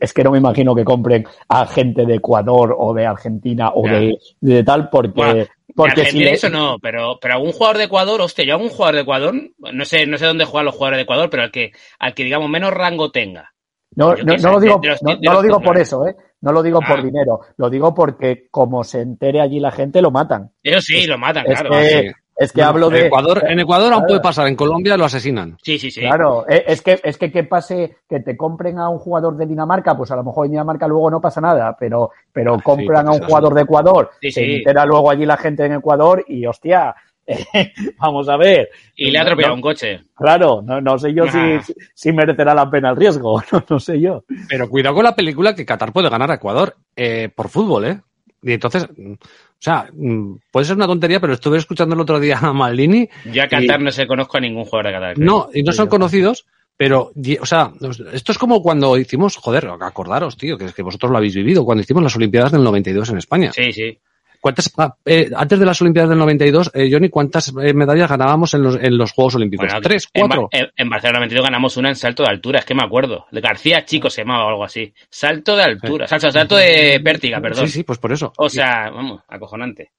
es 0.00 0.12
que 0.12 0.24
no 0.24 0.32
me 0.32 0.38
imagino 0.38 0.74
que 0.74 0.84
compren 0.84 1.24
a 1.48 1.66
gente 1.66 2.04
de 2.04 2.16
Ecuador 2.16 2.74
o 2.76 2.92
de 2.94 3.06
Argentina 3.06 3.70
o 3.74 3.82
de, 3.88 4.18
de 4.40 4.64
tal 4.64 4.90
porque... 4.90 5.22
Bueno, 5.22 5.46
porque 5.74 6.04
si 6.06 6.18
le- 6.18 6.32
eso 6.32 6.50
no, 6.50 6.76
pero, 6.82 7.18
pero 7.20 7.34
algún 7.34 7.52
jugador 7.52 7.78
de 7.78 7.84
Ecuador, 7.84 8.20
hostia, 8.20 8.44
yo 8.44 8.54
algún 8.54 8.68
jugador 8.68 8.94
de 8.96 9.00
Ecuador, 9.02 9.34
no 9.72 9.84
sé, 9.86 10.04
no 10.06 10.18
sé 10.18 10.26
dónde 10.26 10.44
juegan 10.44 10.66
los 10.66 10.74
jugadores 10.74 10.98
de 10.98 11.02
Ecuador, 11.04 11.30
pero 11.30 11.44
al 11.44 11.50
que, 11.50 11.72
al 11.98 12.12
que 12.12 12.24
digamos 12.24 12.50
menos 12.50 12.74
rango 12.74 13.10
tenga. 13.10 13.52
No, 13.94 14.14
no, 14.16 14.36
no 14.36 14.50
lo 14.52 14.60
digo, 14.60 14.80
no, 15.02 15.16
no 15.22 15.32
lo 15.32 15.42
digo 15.42 15.60
por 15.60 15.78
eso, 15.78 16.06
¿eh? 16.06 16.14
No 16.42 16.52
lo 16.52 16.62
digo 16.62 16.80
por 16.80 16.98
Ah. 16.98 17.02
dinero, 17.02 17.40
lo 17.56 17.70
digo 17.70 17.94
porque 17.94 18.48
como 18.50 18.84
se 18.84 19.00
entere 19.00 19.40
allí 19.40 19.58
la 19.60 19.70
gente 19.72 20.02
lo 20.02 20.10
matan. 20.10 20.50
Eso 20.62 20.80
sí, 20.80 21.06
lo 21.06 21.16
matan, 21.18 21.44
Es 21.50 21.60
claro. 21.60 21.70
que, 21.76 21.88
sí. 21.88 22.10
es 22.36 22.52
que 22.52 22.60
No, 22.62 22.66
hablo 22.68 22.86
en 22.88 22.92
de... 22.94 23.06
Ecuador, 23.06 23.42
en 23.48 23.60
Ecuador 23.60 23.92
aún 23.92 24.04
puede 24.06 24.20
pasar, 24.20 24.48
en 24.48 24.56
Colombia 24.56 24.96
lo 24.96 25.04
asesinan. 25.04 25.56
Sí, 25.62 25.78
sí, 25.78 25.90
sí. 25.90 26.00
Claro, 26.00 26.44
eh, 26.48 26.64
es 26.66 26.82
que, 26.82 27.00
es 27.02 27.16
que 27.16 27.30
que 27.30 27.44
pase 27.44 27.98
que 28.08 28.20
te 28.20 28.36
compren 28.36 28.78
a 28.78 28.88
un 28.88 28.98
jugador 28.98 29.36
de 29.36 29.46
Dinamarca, 29.46 29.96
pues 29.96 30.10
a 30.10 30.16
lo 30.16 30.24
mejor 30.24 30.46
en 30.46 30.52
Dinamarca 30.52 30.88
luego 30.88 31.10
no 31.10 31.20
pasa 31.20 31.40
nada, 31.40 31.76
pero, 31.78 32.10
pero 32.32 32.56
sí, 32.56 32.62
compran 32.62 33.06
a 33.08 33.12
un 33.12 33.20
jugador 33.22 33.54
de 33.54 33.62
Ecuador, 33.62 34.10
Sí, 34.20 34.30
se 34.32 34.44
sí. 34.44 34.54
entera 34.56 34.84
luego 34.84 35.10
allí 35.10 35.24
la 35.24 35.36
gente 35.36 35.64
en 35.64 35.74
Ecuador 35.74 36.24
y 36.26 36.44
hostia, 36.46 36.94
vamos 37.98 38.28
a 38.28 38.36
ver. 38.36 38.68
Y 38.96 39.10
le 39.10 39.18
ha 39.18 39.22
atropellado 39.22 39.54
No, 39.54 39.56
un 39.56 39.62
coche. 39.62 40.00
Claro, 40.14 40.62
no, 40.62 40.80
no 40.80 40.98
sé 40.98 41.14
yo 41.14 41.24
si, 41.26 41.60
si, 41.60 41.74
si 41.94 42.12
merecerá 42.12 42.54
la 42.54 42.70
pena 42.70 42.90
el 42.90 42.96
riesgo, 42.96 43.42
no, 43.52 43.64
no 43.68 43.80
sé 43.80 44.00
yo. 44.00 44.24
Pero 44.48 44.68
cuidado 44.68 44.94
con 44.94 45.04
la 45.04 45.16
película 45.16 45.54
que 45.54 45.66
Qatar 45.66 45.92
puede 45.92 46.10
ganar 46.10 46.30
a 46.30 46.34
Ecuador 46.34 46.76
eh, 46.96 47.28
por 47.34 47.48
fútbol, 47.48 47.84
¿eh? 47.86 48.00
Y 48.44 48.54
entonces, 48.54 48.84
o 48.84 49.16
sea, 49.60 49.88
mm, 49.92 50.34
puede 50.50 50.66
ser 50.66 50.76
una 50.76 50.86
tontería, 50.86 51.20
pero 51.20 51.34
estuve 51.34 51.58
escuchando 51.58 51.94
el 51.94 52.00
otro 52.00 52.18
día 52.18 52.38
a 52.40 52.52
Maldini. 52.52 53.08
Yo 53.32 53.44
a 53.44 53.46
Qatar 53.46 53.80
no 53.80 53.92
se 53.92 54.06
conozco 54.06 54.38
a 54.38 54.40
ningún 54.40 54.64
jugador 54.64 54.86
de 54.86 54.92
Qatar. 54.92 55.14
creo. 55.14 55.26
No, 55.26 55.48
y 55.54 55.62
no 55.62 55.72
son 55.72 55.86
conocidos, 55.86 56.44
pero, 56.76 57.12
o 57.40 57.46
sea, 57.46 57.72
esto 58.12 58.32
es 58.32 58.38
como 58.38 58.60
cuando 58.60 58.98
hicimos, 58.98 59.36
joder, 59.36 59.68
acordaros, 59.80 60.36
tío, 60.36 60.58
que 60.58 60.64
es 60.64 60.74
que 60.74 60.82
vosotros 60.82 61.12
lo 61.12 61.18
habéis 61.18 61.36
vivido, 61.36 61.64
cuando 61.64 61.82
hicimos 61.82 62.02
las 62.02 62.16
Olimpiadas 62.16 62.50
del 62.50 62.64
92 62.64 63.10
en 63.10 63.18
España. 63.18 63.52
Sí, 63.52 63.72
sí. 63.72 63.98
¿Cuántas, 64.42 64.72
ah, 64.76 64.92
eh, 65.04 65.30
antes 65.36 65.56
de 65.60 65.64
las 65.64 65.80
Olimpiadas 65.80 66.10
del 66.10 66.18
92, 66.18 66.72
eh, 66.74 66.88
Johnny, 66.90 67.08
¿cuántas 67.10 67.52
eh, 67.62 67.72
medallas 67.72 68.10
ganábamos 68.10 68.52
en 68.54 68.62
los, 68.64 68.74
en 68.74 68.98
los 68.98 69.12
Juegos 69.12 69.36
Olímpicos? 69.36 69.66
Bueno, 69.68 69.80
¿Tres? 69.80 70.08
en 70.12 70.26
¿Cuatro? 70.26 70.48
En, 70.50 70.66
en 70.76 70.90
Barcelona 70.90 71.20
92 71.20 71.44
ganamos 71.44 71.76
una 71.76 71.90
en 71.90 71.94
salto 71.94 72.24
de 72.24 72.30
altura, 72.30 72.58
es 72.58 72.64
que 72.64 72.74
me 72.74 72.82
acuerdo. 72.82 73.26
De 73.30 73.40
García 73.40 73.84
Chico 73.84 74.10
se 74.10 74.22
llamaba 74.22 74.46
o 74.46 74.48
algo 74.48 74.64
así. 74.64 74.92
Salto 75.08 75.54
de 75.54 75.62
altura, 75.62 76.08
salto, 76.08 76.28
salto 76.32 76.56
de 76.56 76.98
vértiga, 77.00 77.40
perdón. 77.40 77.68
Sí, 77.68 77.72
sí, 77.72 77.82
pues 77.84 78.00
por 78.00 78.10
eso. 78.12 78.32
O 78.36 78.48
sea, 78.48 78.90
vamos, 78.90 79.20
acojonante. 79.28 79.92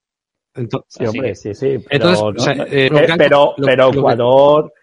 Entonces, 0.55 0.87
Sí, 0.89 1.05
hombre, 1.07 1.35
sí, 1.35 1.53
sí. 1.53 1.67
Pero, 1.89 2.09
Entonces, 2.09 2.19
no- 2.21 2.27
o 2.27 2.39
sea, 2.39 2.53
no- 2.55 2.65
eh, 2.69 2.89
han- 3.09 3.17
pero, 3.17 3.55
Ecuador, 3.93 4.73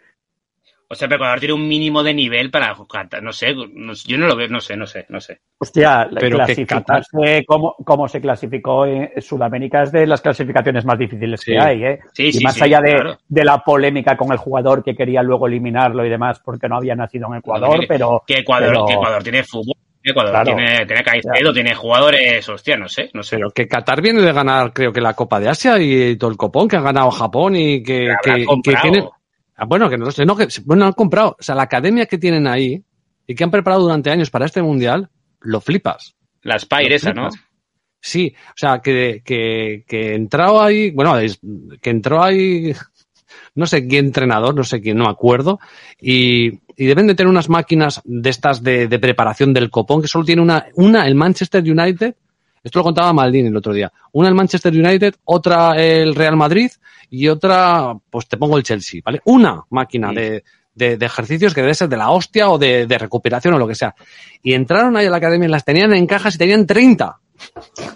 O 0.93 0.97
sea, 0.97 1.07
pero 1.07 1.19
Ecuador 1.19 1.39
tiene 1.39 1.55
un 1.55 1.69
mínimo 1.69 2.03
de 2.03 2.12
nivel 2.12 2.51
para 2.51 2.75
Qatar, 2.93 3.23
no 3.23 3.33
sé, 3.33 3.55
no- 3.55 3.93
yo 3.95 4.19
no 4.19 4.27
lo 4.27 4.35
veo, 4.35 4.49
no 4.49 4.61
sé, 4.61 4.77
no 4.77 4.87
sé, 4.87 5.07
no 5.09 5.21
sé. 5.21 5.39
hostia, 5.59 6.09
Pero 6.19 6.39
que 6.39 6.45
clasificarse 6.45 7.45
como, 7.47 7.77
como 7.85 8.09
se 8.09 8.21
clasificó 8.21 8.87
en 8.87 9.09
Sudamérica 9.23 9.83
es 9.85 9.93
de 9.93 10.05
las 10.07 10.21
clasificaciones 10.21 10.85
más 10.85 10.99
difíciles 10.99 11.41
Sí. 11.43 11.53
que 11.53 11.59
hay, 11.61 11.85
¿eh? 11.85 12.01
Sí, 12.12 12.25
y 12.25 12.33
sí, 12.33 12.43
más 12.45 12.55
sí, 12.55 12.65
allá 12.65 12.81
de, 12.81 12.91
claro. 12.95 13.19
de 13.29 13.45
la 13.45 13.59
polémica 13.59 14.17
con 14.17 14.33
el 14.33 14.39
jugador 14.39 14.83
que 14.83 14.97
quería 14.97 15.23
luego 15.23 15.47
eliminarlo 15.47 16.05
y 16.05 16.09
demás 16.11 16.41
porque 16.45 16.69
no 16.69 16.77
había 16.79 16.97
nacido 16.97 17.29
en 17.29 17.39
Ecuador, 17.39 17.79
que, 17.81 17.87
pero... 17.87 18.23
que 18.27 18.39
Ecuador, 18.39 18.69
pero- 18.73 18.87
que 18.87 18.93
Ecuador 18.95 19.23
tiene 19.23 19.45
fútbol, 19.45 19.77
que 20.03 20.11
Ecuador 20.11 20.31
Claro. 20.33 20.57
tiene, 20.57 20.87
tiene 20.87 21.03
Caicedo, 21.05 21.53
tiene 21.53 21.75
jugadores, 21.75 22.49
hostia, 22.49 22.77
no 22.77 22.89
sé, 22.89 23.11
no 23.15 23.23
sé. 23.23 23.37
Pero 23.37 23.51
que 23.51 23.69
Qatar 23.69 24.03
viene 24.03 24.23
de 24.23 24.33
ganar, 24.33 24.73
creo 24.73 24.93
que 24.93 25.01
la 25.01 25.15
Copa 25.15 25.39
de 25.39 25.51
Asia 25.51 25.79
y 25.79 26.17
todo 26.17 26.31
el 26.31 26.37
copón 26.37 26.67
que 26.67 26.77
han 26.77 26.85
ganado 26.85 27.12
Japón 27.12 27.55
y 27.55 27.81
que, 27.83 28.09
que, 28.25 28.35
que 28.35 28.45
comprado. 28.45 29.12
Ah, 29.61 29.66
bueno, 29.66 29.91
que 29.91 29.99
no 29.99 30.11
sé, 30.11 30.24
no, 30.24 30.35
que 30.35 30.49
bueno, 30.65 30.87
han 30.87 30.95
comprado. 30.95 31.37
O 31.39 31.43
sea, 31.43 31.55
la 31.55 31.65
academia 31.65 32.07
que 32.07 32.16
tienen 32.16 32.47
ahí 32.47 32.82
y 33.27 33.35
que 33.35 33.45
han 33.45 33.51
preparado 33.51 33.82
durante 33.82 34.11
años 34.11 34.31
para 34.31 34.47
este 34.47 34.62
mundial, 34.62 35.11
lo 35.41 35.61
flipas. 35.61 36.16
La 36.41 36.59
Spire 36.59 36.95
esa, 36.95 37.12
¿no? 37.12 37.28
Sí, 38.01 38.35
o 38.49 38.57
sea, 38.57 38.78
que, 38.78 39.20
que, 39.23 39.85
que 39.87 40.15
entró 40.15 40.62
ahí, 40.62 40.91
bueno, 40.93 41.15
que 41.82 41.91
entró 41.91 42.23
ahí, 42.23 42.73
no 43.55 43.66
sé 43.66 43.87
qué 43.87 43.99
entrenador, 43.99 44.55
no 44.55 44.65
sé 44.65 44.81
quién, 44.81 44.97
no 44.97 45.05
me 45.05 45.11
acuerdo, 45.11 45.61
y, 46.01 46.61
y 46.74 46.87
deben 46.87 47.07
de 47.07 47.15
tener 47.15 47.28
unas 47.28 47.51
máquinas 47.51 48.01
de 48.07 48.31
estas 48.31 48.62
de, 48.62 48.89
de 48.89 48.99
preparación 48.99 49.53
del 49.53 49.69
copón, 49.69 50.01
que 50.01 50.09
solo 50.09 50.24
tiene 50.24 50.41
una, 50.41 50.69
una, 50.77 51.07
el 51.07 51.16
Manchester 51.16 51.62
United, 51.62 52.15
Esto 52.62 52.78
lo 52.81 52.85
contaba 52.85 53.12
Maldini 53.12 53.49
el 53.49 53.57
otro 53.57 53.73
día. 53.73 53.91
Una 54.12 54.28
el 54.28 54.35
Manchester 54.35 54.73
United, 54.73 55.15
otra 55.24 55.77
el 55.77 56.15
Real 56.15 56.37
Madrid 56.37 56.70
y 57.09 57.28
otra, 57.28 57.95
pues 58.11 58.28
te 58.28 58.37
pongo 58.37 58.57
el 58.57 58.62
Chelsea, 58.62 59.01
¿vale? 59.05 59.20
Una 59.24 59.65
máquina 59.70 60.12
de, 60.12 60.45
de, 60.74 60.97
de, 60.97 61.07
ejercicios 61.07 61.55
que 61.55 61.62
debe 61.62 61.74
ser 61.74 61.89
de 61.89 61.97
la 61.97 62.11
hostia 62.11 62.51
o 62.51 62.59
de, 62.59 62.87
de, 62.87 62.99
recuperación 62.99 63.55
o 63.55 63.59
lo 63.59 63.66
que 63.66 63.74
sea. 63.74 63.95
Y 64.43 64.53
entraron 64.53 64.97
ahí 64.97 65.07
a 65.07 65.11
la 65.11 65.16
academia 65.16 65.49
y 65.49 65.51
las 65.51 65.65
tenían 65.65 65.95
en 65.95 66.07
cajas 66.07 66.35
y 66.35 66.39
tenían 66.39 66.66
30. 66.66 67.19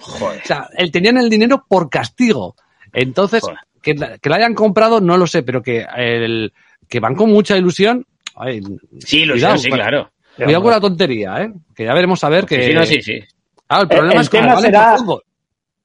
Joder. 0.00 0.40
O 0.42 0.46
sea, 0.46 0.68
el, 0.76 0.90
tenían 0.90 1.18
el 1.18 1.28
dinero 1.28 1.64
por 1.68 1.90
castigo. 1.90 2.56
Entonces, 2.92 3.42
que, 3.82 3.94
que 3.94 4.30
la 4.30 4.36
hayan 4.36 4.54
comprado, 4.54 5.00
no 5.00 5.16
lo 5.18 5.26
sé, 5.26 5.42
pero 5.42 5.62
que 5.62 5.86
el, 5.96 6.52
que 6.88 7.00
van 7.00 7.14
con 7.14 7.30
mucha 7.30 7.56
ilusión. 7.56 8.06
Ay, 8.34 8.60
sí, 9.00 9.20
ilusión, 9.20 9.50
cuidado, 9.50 9.58
sí, 9.58 9.70
claro. 9.70 10.10
Cuidado 10.36 10.62
con 10.62 10.72
la 10.72 10.80
tontería, 10.80 11.42
¿eh? 11.42 11.52
Que 11.74 11.84
ya 11.84 11.94
veremos 11.94 12.24
a 12.24 12.28
ver 12.28 12.46
que. 12.46 12.66
Sí, 12.66 12.74
no, 12.74 12.84
sí, 12.84 13.02
sí. 13.02 13.20
Ah, 13.68 13.80
el 13.82 13.88
problema 13.88 14.14
el, 14.14 14.20
es 14.20 14.30
que 14.30 14.38
tema 14.38 14.56
será. 14.56 14.96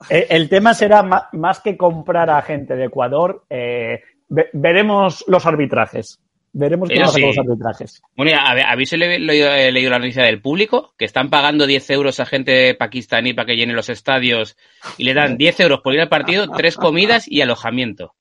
El, 0.09 0.25
el, 0.29 0.49
tema 0.49 0.73
será 0.73 1.03
más, 1.03 1.23
más, 1.33 1.59
que 1.59 1.75
comprar 1.75 2.29
a 2.29 2.41
gente 2.41 2.75
de 2.75 2.85
Ecuador, 2.85 3.45
eh, 3.49 4.01
ve, 4.29 4.49
veremos 4.53 5.25
los 5.27 5.45
arbitrajes. 5.45 6.21
Veremos 6.51 6.89
qué 6.89 6.99
pasa 6.99 7.13
sí. 7.13 7.21
con 7.21 7.29
los 7.29 7.37
arbitrajes. 7.37 8.01
Bueno, 8.15 8.31
¿habéis 8.39 8.91
leído, 8.93 9.71
leído, 9.71 9.91
la 9.91 9.99
noticia 9.99 10.23
del 10.23 10.41
público? 10.41 10.93
Que 10.97 11.05
están 11.05 11.29
pagando 11.29 11.67
10 11.67 11.89
euros 11.91 12.19
a 12.19 12.25
gente 12.25 12.73
pakistaní 12.73 13.33
para 13.33 13.45
que 13.45 13.55
llene 13.55 13.73
los 13.73 13.89
estadios 13.89 14.57
y 14.97 15.03
le 15.03 15.13
dan 15.13 15.37
10 15.37 15.59
euros 15.59 15.81
por 15.81 15.93
ir 15.93 16.01
al 16.01 16.09
partido, 16.09 16.47
tres 16.49 16.75
comidas 16.75 17.27
y 17.27 17.41
alojamiento. 17.41 18.15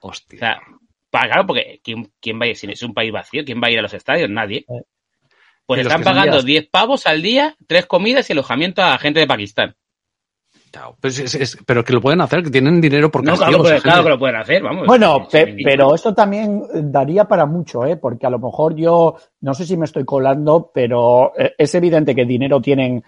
Hostia. 0.00 0.36
O 0.36 0.40
sea, 0.40 0.60
claro, 1.10 1.46
porque 1.46 1.80
¿quién, 1.82 2.10
¿quién, 2.20 2.40
va 2.40 2.46
a 2.46 2.48
ir? 2.48 2.56
Si 2.56 2.70
es 2.70 2.82
un 2.82 2.94
país 2.94 3.12
vacío, 3.12 3.44
¿quién 3.44 3.60
va 3.62 3.68
a 3.68 3.70
ir 3.70 3.78
a 3.78 3.82
los 3.82 3.94
estadios? 3.94 4.28
Nadie. 4.30 4.64
Pues 5.66 5.80
están 5.80 6.02
pagando 6.02 6.42
10 6.42 6.68
pavos 6.68 7.06
al 7.06 7.22
día, 7.22 7.56
tres 7.66 7.86
comidas 7.86 8.28
y 8.28 8.32
alojamiento 8.32 8.82
a 8.82 8.98
gente 8.98 9.20
de 9.20 9.26
Pakistán. 9.26 9.76
Pues 11.00 11.18
es, 11.18 11.34
es, 11.34 11.58
pero 11.66 11.84
que 11.84 11.92
lo 11.92 12.00
pueden 12.00 12.20
hacer, 12.20 12.42
que 12.42 12.50
tienen 12.50 12.80
dinero 12.80 13.10
por 13.10 13.24
no, 13.24 13.36
claro, 13.36 13.58
puede, 13.58 13.80
claro, 13.80 14.02
que 14.02 14.08
lo 14.08 14.18
pueden 14.18 14.36
hacer, 14.36 14.62
vamos. 14.62 14.86
Bueno, 14.86 15.26
pe, 15.30 15.56
pero 15.62 15.94
esto 15.94 16.14
también 16.14 16.64
daría 16.90 17.24
para 17.26 17.46
mucho, 17.46 17.84
¿eh? 17.84 17.96
Porque 17.96 18.26
a 18.26 18.30
lo 18.30 18.38
mejor 18.38 18.74
yo, 18.74 19.16
no 19.40 19.54
sé 19.54 19.66
si 19.66 19.76
me 19.76 19.84
estoy 19.84 20.04
colando, 20.04 20.70
pero 20.74 21.32
eh, 21.38 21.54
es 21.56 21.74
evidente 21.74 22.14
que 22.14 22.24
dinero 22.24 22.60
tienen 22.60 23.04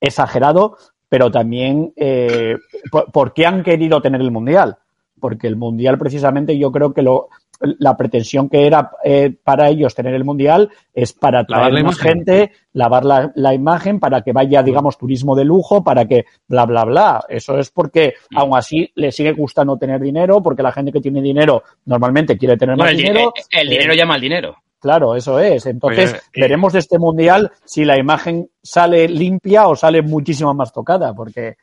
exagerado, 0.00 0.76
pero 1.08 1.30
también, 1.30 1.92
eh, 1.96 2.56
¿por, 2.90 3.10
¿por 3.10 3.32
qué 3.32 3.46
han 3.46 3.62
querido 3.62 4.00
tener 4.02 4.20
el 4.20 4.30
Mundial? 4.30 4.76
Porque 5.18 5.46
el 5.46 5.56
Mundial 5.56 5.98
precisamente 5.98 6.58
yo 6.58 6.70
creo 6.70 6.92
que 6.92 7.02
lo, 7.02 7.28
la 7.60 7.96
pretensión 7.96 8.48
que 8.48 8.66
era 8.66 8.90
eh, 9.04 9.34
para 9.42 9.68
ellos 9.68 9.94
tener 9.94 10.14
el 10.14 10.24
mundial 10.24 10.70
es 10.94 11.12
para 11.12 11.44
traer 11.44 11.82
más 11.82 11.98
gente, 11.98 12.52
lavar 12.72 13.04
la, 13.04 13.32
la, 13.34 13.52
imagen, 13.54 13.98
para 13.98 14.22
que 14.22 14.32
vaya, 14.32 14.62
digamos, 14.62 14.96
turismo 14.96 15.34
de 15.34 15.44
lujo, 15.44 15.82
para 15.82 16.04
que 16.06 16.24
bla, 16.46 16.66
bla, 16.66 16.84
bla. 16.84 17.24
Eso 17.28 17.58
es 17.58 17.70
porque 17.70 18.14
Mm. 18.30 18.38
aún 18.38 18.56
así 18.56 18.90
le 18.94 19.10
sigue 19.10 19.32
gustando 19.32 19.76
tener 19.76 20.00
dinero, 20.00 20.42
porque 20.42 20.62
la 20.62 20.72
gente 20.72 20.92
que 20.92 21.00
tiene 21.00 21.20
dinero 21.20 21.62
normalmente 21.86 22.38
quiere 22.38 22.56
tener 22.56 22.76
más 22.76 22.90
el, 22.90 22.96
dinero. 22.98 23.32
El, 23.50 23.60
el 23.60 23.68
dinero 23.70 23.92
Eh, 23.92 23.96
llama 23.96 24.14
al 24.14 24.20
dinero. 24.20 24.56
Claro, 24.80 25.16
eso 25.16 25.40
es. 25.40 25.66
Entonces, 25.66 26.10
Oye, 26.12 26.18
eh, 26.34 26.40
veremos 26.42 26.72
de 26.72 26.78
este 26.78 26.98
mundial 27.00 27.50
si 27.64 27.84
la 27.84 27.98
imagen 27.98 28.48
sale 28.62 29.08
limpia 29.08 29.66
o 29.66 29.74
sale 29.74 30.02
muchísimo 30.02 30.54
más 30.54 30.72
tocada, 30.72 31.12
porque 31.14 31.56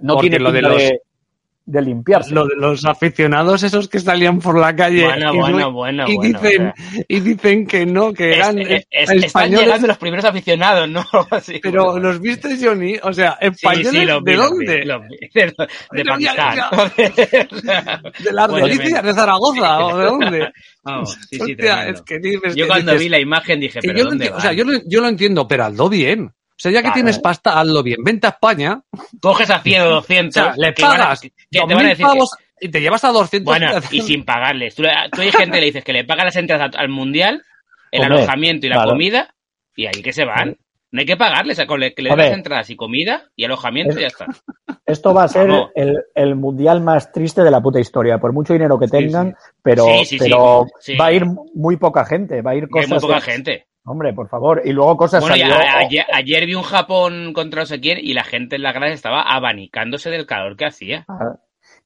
no, 0.00 0.16
tiene 0.18 0.38
lo 0.40 0.50
de 0.50 0.62
los- 0.62 0.76
de, 0.76 1.00
de 1.68 1.82
limpiarse. 1.82 2.32
Lo 2.32 2.46
de 2.46 2.54
los 2.56 2.84
aficionados 2.84 3.64
esos 3.64 3.88
que 3.88 3.98
salían 3.98 4.38
por 4.38 4.56
la 4.58 4.74
calle 4.76 5.02
Bueno, 5.04 5.34
y, 5.34 5.36
bueno, 5.36 5.58
no- 5.58 5.72
bueno, 5.72 6.04
y 6.08 6.14
bueno, 6.14 6.38
dicen 6.40 6.68
o 6.68 6.72
sea. 6.76 7.04
y 7.08 7.20
dicen 7.20 7.66
que 7.66 7.84
no 7.84 8.12
que 8.12 8.34
eran 8.36 8.58
es- 8.60 8.68
es- 8.70 8.86
están 8.90 9.18
españoles 9.24 9.64
llegando 9.66 9.86
los 9.88 9.98
primeros 9.98 10.24
aficionados, 10.24 10.88
¿no? 10.88 11.04
Pero 11.62 11.84
bueno. 11.92 11.98
los 12.08 12.20
viste 12.20 12.56
Johnny 12.64 12.96
o 13.02 13.12
sea 13.12 13.36
españoles 13.40 13.90
sí, 13.90 13.98
de 13.98 14.06
dónde 14.06 14.30
vi, 14.30 14.36
los 14.38 14.52
vi. 14.56 14.66
De, 15.34 15.52
de 15.90 16.04
Pakistán. 16.04 16.56
de 18.54 18.60
delicias 18.62 19.02
de 19.02 19.14
Zaragoza 19.14 19.78
o 19.86 19.98
de 19.98 20.04
dónde 20.04 20.52
Vamos, 20.84 21.14
sí, 21.14 21.36
sí, 21.36 21.40
Hostia, 21.40 21.56
tremendo. 21.56 21.92
es 21.94 22.02
que 22.02 22.18
dices 22.20 22.54
Yo 22.54 22.66
cuando 22.68 22.92
dices- 22.92 23.00
vi 23.04 23.08
la 23.08 23.18
imagen 23.18 23.58
dije, 23.60 23.80
pero 23.80 23.92
yo 23.98 24.04
lo 24.04 24.10
¿dónde 24.10 24.24
entiendo, 24.26 24.38
o 24.38 24.40
sea 24.40 24.52
yo 24.52 24.64
lo, 24.64 24.72
yo 24.86 25.00
lo 25.00 25.08
entiendo 25.08 25.48
pero 25.48 25.64
hazlo 25.64 25.88
bien 25.88 26.30
o 26.56 26.58
sea 26.58 26.72
ya 26.72 26.78
que 26.78 26.82
Claro. 26.84 26.94
tienes 26.94 27.18
pasta 27.18 27.60
hazlo 27.60 27.82
bien 27.82 28.02
vente 28.02 28.26
a 28.26 28.30
España 28.30 28.80
Coges 29.20 29.50
a 29.50 29.60
100 29.60 29.82
o 29.82 29.84
o 29.88 29.90
200 29.96 30.34
sea 30.34 30.54
le 30.56 30.72
que 30.74 30.82
van 30.82 30.92
a- 31.00 31.04
pagas 31.04 31.20
que 31.20 31.30
te 31.50 31.58
van 31.60 31.70
a 31.70 31.74
2000 31.74 31.88
decir 31.90 32.06
que- 32.06 32.66
y 32.66 32.68
te 32.70 32.80
llevas 32.80 33.04
a 33.04 33.08
200 33.12 33.44
Bueno, 33.44 33.70
y 33.90 34.00
sin 34.00 34.24
pagarles. 34.24 34.74
Tú, 34.74 34.82
tú 35.12 35.20
hay 35.20 35.30
gente 35.30 35.52
que 35.56 35.60
le 35.60 35.66
dices 35.66 35.84
que 35.84 35.92
le 35.92 36.04
paga 36.04 36.24
las 36.24 36.36
entradas 36.36 36.74
al 36.74 36.88
mundial, 36.88 37.42
el 37.92 38.00
Hombre, 38.00 38.16
alojamiento 38.18 38.64
y 38.66 38.70
la 38.70 38.76
claro. 38.76 38.90
comida, 38.92 39.34
y 39.74 39.84
ahí 39.84 40.00
que 40.02 40.14
se 40.14 40.24
van. 40.24 40.56
No 40.90 41.00
hay 41.00 41.04
que 41.06 41.18
pagarles, 41.18 41.60
con 41.66 41.80
le- 41.80 41.92
que 41.92 42.00
le 42.00 42.10
Hombre. 42.12 42.28
las 42.28 42.34
entradas 42.38 42.70
y 42.70 42.76
comida 42.76 43.24
y 43.36 43.44
alojamiento 43.44 43.98
y 43.98 44.00
ya 44.00 44.06
está. 44.06 44.26
Esto 44.86 45.12
va 45.12 45.24
a 45.24 45.28
ser 45.28 45.50
el, 45.74 45.98
el 46.14 46.34
mundial 46.36 46.80
más 46.80 47.12
triste 47.12 47.42
de 47.42 47.50
la 47.50 47.60
puta 47.60 47.78
historia, 47.78 48.16
por 48.16 48.32
mucho 48.32 48.54
dinero 48.54 48.78
que 48.78 48.88
tengan, 48.88 49.36
pero, 49.62 49.84
Sí, 49.84 49.98
sí, 49.98 50.04
sí, 50.06 50.18
pero 50.18 50.64
sí. 50.80 50.96
va 50.96 51.06
a 51.08 51.12
ir 51.12 51.26
muy 51.54 51.76
poca 51.76 52.06
gente, 52.06 52.40
va 52.40 52.52
a 52.52 52.54
ir 52.54 52.62
Hay 52.64 52.70
cosas. 52.70 52.88
muy 52.90 53.00
poca 53.00 53.14
de- 53.16 53.20
gente. 53.20 53.66
Hombre, 53.86 54.12
por 54.12 54.28
favor. 54.28 54.62
Y 54.64 54.72
luego 54.72 54.96
cosas 54.96 55.20
Bueno, 55.20 55.36
y 55.36 55.40
salió- 55.40 55.54
a- 55.54 55.78
ayer, 55.78 56.04
ayer 56.12 56.44
vi 56.46 56.54
un 56.54 56.62
Japón 56.64 57.32
contra 57.32 57.60
no 57.62 57.66
sé 57.66 57.80
quién 57.80 57.98
y 58.00 58.14
la 58.14 58.24
gente 58.24 58.56
en 58.56 58.62
la 58.62 58.72
grada 58.72 58.92
estaba 58.92 59.22
abanicándose 59.22 60.10
del 60.10 60.26
calor 60.26 60.56
que 60.56 60.66
hacía. 60.66 61.04
Ah, 61.08 61.36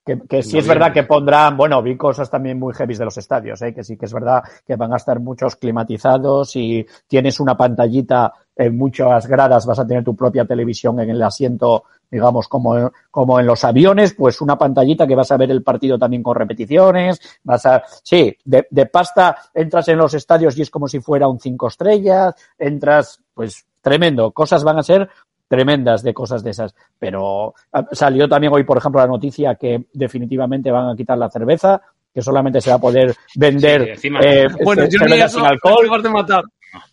que, 0.04 0.18
que 0.28 0.42
sí 0.42 0.54
No 0.54 0.60
es 0.60 0.68
verdad 0.68 0.92
que 0.92 1.04
pondrán, 1.04 1.56
bueno, 1.56 1.82
vi 1.82 1.96
cosas 1.96 2.30
también 2.30 2.58
muy 2.58 2.74
heavy 2.74 2.94
de 2.94 3.04
los 3.04 3.16
estadios, 3.18 3.60
¿eh? 3.62 3.74
que 3.74 3.84
sí 3.84 3.96
que 3.96 4.06
es 4.06 4.12
verdad 4.12 4.42
que 4.66 4.76
van 4.76 4.92
a 4.92 4.96
estar 4.96 5.20
muchos 5.20 5.56
climatizados 5.56 6.56
y 6.56 6.86
tienes 7.06 7.40
una 7.40 7.56
pantallita 7.56 8.32
en 8.56 8.76
muchas 8.76 9.26
gradas, 9.26 9.64
vas 9.64 9.78
a 9.78 9.86
tener 9.86 10.04
tu 10.04 10.14
propia 10.14 10.44
televisión 10.44 11.00
en 11.00 11.10
el 11.10 11.22
asiento, 11.22 11.84
digamos, 12.10 12.46
como, 12.48 12.92
como 13.10 13.40
en 13.40 13.46
los 13.46 13.64
aviones, 13.64 14.14
pues 14.14 14.40
una 14.40 14.58
pantallita 14.58 15.06
que 15.06 15.14
vas 15.14 15.32
a 15.32 15.36
ver 15.36 15.50
el 15.50 15.62
partido 15.62 15.98
también 15.98 16.22
con 16.22 16.36
repeticiones, 16.36 17.20
vas 17.42 17.64
a, 17.66 17.82
sí, 18.02 18.36
de, 18.44 18.66
de 18.70 18.86
pasta 18.86 19.36
entras 19.54 19.88
en 19.88 19.98
los 19.98 20.12
estadios 20.14 20.58
y 20.58 20.62
es 20.62 20.70
como 20.70 20.88
si 20.88 21.00
fuera 21.00 21.28
un 21.28 21.40
cinco 21.40 21.68
estrellas, 21.68 22.34
entras, 22.58 23.20
pues 23.32 23.66
tremendo, 23.80 24.32
cosas 24.32 24.62
van 24.62 24.78
a 24.78 24.82
ser 24.82 25.08
tremendas 25.50 26.04
de 26.04 26.14
cosas 26.14 26.44
de 26.44 26.50
esas. 26.52 26.74
Pero 26.96 27.54
ah, 27.72 27.84
salió 27.90 28.28
también 28.28 28.52
hoy, 28.52 28.62
por 28.62 28.78
ejemplo, 28.78 29.00
la 29.00 29.08
noticia 29.08 29.56
que 29.56 29.86
definitivamente 29.92 30.70
van 30.70 30.90
a 30.90 30.94
quitar 30.96 31.18
la 31.18 31.28
cerveza, 31.28 31.82
que 32.14 32.22
solamente 32.22 32.60
se 32.60 32.70
va 32.70 32.76
a 32.76 32.80
poder 32.80 33.14
vender 33.34 33.82
Sí, 33.84 33.90
encima. 33.90 34.20
eh, 34.22 34.46
bueno 34.64 34.84
yo 34.84 34.98
cerveza 35.00 35.24
eso 35.26 35.38
sin 35.38 35.46
alcohol. 35.48 36.02
de 36.02 36.08
matar 36.10 36.44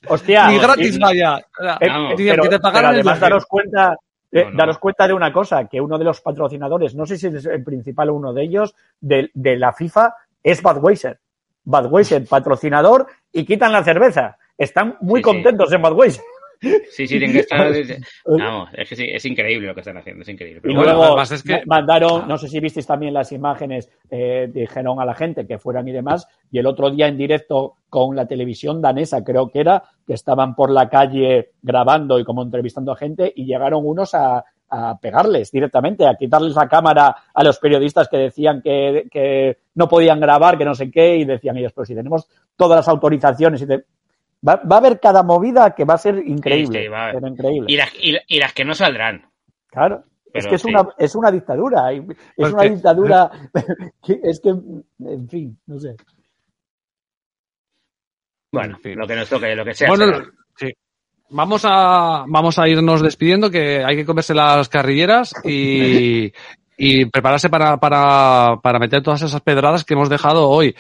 Hostia, 0.08 0.48
ni 0.48 0.58
gratis 0.58 0.96
y- 0.96 1.00
vaya 1.00 1.38
eh, 1.38 1.88
Vamos. 1.88 2.16
ni 2.18 2.26
pero, 2.26 2.44
que 2.44 2.50
te 2.50 2.60
pagaran 2.60 2.92
pero 2.92 3.02
el 3.02 3.08
además 3.08 3.20
daros 3.20 3.46
cuenta, 3.46 3.96
eh, 4.32 4.44
No, 4.46 4.50
no. 4.52 4.58
daros 4.58 4.78
cuenta 4.80 5.08
de 5.08 5.14
una 5.14 5.32
cosa, 5.32 5.66
que 5.66 5.80
uno 5.80 6.00
de 6.00 6.04
los 6.06 6.22
patrocinadores, 6.22 6.96
no 6.96 7.06
sé 7.06 7.18
si 7.18 7.28
es 7.28 7.46
el 7.46 7.64
principal 7.64 8.10
o 8.10 8.16
uno 8.16 8.34
de 8.34 8.42
ellos, 8.44 8.74
de, 9.00 9.30
de 9.36 9.56
la 9.56 9.72
FIFA, 9.74 10.14
es 10.42 10.64
Budweiser. 10.64 11.20
Budweiser, 11.64 12.26
patrocinador, 12.28 13.06
y 13.32 13.46
quitan 13.46 13.72
la 13.72 13.84
cerveza. 13.84 14.38
Están 14.58 14.98
muy 15.02 15.20
Sí, 15.20 15.30
sí. 15.30 15.34
contentos 15.34 15.72
en 15.72 15.82
Budweiser. 15.84 16.24
Sí, 16.62 17.08
sí, 17.08 17.08
tienen 17.08 17.32
que 17.34 17.40
estar. 17.40 17.72
Vamos, 18.26 18.70
es 18.74 18.90
que 18.90 18.96
sí, 18.96 19.06
es 19.08 19.24
increíble 19.26 19.68
lo 19.68 19.74
que 19.74 19.82
están 19.82 19.98
haciendo, 19.98 20.24
es 20.24 20.30
increíble. 20.30 20.60
Y 20.60 20.62
Pero 20.62 20.76
bueno, 20.76 20.92
luego 20.94 21.04
además 21.06 21.32
es 21.32 21.44
que- 21.44 21.54
ma- 21.66 21.78
mandaron, 21.78 22.28
no 22.28 22.38
sé 22.38 22.48
si 22.48 22.60
visteis 22.60 22.88
también 22.88 23.14
las 23.14 23.32
imágenes, 23.32 23.90
eh, 24.10 24.50
dijeron 24.54 25.00
a 25.00 25.06
la 25.06 25.14
gente 25.14 25.46
que 25.46 25.58
fueran 25.60 25.88
y 25.88 25.92
demás, 25.92 26.28
y 26.52 26.60
el 26.60 26.66
otro 26.66 26.90
día 26.90 27.08
en 27.08 27.18
directo 27.18 27.76
con 27.90 28.16
la 28.16 28.26
televisión 28.28 28.82
danesa, 28.82 29.24
creo 29.24 29.50
que 29.50 29.60
era, 29.60 29.84
que 30.06 30.14
estaban 30.14 30.56
por 30.56 30.72
la 30.72 30.90
calle 30.90 31.52
grabando 31.62 32.20
y 32.20 32.24
como 32.24 32.42
entrevistando 32.42 32.92
a 32.92 32.98
gente, 32.98 33.32
y 33.36 33.46
llegaron 33.46 33.86
unos 33.86 34.14
a, 34.14 34.44
a 34.70 34.98
pegarles 35.00 35.52
directamente, 35.52 36.06
a 36.06 36.16
quitarles 36.16 36.54
la 36.56 36.68
cámara 36.68 37.16
a 37.34 37.44
los 37.44 37.58
periodistas 37.60 38.10
que 38.10 38.18
decían 38.18 38.62
que, 38.62 39.08
que 39.10 39.58
no 39.76 39.88
podían 39.88 40.20
grabar, 40.20 40.58
que 40.58 40.66
no 40.66 40.76
sé 40.76 40.92
qué, 40.92 41.16
y 41.18 41.24
decían 41.26 41.56
ellos, 41.58 41.72
pues 41.74 41.88
si 41.88 41.96
tenemos 41.96 42.28
todas 42.58 42.78
las 42.80 42.88
autorizaciones 42.90 43.62
y 43.62 43.68
te- 43.68 43.86
Va, 44.46 44.62
va 44.70 44.76
a 44.76 44.80
haber 44.80 45.00
cada 45.00 45.24
movida 45.24 45.74
que 45.74 45.86
va 45.86 45.96
a 45.96 45.98
ser 45.98 46.22
increíble. 46.26 46.80
Sí, 46.80 46.86
sí, 46.86 46.90
va 46.90 47.00
a 47.00 47.04
haber. 47.04 47.16
pero 47.16 47.28
increíble. 47.28 47.66
y, 47.72 47.78
las, 47.78 47.94
y, 47.96 48.18
y 48.28 48.40
las 48.40 48.54
que 48.54 48.66
no 48.66 48.74
saldrán. 48.74 49.30
Claro. 49.70 50.04
es 50.34 50.48
que 50.48 50.56
es, 50.56 50.62
sí. 50.62 50.70
una, 50.70 50.88
es 50.98 51.16
una 51.16 51.32
dictadura. 51.32 51.92
Es 51.92 52.54
una 52.54 52.64
dictadura. 52.64 53.32
es 54.24 54.40
que, 54.40 54.50
en 54.50 55.30
fin, 55.30 55.60
no 55.66 55.80
sé. 55.80 55.96
Bueno, 58.52 58.76
En 58.76 58.82
fin. 58.82 58.98
lo 58.98 59.08
que 59.08 59.16
nos 59.16 59.30
toque, 59.30 59.56
lo 59.56 59.66
que 59.66 59.74
sea. 59.74 59.90
Bueno, 59.90 60.06
será. 60.06 60.26
sí. 60.56 60.74
Vamos 61.30 61.64
a, 61.66 62.24
vamos 62.28 62.58
a 62.58 62.68
irnos 62.70 63.02
despidiendo, 63.02 63.52
que 63.52 63.84
hay 63.84 63.98
que 63.98 64.06
comerse 64.06 64.34
las 64.34 64.70
carrilleras 64.70 65.34
y, 65.44 66.32
y 66.78 67.06
prepararse 67.06 67.50
para, 67.50 67.78
para, 67.78 68.60
para 68.62 68.78
meter 68.78 69.02
todas 69.02 69.24
esas 69.24 69.42
pedradas 69.42 69.84
que 69.84 69.96
hemos 69.96 70.10
dejado 70.10 70.48
hoy. 70.48 70.76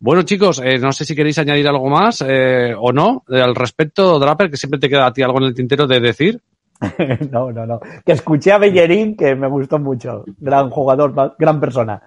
Bueno, 0.00 0.22
chicos, 0.22 0.60
eh, 0.62 0.78
no 0.78 0.92
sé 0.92 1.04
si 1.04 1.14
queréis 1.14 1.38
añadir 1.38 1.68
algo 1.68 1.88
más 1.88 2.22
eh, 2.26 2.74
o 2.76 2.92
no 2.92 3.24
eh, 3.30 3.40
al 3.40 3.54
respecto, 3.54 4.18
Draper, 4.18 4.50
que 4.50 4.56
siempre 4.56 4.80
te 4.80 4.88
queda 4.88 5.06
a 5.06 5.12
ti 5.12 5.22
algo 5.22 5.38
en 5.38 5.44
el 5.44 5.54
tintero 5.54 5.86
de 5.86 6.00
decir. 6.00 6.42
no, 7.30 7.52
no, 7.52 7.64
no. 7.64 7.80
Que 8.04 8.12
escuché 8.12 8.52
a 8.52 8.58
Bellerín, 8.58 9.16
que 9.16 9.36
me 9.36 9.48
gustó 9.48 9.78
mucho. 9.78 10.24
Gran 10.38 10.68
jugador, 10.68 11.36
gran 11.38 11.60
persona. 11.60 12.02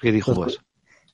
¿Qué 0.00 0.10
dijo 0.10 0.34
pues? 0.34 0.58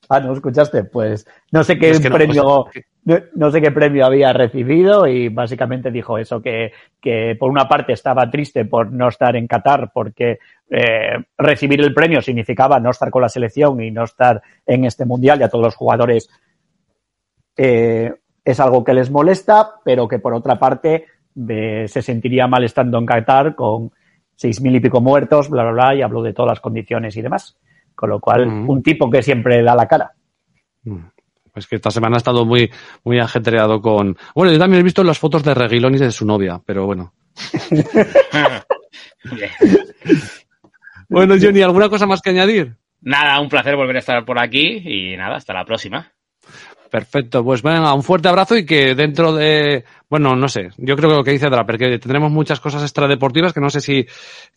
Ah, 0.09 0.19
¿no 0.19 0.33
escuchaste? 0.33 0.83
Pues 0.83 1.25
no 1.51 1.63
sé 1.63 1.77
qué 1.77 1.91
Es 1.91 1.99
que 1.99 2.09
no, 2.09 2.15
premio, 2.15 2.45
o 2.45 2.63
sea, 2.63 2.71
que- 2.73 2.90
no, 3.03 3.51
sé 3.51 3.61
qué 3.61 3.71
premio 3.71 4.05
había 4.05 4.31
recibido 4.31 5.07
y 5.07 5.29
básicamente 5.29 5.89
dijo 5.89 6.17
eso, 6.17 6.41
que, 6.41 6.71
que 6.99 7.35
por 7.39 7.49
una 7.49 7.67
parte 7.67 7.93
estaba 7.93 8.29
triste 8.29 8.65
por 8.65 8.91
no 8.91 9.07
estar 9.07 9.35
en 9.35 9.47
Qatar 9.47 9.91
porque 9.93 10.37
eh, 10.69 11.17
recibir 11.37 11.81
el 11.81 11.93
premio 11.93 12.21
significaba 12.21 12.79
no 12.79 12.91
estar 12.91 13.09
con 13.09 13.23
la 13.23 13.29
selección 13.29 13.81
y 13.81 13.89
no 13.89 14.03
estar 14.03 14.41
en 14.65 14.85
este 14.85 15.05
mundial 15.05 15.39
y 15.39 15.43
a 15.43 15.49
todos 15.49 15.65
los 15.65 15.75
jugadores 15.75 16.29
eh, 17.57 18.13
es 18.43 18.59
algo 18.59 18.83
que 18.83 18.93
les 18.93 19.09
molesta, 19.09 19.75
pero 19.83 20.07
que 20.07 20.19
por 20.19 20.33
otra 20.33 20.59
parte 20.59 21.05
se 21.33 22.01
sentiría 22.01 22.47
mal 22.47 22.63
estando 22.63 22.97
en 22.97 23.05
Qatar 23.05 23.55
con 23.55 23.91
seis 24.35 24.61
mil 24.61 24.75
y 24.75 24.79
pico 24.79 25.01
muertos, 25.01 25.49
bla, 25.49 25.63
bla, 25.63 25.71
bla, 25.71 25.95
y 25.95 26.01
habló 26.01 26.21
de 26.21 26.33
todas 26.33 26.49
las 26.49 26.59
condiciones 26.59 27.15
y 27.15 27.21
demás. 27.21 27.57
Con 27.95 28.09
lo 28.09 28.19
cual, 28.19 28.47
mm. 28.47 28.69
un 28.69 28.81
tipo 28.81 29.09
que 29.09 29.21
siempre 29.21 29.61
da 29.61 29.75
la 29.75 29.87
cara. 29.87 30.11
Pues 31.53 31.67
que 31.67 31.75
esta 31.75 31.91
semana 31.91 32.15
ha 32.15 32.19
estado 32.19 32.45
muy, 32.45 32.71
muy 33.03 33.19
ajetreado 33.19 33.81
con. 33.81 34.17
Bueno, 34.33 34.51
yo 34.53 34.59
también 34.59 34.81
he 34.81 34.83
visto 34.83 35.03
las 35.03 35.19
fotos 35.19 35.43
de 35.43 35.53
Reguilón 35.53 35.95
y 35.95 35.99
de 35.99 36.11
su 36.11 36.25
novia, 36.25 36.61
pero 36.65 36.85
bueno. 36.85 37.13
bueno, 41.09 41.35
Johnny, 41.41 41.61
¿alguna 41.61 41.89
cosa 41.89 42.05
más 42.05 42.21
que 42.21 42.29
añadir? 42.29 42.75
Nada, 43.01 43.39
un 43.41 43.49
placer 43.49 43.75
volver 43.75 43.97
a 43.97 43.99
estar 43.99 44.23
por 44.25 44.39
aquí 44.39 44.81
y 44.85 45.17
nada, 45.17 45.35
hasta 45.35 45.53
la 45.53 45.65
próxima. 45.65 46.11
Perfecto, 46.89 47.43
pues 47.43 47.61
venga, 47.61 47.93
un 47.93 48.03
fuerte 48.03 48.27
abrazo 48.27 48.57
y 48.57 48.65
que 48.65 48.95
dentro 48.95 49.33
de, 49.33 49.85
bueno, 50.11 50.35
no 50.35 50.49
sé, 50.49 50.71
yo 50.75 50.97
creo 50.97 51.09
que 51.09 51.15
lo 51.15 51.23
que 51.23 51.31
dice 51.31 51.49
Draper, 51.49 51.77
que 51.77 51.97
tendremos 51.97 52.33
muchas 52.33 52.59
cosas 52.59 52.81
extradeportivas 52.81 53.53
que 53.53 53.61
no 53.61 53.69
sé 53.69 53.79
si, 53.79 54.05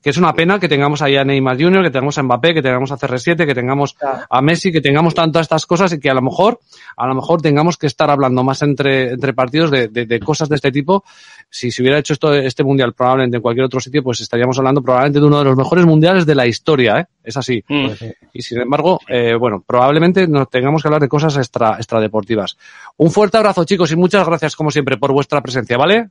que 0.03 0.11
es 0.11 0.17
una 0.17 0.33
pena 0.33 0.59
que 0.59 0.69
tengamos 0.69 1.01
ahí 1.01 1.17
a 1.17 1.23
Neymar 1.23 1.57
Jr., 1.57 1.85
que 1.85 1.91
tengamos 1.91 2.19
a 2.19 2.25
Mbappé, 2.25 2.55
que 2.55 2.61
tengamos 2.61 2.91
a 2.91 2.97
CR7, 2.97 3.47
que 3.47 3.55
tengamos 3.55 3.97
a 4.01 4.43
Messi, 4.43 4.73
que 4.73 4.81
tengamos 4.81 5.15
tantas 5.15 5.43
estas 5.43 5.65
cosas 5.65 5.93
y 5.93 6.01
que 6.01 6.11
a 6.11 6.15
lo 6.15 6.23
mejor, 6.23 6.59
a 6.97 7.07
lo 7.07 7.15
mejor 7.15 7.41
tengamos 7.41 7.77
que 7.77 7.87
estar 7.87 8.11
hablando 8.11 8.43
más 8.43 8.63
entre, 8.63 9.13
entre 9.13 9.33
partidos 9.33 9.71
de, 9.71 9.87
de, 9.87 10.19
cosas 10.19 10.49
de 10.49 10.57
este 10.57 10.73
tipo. 10.73 11.05
Si 11.49 11.71
se 11.71 11.83
hubiera 11.83 11.99
hecho 11.99 12.15
esto, 12.15 12.35
este 12.35 12.65
mundial 12.65 12.93
probablemente 12.93 13.37
en 13.37 13.43
cualquier 13.43 13.67
otro 13.67 13.79
sitio, 13.79 14.03
pues 14.03 14.21
estaríamos 14.23 14.59
hablando 14.59 14.83
probablemente 14.83 15.21
de 15.21 15.27
uno 15.27 15.39
de 15.39 15.45
los 15.45 15.57
mejores 15.57 15.87
mundiales 15.87 16.27
de 16.27 16.35
la 16.35 16.49
historia, 16.49 16.99
¿eh? 16.99 17.07
Es 17.23 17.37
así. 17.37 17.63
Mm. 17.69 17.87
Y 18.33 18.43
sin 18.43 18.61
embargo, 18.61 18.99
eh, 19.09 19.37
bueno, 19.39 19.63
probablemente 19.65 20.27
nos 20.27 20.51
tengamos 20.51 20.83
que 20.83 20.89
hablar 20.89 21.01
de 21.01 21.09
cosas 21.09 21.37
extra, 21.37 21.77
extradeportivas. 21.77 22.59
Un 22.97 23.11
fuerte 23.11 23.39
abrazo, 23.39 23.65
chicos, 23.65 23.93
y 23.93 23.97
muchas 23.97 24.27
gracias, 24.27 24.57
como 24.57 24.71
siempre, 24.71 24.99
por 24.99 25.13
vuestra 25.13 25.41
presencia, 25.45 25.77
¿vale? 25.77 26.09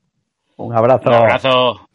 Un 0.57 0.77
abrazo. 0.77 1.09
Un 1.09 1.15
abrazo. 1.15 1.89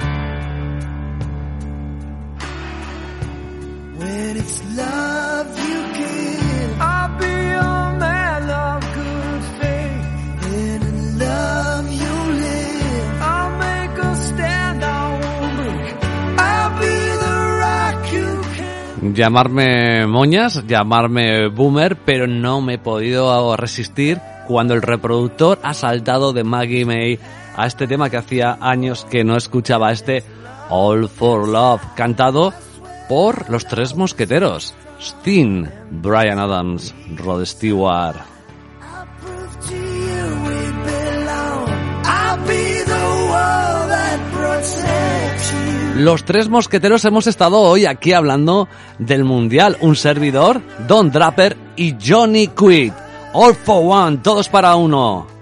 Llamarme 19.19 20.07
moñas, 20.07 20.65
llamarme 20.69 21.49
boomer, 21.49 21.97
pero 21.97 22.29
no 22.29 22.61
me 22.61 22.75
he 22.75 22.79
podido 22.79 23.57
resistir 23.57 24.21
cuando 24.47 24.75
el 24.75 24.83
reproductor 24.83 25.59
ha 25.65 25.75
saltado 25.75 26.33
de 26.33 26.45
Maggie 26.45 26.85
May 26.85 27.19
a 27.57 27.67
este 27.67 27.89
tema 27.89 28.11
que 28.11 28.17
hacía 28.17 28.57
años 28.61 29.05
que 29.11 29.25
no 29.25 29.37
escuchaba, 29.37 29.91
este 29.91 30.23
All 30.71 31.09
for 31.09 31.49
Love, 31.49 31.83
cantado 31.97 32.55
por 33.09 33.51
los 33.51 33.67
tres 33.67 33.97
mosqueteros, 33.97 34.75
Sting, 35.01 35.67
Brian 35.91 36.39
Adams, 36.39 36.95
Rod 37.17 37.45
Stewart. 37.45 38.19
Los 45.99 46.25
tres 46.25 46.49
mosqueteros 46.49 47.05
hemos 47.07 47.27
estado 47.27 47.59
hoy 47.59 47.85
aquí 47.85 48.13
hablando 48.13 48.69
del 49.01 49.25
Mundial. 49.25 49.77
Un 49.81 49.97
servidor, 49.97 50.63
Don 50.87 51.11
Draper 51.11 51.57
y 51.75 51.97
Johnny 52.01 52.47
Quid. 52.47 52.93
All 53.33 53.53
for 53.53 53.83
one, 53.85 54.19
todos 54.19 54.49
para 54.49 54.77
uno. 54.77 55.38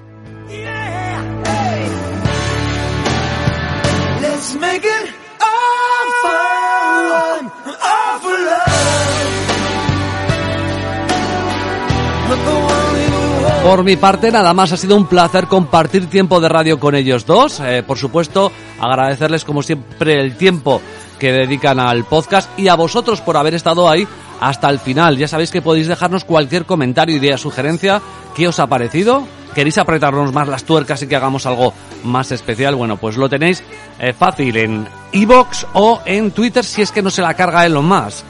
Por 13.67 13.83
mi 13.83 13.97
parte, 13.97 14.31
nada 14.31 14.55
más 14.55 14.71
ha 14.71 14.77
sido 14.77 14.95
un 14.95 15.09
placer 15.09 15.49
compartir 15.49 16.07
tiempo 16.07 16.39
de 16.41 16.49
radio 16.49 16.79
con 16.79 16.95
ellos 16.95 17.27
dos. 17.27 17.59
Eh, 17.59 17.83
por 17.85 17.99
supuesto, 17.99 18.53
agradecerles 18.81 19.45
como 19.45 19.61
siempre 19.61 20.21
el 20.21 20.37
tiempo 20.37 20.81
que 21.19 21.33
dedican 21.33 21.81
al 21.81 22.05
podcast 22.05 22.57
y 22.57 22.69
a 22.69 22.77
vosotros 22.77 23.21
por 23.21 23.37
haber 23.37 23.55
estado 23.55 23.91
ahí 23.91 24.07
hasta 24.41 24.71
el 24.71 24.79
final. 24.79 25.19
Ya 25.19 25.27
sabéis 25.27 25.51
que 25.51 25.63
podéis 25.63 25.89
dejarnos 25.89 26.25
cualquier 26.25 26.65
comentario, 26.65 27.17
idea, 27.17 27.37
sugerencia. 27.37 28.01
¿Qué 28.37 28.47
os 28.47 28.61
ha 28.61 28.69
parecido? 28.69 29.27
¿Queréis 29.53 29.79
apretarnos 29.79 30.33
más 30.33 30.47
las 30.47 30.63
tuercas 30.63 31.03
y 31.03 31.09
que 31.09 31.17
hagamos 31.17 31.45
algo 31.45 31.73
más 32.05 32.31
especial? 32.31 32.77
Bueno, 32.77 32.99
pues 32.99 33.17
lo 33.17 33.29
tenéis 33.29 33.65
eh, 33.99 34.13
fácil 34.13 34.57
en 34.59 34.87
iBox 35.11 35.67
o 35.73 36.03
en 36.05 36.31
Twitter 36.31 36.65
si 36.65 36.83
es 36.83 36.93
que 36.93 37.03
no 37.03 37.11
se 37.11 37.21
la 37.21 37.35
carga 37.35 37.67
Elon 37.67 37.85
Musk. 37.85 38.25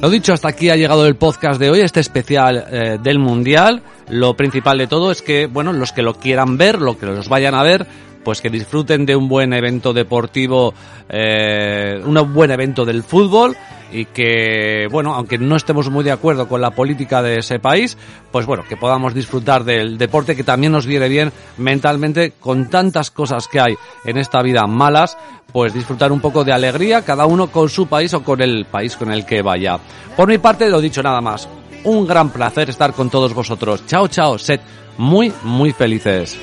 Lo 0.00 0.10
dicho, 0.10 0.32
hasta 0.32 0.48
aquí 0.48 0.70
ha 0.70 0.76
llegado 0.76 1.06
el 1.06 1.16
podcast 1.16 1.58
de 1.58 1.70
hoy, 1.70 1.80
este 1.80 2.00
especial 2.00 2.64
eh, 2.70 2.98
del 3.02 3.18
Mundial. 3.18 3.82
Lo 4.08 4.34
principal 4.34 4.78
de 4.78 4.86
todo 4.86 5.10
es 5.10 5.22
que, 5.22 5.46
bueno, 5.46 5.72
los 5.72 5.92
que 5.92 6.02
lo 6.02 6.14
quieran 6.14 6.56
ver, 6.56 6.80
lo 6.80 6.98
que 6.98 7.06
los 7.06 7.28
vayan 7.28 7.54
a 7.54 7.62
ver, 7.62 7.86
pues 8.24 8.40
que 8.40 8.50
disfruten 8.50 9.06
de 9.06 9.16
un 9.16 9.28
buen 9.28 9.52
evento 9.52 9.92
deportivo, 9.92 10.74
eh, 11.08 12.00
un 12.04 12.32
buen 12.32 12.50
evento 12.50 12.84
del 12.84 13.02
fútbol 13.02 13.56
y 13.90 14.06
que, 14.06 14.86
bueno, 14.90 15.14
aunque 15.14 15.38
no 15.38 15.56
estemos 15.56 15.90
muy 15.90 16.04
de 16.04 16.12
acuerdo 16.12 16.48
con 16.48 16.60
la 16.60 16.70
política 16.70 17.22
de 17.22 17.38
ese 17.38 17.58
país, 17.58 17.96
pues 18.30 18.46
bueno, 18.46 18.64
que 18.68 18.76
podamos 18.76 19.14
disfrutar 19.14 19.64
del 19.64 19.96
deporte 19.96 20.36
que 20.36 20.44
también 20.44 20.72
nos 20.72 20.86
viene 20.86 21.08
bien 21.08 21.32
mentalmente 21.56 22.32
con 22.38 22.68
tantas 22.68 23.10
cosas 23.10 23.48
que 23.48 23.60
hay 23.60 23.74
en 24.04 24.18
esta 24.18 24.42
vida 24.42 24.66
malas, 24.66 25.16
pues 25.52 25.72
disfrutar 25.72 26.12
un 26.12 26.20
poco 26.20 26.44
de 26.44 26.52
alegría, 26.52 27.02
cada 27.02 27.26
uno 27.26 27.48
con 27.48 27.68
su 27.68 27.86
país 27.86 28.12
o 28.14 28.22
con 28.22 28.42
el 28.42 28.66
país 28.66 28.96
con 28.96 29.10
el 29.10 29.24
que 29.24 29.42
vaya. 29.42 29.78
Por 30.16 30.28
mi 30.28 30.38
parte, 30.38 30.68
lo 30.68 30.80
dicho 30.80 31.02
nada 31.02 31.20
más. 31.20 31.48
Un 31.84 32.06
gran 32.06 32.30
placer 32.30 32.68
estar 32.68 32.92
con 32.92 33.08
todos 33.08 33.32
vosotros. 33.32 33.86
Chao, 33.86 34.08
chao, 34.08 34.36
sed 34.36 34.60
muy, 34.98 35.32
muy 35.44 35.72
felices. 35.72 36.36